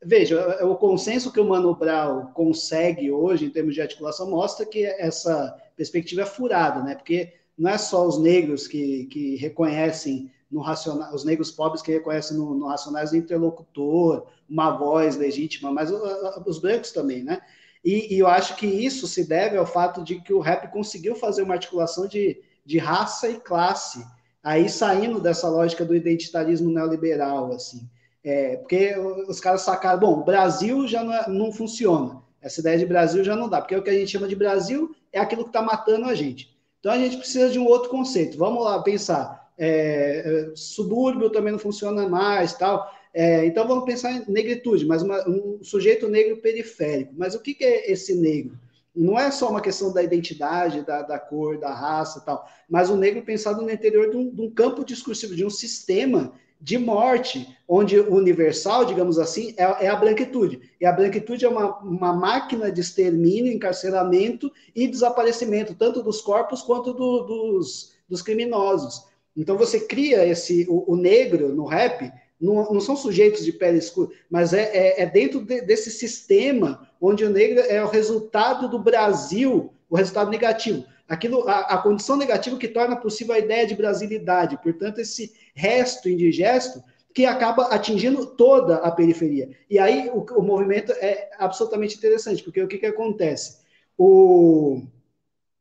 Veja, 0.03 0.65
o 0.65 0.77
consenso 0.77 1.33
que 1.33 1.41
o 1.41 1.49
Mano 1.49 1.75
Brown 1.75 2.33
consegue 2.33 3.11
hoje, 3.11 3.45
em 3.45 3.51
termos 3.51 3.75
de 3.75 3.83
articulação, 3.83 4.31
mostra 4.31 4.65
que 4.65 4.85
essa 4.85 5.57
perspectiva 5.77 6.23
é 6.23 6.27
furada, 6.27 6.83
né? 6.83 6.95
Porque 6.95 7.35
não 7.57 7.71
é 7.71 7.77
só 7.77 8.07
os 8.07 8.19
negros 8.19 8.67
que, 8.67 9.07
que 9.07 9.37
reconhecem 9.37 10.31
no 10.51 10.61
racional, 10.61 11.15
os 11.15 11.25
negros 11.25 11.51
pobres 11.51 11.83
que 11.83 11.93
reconhecem 11.93 12.37
no, 12.37 12.55
no 12.55 12.67
Racionais 12.67 13.13
o 13.13 13.17
interlocutor, 13.17 14.27
uma 14.49 14.71
voz 14.71 15.17
legítima, 15.17 15.71
mas 15.71 15.91
os 15.91 16.59
brancos 16.59 16.91
também, 16.91 17.23
né? 17.23 17.41
E, 17.85 18.15
e, 18.15 18.19
eu 18.19 18.27
acho 18.27 18.57
que 18.57 18.67
isso 18.67 19.07
se 19.07 19.29
deve 19.29 19.57
ao 19.57 19.67
fato 19.67 20.03
de 20.03 20.21
que 20.21 20.33
o 20.33 20.41
rap 20.41 20.71
conseguiu 20.73 21.15
fazer 21.15 21.43
uma 21.43 21.55
articulação 21.55 22.09
de, 22.09 22.41
de 22.65 22.79
raça 22.79 23.29
e 23.29 23.39
classe, 23.39 24.05
aí 24.43 24.69
saindo 24.69 25.21
dessa 25.21 25.49
lógica 25.49 25.85
do 25.85 25.95
identitarismo 25.95 26.71
neoliberal, 26.71 27.53
assim. 27.53 27.89
É, 28.29 28.59
porque 28.59 28.95
os 29.27 29.41
caras 29.41 29.63
sacaram, 29.63 29.99
bom, 29.99 30.23
Brasil 30.23 30.87
já 30.87 31.03
não, 31.03 31.15
é, 31.15 31.29
não, 31.31 31.51
funciona. 31.51 32.23
Essa 32.43 32.61
ideia 32.61 32.77
de 32.77 32.85
Brasil 32.85 33.25
já 33.25 33.35
não 33.35 33.49
dá, 33.49 33.59
porque 33.59 33.75
o 33.75 33.83
que 33.83 33.89
a 33.89 33.95
gente 33.95 34.11
chama 34.13 34.29
de 34.29 34.37
Brasil 34.37 34.95
é 35.11 35.19
aquilo 35.19 35.45
que 35.45 35.49
está 35.49 35.63
matando 35.63 36.05
a 36.05 36.15
gente. 36.15 36.55
Então 36.79 36.93
a 36.93 36.99
gente 36.99 37.17
precisa 37.17 37.49
de 37.49 37.59
um 37.59 37.65
outro 37.65 37.89
conceito. 37.89 38.37
Vamos 38.37 38.63
lá 38.63 38.83
pensar. 38.83 39.51
É, 39.57 40.51
é 40.51 40.53
subúrbio 40.55 41.31
também 41.31 41.53
não 41.53 41.59
funciona 41.59 42.07
mais, 42.07 42.53
tal. 42.53 42.87
É, 43.15 43.47
então 43.47 43.67
vamos 43.67 43.87
pensar 43.87 44.13
em 44.13 44.23
negritude, 44.31 44.85
mas 44.85 45.03
uma, 45.03 45.27
um 45.27 45.65
sujeito 45.65 46.07
negro 46.07 46.37
periférico. 46.37 47.15
Mas 47.17 47.35
o 47.35 47.41
que, 47.41 47.55
que, 47.55 47.65
é 47.65 47.91
esse 47.91 48.15
negro? 48.15 48.59
Não 48.95 49.19
é 49.19 49.31
só 49.31 49.49
uma 49.49 49.63
questão 49.63 49.91
da 49.91 50.03
identidade, 50.03 50.85
da, 50.85 51.01
da 51.01 51.19
cor, 51.19 51.59
da 51.59 51.73
raça, 51.73 52.21
tal, 52.21 52.47
mas 52.69 52.91
o 52.91 52.97
negro 52.97 53.23
pensado 53.23 53.63
no 53.63 53.71
interior 53.71 54.11
de 54.11 54.19
um, 54.19 54.31
de 54.31 54.43
um 54.43 54.51
campo 54.51 54.85
discursivo, 54.85 55.35
de 55.35 55.47
um 55.47 55.51
sistema 55.51 56.35
de 56.61 56.77
morte, 56.77 57.57
onde 57.69 57.99
o 57.99 58.15
universal, 58.15 58.85
digamos 58.85 59.19
assim, 59.19 59.55
é, 59.57 59.87
é, 59.87 59.89
a 59.89 59.97
branquitude. 59.97 60.61
E 60.81 60.87
a 60.87 60.93
branquitude 60.93 61.45
é 61.45 61.49
uma, 61.49 61.79
uma 61.79 62.13
máquina 62.13 62.73
de 62.73 62.81
extermínio, 62.81 63.53
encarceramento 63.53 64.51
e 64.75 64.89
desaparecimento, 64.89 65.75
tanto 65.75 66.03
dos 66.03 66.21
corpos 66.21 66.63
quanto 66.63 66.93
do, 66.93 67.21
dos, 67.21 67.93
dos 68.09 68.23
criminosos. 68.23 69.05
Então 69.37 69.57
você 69.57 69.81
cria 69.81 70.27
esse 70.27 70.67
o, 70.69 70.93
o 70.93 70.97
negro 70.97 71.55
no 71.55 71.65
rap, 71.65 72.11
não, 72.41 72.73
não, 72.73 72.81
são 72.81 72.97
sujeitos 72.97 73.45
de 73.45 73.53
pele 73.53 73.79
escura, 73.79 74.11
mas 74.31 74.53
é, 74.53 74.63
é, 74.63 75.03
é 75.03 75.07
dentro 75.07 75.45
de, 75.45 75.61
desse 75.61 75.91
sistema 75.91 76.89
onde 77.01 77.25
o 77.25 77.31
negro 77.31 77.61
é 77.61 77.83
o 77.85 77.89
resultado 77.89 78.69
do 78.69 78.79
Brasil, 78.79 79.73
o 79.89 79.97
resultado 79.97 80.31
negativo 80.31 80.85
aquilo, 81.09 81.49
a, 81.49 81.61
a, 81.61 81.79
condição 81.79 82.17
negativa 82.17 82.59
que 82.59 82.69
torna 82.69 82.95
possível 82.95 83.35
a 83.35 83.39
ideia 83.39 83.67
de 83.67 83.75
brasilidade, 83.75 84.61
portanto, 84.63 85.01
esse 85.01 85.33
resto 85.55 86.09
indigesto 86.09 86.83
que 87.15 87.25
acaba 87.25 87.65
atingindo 87.69 88.27
toda 88.27 88.77
a 88.77 88.91
periferia. 88.91 89.51
E 89.69 89.79
aí 89.79 90.11
o, 90.11 90.25
o 90.39 90.43
movimento 90.43 90.93
é 90.93 91.31
absolutamente 91.39 91.97
interessante, 91.97 92.43
porque 92.43 92.63
o 92.63 92.69
que, 92.69 92.79
que 92.79 92.87
acontece? 92.87 93.59
O, 93.97 94.83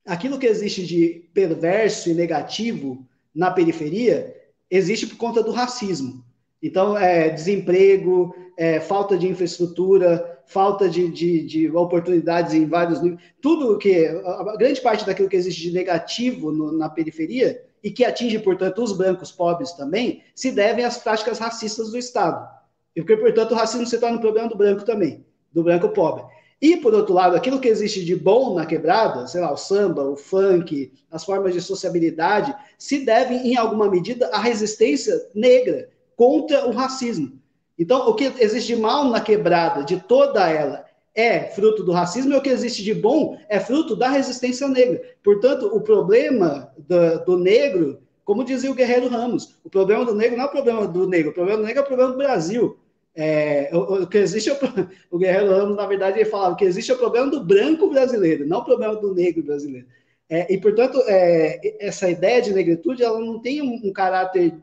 aquilo 0.05 0.37
que 0.37 0.45
existe 0.45 0.85
de 0.85 1.29
perverso 1.33 2.09
e 2.09 2.13
negativo 2.13 3.07
na 3.33 3.49
periferia 3.49 4.35
existe 4.69 5.07
por 5.07 5.17
conta 5.17 5.41
do 5.41 5.51
racismo. 5.51 6.25
Então, 6.61 6.97
é, 6.97 7.29
desemprego, 7.29 8.35
é, 8.57 8.79
falta 8.79 9.17
de 9.17 9.27
infraestrutura, 9.27 10.36
falta 10.47 10.89
de, 10.89 11.09
de, 11.09 11.43
de, 11.43 11.71
oportunidades 11.71 12.53
em 12.53 12.65
vários 12.65 13.01
níveis, 13.01 13.21
tudo 13.41 13.77
que, 13.77 14.07
a 14.07 14.55
grande 14.57 14.81
parte 14.81 15.05
daquilo 15.05 15.29
que 15.29 15.35
existe 15.35 15.61
de 15.61 15.71
negativo 15.71 16.51
no, 16.51 16.71
na 16.71 16.89
periferia 16.89 17.63
e 17.83 17.91
que 17.91 18.03
atinge, 18.03 18.39
portanto, 18.39 18.81
os 18.81 18.93
brancos 18.93 19.31
pobres 19.31 19.73
também, 19.73 20.23
se 20.33 20.51
devem 20.51 20.83
às 20.83 20.97
práticas 20.97 21.37
racistas 21.37 21.91
do 21.91 21.97
Estado. 21.97 22.47
E 22.95 23.01
porque, 23.01 23.17
portanto, 23.17 23.51
o 23.51 23.55
racismo 23.55 23.85
se 23.85 23.99
torna 23.99 24.17
um 24.17 24.21
problema 24.21 24.49
do 24.49 24.57
branco 24.57 24.83
também, 24.83 25.25
do 25.53 25.63
branco 25.63 25.89
pobre. 25.89 26.23
E, 26.59 26.77
por 26.77 26.93
outro 26.93 27.13
lado, 27.13 27.35
aquilo 27.35 27.59
que 27.59 27.67
existe 27.67 28.03
de 28.03 28.15
bom 28.15 28.55
na 28.55 28.65
quebrada, 28.65 29.27
sei 29.27 29.41
lá, 29.41 29.51
o 29.51 29.57
samba, 29.57 30.03
o 30.03 30.15
funk, 30.15 30.91
as 31.11 31.23
formas 31.23 31.53
de 31.53 31.61
sociabilidade, 31.61 32.55
se 32.79 33.05
devem, 33.05 33.51
em 33.51 33.55
alguma 33.55 33.89
medida, 33.89 34.27
à 34.33 34.39
resistência 34.39 35.13
negra 35.35 35.89
contra 36.15 36.67
o 36.67 36.71
racismo. 36.71 37.39
Então, 37.77 38.09
o 38.09 38.15
que 38.15 38.31
existe 38.39 38.75
de 38.75 38.81
mal 38.81 39.05
na 39.05 39.21
quebrada, 39.21 39.83
de 39.83 39.99
toda 39.99 40.49
ela, 40.49 40.85
é 41.13 41.45
fruto 41.45 41.83
do 41.83 41.91
racismo, 41.91 42.33
e 42.33 42.37
o 42.37 42.41
que 42.41 42.49
existe 42.49 42.83
de 42.83 42.93
bom 42.93 43.37
é 43.49 43.59
fruto 43.59 43.95
da 43.95 44.07
resistência 44.07 44.67
negra. 44.67 45.01
Portanto, 45.23 45.67
o 45.73 45.81
problema 45.81 46.71
do, 46.77 47.25
do 47.25 47.37
negro, 47.39 47.99
como 48.23 48.43
dizia 48.43 48.69
o 48.69 48.75
Guerreiro 48.75 49.07
Ramos, 49.07 49.55
o 49.63 49.69
problema 49.69 50.05
do 50.05 50.13
negro 50.13 50.37
não 50.37 50.45
é 50.45 50.47
o 50.47 50.51
problema 50.51 50.87
do 50.87 51.07
negro, 51.07 51.31
o 51.31 51.33
problema 51.33 51.59
do 51.59 51.65
negro 51.65 51.81
é 51.81 51.83
o 51.83 51.87
problema 51.87 52.11
do 52.11 52.17
Brasil. 52.17 52.77
É, 53.15 53.71
o, 53.73 54.03
o, 54.03 54.07
que 54.07 54.19
existe 54.19 54.49
é 54.51 54.53
o, 54.53 54.57
o 55.15 55.17
Guerreiro 55.17 55.49
Ramos, 55.49 55.75
na 55.75 55.87
verdade, 55.87 56.19
ele 56.19 56.29
falava 56.29 56.55
que 56.55 56.65
existe 56.65 56.91
é 56.91 56.93
o 56.93 56.99
problema 56.99 57.31
do 57.31 57.43
branco 57.43 57.89
brasileiro, 57.89 58.45
não 58.45 58.59
o 58.59 58.65
problema 58.65 58.95
do 58.95 59.13
negro 59.13 59.41
brasileiro. 59.41 59.87
É, 60.29 60.53
e, 60.53 60.59
portanto, 60.59 61.01
é, 61.07 61.77
essa 61.79 62.09
ideia 62.09 62.41
de 62.41 62.53
negritude 62.53 63.01
ela 63.01 63.19
não 63.19 63.39
tem 63.39 63.61
um, 63.61 63.81
um 63.83 63.93
caráter 63.93 64.53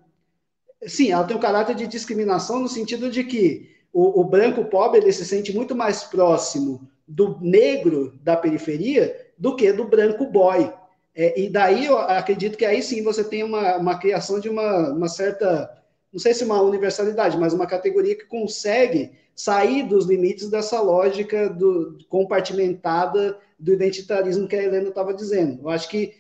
sim, 0.86 1.11
ela 1.11 1.24
tem 1.24 1.36
um 1.36 1.40
caráter 1.40 1.74
de 1.74 1.86
discriminação 1.86 2.61
no 2.61 2.69
sentido 2.69 3.11
de 3.11 3.24
que 3.24 3.74
o, 3.93 4.20
o, 4.20 4.24
branco 4.24 4.65
pobre 4.65 5.01
ele 5.01 5.12
se 5.12 5.24
sente 5.24 5.55
muito 5.55 5.74
mais 5.74 6.05
próximo 6.05 6.89
do 7.06 7.39
negro 7.40 8.19
da 8.23 8.36
periferia 8.36 9.31
do 9.39 9.55
que 9.55 9.73
do 9.73 9.85
branco 9.85 10.27
boy. 10.27 10.73
É, 11.15 11.40
e 11.40 11.48
daí 11.48 11.86
eu 11.86 11.97
acredito 11.98 12.59
que 12.59 12.65
aí 12.65 12.82
sim 12.82 13.02
você 13.02 13.23
tem 13.23 13.44
uma, 13.44 13.77
uma 13.77 13.98
criação 13.98 14.40
de 14.40 14.48
uma, 14.48 14.90
uma 14.90 15.09
certa, 15.09 15.70
não 16.12 16.19
sei 16.19 16.35
se 16.35 16.43
uma 16.44 16.61
universalidade, 16.61 17.39
mas 17.39 17.52
uma 17.52 17.66
categoria 17.66 18.16
que 18.16 18.24
consegue 18.24 19.12
sair 19.35 19.85
dos 19.85 20.06
limites 20.06 20.48
dessa 20.48 20.81
lógica 20.81 21.48
do, 21.48 21.98
compartimentada 22.09 23.39
do 23.59 23.73
identitarismo 23.73 24.48
que 24.48 24.56
a 24.56 24.62
Helena 24.62 24.89
estava 24.89 25.15
dizendo. 25.15 25.62
Eu 25.62 25.69
acho 25.70 25.89
que, 25.89 26.15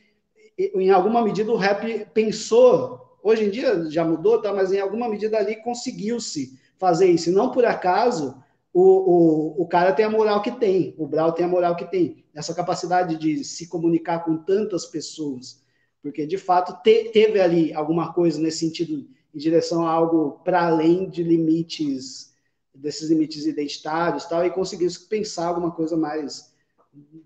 em 0.56 0.90
alguma 0.90 1.22
medida, 1.22 1.50
o 1.50 1.56
rap 1.56 2.06
pensou 2.14 3.03
Hoje 3.24 3.44
em 3.44 3.50
dia 3.50 3.90
já 3.90 4.04
mudou, 4.04 4.42
tá? 4.42 4.52
mas 4.52 4.70
em 4.70 4.78
alguma 4.78 5.08
medida 5.08 5.38
ali 5.38 5.56
conseguiu-se 5.56 6.60
fazer 6.76 7.06
isso. 7.06 7.30
E 7.30 7.32
não 7.32 7.50
por 7.50 7.64
acaso 7.64 8.36
o, 8.70 8.82
o, 8.82 9.62
o 9.62 9.66
cara 9.66 9.94
tem 9.94 10.04
a 10.04 10.10
moral 10.10 10.42
que 10.42 10.50
tem, 10.50 10.94
o 10.98 11.06
Brau 11.06 11.32
tem 11.32 11.46
a 11.46 11.48
moral 11.48 11.74
que 11.74 11.86
tem, 11.86 12.22
essa 12.34 12.54
capacidade 12.54 13.16
de 13.16 13.42
se 13.42 13.66
comunicar 13.66 14.24
com 14.24 14.36
tantas 14.36 14.84
pessoas. 14.84 15.64
Porque, 16.02 16.26
de 16.26 16.36
fato, 16.36 16.82
te, 16.82 17.04
teve 17.12 17.40
ali 17.40 17.72
alguma 17.72 18.12
coisa 18.12 18.38
nesse 18.38 18.58
sentido, 18.58 19.08
em 19.34 19.38
direção 19.38 19.86
a 19.86 19.90
algo 19.90 20.40
para 20.44 20.66
além 20.66 21.08
de 21.08 21.22
limites, 21.22 22.34
desses 22.74 23.08
limites 23.08 23.46
identitários 23.46 24.26
tal, 24.26 24.44
e 24.44 24.50
conseguiu 24.50 24.90
pensar 25.08 25.46
alguma 25.46 25.70
coisa 25.70 25.96
mais 25.96 26.52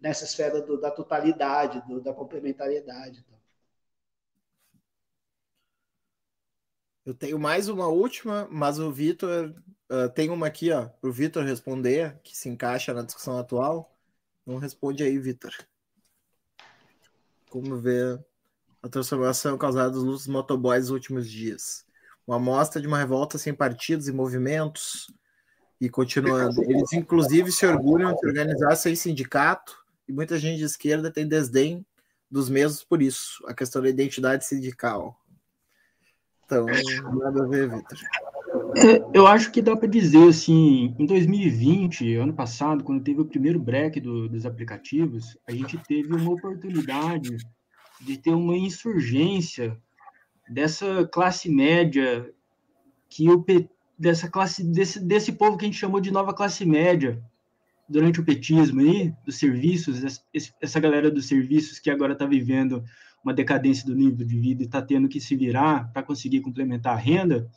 nessa 0.01 0.25
esfera 0.25 0.63
do, 0.63 0.81
da 0.81 0.93
totalidade, 0.93 1.83
do, 1.89 2.01
da 2.01 2.13
complementariedade. 2.13 3.25
Tal. 3.29 3.38
Eu 7.09 7.15
tenho 7.15 7.39
mais 7.39 7.71
uma 7.71 7.87
última, 7.87 8.47
mas 8.51 8.79
o 8.79 8.93
Vitor 8.93 9.55
uh, 9.91 10.11
tem 10.11 10.29
uma 10.29 10.47
aqui, 10.47 10.71
ó, 10.71 10.89
para 10.89 11.09
o 11.09 11.13
Vitor 11.13 11.43
responder, 11.43 12.21
que 12.23 12.37
se 12.37 12.51
encaixa 12.51 12.93
na 12.93 13.01
discussão 13.01 13.39
atual. 13.39 13.97
Não 14.45 14.59
responde 14.59 15.03
aí, 15.03 15.19
Vitor. 15.19 15.51
Como 17.49 17.79
ver 17.79 18.23
a 18.83 18.91
transformação 18.91 19.57
causada 19.57 19.99
nos 19.99 20.27
motoboys 20.27 20.83
nos 20.83 20.91
últimos 20.91 21.31
dias? 21.31 21.87
Uma 22.27 22.37
amostra 22.37 22.79
de 22.79 22.87
uma 22.87 22.99
revolta 22.99 23.39
sem 23.39 23.55
partidos 23.55 24.07
e 24.07 24.13
movimentos. 24.13 25.11
E 25.81 25.89
continuando. 25.89 26.63
Eles, 26.63 26.93
inclusive, 26.93 27.51
se 27.51 27.67
orgulham 27.67 28.15
de 28.15 28.27
organizar 28.27 28.77
sem 28.77 28.95
sindicato, 28.95 29.83
e 30.07 30.13
muita 30.13 30.39
gente 30.39 30.59
de 30.59 30.65
esquerda 30.65 31.11
tem 31.11 31.27
desdém 31.27 31.87
dos 32.31 32.51
mesmos 32.51 32.85
por 32.85 33.01
isso. 33.01 33.43
A 33.47 33.55
questão 33.55 33.81
da 33.81 33.89
identidade 33.89 34.45
sindical. 34.45 35.19
Então, 36.49 36.65
nada 36.65 37.45
a 37.45 37.47
ver, 37.47 37.69
Vitor. 37.69 37.99
É, 38.75 39.05
eu 39.13 39.27
acho 39.27 39.53
que 39.53 39.61
dá 39.61 39.77
para 39.77 39.87
dizer 39.87 40.27
assim, 40.29 40.95
em 40.99 41.05
2020, 41.05 42.15
ano 42.17 42.33
passado, 42.33 42.83
quando 42.83 43.05
teve 43.05 43.21
o 43.21 43.27
primeiro 43.27 43.61
break 43.61 44.01
do, 44.01 44.31
dos 44.31 44.47
aplicativos, 44.47 45.37
a 45.47 45.53
gente 45.53 45.77
teve 45.87 46.11
uma 46.15 46.33
oportunidade 46.33 47.37
de 48.01 48.17
ter 48.17 48.31
uma 48.31 48.57
insurgência 48.57 49.77
dessa 50.49 51.07
classe 51.13 51.51
média 51.51 52.33
que 53.11 53.29
o 53.29 53.45
dessa 53.99 54.31
classe 54.31 54.65
desse, 54.65 55.01
desse 55.01 55.33
povo 55.33 55.59
que 55.59 55.67
a 55.67 55.69
gente 55.69 55.79
chamou 55.79 56.01
de 56.01 56.11
nova 56.11 56.33
classe 56.33 56.65
média 56.65 57.23
durante 57.87 58.21
o 58.21 58.25
petismo 58.25 58.81
aí, 58.81 59.13
dos 59.27 59.37
serviços, 59.37 60.23
essa 60.63 60.81
galera 60.81 61.11
dos 61.11 61.27
serviços 61.27 61.79
que 61.79 61.91
agora 61.91 62.15
está 62.15 62.25
vivendo 62.25 62.83
uma 63.23 63.35
decadência 63.35 63.87
do 63.87 63.95
nível 63.95 64.27
de 64.27 64.39
vida 64.39 64.63
e 64.63 64.67
está 64.67 64.81
tendo 64.81 65.09
que 65.09 65.21
se 65.21 65.35
virar 65.35 65.93
para 65.93 66.03
conseguir 66.03 66.41
complementar 66.41 66.95
a 66.95 67.01
renda, 67.01 67.51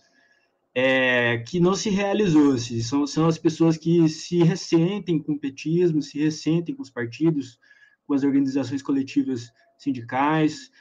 é, 0.73 1.39
que 1.39 1.59
não 1.59 1.75
se 1.75 1.89
realizou. 1.89 2.53
Assim, 2.53 2.81
são, 2.81 3.05
são 3.05 3.27
as 3.27 3.37
pessoas 3.37 3.77
que 3.77 4.07
se 4.09 4.43
ressentem 4.43 5.19
com 5.19 5.33
o 5.33 5.39
petismo, 5.39 6.01
se 6.01 6.19
ressentem 6.19 6.75
com 6.75 6.81
os 6.81 6.89
partidos, 6.89 7.59
com 8.05 8.13
as 8.13 8.23
organizações 8.23 8.81
coletivas 8.81 9.51
sindicais, 9.77 10.71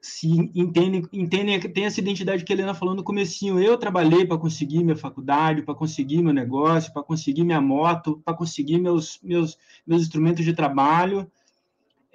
se 0.00 0.28
entendem, 0.54 1.04
entendem, 1.12 1.60
tem 1.60 1.84
essa 1.84 2.00
identidade 2.00 2.44
que 2.44 2.52
a 2.52 2.56
Helena 2.56 2.74
falou 2.74 2.94
no 2.94 3.02
comecinho. 3.02 3.60
Eu 3.60 3.76
trabalhei 3.76 4.24
para 4.24 4.38
conseguir 4.38 4.84
minha 4.84 4.96
faculdade, 4.96 5.62
para 5.62 5.74
conseguir 5.74 6.22
meu 6.22 6.32
negócio, 6.32 6.92
para 6.92 7.02
conseguir 7.02 7.44
minha 7.44 7.60
moto, 7.60 8.20
para 8.24 8.34
conseguir 8.34 8.78
meus, 8.78 9.18
meus, 9.22 9.58
meus 9.86 10.02
instrumentos 10.02 10.44
de 10.44 10.52
trabalho. 10.52 11.30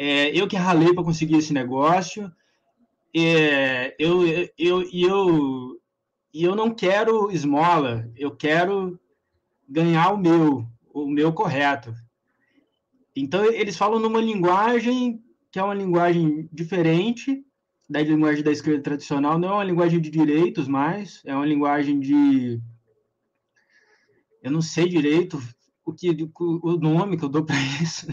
É, 0.06 0.38
eu 0.38 0.50
que 0.50 0.58
ralei 0.58 0.94
para 0.94 1.02
conseguir 1.02 1.38
esse 1.38 1.54
negócio. 1.54 2.30
É, 3.16 3.96
eu, 3.98 4.28
eu, 4.58 4.84
eu, 4.92 5.82
eu 6.34 6.56
não 6.58 6.76
quero 6.76 7.32
esmola, 7.32 8.12
eu 8.18 8.36
quero 8.36 9.00
ganhar 9.66 10.12
o 10.12 10.18
meu, 10.18 10.68
o 10.94 11.08
meu 11.08 11.32
correto. 11.32 11.96
Então, 13.16 13.46
eles 13.46 13.78
falam 13.78 13.98
numa 13.98 14.20
linguagem 14.20 15.24
que 15.50 15.58
é 15.58 15.64
uma 15.64 15.74
linguagem 15.74 16.50
diferente 16.52 17.42
da 17.90 18.02
linguagem 18.02 18.44
da 18.44 18.52
esquerda 18.52 18.84
tradicional, 18.84 19.40
não 19.40 19.52
é 19.52 19.54
uma 19.54 19.64
linguagem 19.64 20.02
de 20.02 20.10
direitos 20.10 20.68
mais, 20.68 21.22
é 21.24 21.34
uma 21.34 21.46
linguagem 21.46 21.98
de. 21.98 22.60
Eu 24.42 24.52
não 24.52 24.62
sei 24.62 24.90
direito, 24.90 25.42
o 25.86 25.94
que 25.94 26.30
o 26.38 26.78
nome 26.78 27.18
que 27.18 27.26
eu 27.26 27.30
dou 27.30 27.44
para 27.44 27.60
isso, 27.82 28.08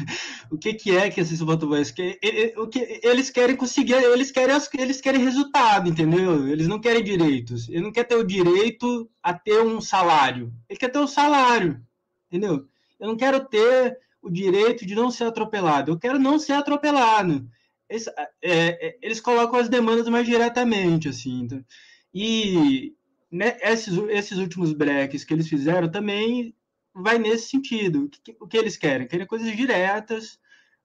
o 0.51 0.59
que 0.59 0.74
que 0.74 0.97
é 0.97 1.09
que 1.09 1.20
esses 1.20 1.40
motoboys 1.40 1.90
que 1.90 2.18
o 2.56 2.66
que 2.66 3.01
eles 3.02 3.30
querem 3.30 3.56
conseguir, 3.56 3.94
eles 3.94 4.30
querem 4.30 4.56
eles 4.78 5.01
querem 5.01 5.22
resultado, 5.22 5.88
entendeu? 5.88 6.48
Eles 6.48 6.66
não 6.66 6.80
querem 6.80 7.02
direitos. 7.02 7.68
Ele 7.68 7.82
não 7.82 7.92
quer 7.92 8.05
ter 8.05 8.16
o 8.16 8.26
direito 8.26 9.09
a 9.22 9.32
ter 9.32 9.62
um 9.62 9.80
salário. 9.80 10.52
Ele 10.68 10.78
quer 10.78 10.90
ter 10.90 10.98
um 10.98 11.06
salário, 11.06 11.80
entendeu? 12.28 12.66
Eu 12.98 13.09
não 13.09 13.16
quero 13.16 13.44
ter 13.47 13.98
o 14.22 14.30
direito 14.30 14.84
de 14.84 14.94
não 14.94 15.10
ser 15.10 15.24
atropelado. 15.24 15.92
Eu 15.92 15.98
quero 15.98 16.18
não 16.18 16.38
ser 16.38 16.52
atropelado. 16.52 17.48
Eles, 17.88 18.06
é, 18.09 18.28
é, 18.42 18.98
eles 19.02 19.20
colocam 19.20 19.59
as 19.59 19.68
demandas 19.68 20.09
mais 20.09 20.26
diretamente, 20.26 21.09
assim. 21.09 21.42
Então, 21.42 21.64
e 22.12 22.94
né, 23.30 23.56
esses, 23.62 23.97
esses 24.10 24.38
últimos 24.38 24.72
breaks 24.72 25.24
que 25.24 25.32
eles 25.32 25.48
fizeram 25.48 25.90
também 25.90 26.55
vai 26.94 27.18
nesse 27.18 27.48
sentido. 27.48 28.04
O 28.04 28.08
que, 28.08 28.36
o 28.40 28.46
que 28.46 28.56
eles 28.56 28.76
querem? 28.76 29.06
Querem 29.06 29.26
coisas 29.26 29.56
diretas 29.56 30.38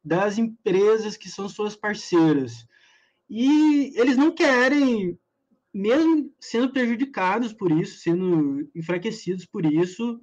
das 0.03 0.37
empresas 0.37 1.17
que 1.17 1.29
são 1.29 1.49
suas 1.49 1.75
parceiras. 1.75 2.65
E 3.29 3.91
eles 3.95 4.17
não 4.17 4.31
querem, 4.31 5.19
mesmo 5.73 6.31
sendo 6.39 6.71
prejudicados 6.71 7.51
por 7.53 7.71
isso, 7.71 7.99
sendo 7.99 8.69
enfraquecidos 8.75 9.45
por 9.45 9.65
isso, 9.65 10.21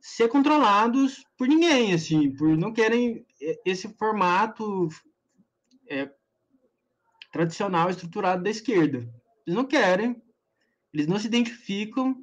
ser 0.00 0.28
controlados 0.28 1.24
por 1.38 1.46
ninguém, 1.46 1.94
assim, 1.94 2.34
por 2.34 2.56
não 2.56 2.72
querem 2.72 3.24
esse 3.64 3.88
formato 3.96 4.88
é, 5.88 6.10
tradicional 7.30 7.88
estruturado 7.88 8.42
da 8.42 8.50
esquerda. 8.50 8.98
Eles 9.46 9.56
não 9.56 9.64
querem, 9.64 10.20
eles 10.92 11.06
não 11.06 11.18
se 11.18 11.28
identificam 11.28 12.16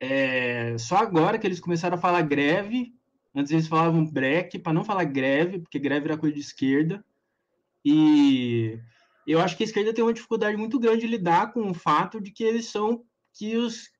é, 0.00 0.78
só 0.78 0.96
agora 0.96 1.38
que 1.38 1.46
eles 1.46 1.60
começaram 1.60 1.96
a 1.96 2.00
falar 2.00 2.22
greve, 2.22 2.94
antes 3.34 3.52
eles 3.52 3.68
falavam 3.68 4.04
break, 4.04 4.58
para 4.58 4.72
não 4.72 4.82
falar 4.82 5.04
greve, 5.04 5.58
porque 5.58 5.78
greve 5.78 6.06
era 6.06 6.16
coisa 6.16 6.34
de 6.34 6.40
esquerda. 6.40 7.04
E 7.84 8.80
eu 9.26 9.40
acho 9.40 9.56
que 9.56 9.62
a 9.62 9.66
esquerda 9.66 9.92
tem 9.92 10.02
uma 10.02 10.14
dificuldade 10.14 10.56
muito 10.56 10.78
grande 10.78 11.02
de 11.02 11.06
lidar 11.06 11.52
com 11.52 11.70
o 11.70 11.74
fato 11.74 12.18
de 12.18 12.30
que 12.30 12.42
eles 12.42 12.66
são 12.66 13.04
que 13.34 13.56
os, 13.56 13.90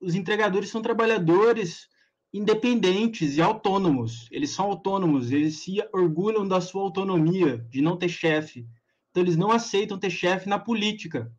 os 0.00 0.14
entregadores 0.14 0.68
são 0.68 0.82
trabalhadores 0.82 1.88
independentes 2.32 3.36
e 3.36 3.40
autônomos. 3.40 4.28
Eles 4.30 4.50
são 4.50 4.66
autônomos, 4.66 5.32
eles 5.32 5.60
se 5.60 5.82
orgulham 5.92 6.46
da 6.46 6.60
sua 6.60 6.82
autonomia, 6.82 7.58
de 7.70 7.80
não 7.80 7.96
ter 7.96 8.10
chefe. 8.10 8.66
Então 9.10 9.22
eles 9.22 9.36
não 9.36 9.50
aceitam 9.50 9.98
ter 9.98 10.10
chefe 10.10 10.46
na 10.46 10.58
política. 10.58 11.32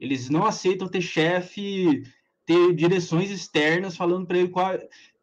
Eles 0.00 0.28
não 0.30 0.44
aceitam 0.46 0.88
ter 0.88 1.02
chefe 1.02 2.02
ter 2.46 2.72
direções 2.74 3.30
externas 3.30 3.96
falando 3.96 4.26
para 4.26 4.38
ele 4.38 4.48
qual. 4.48 4.78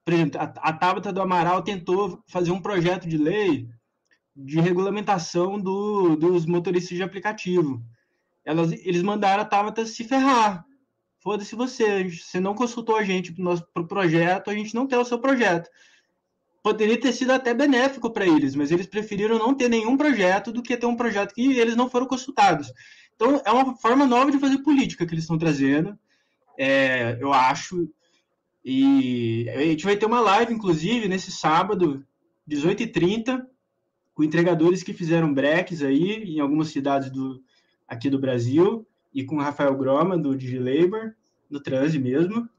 Por 0.05 0.13
exemplo, 0.13 0.39
a, 0.39 0.69
a 0.69 1.11
do 1.11 1.21
Amaral 1.21 1.63
tentou 1.63 2.21
fazer 2.27 2.51
um 2.51 2.61
projeto 2.61 3.07
de 3.07 3.17
lei 3.17 3.69
de 4.35 4.59
regulamentação 4.59 5.57
do, 5.57 6.17
dos 6.17 6.45
motoristas 6.45 6.97
de 6.97 7.03
aplicativo. 7.03 7.81
Elas, 8.43 8.71
eles 8.71 9.01
mandaram 9.01 9.43
a 9.43 9.45
Tabata 9.45 9.85
se 9.85 10.03
ferrar. 10.03 10.65
Foda-se 11.19 11.55
você, 11.55 12.09
você 12.09 12.39
não 12.41 12.53
consultou 12.53 12.97
a 12.97 13.03
gente 13.03 13.31
para 13.31 13.41
o 13.41 13.45
nosso 13.45 13.65
pro 13.73 13.87
projeto, 13.87 14.49
a 14.49 14.53
gente 14.53 14.75
não 14.75 14.85
quer 14.85 14.97
o 14.97 15.05
seu 15.05 15.17
projeto. 15.17 15.69
Poderia 16.61 16.99
ter 16.99 17.13
sido 17.13 17.31
até 17.31 17.53
benéfico 17.53 18.11
para 18.11 18.25
eles, 18.25 18.55
mas 18.55 18.71
eles 18.71 18.87
preferiram 18.87 19.37
não 19.37 19.53
ter 19.53 19.69
nenhum 19.69 19.95
projeto 19.95 20.51
do 20.51 20.61
que 20.61 20.75
ter 20.75 20.85
um 20.85 20.97
projeto 20.97 21.33
que 21.33 21.57
eles 21.57 21.77
não 21.77 21.89
foram 21.89 22.07
consultados. 22.07 22.73
Então, 23.15 23.41
é 23.45 23.51
uma 23.51 23.75
forma 23.77 24.05
nova 24.05 24.31
de 24.31 24.39
fazer 24.39 24.57
política 24.57 25.05
que 25.05 25.13
eles 25.13 25.23
estão 25.23 25.37
trazendo 25.37 25.97
é, 26.57 27.17
eu 27.19 27.33
acho. 27.33 27.89
E 28.63 29.49
a 29.49 29.59
gente 29.59 29.83
vai 29.83 29.97
ter 29.97 30.05
uma 30.05 30.21
live, 30.21 30.53
inclusive, 30.53 31.07
nesse 31.07 31.31
sábado, 31.31 32.05
18h30, 32.49 33.45
com 34.13 34.23
entregadores 34.23 34.83
que 34.83 34.93
fizeram 34.93 35.33
breaks 35.33 35.81
aí 35.81 36.23
em 36.23 36.39
algumas 36.39 36.69
cidades 36.69 37.09
do, 37.09 37.43
aqui 37.87 38.09
do 38.09 38.19
Brasil, 38.19 38.87
e 39.13 39.23
com 39.23 39.35
o 39.35 39.41
Rafael 39.41 39.75
Groma, 39.75 40.17
do 40.17 40.35
DigiLabor, 40.35 41.13
no 41.49 41.59
Transe 41.59 41.99
mesmo. 41.99 42.49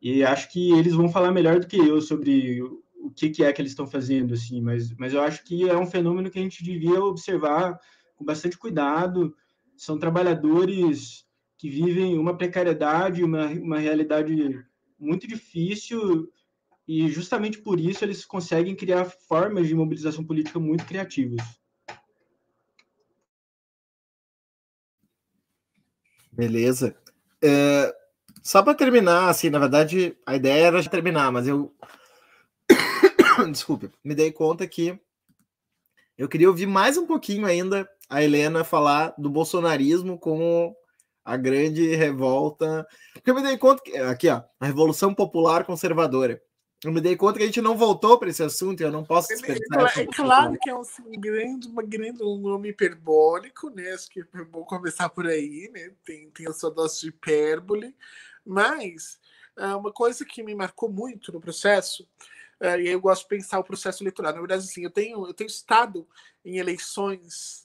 E 0.00 0.22
acho 0.22 0.50
que 0.50 0.72
eles 0.72 0.94
vão 0.94 1.08
falar 1.08 1.32
melhor 1.32 1.58
do 1.58 1.66
que 1.66 1.76
eu 1.76 2.00
sobre 2.00 2.62
o 2.62 3.10
que, 3.10 3.30
que 3.30 3.42
é 3.42 3.52
que 3.52 3.60
eles 3.60 3.72
estão 3.72 3.86
fazendo, 3.86 4.34
assim, 4.34 4.60
mas, 4.60 4.94
mas 4.96 5.12
eu 5.12 5.20
acho 5.22 5.44
que 5.44 5.68
é 5.68 5.76
um 5.76 5.86
fenômeno 5.86 6.30
que 6.30 6.38
a 6.38 6.42
gente 6.42 6.62
devia 6.62 7.02
observar 7.02 7.78
com 8.16 8.24
bastante 8.24 8.56
cuidado. 8.56 9.34
São 9.76 9.98
trabalhadores 9.98 11.26
que 11.58 11.68
vivem 11.68 12.16
uma 12.16 12.36
precariedade, 12.36 13.24
uma, 13.24 13.46
uma 13.46 13.78
realidade 13.80 14.64
muito 14.98 15.26
difícil, 15.26 16.32
e 16.86 17.10
justamente 17.10 17.58
por 17.58 17.80
isso 17.80 18.04
eles 18.04 18.24
conseguem 18.24 18.76
criar 18.76 19.04
formas 19.04 19.66
de 19.66 19.74
mobilização 19.74 20.24
política 20.24 20.60
muito 20.60 20.86
criativas. 20.86 21.44
Beleza. 26.32 26.96
É, 27.42 27.92
só 28.40 28.62
para 28.62 28.74
terminar, 28.74 29.28
assim, 29.28 29.50
na 29.50 29.58
verdade, 29.58 30.16
a 30.24 30.36
ideia 30.36 30.66
era 30.66 30.88
terminar, 30.88 31.32
mas 31.32 31.48
eu. 31.48 31.74
Desculpe, 33.50 33.90
me 34.04 34.14
dei 34.14 34.30
conta 34.30 34.66
que 34.66 34.98
eu 36.16 36.28
queria 36.28 36.48
ouvir 36.48 36.66
mais 36.66 36.96
um 36.96 37.06
pouquinho 37.06 37.46
ainda 37.46 37.88
a 38.08 38.22
Helena 38.22 38.62
falar 38.62 39.14
do 39.18 39.28
bolsonarismo 39.28 40.18
como 40.18 40.74
a 41.28 41.36
grande 41.36 41.94
revolta. 41.94 42.88
Porque 43.12 43.30
eu 43.30 43.34
me 43.34 43.42
dei 43.42 43.58
conta 43.58 43.82
que 43.82 43.96
aqui, 43.98 44.28
ó, 44.28 44.42
a 44.58 44.66
Revolução 44.66 45.14
Popular 45.14 45.64
Conservadora. 45.64 46.42
Eu 46.82 46.92
me 46.92 47.00
dei 47.00 47.16
conta 47.16 47.38
que 47.38 47.42
a 47.42 47.46
gente 47.46 47.60
não 47.60 47.76
voltou 47.76 48.18
para 48.18 48.30
esse 48.30 48.42
assunto 48.42 48.80
e 48.80 48.84
eu 48.84 48.92
não 48.92 49.04
posso 49.04 49.28
desperdiçar. 49.28 49.98
É, 49.98 50.02
é, 50.02 50.06
claro 50.06 50.56
que 50.58 50.70
é 50.70 50.74
um, 50.74 50.82
grande, 51.18 51.68
uma 51.68 51.82
grande, 51.82 52.22
um 52.22 52.38
nome 52.38 52.70
hiperbólico, 52.70 53.68
né? 53.68 53.90
Acho 53.90 54.08
que 54.08 54.20
é 54.20 54.44
bom 54.44 54.64
começar 54.64 55.08
por 55.10 55.26
aí, 55.26 55.68
né? 55.74 55.90
Tem, 56.04 56.30
tem 56.30 56.48
a 56.48 56.52
sua 56.52 56.70
dose 56.70 57.00
de 57.00 57.08
hipérbole, 57.08 57.94
mas 58.46 59.18
uh, 59.58 59.76
uma 59.76 59.92
coisa 59.92 60.24
que 60.24 60.42
me 60.42 60.54
marcou 60.54 60.88
muito 60.88 61.32
no 61.32 61.40
processo, 61.40 62.08
uh, 62.62 62.80
e 62.80 62.88
eu 62.88 63.00
gosto 63.00 63.22
de 63.22 63.28
pensar 63.28 63.58
o 63.58 63.64
processo 63.64 64.02
eleitoral. 64.02 64.32
Na 64.32 64.38
verdade, 64.38 64.62
assim, 64.62 64.84
eu 64.84 64.90
tenho, 64.90 65.26
eu 65.26 65.34
tenho 65.34 65.48
estado 65.48 66.06
em 66.44 66.58
eleições 66.58 67.64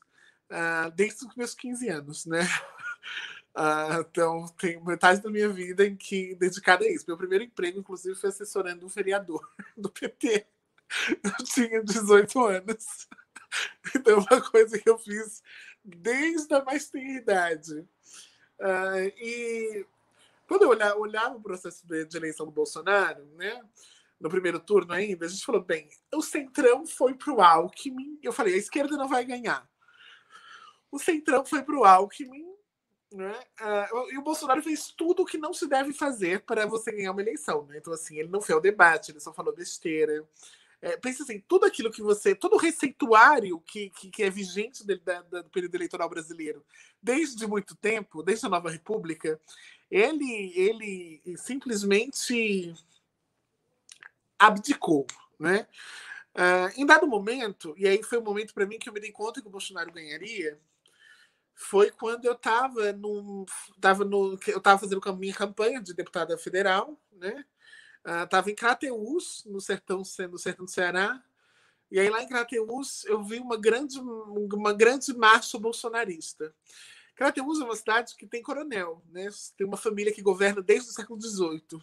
uh, 0.50 0.92
desde 0.96 1.26
os 1.26 1.36
meus 1.36 1.54
15 1.54 1.88
anos, 1.88 2.26
né? 2.26 2.40
Uh, 3.56 4.02
então, 4.02 4.48
tem 4.60 4.84
metade 4.84 5.22
da 5.22 5.30
minha 5.30 5.50
vida 5.50 5.86
em 5.86 5.96
que 5.96 6.34
dedicada 6.36 6.84
a 6.84 6.90
isso. 6.90 7.06
Meu 7.08 7.18
primeiro 7.18 7.44
emprego, 7.44 7.80
inclusive, 7.80 8.16
foi 8.16 8.30
assessorando 8.30 8.86
um 8.86 8.90
vereador 8.90 9.48
do 9.78 9.90
PT. 9.90 10.46
Eu 11.24 11.46
tinha 11.46 11.84
18 11.84 12.46
anos. 12.46 13.08
Então, 13.96 14.18
é 14.18 14.34
uma 14.34 14.42
coisa 14.50 14.80
que 14.80 14.90
eu 14.90 14.98
fiz 14.98 15.44
desde 15.86 16.52
a 16.56 16.64
mais 16.64 16.90
tenra 16.90 17.20
idade. 17.20 17.88
Uh, 18.60 19.14
e 19.16 19.86
quando 20.48 20.64
eu 20.64 20.70
olhava, 20.70 20.98
olhava 20.98 21.36
o 21.36 21.42
processo 21.42 21.86
de, 21.86 22.18
eleição 22.18 22.48
do 22.48 22.52
Bolsonaro, 22.52 23.24
né, 23.36 23.62
no 24.20 24.28
primeiro 24.30 24.60
turno 24.60 24.92
ainda, 24.92 25.28
a 25.28 25.30
gente 25.30 25.46
falou: 25.46 25.62
bem, 25.62 25.88
o 26.14 26.22
Centrão 26.24 26.88
foi 26.88 27.14
para 27.14 27.32
o 27.32 27.42
Alckmin. 27.42 28.18
Eu 28.24 28.34
falei: 28.34 28.56
a 28.56 28.58
esquerda 28.58 28.98
não 28.98 29.08
vai 29.08 29.24
ganhar. 29.24 29.70
O 30.92 30.98
Centrão 30.98 31.46
foi 31.46 31.62
para 31.62 31.76
o 31.76 31.86
Alckmin 31.86 32.53
né? 33.14 33.32
Uh, 33.62 34.12
e 34.12 34.18
o 34.18 34.24
Bolsonaro 34.24 34.64
fez 34.64 34.88
tudo 34.88 35.22
o 35.22 35.26
que 35.26 35.38
não 35.38 35.54
se 35.54 35.68
deve 35.68 35.94
fazer 35.94 36.42
para 36.42 36.66
você 36.66 36.92
ganhar 36.92 37.12
uma 37.12 37.22
eleição. 37.22 37.66
Né? 37.68 37.78
Então, 37.78 37.94
assim, 37.94 38.18
ele 38.18 38.30
não 38.30 38.42
fez 38.42 38.58
o 38.58 38.62
debate, 38.62 39.12
ele 39.12 39.20
só 39.20 39.32
falou 39.32 39.54
besteira. 39.54 40.28
É, 40.82 40.98
pensa 40.98 41.22
assim, 41.22 41.40
tudo 41.48 41.66
aquilo 41.66 41.92
que 41.92 42.02
você. 42.02 42.34
Todo 42.34 42.56
o 42.56 42.60
receituário 42.60 43.60
que, 43.62 43.92
que, 43.92 44.10
que 44.10 44.24
é 44.24 44.32
vigente 44.32 44.86
do, 44.86 45.00
da, 45.00 45.22
do 45.22 45.50
período 45.52 45.76
eleitoral 45.76 46.10
brasileiro 46.10 46.66
desde 47.02 47.46
muito 47.46 47.76
tempo, 47.76 48.24
desde 48.24 48.48
a 48.48 48.50
Nova 48.50 48.72
República, 48.72 49.40
ele, 49.92 50.52
ele 50.56 51.38
simplesmente 51.38 52.74
abdicou. 54.40 55.06
Né? 55.40 55.68
Uh, 56.34 56.82
em 56.82 56.86
dado 56.86 57.06
momento, 57.06 57.76
e 57.78 57.88
aí 57.88 58.02
foi 58.02 58.18
o 58.18 58.24
momento 58.24 58.56
para 58.56 58.66
mim 58.66 58.80
que 58.80 58.90
eu 58.90 58.94
me 58.94 59.00
dei 59.00 59.12
conta 59.12 59.40
que 59.40 59.48
o 59.48 59.52
Bolsonaro 59.52 59.92
ganharia, 59.92 60.60
foi 61.56 61.92
quando 61.92 62.26
eu 62.26 62.34
estava 62.34 62.92
no, 62.94 63.46
tava 63.80 64.04
no, 64.04 64.38
eu 64.48 64.58
estava 64.58 64.80
fazendo 64.80 65.02
minha 65.18 65.34
campanha 65.34 65.82
de 65.82 65.94
deputada 65.94 66.38
federal, 66.38 67.00
né? 67.12 67.46
Estava 68.24 68.48
uh, 68.48 68.52
em 68.52 68.56
Crateús, 68.56 69.44
no 69.46 69.62
sertão, 69.62 70.00
no 70.00 70.38
sertão 70.38 70.66
do 70.66 70.72
Ceará, 70.72 71.24
e 71.90 72.00
aí 72.00 72.10
lá 72.10 72.22
em 72.22 72.28
Crateús 72.28 73.06
eu 73.06 73.24
vi 73.24 73.40
uma 73.40 73.56
grande, 73.56 74.00
uma 74.00 74.74
grande 74.74 75.16
marcha 75.16 75.58
bolsonarista. 75.60 76.54
Crateús 77.16 77.62
é 77.62 77.64
uma 77.64 77.76
cidade 77.76 78.16
que 78.18 78.26
tem 78.26 78.42
coronel, 78.42 79.04
né? 79.10 79.30
Tem 79.56 79.66
uma 79.66 79.78
família 79.78 80.12
que 80.12 80.22
governa 80.22 80.62
desde 80.62 80.90
o 80.90 80.94
século 80.94 81.22
XVIII. 81.22 81.82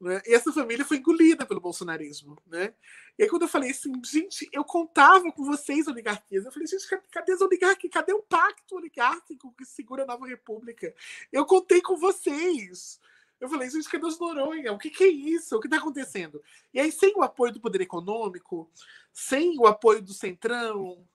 Né? 0.00 0.20
E 0.26 0.34
essa 0.34 0.52
família 0.52 0.84
foi 0.84 0.98
engolida 0.98 1.46
pelo 1.46 1.60
bolsonarismo. 1.60 2.36
Né? 2.46 2.74
E 3.18 3.22
aí, 3.22 3.28
quando 3.28 3.42
eu 3.42 3.48
falei 3.48 3.70
assim, 3.70 3.92
gente, 4.04 4.48
eu 4.52 4.64
contava 4.64 5.30
com 5.32 5.44
vocês, 5.44 5.86
oligarquias. 5.86 6.44
Eu 6.44 6.52
falei, 6.52 6.68
gente, 6.68 6.86
cadê 7.10 7.32
as 7.32 7.40
oligarquias? 7.40 7.92
Cadê 7.92 8.12
o 8.12 8.22
pacto 8.22 8.76
oligárquico 8.76 9.54
que 9.56 9.64
segura 9.64 10.02
a 10.02 10.06
nova 10.06 10.26
república? 10.26 10.94
Eu 11.32 11.46
contei 11.46 11.80
com 11.80 11.96
vocês. 11.96 13.00
Eu 13.40 13.48
falei, 13.48 13.68
gente, 13.70 13.88
cadê 13.88 14.06
os 14.06 14.18
Noronha? 14.18 14.72
O 14.72 14.78
que, 14.78 14.90
que 14.90 15.04
é 15.04 15.08
isso? 15.08 15.56
O 15.56 15.60
que 15.60 15.66
está 15.66 15.78
acontecendo? 15.78 16.42
E 16.72 16.80
aí, 16.80 16.90
sem 16.90 17.14
o 17.16 17.22
apoio 17.22 17.52
do 17.52 17.60
poder 17.60 17.80
econômico, 17.80 18.70
sem 19.12 19.58
o 19.58 19.66
apoio 19.66 20.02
do 20.02 20.12
Centrão, 20.12 21.06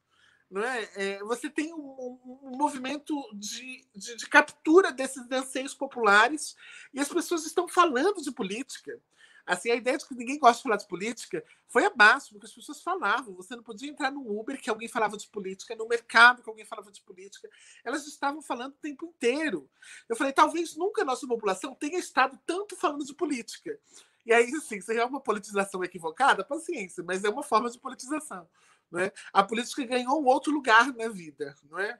não 0.51 0.61
é? 0.61 1.19
você 1.19 1.49
tem 1.49 1.73
um, 1.73 2.19
um 2.43 2.57
movimento 2.57 3.15
de, 3.33 3.87
de, 3.95 4.17
de, 4.17 4.27
captura 4.27 4.91
desses 4.91 5.31
anseios 5.31 5.73
populares 5.73 6.57
e 6.93 6.99
as 6.99 7.07
pessoas 7.07 7.45
estão 7.45 7.69
falando 7.69 8.21
de 8.21 8.31
política. 8.31 8.99
Assim, 9.45 9.71
a 9.71 9.75
ideia 9.75 9.97
de 9.97 10.05
que 10.05 10.13
ninguém 10.13 10.37
gosta 10.37 10.57
de 10.57 10.63
falar 10.63 10.75
de 10.75 10.87
política 10.87 11.43
foi 11.67 11.85
abaixo, 11.85 12.29
porque 12.31 12.45
as 12.45 12.53
pessoas 12.53 12.81
falavam. 12.81 13.33
Você 13.35 13.55
não 13.55 13.63
podia 13.63 13.89
entrar 13.89 14.11
no 14.11 14.39
Uber 14.39 14.61
que 14.61 14.69
alguém 14.69 14.87
falava 14.87 15.17
de 15.17 15.27
política, 15.27 15.75
no 15.75 15.87
mercado 15.87 16.43
que 16.43 16.49
alguém 16.49 16.65
falava 16.65 16.91
de 16.91 17.01
política. 17.01 17.49
Elas 17.83 18.05
estavam 18.05 18.41
falando 18.41 18.73
o 18.73 18.77
tempo 18.81 19.05
inteiro. 19.05 19.69
Eu 20.07 20.15
falei, 20.15 20.33
talvez 20.33 20.75
nunca 20.75 21.01
a 21.01 21.05
nossa 21.05 21.25
população 21.25 21.73
tenha 21.73 21.97
estado 21.97 22.37
tanto 22.45 22.75
falando 22.75 23.05
de 23.05 23.15
política. 23.15 23.79
E 24.25 24.33
aí, 24.33 24.53
assim, 24.53 24.79
se 24.79 24.95
é 24.95 25.03
uma 25.03 25.19
politização 25.19 25.83
equivocada, 25.83 26.43
paciência, 26.43 27.03
mas 27.03 27.23
é 27.23 27.29
uma 27.29 27.41
forma 27.41 27.69
de 27.69 27.79
politização. 27.79 28.47
Né? 28.91 29.11
A 29.31 29.43
política 29.43 29.85
ganhou 29.85 30.21
um 30.21 30.25
outro 30.25 30.51
lugar 30.51 30.93
na 30.93 31.07
vida. 31.07 31.55
Não 31.69 31.79
é? 31.79 31.99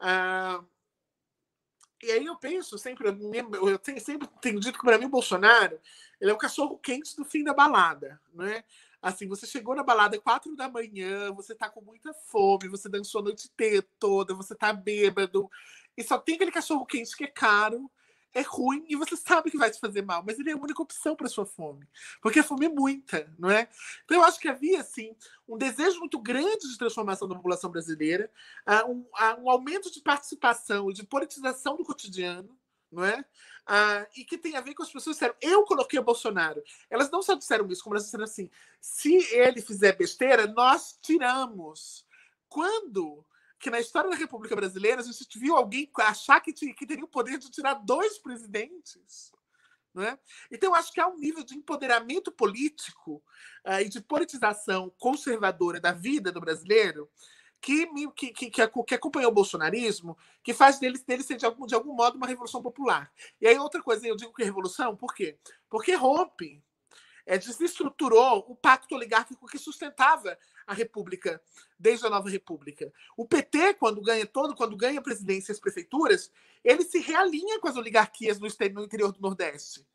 Ah, 0.00 0.62
e 2.02 2.10
aí 2.10 2.26
eu 2.26 2.36
penso 2.36 2.76
sempre, 2.76 3.06
eu 3.06 3.78
tenho, 3.78 4.00
sempre 4.00 4.28
tenho 4.40 4.58
dito 4.58 4.76
que 4.76 4.84
para 4.84 4.98
mim 4.98 5.04
o 5.04 5.10
Bolsonaro 5.10 5.78
ele 6.20 6.30
é 6.30 6.34
o 6.34 6.38
cachorro 6.38 6.76
quente 6.78 7.14
do 7.16 7.24
fim 7.24 7.44
da 7.44 7.54
balada, 7.54 8.20
né? 8.34 8.64
Assim, 9.00 9.28
você 9.28 9.46
chegou 9.46 9.74
na 9.74 9.82
balada 9.82 10.20
quatro 10.20 10.54
da 10.54 10.68
manhã, 10.68 11.32
você 11.32 11.54
tá 11.54 11.68
com 11.68 11.80
muita 11.80 12.12
fome, 12.12 12.68
você 12.68 12.88
dançou 12.88 13.20
a 13.20 13.24
noite 13.24 13.50
toda, 13.98 14.34
você 14.34 14.54
tá 14.54 14.72
bêbado, 14.72 15.50
e 15.96 16.02
só 16.02 16.18
tem 16.18 16.36
aquele 16.36 16.52
cachorro 16.52 16.86
quente 16.86 17.16
que 17.16 17.24
é 17.24 17.28
caro, 17.28 17.90
é 18.34 18.40
ruim 18.42 18.84
e 18.88 18.96
você 18.96 19.16
sabe 19.16 19.50
que 19.50 19.58
vai 19.58 19.70
te 19.70 19.78
fazer 19.78 20.02
mal, 20.02 20.22
mas 20.24 20.38
ele 20.38 20.50
é 20.50 20.52
a 20.54 20.56
única 20.56 20.82
opção 20.82 21.14
para 21.14 21.28
sua 21.28 21.44
fome, 21.44 21.86
porque 22.20 22.40
a 22.40 22.44
fome 22.44 22.66
é 22.66 22.68
muita, 22.68 23.32
não 23.38 23.50
é? 23.50 23.68
Então 24.04 24.18
eu 24.18 24.24
acho 24.24 24.40
que 24.40 24.48
havia 24.48 24.80
assim 24.80 25.14
um 25.48 25.56
desejo 25.58 25.98
muito 25.98 26.18
grande 26.18 26.68
de 26.68 26.78
transformação 26.78 27.28
da 27.28 27.34
população 27.34 27.70
brasileira, 27.70 28.30
uh, 28.66 28.90
um, 28.90 29.00
uh, 29.00 29.42
um, 29.42 29.50
aumento 29.50 29.90
de 29.90 30.00
participação 30.00 30.90
e 30.90 30.94
de 30.94 31.04
politização 31.04 31.76
do 31.76 31.84
cotidiano, 31.84 32.58
não 32.90 33.04
é? 33.04 33.20
Uh, 33.62 34.06
e 34.16 34.24
que 34.24 34.36
tem 34.36 34.56
a 34.56 34.60
ver 34.60 34.74
com 34.74 34.82
as 34.82 34.90
pessoas 34.90 35.16
disseram, 35.16 35.34
eu 35.40 35.62
coloquei 35.64 35.98
o 35.98 36.04
Bolsonaro. 36.04 36.62
Elas 36.90 37.10
não 37.10 37.22
só 37.22 37.34
disseram 37.34 37.66
isso, 37.70 37.82
como 37.82 37.94
elas 37.94 38.04
disseram 38.04 38.24
assim: 38.24 38.50
se 38.80 39.14
ele 39.32 39.60
fizer 39.60 39.96
besteira, 39.96 40.46
nós 40.46 40.98
tiramos. 41.00 42.04
Quando 42.48 43.24
que 43.62 43.70
na 43.70 43.78
história 43.78 44.10
da 44.10 44.16
República 44.16 44.56
Brasileira 44.56 45.00
a 45.00 45.04
gente 45.04 45.38
viu 45.38 45.56
alguém 45.56 45.88
achar 45.98 46.40
que, 46.40 46.52
tinha, 46.52 46.74
que 46.74 46.84
teria 46.84 47.04
o 47.04 47.08
poder 47.08 47.38
de 47.38 47.48
tirar 47.48 47.74
dois 47.74 48.18
presidentes. 48.18 49.30
Né? 49.94 50.18
Então, 50.50 50.74
acho 50.74 50.92
que 50.92 51.00
há 51.00 51.06
um 51.06 51.16
nível 51.16 51.44
de 51.44 51.54
empoderamento 51.54 52.32
político 52.32 53.22
uh, 53.64 53.80
e 53.80 53.88
de 53.88 54.00
politização 54.00 54.92
conservadora 54.98 55.80
da 55.80 55.92
vida 55.92 56.32
do 56.32 56.40
brasileiro 56.40 57.08
que, 57.60 57.86
que, 58.16 58.32
que, 58.32 58.50
que, 58.50 58.98
o 59.24 59.30
bolsonarismo, 59.30 60.18
que 60.42 60.52
faz 60.52 60.80
dele, 60.80 60.98
dele 61.06 61.22
ser, 61.22 61.36
de 61.36 61.46
algum, 61.46 61.64
de 61.64 61.76
algum 61.76 61.94
modo, 61.94 62.16
uma 62.16 62.26
revolução 62.26 62.60
popular. 62.60 63.12
E 63.40 63.46
aí, 63.46 63.56
outra 63.56 63.80
coisa, 63.80 64.04
eu 64.08 64.16
digo 64.16 64.34
que 64.34 64.42
é 64.42 64.44
revolução, 64.44 64.96
por 64.96 65.14
quê? 65.14 65.38
Porque 65.70 65.94
rompe 65.94 66.60
é, 67.26 67.38
desestruturou 67.38 68.44
o 68.48 68.56
pacto 68.56 68.94
oligárquico 68.94 69.46
que 69.46 69.58
sustentava 69.58 70.36
a 70.66 70.74
República 70.74 71.42
desde 71.78 72.06
a 72.06 72.10
nova 72.10 72.28
República. 72.28 72.92
O 73.16 73.26
PT, 73.26 73.74
quando 73.74 74.00
ganha 74.00 74.26
todo, 74.26 74.54
quando 74.54 74.76
ganha 74.76 74.98
a 74.98 75.02
presidência 75.02 75.50
e 75.50 75.54
as 75.54 75.60
prefeituras, 75.60 76.30
ele 76.64 76.84
se 76.84 76.98
realinha 76.98 77.58
com 77.60 77.68
as 77.68 77.76
oligarquias 77.76 78.38
no, 78.38 78.46
interior 78.46 79.12
do 79.12 79.20
Nordeste. 79.20 79.86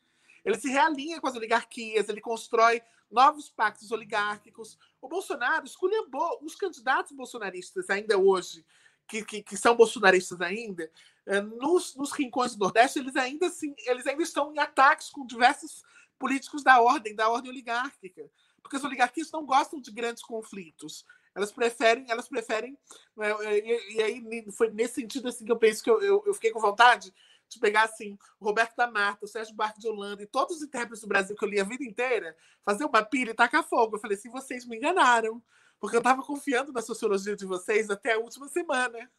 Ele 0.43 0.57
se 0.57 0.69
realinha 0.69 1.19
com 1.19 1.27
as 1.27 1.35
oligarquias, 1.35 2.07
ele 2.09 2.21
constrói 2.21 2.81
novos 3.11 3.49
pactos 3.49 3.91
oligárquicos. 3.91 4.77
O 5.01 5.07
Bolsonaro 5.07 5.65
esculhambou 5.65 6.39
os 6.41 6.55
candidatos 6.55 7.11
bolsonaristas 7.11 7.89
ainda 7.89 8.17
hoje, 8.17 8.65
que, 9.07 9.23
que, 9.23 9.41
que 9.41 9.57
são 9.57 9.75
bolsonaristas 9.75 10.41
ainda, 10.41 10.89
eh, 11.25 11.41
nos, 11.41 11.95
nos 11.95 12.11
rincões 12.11 12.55
do 12.55 12.59
Nordeste, 12.59 12.99
eles 12.99 13.15
ainda, 13.15 13.47
assim, 13.47 13.73
eles 13.85 14.05
ainda 14.05 14.21
estão 14.21 14.53
em 14.53 14.59
ataques 14.59 15.09
com 15.09 15.25
diversos 15.25 15.83
políticos 16.19 16.63
da 16.63 16.81
ordem, 16.81 17.15
da 17.15 17.29
ordem 17.29 17.51
oligárquica, 17.51 18.29
porque 18.67 18.75
as 18.75 18.83
oligarquias 18.83 19.31
não 19.31 19.45
gostam 19.45 19.79
de 19.79 19.89
grandes 19.91 20.21
conflitos. 20.21 21.05
Elas 21.33 21.51
preferem, 21.51 22.05
elas 22.09 22.27
preferem, 22.27 22.77
né, 23.15 23.31
e, 23.59 23.95
e, 23.95 24.03
aí 24.03 24.51
foi 24.51 24.69
nesse 24.71 24.95
sentido 24.95 25.29
assim 25.29 25.45
que 25.45 25.51
eu 25.51 25.57
penso 25.57 25.81
que 25.81 25.89
eu, 25.89 26.01
eu, 26.01 26.23
eu, 26.25 26.33
fiquei 26.33 26.51
com 26.51 26.59
vontade 26.59 27.13
de 27.47 27.59
pegar 27.59 27.83
assim 27.83 28.17
o 28.39 28.45
Roberto 28.45 28.75
da 28.75 28.91
Mata, 28.91 29.23
o 29.23 29.27
Sérgio 29.27 29.55
Barco 29.55 29.79
de 29.79 29.87
Holanda 29.87 30.21
e 30.21 30.27
todos 30.27 30.57
os 30.57 30.63
intérpretes 30.63 31.01
do 31.01 31.07
Brasil 31.07 31.35
que 31.35 31.45
eu 31.45 31.49
li 31.49 31.59
a 31.61 31.63
vida 31.63 31.83
inteira, 31.83 32.35
fazer 32.65 32.83
uma 32.83 33.01
pilha 33.03 33.31
e 33.31 33.35
tacar 33.35 33.63
fogo. 33.63 33.95
Eu 33.95 33.99
falei 34.01 34.17
assim, 34.17 34.29
vocês 34.29 34.65
me 34.65 34.75
enganaram, 34.75 35.41
porque 35.79 35.95
eu 35.95 36.01
estava 36.01 36.21
confiando 36.21 36.73
na 36.73 36.81
sociologia 36.81 37.35
de 37.35 37.45
vocês 37.45 37.89
até 37.89 38.13
a 38.13 38.19
última 38.19 38.49
semana 38.49 39.09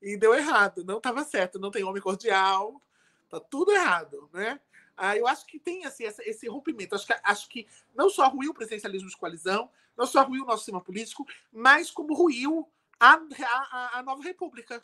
e 0.00 0.16
deu 0.16 0.34
errado, 0.34 0.84
não 0.84 0.96
estava 0.96 1.22
certo, 1.22 1.58
não 1.58 1.70
tem 1.70 1.84
homem 1.84 2.00
cordial, 2.00 2.80
tá 3.28 3.40
tudo 3.40 3.72
errado, 3.72 4.30
né? 4.32 4.58
Ah, 4.96 5.16
eu 5.16 5.26
acho 5.26 5.46
que 5.46 5.58
tem 5.58 5.84
assim, 5.84 6.04
esse, 6.04 6.22
esse 6.22 6.48
rompimento. 6.48 6.94
Acho 6.94 7.06
que, 7.06 7.14
acho 7.22 7.48
que 7.48 7.66
não 7.94 8.08
só 8.08 8.28
ruiu 8.28 8.50
o 8.50 8.54
presidencialismo 8.54 9.08
de 9.08 9.16
coalizão, 9.16 9.70
não 9.96 10.06
só 10.06 10.22
ruiu 10.22 10.42
o 10.42 10.46
nosso 10.46 10.58
sistema 10.58 10.80
político, 10.80 11.26
mas 11.52 11.90
como 11.90 12.14
ruiu 12.14 12.66
a, 12.98 13.14
a, 13.14 13.98
a 13.98 14.02
nova 14.02 14.22
república. 14.22 14.80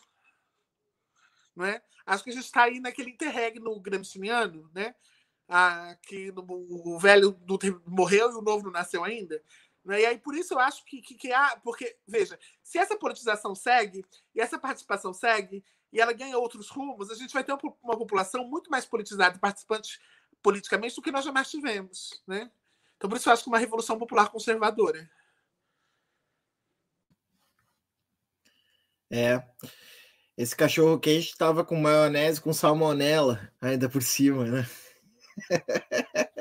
Não 1.56 1.64
é? 1.64 1.82
Acho 2.04 2.24
que 2.24 2.30
a 2.30 2.32
gente 2.32 2.44
está 2.44 2.64
aí 2.64 2.80
naquele 2.80 3.10
interregno 3.10 3.78
gramsciano, 3.80 4.70
né? 4.74 4.94
ah, 5.48 5.96
que 6.02 6.32
o 6.34 6.98
velho 6.98 7.38
morreu 7.86 8.30
e 8.30 8.34
o 8.36 8.40
novo 8.40 8.64
não 8.64 8.70
nasceu 8.70 9.04
ainda. 9.04 9.42
Né? 9.84 10.00
E 10.00 10.06
aí, 10.06 10.18
por 10.18 10.34
isso, 10.34 10.54
eu 10.54 10.58
acho 10.58 10.82
que, 10.84 11.02
que, 11.02 11.14
que 11.14 11.30
há. 11.30 11.60
Porque, 11.62 11.94
veja, 12.06 12.38
se 12.62 12.78
essa 12.78 12.96
politização 12.96 13.54
segue, 13.54 14.04
e 14.34 14.40
essa 14.40 14.58
participação 14.58 15.12
segue, 15.12 15.62
e 15.92 16.00
ela 16.00 16.12
ganha 16.12 16.38
outros 16.38 16.68
rumos, 16.68 17.10
a 17.10 17.14
gente 17.14 17.34
vai 17.34 17.44
ter 17.44 17.52
uma 17.52 17.96
população 17.96 18.48
muito 18.48 18.70
mais 18.70 18.86
politizada 18.86 19.36
e 19.36 19.40
participante 19.40 20.00
politicamente 20.42 20.96
do 20.96 21.02
que 21.02 21.12
nós 21.12 21.24
jamais 21.24 21.50
tivemos. 21.50 22.22
Né? 22.26 22.50
Então, 22.96 23.10
por 23.10 23.16
isso, 23.16 23.28
eu 23.28 23.32
acho 23.32 23.42
que 23.42 23.48
uma 23.48 23.58
revolução 23.58 23.98
popular 23.98 24.30
conservadora. 24.30 25.08
É. 29.10 29.42
Esse 30.36 30.56
cachorro 30.56 30.98
quente 30.98 31.28
estava 31.28 31.62
com 31.62 31.76
maionese 31.76 32.40
com 32.40 32.52
salmonela 32.54 33.52
ainda 33.60 33.88
por 33.88 34.02
cima, 34.02 34.46
né? 34.46 34.66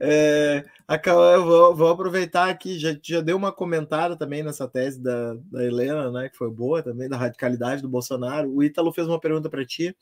É, 0.00 0.64
a, 0.86 1.00
eu 1.34 1.44
vou, 1.44 1.74
vou, 1.76 1.88
aproveitar 1.88 2.48
aqui, 2.50 2.78
já, 2.78 2.96
já 3.02 3.20
deu 3.20 3.36
uma 3.36 3.52
comentário 3.52 4.16
também 4.16 4.42
nessa 4.42 4.68
tese 4.68 5.00
da, 5.00 5.34
da 5.34 5.64
Helena, 5.64 6.10
né, 6.10 6.28
que 6.28 6.36
foi 6.36 6.50
boa 6.50 6.82
também, 6.82 7.08
da 7.08 7.16
radicalidade 7.16 7.80
do 7.80 7.88
Bolsonaro. 7.88 8.50
O 8.50 8.62
Ítalo 8.62 8.92
fez 8.92 9.06
uma 9.06 9.20
pergunta 9.20 9.48
para 9.48 9.64
ti. 9.64 9.96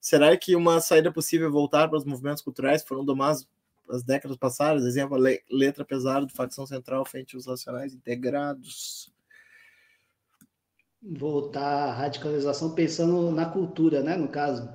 Será 0.00 0.36
que 0.36 0.56
uma 0.56 0.80
saída 0.80 1.12
possível 1.12 1.48
é 1.48 1.50
voltar 1.50 1.88
para 1.88 1.98
os 1.98 2.04
movimentos 2.04 2.42
culturais 2.42 2.82
que 2.82 2.88
foram 2.88 3.04
domados 3.04 3.48
as 3.88 4.02
décadas 4.02 4.36
passadas? 4.36 4.84
Exemplo, 4.84 5.16
letra 5.50 5.84
pesada 5.84 6.26
do 6.26 6.32
facção 6.32 6.66
central 6.66 7.04
frente 7.04 7.36
aos 7.36 7.46
nacionais 7.46 7.94
integrados. 7.94 9.12
Voltar 11.02 11.90
à 11.90 11.92
radicalização 11.92 12.74
pensando 12.74 13.30
na 13.30 13.46
cultura, 13.46 14.02
né, 14.02 14.16
no 14.16 14.28
caso, 14.28 14.68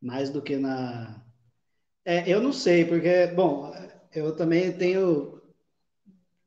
mais 0.00 0.30
do 0.30 0.42
que 0.42 0.56
na 0.56 1.22
é, 2.04 2.28
eu 2.28 2.40
não 2.40 2.52
sei, 2.52 2.84
porque, 2.84 3.28
bom, 3.28 3.72
eu 4.14 4.34
também 4.34 4.72
tenho. 4.72 5.40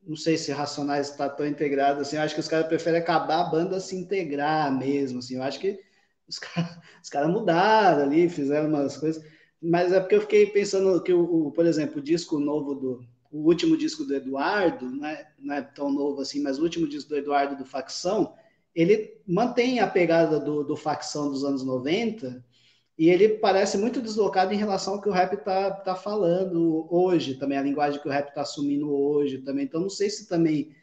Não 0.02 0.16
sei 0.16 0.36
se 0.36 0.52
Racionais 0.52 1.10
está 1.10 1.28
tão 1.28 1.46
integrado 1.46 2.00
assim. 2.00 2.16
Eu 2.16 2.22
acho 2.22 2.34
que 2.34 2.40
os 2.40 2.48
caras 2.48 2.68
preferem 2.68 3.00
acabar 3.00 3.40
a 3.40 3.50
banda 3.50 3.80
se 3.80 3.96
integrar 3.96 4.76
mesmo. 4.76 5.18
Assim. 5.18 5.36
Eu 5.36 5.42
acho 5.42 5.58
que 5.58 5.80
os 6.28 6.38
caras 6.38 6.78
cara 7.10 7.28
mudaram 7.28 8.04
ali, 8.04 8.28
fizeram 8.28 8.68
umas 8.68 8.96
coisas. 8.96 9.24
Mas 9.60 9.92
é 9.92 9.98
porque 10.00 10.14
eu 10.16 10.20
fiquei 10.20 10.46
pensando 10.46 11.02
que, 11.02 11.12
o, 11.12 11.48
o 11.48 11.52
por 11.52 11.66
exemplo, 11.66 11.98
o 11.98 12.04
disco 12.04 12.38
novo 12.38 12.74
do. 12.74 13.04
O 13.32 13.48
último 13.48 13.76
disco 13.76 14.04
do 14.04 14.14
Eduardo, 14.14 14.88
não 14.88 15.04
é, 15.04 15.28
não 15.38 15.54
é 15.54 15.60
tão 15.60 15.92
novo 15.92 16.22
assim, 16.22 16.40
mas 16.40 16.58
o 16.58 16.62
último 16.62 16.86
disco 16.86 17.10
do 17.10 17.16
Eduardo 17.16 17.56
do 17.56 17.66
Facção, 17.66 18.32
ele 18.74 19.20
mantém 19.26 19.80
a 19.80 19.86
pegada 19.86 20.38
do, 20.38 20.62
do 20.62 20.76
Facção 20.76 21.30
dos 21.30 21.44
anos 21.44 21.64
90 21.64 22.42
e 22.98 23.10
ele 23.10 23.28
parece 23.28 23.76
muito 23.76 24.00
deslocado 24.00 24.54
em 24.54 24.56
relação 24.56 24.94
ao 24.94 25.02
que 25.02 25.08
o 25.08 25.12
rap 25.12 25.34
está 25.34 25.70
tá 25.70 25.94
falando 25.94 26.86
hoje, 26.90 27.34
também 27.34 27.58
a 27.58 27.62
linguagem 27.62 28.00
que 28.00 28.08
o 28.08 28.10
rap 28.10 28.28
está 28.28 28.40
assumindo 28.40 28.90
hoje 28.90 29.38
também. 29.38 29.64
Então, 29.64 29.80
não 29.80 29.90
sei 29.90 30.08
se 30.08 30.26
também. 30.26 30.74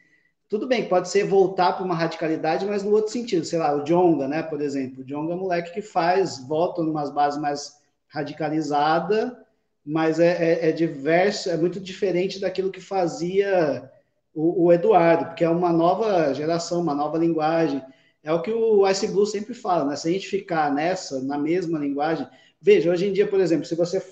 Tudo 0.48 0.68
bem, 0.68 0.88
pode 0.88 1.08
ser 1.08 1.24
voltar 1.24 1.72
para 1.72 1.84
uma 1.84 1.94
radicalidade, 1.94 2.66
mas 2.66 2.84
no 2.84 2.92
outro 2.92 3.10
sentido. 3.10 3.44
Sei 3.44 3.58
lá, 3.58 3.74
o 3.74 3.82
Jonga, 3.82 4.28
né, 4.28 4.44
por 4.44 4.60
exemplo. 4.60 5.02
O 5.02 5.04
Jonga 5.04 5.32
é 5.32 5.36
um 5.36 5.40
moleque 5.40 5.72
que 5.72 5.82
faz, 5.82 6.38
volta 6.46 6.82
em 6.82 6.88
umas 6.88 7.10
bases 7.10 7.40
mais 7.40 7.78
radicalizada, 8.06 9.36
mas 9.84 10.20
é, 10.20 10.28
é, 10.28 10.68
é, 10.68 10.72
diverso, 10.72 11.50
é 11.50 11.56
muito 11.56 11.80
diferente 11.80 12.40
daquilo 12.40 12.70
que 12.70 12.80
fazia 12.80 13.90
o, 14.32 14.66
o 14.66 14.72
Eduardo, 14.72 15.26
porque 15.26 15.44
é 15.44 15.50
uma 15.50 15.72
nova 15.72 16.32
geração, 16.32 16.80
uma 16.80 16.94
nova 16.94 17.18
linguagem. 17.18 17.82
É 18.24 18.32
o 18.32 18.40
que 18.40 18.50
o 18.50 18.88
Ice 18.88 19.06
Blue 19.06 19.26
sempre 19.26 19.52
fala, 19.52 19.84
né? 19.84 19.96
Se 19.96 20.08
a 20.08 20.10
gente 20.10 20.26
ficar 20.26 20.72
nessa, 20.72 21.22
na 21.22 21.36
mesma 21.36 21.78
linguagem. 21.78 22.26
Veja, 22.58 22.90
hoje 22.90 23.06
em 23.06 23.12
dia, 23.12 23.28
por 23.28 23.38
exemplo, 23.38 23.66
se 23.66 23.74
você. 23.74 24.02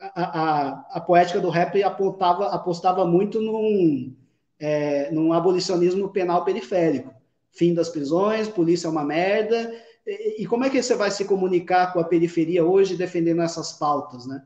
A, 0.00 0.08
a, 0.24 0.86
a 0.92 1.00
poética 1.00 1.40
do 1.40 1.50
rap 1.50 1.80
apontava, 1.82 2.48
apostava 2.48 3.04
muito 3.04 3.40
num, 3.40 4.16
é, 4.58 5.10
num 5.12 5.32
abolicionismo 5.32 6.08
penal 6.08 6.44
periférico. 6.44 7.14
Fim 7.52 7.72
das 7.72 7.90
prisões, 7.90 8.48
polícia 8.48 8.88
é 8.88 8.90
uma 8.90 9.04
merda. 9.04 9.72
E, 10.04 10.42
e, 10.42 10.46
como 10.46 10.64
é 10.64 10.70
que 10.70 10.82
você 10.82 10.96
vai 10.96 11.10
se 11.10 11.24
comunicar 11.24 11.92
com 11.92 12.00
a 12.00 12.04
periferia 12.04 12.64
hoje 12.64 12.96
defendendo 12.96 13.42
essas 13.42 13.74
pautas, 13.74 14.26
né? 14.26 14.42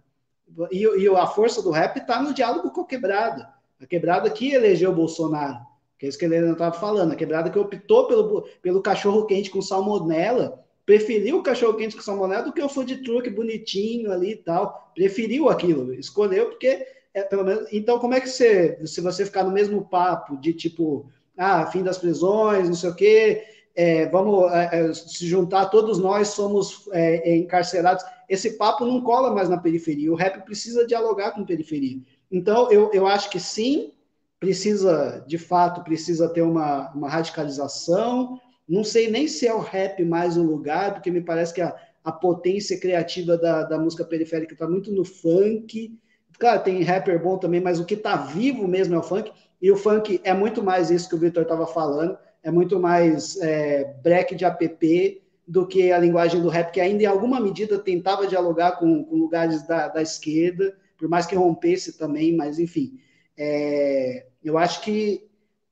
E, 0.70 0.82
e 0.82 1.09
a 1.09 1.26
força 1.26 1.62
do 1.62 1.70
rap 1.70 1.96
está 1.96 2.20
no 2.20 2.34
diálogo 2.34 2.70
com 2.70 2.82
a 2.82 2.86
quebrada. 2.86 3.48
A 3.80 3.86
quebrada 3.86 4.28
que 4.28 4.52
elegeu 4.52 4.92
Bolsonaro 4.92 5.64
que 6.05 6.06
é 6.06 6.09
isso 6.09 6.18
que 6.18 6.24
ele 6.24 6.52
estava 6.52 6.78
falando, 6.78 7.12
a 7.12 7.16
quebrada 7.16 7.51
que 7.51 7.59
optou 7.59 8.06
pelo, 8.06 8.43
pelo 8.60 8.82
cachorro 8.82 9.26
quente 9.26 9.51
com 9.51 9.62
salmonela, 9.62 10.62
preferiu 10.85 11.39
o 11.39 11.43
cachorro 11.43 11.74
quente 11.74 11.97
com 11.97 12.02
salmonela 12.02 12.43
do 12.43 12.52
que 12.52 12.62
o 12.62 12.68
food 12.68 13.02
truck 13.02 13.28
bonitinho 13.31 14.12
ali 14.12 14.32
e 14.32 14.36
tal, 14.36 14.93
preferiu 14.94 15.48
aquilo, 15.48 15.94
escolheu 15.94 16.47
porque 16.47 16.86
é, 17.14 17.22
pelo 17.22 17.44
menos, 17.44 17.72
então 17.72 17.98
como 17.98 18.14
é 18.14 18.20
que 18.20 18.28
você, 18.28 18.78
se 18.85 19.01
você 19.01 19.24
ficar 19.24 19.44
no 19.44 19.52
mesmo 19.52 19.85
papo 19.85 20.36
de 20.36 20.52
tipo, 20.52 21.06
ah, 21.39 21.66
fim 21.66 21.82
das 21.82 21.97
prisões, 21.97 22.68
não 22.68 22.74
sei 22.74 22.90
o 22.90 22.94
quê, 22.94 23.44
é, 23.74 24.06
vamos 24.06 24.52
é, 24.52 24.70
é 24.72 24.93
se 24.93 25.26
juntar, 25.26 25.66
todos 25.66 25.98
nós 25.98 26.28
somos 26.28 26.89
é, 26.93 27.36
encarcerados, 27.36 28.05
esse 28.28 28.59
papo 28.59 28.85
não 28.85 29.01
cola 29.01 29.32
mais 29.32 29.48
na 29.48 29.59
periferia, 29.59 30.12
o 30.12 30.16
rap 30.16 30.44
precisa 30.44 30.86
dialogar 30.86 31.32
com 31.32 31.44
periferia. 31.44 31.98
Então, 32.31 32.70
eu, 32.70 32.90
eu 32.93 33.06
acho 33.06 33.31
que 33.31 33.39
sim, 33.39 33.93
precisa, 34.40 35.24
de 35.27 35.39
fato, 35.39 35.82
precisa 35.82 36.28
ter 36.28 36.43
uma, 36.43 36.93
uma 36.93 37.09
radicalização. 37.09 38.39
Não 38.69 38.85
sei 38.85 39.11
nem 39.11 39.27
se 39.28 39.47
é 39.47 39.55
o 39.55 39.61
rap 39.61 40.05
mais 40.05 40.36
o 40.36 40.43
lugar, 40.43 40.94
porque 40.94 41.11
me 41.11 41.20
parece 41.20 41.55
que 41.55 41.61
a, 41.61 41.74
a 42.02 42.12
potência 42.12 42.78
criativa 42.78 43.36
da, 43.36 43.62
da 43.62 43.78
música 43.78 44.05
periférica 44.05 44.52
está 44.52 44.69
muito 44.69 44.93
no 44.93 45.05
funk. 45.05 45.98
Claro, 46.39 46.62
tem 46.62 46.82
rapper 46.82 47.23
bom 47.23 47.39
também, 47.39 47.61
mas 47.61 47.81
o 47.81 47.85
que 47.85 47.94
está 47.94 48.16
vivo 48.16 48.66
mesmo 48.66 48.94
é 48.94 48.98
o 48.98 49.02
funk. 49.02 49.32
E 49.61 49.70
o 49.70 49.77
funk 49.77 50.20
é 50.24 50.35
muito 50.35 50.62
mais 50.62 50.90
isso 50.90 51.09
que 51.09 51.15
o 51.15 51.19
Victor 51.19 51.44
estava 51.44 51.66
falando, 51.66 52.19
é 52.43 52.51
muito 52.51 52.78
mais 52.78 53.40
é, 53.40 53.94
break 54.02 54.35
de 54.35 54.44
app 54.44 55.23
do 55.47 55.66
que 55.66 55.90
a 55.93 55.98
linguagem 55.98 56.40
do 56.40 56.48
rap, 56.48 56.70
que 56.73 56.81
ainda 56.81 57.02
em 57.02 57.06
alguma 57.06 57.40
medida 57.40 57.78
tentava 57.78 58.27
dialogar 58.27 58.73
com, 58.73 59.05
com 59.05 59.16
lugares 59.16 59.66
da, 59.66 59.89
da 59.89 60.02
esquerda, 60.02 60.77
por 60.98 61.09
mais 61.09 61.27
que 61.27 61.35
rompesse 61.35 61.97
também, 61.98 62.35
mas 62.36 62.59
enfim. 62.59 62.98
É, 63.36 64.27
eu 64.43 64.56
acho 64.59 64.81
que, 64.82 65.28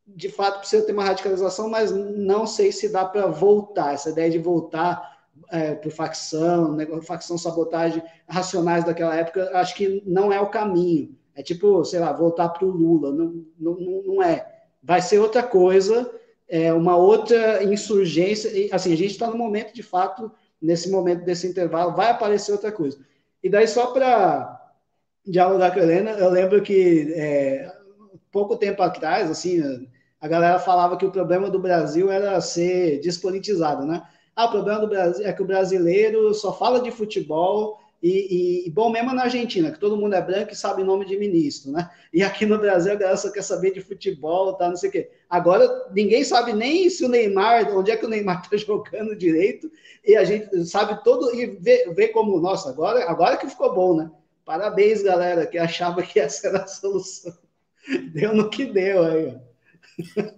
de 0.06 0.28
fato, 0.28 0.60
precisa 0.60 0.84
ter 0.84 0.92
uma 0.92 1.04
radicalização, 1.04 1.68
mas 1.68 1.92
não 1.92 2.46
sei 2.46 2.72
se 2.72 2.88
dá 2.88 3.04
para 3.04 3.26
voltar. 3.26 3.94
Essa 3.94 4.10
ideia 4.10 4.30
de 4.30 4.38
voltar 4.38 5.12
é, 5.50 5.74
para 5.74 5.90
facção, 5.90 6.72
negócio, 6.72 7.02
facção 7.02 7.38
sabotagem, 7.38 8.02
racionais 8.28 8.84
daquela 8.84 9.14
época, 9.14 9.50
acho 9.54 9.74
que 9.74 10.02
não 10.06 10.32
é 10.32 10.40
o 10.40 10.50
caminho. 10.50 11.16
É 11.34 11.42
tipo, 11.42 11.84
sei 11.84 12.00
lá, 12.00 12.12
voltar 12.12 12.50
para 12.50 12.66
o 12.66 12.70
Lula. 12.70 13.12
Não, 13.12 13.44
não, 13.58 14.02
não 14.04 14.22
é. 14.22 14.46
Vai 14.82 15.00
ser 15.00 15.18
outra 15.18 15.42
coisa, 15.42 16.10
é 16.48 16.72
uma 16.72 16.96
outra 16.96 17.62
insurgência. 17.64 18.50
Assim, 18.72 18.92
a 18.92 18.96
gente 18.96 19.12
está 19.12 19.28
no 19.28 19.38
momento, 19.38 19.72
de 19.72 19.82
fato, 19.82 20.30
nesse 20.60 20.90
momento 20.90 21.24
desse 21.24 21.46
intervalo, 21.46 21.94
vai 21.94 22.10
aparecer 22.10 22.52
outra 22.52 22.70
coisa. 22.70 22.98
E 23.42 23.48
daí, 23.48 23.66
só 23.66 23.88
para 23.88 24.61
dialogar 25.26 25.72
com 25.72 25.80
a 25.80 25.82
Helena, 25.82 26.10
eu 26.12 26.30
lembro 26.30 26.62
que 26.62 27.12
é, 27.14 27.70
pouco 28.30 28.56
tempo 28.56 28.82
atrás, 28.82 29.30
assim, 29.30 29.86
a 30.20 30.28
galera 30.28 30.58
falava 30.58 30.96
que 30.96 31.06
o 31.06 31.10
problema 31.10 31.50
do 31.50 31.58
Brasil 31.58 32.10
era 32.10 32.40
ser 32.40 33.00
despolitizado, 33.00 33.84
né? 33.86 34.02
Ah, 34.34 34.46
o 34.46 34.50
problema 34.50 34.80
do 34.80 34.88
Brasil 34.88 35.26
é 35.26 35.32
que 35.32 35.42
o 35.42 35.46
brasileiro 35.46 36.32
só 36.32 36.52
fala 36.52 36.80
de 36.80 36.90
futebol 36.90 37.78
e, 38.02 38.66
e, 38.66 38.70
bom 38.70 38.90
mesmo 38.90 39.12
na 39.12 39.24
Argentina, 39.24 39.70
que 39.70 39.78
todo 39.78 39.96
mundo 39.96 40.14
é 40.14 40.20
branco 40.20 40.52
e 40.52 40.56
sabe 40.56 40.82
nome 40.82 41.04
de 41.04 41.16
ministro, 41.16 41.70
né? 41.70 41.88
E 42.12 42.22
aqui 42.22 42.44
no 42.44 42.58
Brasil 42.58 42.92
a 42.92 42.96
galera 42.96 43.16
só 43.16 43.30
quer 43.30 43.42
saber 43.42 43.72
de 43.72 43.80
futebol, 43.80 44.54
tá, 44.54 44.68
não 44.68 44.74
sei 44.74 44.88
o 44.88 44.92
quê. 44.92 45.10
Agora 45.30 45.68
ninguém 45.94 46.24
sabe 46.24 46.52
nem 46.52 46.90
se 46.90 47.04
o 47.04 47.08
Neymar, 47.08 47.76
onde 47.76 47.92
é 47.92 47.96
que 47.96 48.04
o 48.04 48.08
Neymar 48.08 48.48
tá 48.48 48.56
jogando 48.58 49.14
direito, 49.14 49.70
e 50.04 50.16
a 50.16 50.24
gente 50.24 50.64
sabe 50.64 51.04
todo 51.04 51.32
e 51.32 51.46
vê, 51.46 51.92
vê 51.94 52.08
como, 52.08 52.40
nossa, 52.40 52.70
agora, 52.70 53.08
agora 53.08 53.36
que 53.36 53.48
ficou 53.48 53.72
bom, 53.72 53.96
né? 53.96 54.10
Parabéns, 54.44 55.02
galera, 55.02 55.46
que 55.46 55.58
achava 55.58 56.02
que 56.02 56.18
essa 56.18 56.48
era 56.48 56.62
a 56.62 56.66
solução. 56.66 57.36
Deu 58.12 58.34
no 58.34 58.50
que 58.50 58.66
deu 58.66 59.04
aí. 59.04 59.38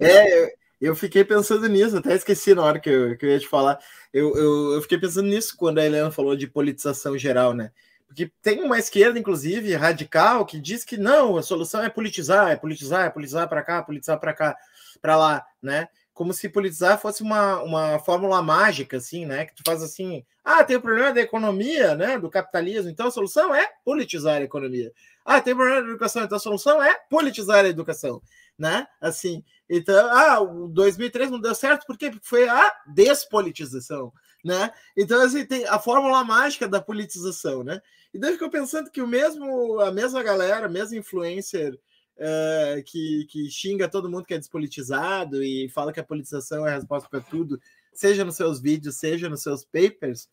É, 0.01 0.55
eu 0.81 0.95
fiquei 0.95 1.25
pensando 1.25 1.67
nisso, 1.69 1.97
até 1.97 2.15
esqueci 2.15 2.55
na 2.55 2.63
hora 2.63 2.79
que 2.79 2.91
eu, 2.91 3.17
que 3.17 3.25
eu 3.25 3.31
ia 3.31 3.39
te 3.39 3.49
falar. 3.49 3.79
Eu, 4.13 4.37
eu, 4.37 4.73
eu, 4.75 4.83
fiquei 4.83 4.99
pensando 4.99 5.29
nisso 5.29 5.57
quando 5.57 5.79
a 5.79 5.85
Helena 5.85 6.11
falou 6.11 6.37
de 6.37 6.47
politização 6.47 7.17
geral, 7.17 7.55
né? 7.55 7.71
Porque 8.07 8.31
tem 8.43 8.63
uma 8.63 8.79
esquerda, 8.79 9.19
inclusive, 9.19 9.75
radical, 9.75 10.45
que 10.47 10.61
diz 10.61 10.85
que 10.85 10.97
não, 10.97 11.37
a 11.37 11.43
solução 11.43 11.83
é 11.83 11.89
politizar, 11.89 12.51
é 12.51 12.57
politizar, 12.57 13.07
é 13.07 13.11
politizar 13.11 13.49
para 13.49 13.63
cá, 13.63 13.83
politizar 13.83 14.21
para 14.21 14.33
cá, 14.33 14.57
para 15.01 15.17
lá, 15.17 15.47
né? 15.63 15.89
Como 16.15 16.32
se 16.32 16.49
politizar 16.49 16.99
fosse 16.99 17.23
uma, 17.23 17.61
uma 17.62 17.99
fórmula 17.99 18.41
mágica, 18.41 18.97
assim, 18.97 19.27
né? 19.27 19.45
Que 19.45 19.55
tu 19.55 19.62
faz 19.66 19.82
assim, 19.82 20.24
ah, 20.45 20.62
tem 20.65 20.77
o 20.77 20.81
problema 20.81 21.12
da 21.12 21.20
economia, 21.20 21.95
né? 21.95 22.19
Do 22.19 22.31
capitalismo, 22.31 22.89
então 22.89 23.09
a 23.09 23.11
solução 23.11 23.55
é 23.55 23.69
politizar 23.85 24.36
a 24.41 24.45
economia. 24.45 24.93
Ah, 25.24 25.41
tem 25.41 25.55
problema 25.55 25.81
na 25.81 25.89
educação, 25.89 26.23
então 26.23 26.36
a 26.36 26.41
solução 26.41 26.82
é 26.82 26.95
politizar 27.11 27.65
a 27.65 27.69
educação, 27.69 28.23
né? 28.57 28.86
Assim, 29.01 29.43
então, 29.69 30.09
ah, 30.11 30.41
o 30.41 30.69
2003 30.69 31.31
não 31.31 31.41
deu 31.41 31.55
certo, 31.55 31.86
por 31.86 31.99
quê? 31.99 32.11
Porque 32.11 32.27
foi 32.27 32.49
a 32.49 32.73
despolitização, 32.86 34.12
né? 34.45 34.70
Então, 34.97 35.20
assim, 35.20 35.45
tem 35.45 35.66
a 35.66 35.78
fórmula 35.78 36.23
mágica 36.23 36.69
da 36.69 36.81
politização, 36.81 37.65
né? 37.65 37.81
E 38.12 38.19
daí 38.19 38.32
ficou 38.35 38.51
pensando 38.51 38.91
que 38.91 39.03
o 39.03 39.09
mesmo, 39.09 39.81
a 39.81 39.91
mesma 39.91 40.23
galera, 40.23 40.66
a 40.66 40.69
mesma 40.69 40.97
influencer 40.97 41.78
uh, 42.19 42.82
que, 42.85 43.27
que 43.27 43.51
xinga 43.51 43.89
todo 43.89 44.11
mundo 44.11 44.24
que 44.24 44.35
é 44.35 44.39
despolitizado 44.39 45.43
e 45.43 45.69
fala 45.69 45.93
que 45.93 46.01
a 46.01 46.05
politização 46.05 46.66
é 46.66 46.73
a 46.73 46.77
resposta 46.77 47.09
para 47.09 47.20
tudo, 47.20 47.61
seja 47.93 48.24
nos 48.24 48.36
seus 48.36 48.61
vídeos, 48.61 48.97
seja 48.97 49.28
nos 49.28 49.43
seus 49.43 49.65
papers, 49.65 50.28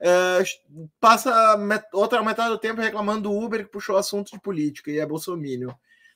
uh, 0.00 0.88
passa 0.98 1.56
met 1.56 1.84
outra 1.92 2.22
metade 2.22 2.50
do 2.50 2.58
tempo 2.58 2.80
reclamando 2.80 3.28
do 3.28 3.32
Uber 3.32 3.64
que 3.64 3.72
puxou 3.72 3.96
assunto 3.96 4.32
de 4.32 4.40
política 4.40 4.90
e 4.90 4.98
é 4.98 5.06
bolsominion, 5.06 5.72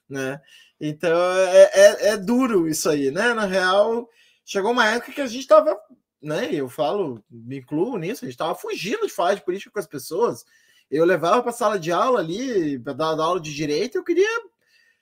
né? 0.09 0.41
Então 0.81 1.17
é, 1.37 1.71
é, 1.73 2.09
é 2.09 2.17
duro 2.17 2.69
isso 2.69 2.89
aí, 2.91 3.11
né? 3.11 3.33
Na 3.33 3.47
real, 3.47 4.09
chegou 4.45 4.73
uma 4.73 4.87
época 4.87 5.13
que 5.13 5.21
a 5.21 5.27
gente 5.27 5.41
estava 5.41 5.79
né? 6.25 6.49
Eu 6.53 6.69
falo, 6.69 7.23
me 7.31 7.59
incluo 7.59 7.99
nisso, 7.99 8.25
a 8.25 8.27
gente 8.27 8.35
estava 8.35 8.55
fugindo 8.55 9.07
de 9.07 9.13
falar 9.13 9.35
de 9.35 9.45
política 9.45 9.71
com 9.71 9.79
as 9.79 9.87
pessoas. 9.87 10.45
Eu 10.91 11.05
levava 11.05 11.43
para 11.43 11.53
sala 11.53 11.79
de 11.79 11.93
aula 11.93 12.21
ali, 12.21 12.79
para 12.79 12.95
dar, 12.95 13.21
aula 13.21 13.41
de 13.41 13.55
direito, 13.55 13.99
eu 13.99 14.05
queria, 14.05 14.29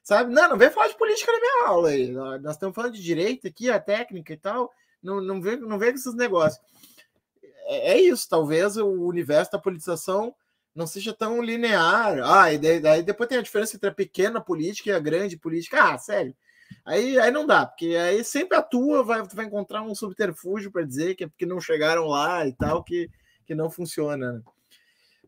sabe? 0.02 0.32
Não, 0.32 0.48
não 0.48 0.58
vem 0.58 0.70
falar 0.70 0.88
de 0.88 0.96
política 0.96 1.32
na 1.32 1.40
minha 1.40 1.68
aula 1.68 1.88
aí. 1.90 2.10
Nós 2.10 2.54
estamos 2.54 2.74
falando 2.74 2.94
de 2.94 3.02
direito 3.02 3.46
aqui, 3.46 3.70
a 3.70 3.80
técnica 3.80 4.32
e 4.32 4.36
tal. 4.36 4.72
Não, 5.02 5.20
não, 5.20 5.40
vem, 5.40 5.56
não 5.56 5.78
vem 5.78 5.90
com 5.90 5.98
esses 5.98 6.14
negócios. 6.14 6.62
É, 7.66 7.92
é 7.92 8.00
isso, 8.00 8.28
talvez 8.28 8.76
o 8.76 8.86
universo 8.86 9.52
da 9.52 9.58
politização 9.58 10.34
não 10.74 10.86
seja 10.86 11.12
tão 11.12 11.42
linear. 11.42 12.20
Ah, 12.24 12.52
e 12.52 12.58
daí, 12.58 12.80
daí, 12.80 13.02
depois 13.02 13.28
tem 13.28 13.38
a 13.38 13.42
diferença 13.42 13.76
entre 13.76 13.90
a 13.90 13.94
pequena 13.94 14.40
política 14.40 14.90
e 14.90 14.92
a 14.92 14.98
grande 14.98 15.36
política. 15.36 15.82
Ah, 15.82 15.98
sério. 15.98 16.34
Aí, 16.84 17.18
aí 17.18 17.30
não 17.30 17.46
dá, 17.46 17.66
porque 17.66 17.94
aí 17.96 18.24
sempre 18.24 18.56
atua, 18.56 19.04
vai, 19.04 19.22
vai 19.22 19.44
encontrar 19.44 19.82
um 19.82 19.94
subterfúgio 19.94 20.70
para 20.70 20.84
dizer 20.84 21.14
que 21.14 21.24
é 21.24 21.28
porque 21.28 21.44
não 21.44 21.60
chegaram 21.60 22.06
lá 22.06 22.46
e 22.46 22.52
tal, 22.52 22.82
que, 22.82 23.10
que 23.46 23.54
não 23.54 23.70
funciona. 23.70 24.42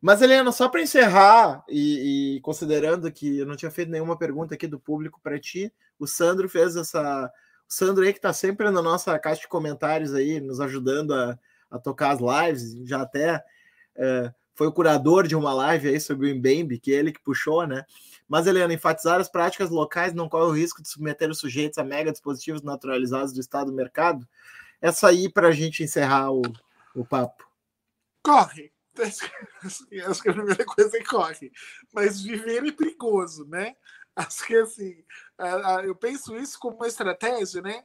Mas, 0.06 0.20
Helena, 0.20 0.52
só 0.52 0.68
para 0.68 0.82
encerrar, 0.82 1.64
e, 1.66 2.36
e, 2.36 2.40
considerando 2.42 3.10
que 3.10 3.38
eu 3.38 3.46
não 3.46 3.56
tinha 3.56 3.70
feito 3.70 3.90
nenhuma 3.90 4.18
pergunta 4.18 4.54
aqui 4.54 4.66
do 4.66 4.78
público 4.78 5.18
para 5.22 5.40
ti, 5.40 5.72
o 5.98 6.06
Sandro 6.06 6.46
fez 6.46 6.76
essa. 6.76 7.32
O 7.66 7.72
Sandro 7.72 8.04
aí 8.04 8.12
que 8.12 8.18
está 8.18 8.30
sempre 8.30 8.70
na 8.70 8.82
nossa 8.82 9.18
caixa 9.18 9.40
de 9.40 9.48
comentários 9.48 10.12
aí, 10.12 10.40
nos 10.40 10.60
ajudando 10.60 11.14
a, 11.14 11.38
a 11.70 11.78
tocar 11.78 12.10
as 12.10 12.20
lives, 12.20 12.86
já 12.86 13.00
até 13.00 13.42
é, 13.96 14.30
foi 14.54 14.66
o 14.66 14.72
curador 14.72 15.26
de 15.26 15.34
uma 15.34 15.54
live 15.54 15.88
aí 15.88 15.98
sobre 15.98 16.30
o 16.30 16.36
Mbembe, 16.36 16.78
que 16.78 16.92
é 16.92 16.98
ele 16.98 17.10
que 17.10 17.22
puxou, 17.22 17.66
né? 17.66 17.86
Mas, 18.28 18.46
Helena, 18.46 18.74
enfatizar 18.74 19.18
as 19.18 19.30
práticas 19.30 19.70
locais 19.70 20.12
não 20.12 20.28
corre 20.28 20.50
o 20.50 20.54
risco 20.54 20.82
de 20.82 20.88
submeter 20.90 21.30
os 21.30 21.38
sujeitos 21.38 21.78
a 21.78 21.82
mega 21.82 22.12
dispositivos 22.12 22.60
naturalizados 22.60 23.32
do 23.32 23.40
Estado 23.40 23.70
do 23.70 23.76
mercado? 23.76 24.28
Essa 24.82 25.08
aí 25.08 25.32
para 25.32 25.48
a 25.48 25.52
gente 25.52 25.82
encerrar 25.82 26.30
o, 26.30 26.42
o 26.94 27.06
papo. 27.06 27.48
Corre, 28.22 28.73
Acho 29.02 30.22
que 30.22 30.28
a 30.28 30.32
primeira 30.32 30.64
coisa 30.64 30.96
é 30.96 31.02
corre. 31.04 31.52
Mas 31.92 32.20
viver 32.20 32.66
é 32.66 32.72
perigoso, 32.72 33.44
né? 33.46 33.76
Acho 34.16 34.46
que 34.46 34.56
assim, 34.56 35.04
eu 35.84 35.94
penso 35.94 36.36
isso 36.36 36.58
como 36.58 36.76
uma 36.76 36.86
estratégia 36.86 37.60
né, 37.60 37.84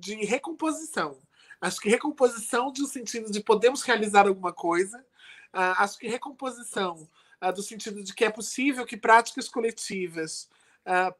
de 0.00 0.16
recomposição. 0.24 1.16
Acho 1.60 1.80
que 1.80 1.88
recomposição 1.88 2.72
no 2.76 2.86
sentido 2.86 3.30
de 3.30 3.40
podemos 3.40 3.82
realizar 3.82 4.26
alguma 4.26 4.52
coisa. 4.52 5.04
Acho 5.52 5.98
que 5.98 6.08
recomposição 6.08 7.08
do 7.54 7.62
sentido 7.62 8.02
de 8.02 8.12
que 8.14 8.24
é 8.24 8.30
possível 8.30 8.84
que 8.84 8.96
práticas 8.96 9.48
coletivas 9.48 10.48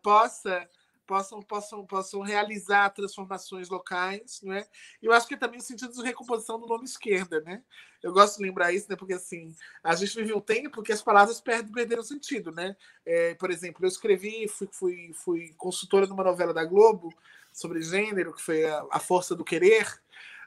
possa 0.02 0.68
possam, 1.08 1.40
possam, 1.40 1.86
possam 1.86 2.20
realizar 2.20 2.90
transformações 2.90 3.70
locais, 3.70 4.42
é? 4.44 4.68
E 5.02 5.06
eu 5.06 5.12
acho 5.12 5.26
que 5.26 5.32
é 5.32 5.38
também 5.38 5.58
o 5.58 5.62
sentido 5.62 5.90
de 5.90 6.02
recomposição 6.02 6.60
do 6.60 6.66
nome 6.66 6.84
esquerda, 6.84 7.40
né? 7.40 7.62
Eu 8.02 8.12
gosto 8.12 8.36
de 8.36 8.42
lembrar 8.42 8.72
isso, 8.74 8.86
né? 8.90 8.94
Porque 8.94 9.14
assim, 9.14 9.56
a 9.82 9.94
gente 9.94 10.14
vive 10.14 10.34
um 10.34 10.40
tempo 10.40 10.82
que 10.82 10.92
as 10.92 11.00
palavras 11.00 11.40
perdem, 11.40 11.72
perderam 11.72 12.02
sentido, 12.02 12.52
né? 12.52 12.76
É, 13.06 13.34
por 13.36 13.50
exemplo, 13.50 13.82
eu 13.84 13.88
escrevi, 13.88 14.46
fui, 14.46 14.68
fui, 14.70 15.12
fui 15.14 15.54
consultora 15.56 16.06
numa 16.06 16.22
novela 16.22 16.52
da 16.52 16.64
Globo 16.64 17.08
sobre 17.50 17.80
gênero, 17.80 18.34
que 18.34 18.42
foi 18.42 18.66
a, 18.66 18.86
a 18.90 19.00
Força 19.00 19.34
do 19.34 19.44
Querer. 19.44 19.88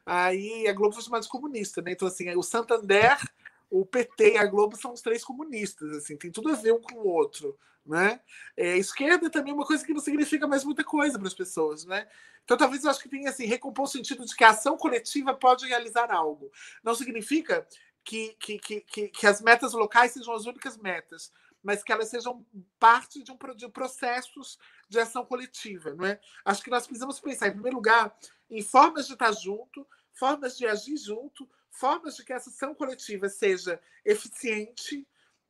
Aí 0.06 0.68
a 0.68 0.74
Globo 0.74 0.94
foi 0.94 1.04
chamada 1.04 1.24
de 1.24 1.30
comunista, 1.30 1.82
né? 1.82 1.94
Então, 1.94 2.08
assim, 2.08 2.30
o 2.36 2.44
Santander 2.44 3.18
o 3.72 3.86
PT 3.86 4.34
e 4.34 4.38
a 4.38 4.46
Globo 4.46 4.76
são 4.76 4.92
os 4.92 5.02
três 5.02 5.24
comunistas, 5.24 5.90
assim, 5.94 6.18
tem 6.18 6.30
tudo 6.30 6.50
a 6.50 6.56
ver 6.56 6.74
um 6.74 6.82
com 6.82 6.96
o 6.96 7.08
outro, 7.08 7.58
né? 7.86 8.20
É, 8.56 8.78
esquerda 8.78 9.30
também 9.30 9.52
é 9.52 9.56
uma 9.56 9.66
coisa 9.66 9.86
que 9.86 9.94
não 9.94 10.02
significa 10.02 10.48
mais 10.48 10.64
muita 10.64 10.84
coisa 10.84 11.18
para 11.18 11.28
as 11.28 11.34
pessoas, 11.34 11.86
né? 11.86 12.08
Então 12.44 12.58
talvez 12.58 12.84
eu 12.84 12.90
acho 12.90 13.02
que 13.02 13.10
tenha 13.10 13.30
assim, 13.30 13.46
recompor 13.46 13.86
o 13.86 13.88
sentido 13.88 14.26
de 14.26 14.36
que 14.36 14.44
a 14.44 14.50
ação 14.50 14.78
coletiva 14.78 15.34
pode 15.34 15.68
realizar 15.68 16.12
algo. 16.12 16.52
Não 16.84 16.96
significa 16.96 17.68
que, 18.04 18.36
que, 18.40 18.60
que, 18.60 18.82
que, 18.82 19.08
que 19.10 19.28
as 19.28 19.42
metas 19.42 19.74
locais 19.74 20.12
sejam 20.12 20.34
as 20.34 20.46
únicas 20.46 20.78
metas, 20.78 21.32
mas 21.64 21.84
que 21.84 21.92
elas 21.92 22.10
sejam 22.10 22.46
parte 22.80 23.24
de, 23.24 23.32
um, 23.32 23.38
de 23.56 23.70
processos 23.70 24.58
de 24.90 25.00
ação 25.00 25.26
coletiva, 25.26 25.94
não 25.94 26.06
é? 26.06 26.20
Acho 26.44 26.64
que 26.64 26.70
nós 26.70 26.86
precisamos 26.86 27.20
pensar, 27.20 27.48
em 27.48 27.52
primeiro 27.52 27.78
lugar, 27.78 28.16
em 28.50 28.62
formas 28.62 29.08
de 29.08 29.14
estar 29.14 29.32
junto, 29.32 29.88
formas 30.14 30.58
de 30.58 30.66
agir 30.66 30.98
junto, 30.98 31.48
formas 31.70 32.16
de 32.16 32.26
que 32.26 32.34
essa 32.34 32.50
ação 32.50 32.76
coletiva 32.76 33.30
seja 33.30 33.80
eficiente, 34.04 35.08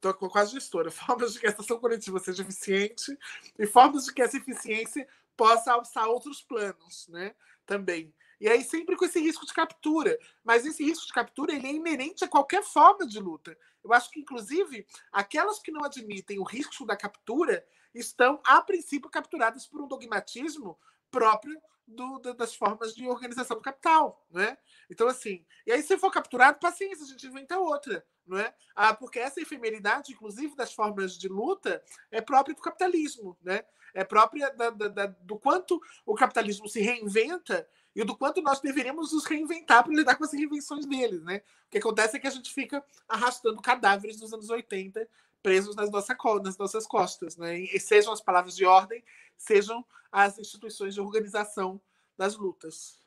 estou 0.10 0.30
quase 0.30 0.52
gestora, 0.52 0.90
formas 0.92 1.34
de 1.34 1.40
que 1.40 1.48
essa 1.48 1.62
ação 1.62 1.80
coletiva 1.80 2.20
seja 2.20 2.42
eficiente 2.42 3.18
e 3.58 3.68
formas 3.68 4.06
de 4.06 4.14
que 4.14 4.22
essa 4.22 4.38
eficiência 4.38 5.08
possa 5.38 5.74
alçar 5.74 6.08
outros 6.08 6.42
planos, 6.42 7.08
né? 7.08 7.36
Também. 7.66 8.14
E 8.40 8.50
aí 8.50 8.64
sempre 8.64 8.96
com 8.96 9.06
esse 9.06 9.20
risco 9.20 9.46
de 9.46 9.54
captura. 9.54 10.18
Mas 10.44 10.66
esse 10.66 10.84
risco 10.84 11.06
de 11.06 11.14
captura 11.14 11.54
ele 11.54 11.68
é 11.68 11.74
inerente 11.74 12.24
a 12.24 12.28
qualquer 12.28 12.64
forma 12.64 13.06
de 13.06 13.20
luta. 13.20 13.56
Eu 13.84 13.94
acho 13.94 14.10
que, 14.10 14.20
inclusive, 14.20 14.86
aquelas 15.12 15.60
que 15.60 15.72
não 15.72 15.84
admitem 15.84 16.40
o 16.40 16.44
risco 16.44 16.86
da 16.86 16.96
captura 16.96 17.66
estão, 17.94 18.40
a 18.44 18.62
princípio, 18.62 19.10
capturadas 19.10 19.68
por 19.68 19.82
um 19.82 19.88
dogmatismo 19.88 20.78
próprio 21.12 21.62
do, 21.88 22.20
das 22.34 22.56
formas 22.56 22.96
de 22.96 23.08
organização 23.08 23.58
do 23.58 23.64
capital, 23.64 24.26
né? 24.32 24.58
Então, 24.90 25.08
assim, 25.08 25.46
e 25.66 25.72
aí 25.72 25.84
se 25.84 25.98
for 25.98 26.12
capturado, 26.12 26.60
paciência, 26.60 27.04
a 27.04 27.08
gente 27.08 27.28
inventa 27.28 27.60
outra, 27.60 28.06
não 28.26 28.38
é? 28.38 28.54
Ah, 28.76 28.94
porque 28.94 29.20
essa 29.20 29.42
efemeridade, 29.42 30.14
inclusive 30.14 30.56
das 30.56 30.74
formas 30.74 31.18
de 31.18 31.28
luta, 31.28 31.84
é 32.10 32.22
própria 32.22 32.56
do 32.56 32.62
capitalismo, 32.62 33.38
né? 33.42 33.64
É 33.94 34.06
própria 34.06 34.50
da, 34.52 34.70
da, 34.70 34.88
da, 34.88 35.06
do 35.08 35.38
quanto 35.38 35.82
o 36.06 36.16
capitalismo 36.16 36.68
se 36.70 36.80
reinventa 36.80 37.68
e 37.94 38.06
do 38.06 38.16
quanto 38.16 38.42
nós 38.42 38.62
deveríamos 38.62 39.12
nos 39.12 39.26
reinventar 39.26 39.84
para 39.84 39.94
lidar 39.94 40.16
com 40.16 40.24
as 40.24 40.32
reinvenções 40.32 40.86
deles, 40.86 41.22
né? 41.24 41.42
O 41.68 41.70
que 41.70 41.78
acontece 41.78 42.16
é 42.16 42.20
que 42.20 42.28
a 42.28 42.32
gente 42.32 42.54
fica 42.54 42.84
arrastando 43.08 43.62
cadáveres 43.62 44.18
dos 44.18 44.34
anos 44.34 44.50
80 44.50 45.08
presos 45.42 45.76
nas, 45.76 45.90
nossa, 45.90 46.16
nas 46.44 46.58
nossas 46.58 46.86
costas, 46.86 47.38
né? 47.38 47.60
E 47.60 47.80
sejam 47.80 48.14
as 48.14 48.22
palavras 48.22 48.56
de 48.56 48.66
ordem, 48.66 49.04
sejam 49.38 49.86
as 50.12 50.38
instituições 50.38 50.94
de 50.94 51.02
organização 51.02 51.80
das 52.18 52.36
lutas. 52.36 53.00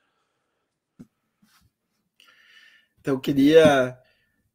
Então, 3.01 3.15
eu 3.15 3.21
queria 3.21 3.99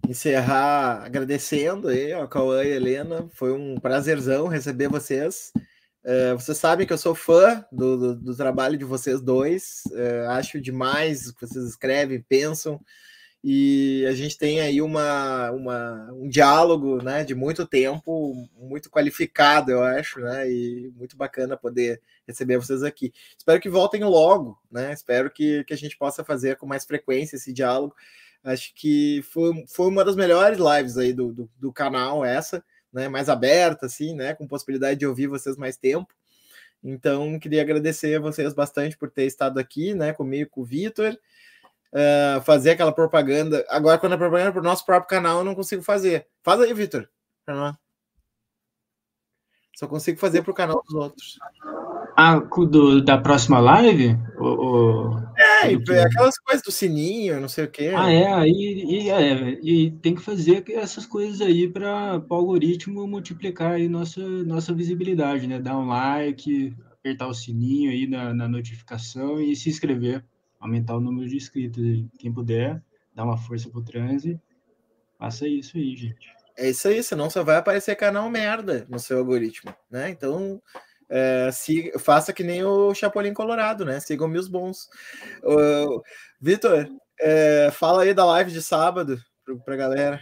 encerrar 0.07 1.03
agradecendo 1.03 1.87
aí 1.87 2.11
ao 2.11 2.27
Cauã 2.27 2.63
e 2.63 2.71
a 2.71 2.75
Helena. 2.75 3.29
Foi 3.33 3.53
um 3.53 3.79
prazerzão 3.79 4.47
receber 4.47 4.87
vocês. 4.87 5.51
Uh, 6.03 6.35
vocês 6.35 6.57
sabem 6.57 6.87
que 6.87 6.93
eu 6.93 6.97
sou 6.97 7.13
fã 7.13 7.63
do, 7.71 7.97
do, 7.97 8.15
do 8.15 8.35
trabalho 8.35 8.77
de 8.77 8.85
vocês 8.85 9.21
dois. 9.21 9.83
Uh, 9.91 10.29
acho 10.29 10.59
demais 10.59 11.27
o 11.27 11.35
que 11.35 11.45
vocês 11.45 11.65
escrevem, 11.65 12.21
pensam 12.21 12.81
e 13.43 14.05
a 14.07 14.13
gente 14.13 14.37
tem 14.37 14.59
aí 14.59 14.81
uma, 14.81 15.49
uma, 15.51 16.11
um 16.11 16.27
diálogo 16.27 17.01
né, 17.01 17.23
de 17.23 17.33
muito 17.33 17.65
tempo, 17.65 18.33
muito 18.57 18.89
qualificado, 18.89 19.71
eu 19.71 19.81
acho, 19.81 20.19
né, 20.19 20.49
e 20.51 20.91
muito 20.95 21.15
bacana 21.15 21.55
poder 21.55 22.01
receber 22.27 22.57
vocês 22.57 22.83
aqui. 22.83 23.13
Espero 23.37 23.61
que 23.61 23.69
voltem 23.69 24.03
logo, 24.03 24.59
né, 24.69 24.91
espero 24.91 25.31
que, 25.31 25.63
que 25.63 25.73
a 25.73 25.77
gente 25.77 25.97
possa 25.97 26.23
fazer 26.23 26.57
com 26.57 26.65
mais 26.65 26.83
frequência 26.83 27.37
esse 27.37 27.53
diálogo. 27.53 27.95
Acho 28.43 28.73
que 28.75 29.21
foi, 29.31 29.65
foi 29.67 29.87
uma 29.87 30.03
das 30.03 30.17
melhores 30.17 30.59
lives 30.59 30.97
aí 30.97 31.13
do, 31.13 31.31
do, 31.31 31.49
do 31.57 31.71
canal, 31.71 32.25
essa, 32.25 32.63
né, 32.91 33.07
mais 33.07 33.29
aberta, 33.29 33.85
assim, 33.85 34.13
né, 34.15 34.33
com 34.33 34.47
possibilidade 34.47 34.99
de 34.99 35.07
ouvir 35.07 35.27
vocês 35.27 35.55
mais 35.55 35.77
tempo. 35.77 36.13
Então, 36.83 37.39
queria 37.39 37.61
agradecer 37.61 38.15
a 38.15 38.19
vocês 38.21 38.53
bastante 38.53 38.97
por 38.97 39.09
ter 39.09 39.25
estado 39.25 39.59
aqui, 39.59 39.93
né, 39.93 40.11
comigo, 40.11 40.49
com 40.49 40.61
o 40.61 40.65
Vitor, 40.65 41.17
uh, 41.93 42.41
fazer 42.41 42.71
aquela 42.71 42.91
propaganda. 42.91 43.65
Agora, 43.69 43.97
quando 43.97 44.13
é 44.13 44.17
propaganda 44.17 44.51
para 44.51 44.61
o 44.61 44.63
nosso 44.63 44.85
próprio 44.85 45.09
canal, 45.09 45.39
eu 45.39 45.45
não 45.45 45.55
consigo 45.55 45.81
fazer. 45.81 46.27
Faz 46.43 46.59
aí, 46.61 46.73
Vitor. 46.73 47.07
Só 49.75 49.87
consigo 49.87 50.19
fazer 50.19 50.41
para 50.41 50.51
o 50.51 50.55
canal 50.55 50.83
dos 50.83 50.93
outros. 50.93 51.39
Ah, 52.17 52.35
do, 52.37 53.01
da 53.01 53.17
próxima 53.17 53.59
live? 53.59 54.17
O, 54.37 54.45
o... 54.45 55.17
É, 55.37 55.73
aquelas 56.03 56.37
coisas 56.37 56.61
do 56.61 56.69
sininho, 56.71 57.39
não 57.39 57.47
sei 57.47 57.63
o 57.63 57.71
quê. 57.71 57.93
Ah, 57.95 58.11
é, 58.11 58.27
aí 58.33 58.83
e, 58.85 59.09
é, 59.09 59.57
e 59.63 59.91
tem 59.91 60.15
que 60.15 60.21
fazer 60.21 60.65
essas 60.71 61.05
coisas 61.05 61.39
aí 61.39 61.65
para 61.65 62.21
o 62.29 62.33
algoritmo 62.33 63.07
multiplicar 63.07 63.71
aí 63.71 63.87
nossa, 63.87 64.19
nossa 64.19 64.73
visibilidade, 64.73 65.47
né? 65.47 65.59
Dar 65.59 65.77
um 65.77 65.87
like, 65.87 66.75
apertar 66.91 67.27
o 67.27 67.33
sininho 67.33 67.89
aí 67.89 68.05
na, 68.05 68.33
na 68.33 68.49
notificação 68.49 69.39
e 69.39 69.55
se 69.55 69.69
inscrever 69.69 70.21
aumentar 70.59 70.95
o 70.95 70.99
número 70.99 71.27
de 71.27 71.35
inscritos. 71.35 71.83
Quem 72.17 72.33
puder, 72.33 72.81
dar 73.13 73.23
uma 73.23 73.37
força 73.37 73.69
pro 73.69 73.83
transe, 73.83 74.39
faça 75.17 75.47
isso 75.47 75.77
aí, 75.77 75.95
gente. 75.95 76.27
É 76.57 76.69
isso 76.69 76.87
aí, 76.87 77.01
senão 77.01 77.29
só 77.29 77.43
vai 77.43 77.55
aparecer 77.55 77.95
canal 77.95 78.29
merda 78.29 78.85
no 78.89 78.99
seu 78.99 79.19
algoritmo, 79.19 79.73
né? 79.89 80.09
Então, 80.09 80.61
é, 81.09 81.49
se, 81.51 81.91
faça 81.97 82.33
que 82.33 82.43
nem 82.43 82.63
o 82.63 82.93
Chapolin 82.93 83.33
Colorado, 83.33 83.85
né? 83.85 83.99
Sigam-me 83.99 84.37
os 84.37 84.47
bons. 84.47 84.89
Uh, 85.41 86.01
Vitor, 86.39 86.87
é, 87.19 87.69
fala 87.71 88.03
aí 88.03 88.13
da 88.13 88.25
live 88.25 88.51
de 88.51 88.61
sábado 88.61 89.17
para 89.65 89.73
a 89.73 89.77
galera. 89.77 90.21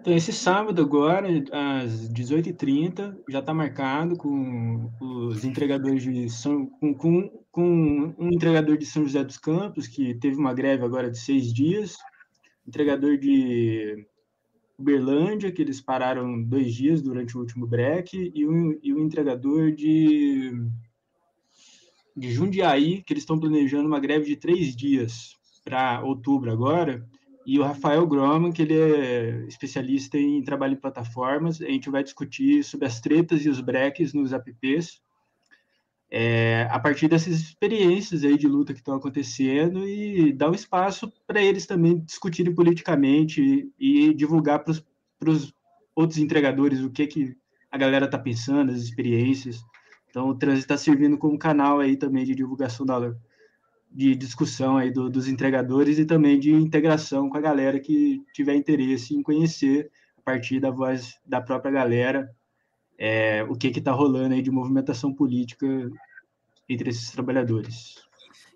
Então, 0.00 0.14
esse 0.14 0.32
sábado 0.32 0.80
agora, 0.82 1.26
às 1.50 2.08
18h30, 2.12 3.16
já 3.28 3.40
está 3.40 3.52
marcado 3.52 4.16
com 4.16 4.88
os 5.00 5.44
entregadores 5.44 6.02
de 6.04 6.30
São... 6.30 6.66
Com, 6.66 6.94
com, 6.94 7.44
com, 7.56 8.14
um 8.18 8.28
entregador 8.28 8.76
de 8.76 8.84
São 8.84 9.02
José 9.02 9.24
dos 9.24 9.38
Campos, 9.38 9.86
que 9.88 10.14
teve 10.14 10.36
uma 10.36 10.52
greve 10.52 10.84
agora 10.84 11.10
de 11.10 11.18
seis 11.18 11.50
dias, 11.54 11.96
entregador 12.68 13.16
de 13.16 14.06
Uberlândia, 14.78 15.50
que 15.50 15.62
eles 15.62 15.80
pararam 15.80 16.42
dois 16.42 16.74
dias 16.74 17.00
durante 17.00 17.34
o 17.34 17.40
último 17.40 17.66
break, 17.66 18.30
e 18.34 18.46
um, 18.46 18.78
e 18.82 18.92
um 18.92 19.00
entregador 19.00 19.72
de, 19.72 20.52
de 22.14 22.30
Jundiaí, 22.30 23.02
que 23.02 23.14
eles 23.14 23.22
estão 23.22 23.40
planejando 23.40 23.88
uma 23.88 24.00
greve 24.00 24.26
de 24.26 24.36
três 24.36 24.76
dias 24.76 25.34
para 25.64 26.02
outubro 26.02 26.52
agora, 26.52 27.08
e 27.46 27.58
o 27.58 27.62
Rafael 27.62 28.06
Groman, 28.06 28.52
que 28.52 28.60
ele 28.60 28.78
é 28.78 29.46
especialista 29.48 30.18
em 30.18 30.42
trabalho 30.42 30.74
em 30.74 30.80
plataformas. 30.80 31.62
A 31.62 31.70
gente 31.70 31.88
vai 31.88 32.04
discutir 32.04 32.62
sobre 32.62 32.86
as 32.86 33.00
tretas 33.00 33.46
e 33.46 33.48
os 33.48 33.62
breaks 33.62 34.12
nos 34.12 34.34
apps, 34.34 35.00
é, 36.18 36.66
a 36.70 36.80
partir 36.80 37.08
dessas 37.08 37.34
experiências 37.34 38.24
aí 38.24 38.38
de 38.38 38.48
luta 38.48 38.72
que 38.72 38.78
estão 38.78 38.94
acontecendo 38.96 39.86
e 39.86 40.32
dar 40.32 40.48
um 40.50 40.54
espaço 40.54 41.12
para 41.26 41.42
eles 41.42 41.66
também 41.66 41.98
discutirem 41.98 42.54
politicamente 42.54 43.70
e, 43.78 44.08
e 44.08 44.14
divulgar 44.14 44.64
para 44.64 44.72
os 45.30 45.52
outros 45.94 46.18
entregadores 46.18 46.80
o 46.80 46.88
que, 46.88 47.06
que 47.06 47.36
a 47.70 47.76
galera 47.76 48.06
está 48.06 48.18
pensando, 48.18 48.72
as 48.72 48.78
experiências. 48.78 49.62
Então, 50.08 50.30
o 50.30 50.34
Trânsito 50.34 50.64
está 50.64 50.78
servindo 50.78 51.18
como 51.18 51.38
canal 51.38 51.80
aí 51.80 51.98
também 51.98 52.24
de 52.24 52.34
divulgação 52.34 52.86
da, 52.86 53.14
de 53.92 54.16
discussão 54.16 54.78
aí 54.78 54.90
do, 54.90 55.10
dos 55.10 55.28
entregadores 55.28 55.98
e 55.98 56.06
também 56.06 56.40
de 56.40 56.50
integração 56.50 57.28
com 57.28 57.36
a 57.36 57.42
galera 57.42 57.78
que 57.78 58.22
tiver 58.32 58.54
interesse 58.54 59.14
em 59.14 59.22
conhecer 59.22 59.90
a 60.16 60.22
partir 60.22 60.60
da 60.60 60.70
voz 60.70 61.20
da 61.26 61.42
própria 61.42 61.70
galera 61.70 62.34
é, 62.98 63.44
o 63.44 63.54
que 63.54 63.68
está 63.68 63.92
rolando 63.92 64.34
aí 64.34 64.42
de 64.42 64.50
movimentação 64.50 65.12
política 65.12 65.66
entre 66.68 66.90
esses 66.90 67.10
trabalhadores. 67.10 67.96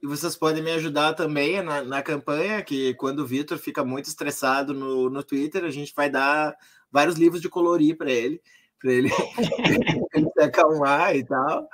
E 0.03 0.07
vocês 0.07 0.35
podem 0.35 0.63
me 0.63 0.71
ajudar 0.73 1.13
também 1.13 1.63
na, 1.63 1.83
na 1.83 2.03
campanha, 2.03 2.63
que 2.63 2.95
quando 2.95 3.21
o 3.21 3.27
Vitor 3.27 3.59
fica 3.59 3.85
muito 3.85 4.07
estressado 4.07 4.73
no, 4.73 5.11
no 5.11 5.23
Twitter, 5.23 5.65
a 5.65 5.71
gente 5.71 5.93
vai 5.95 6.09
dar 6.09 6.57
vários 6.91 7.17
livros 7.17 7.43
de 7.43 7.49
colorir 7.49 7.97
para 7.97 8.11
ele 8.11 8.41
para 8.81 8.93
ele, 8.93 9.11
ele 10.15 10.31
se 10.33 10.41
acalmar 10.43 11.15
e 11.15 11.25
tal. 11.25 11.69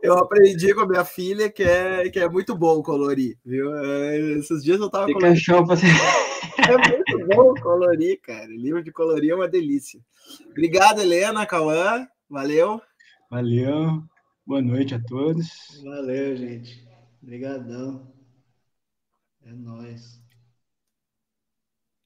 Eu 0.00 0.16
aprendi 0.16 0.72
com 0.72 0.82
a 0.82 0.88
minha 0.88 1.04
filha 1.04 1.50
que 1.50 1.62
é, 1.62 2.08
que 2.08 2.20
é 2.20 2.28
muito 2.28 2.56
bom 2.56 2.80
colorir, 2.82 3.36
viu? 3.44 3.74
É, 3.76 4.38
esses 4.38 4.62
dias 4.62 4.80
eu 4.80 4.88
tava 4.88 5.12
colorindo. 5.12 5.66
Você... 5.66 5.86
É 6.56 6.78
muito 6.78 7.34
bom 7.34 7.52
colorir, 7.54 8.20
cara. 8.20 8.46
livro 8.46 8.82
de 8.82 8.92
colorir 8.92 9.32
é 9.32 9.34
uma 9.34 9.48
delícia. 9.48 10.00
Obrigado, 10.50 11.00
Helena, 11.00 11.44
Cauã. 11.44 12.06
Valeu. 12.30 12.80
Valeu. 13.28 14.04
Boa 14.46 14.60
noite 14.60 14.94
a 14.94 15.00
todos. 15.00 15.80
Valeu, 15.82 16.36
gente. 16.36 16.86
Obrigadão. 17.22 18.12
É 19.42 19.52
nóis. 19.52 20.22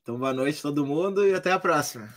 Então, 0.02 0.16
boa 0.19 0.32
noite 0.32 0.62
todo 0.62 0.86
mundo 0.86 1.27
e 1.27 1.35
até 1.35 1.51
a 1.51 1.59
próxima. 1.59 2.09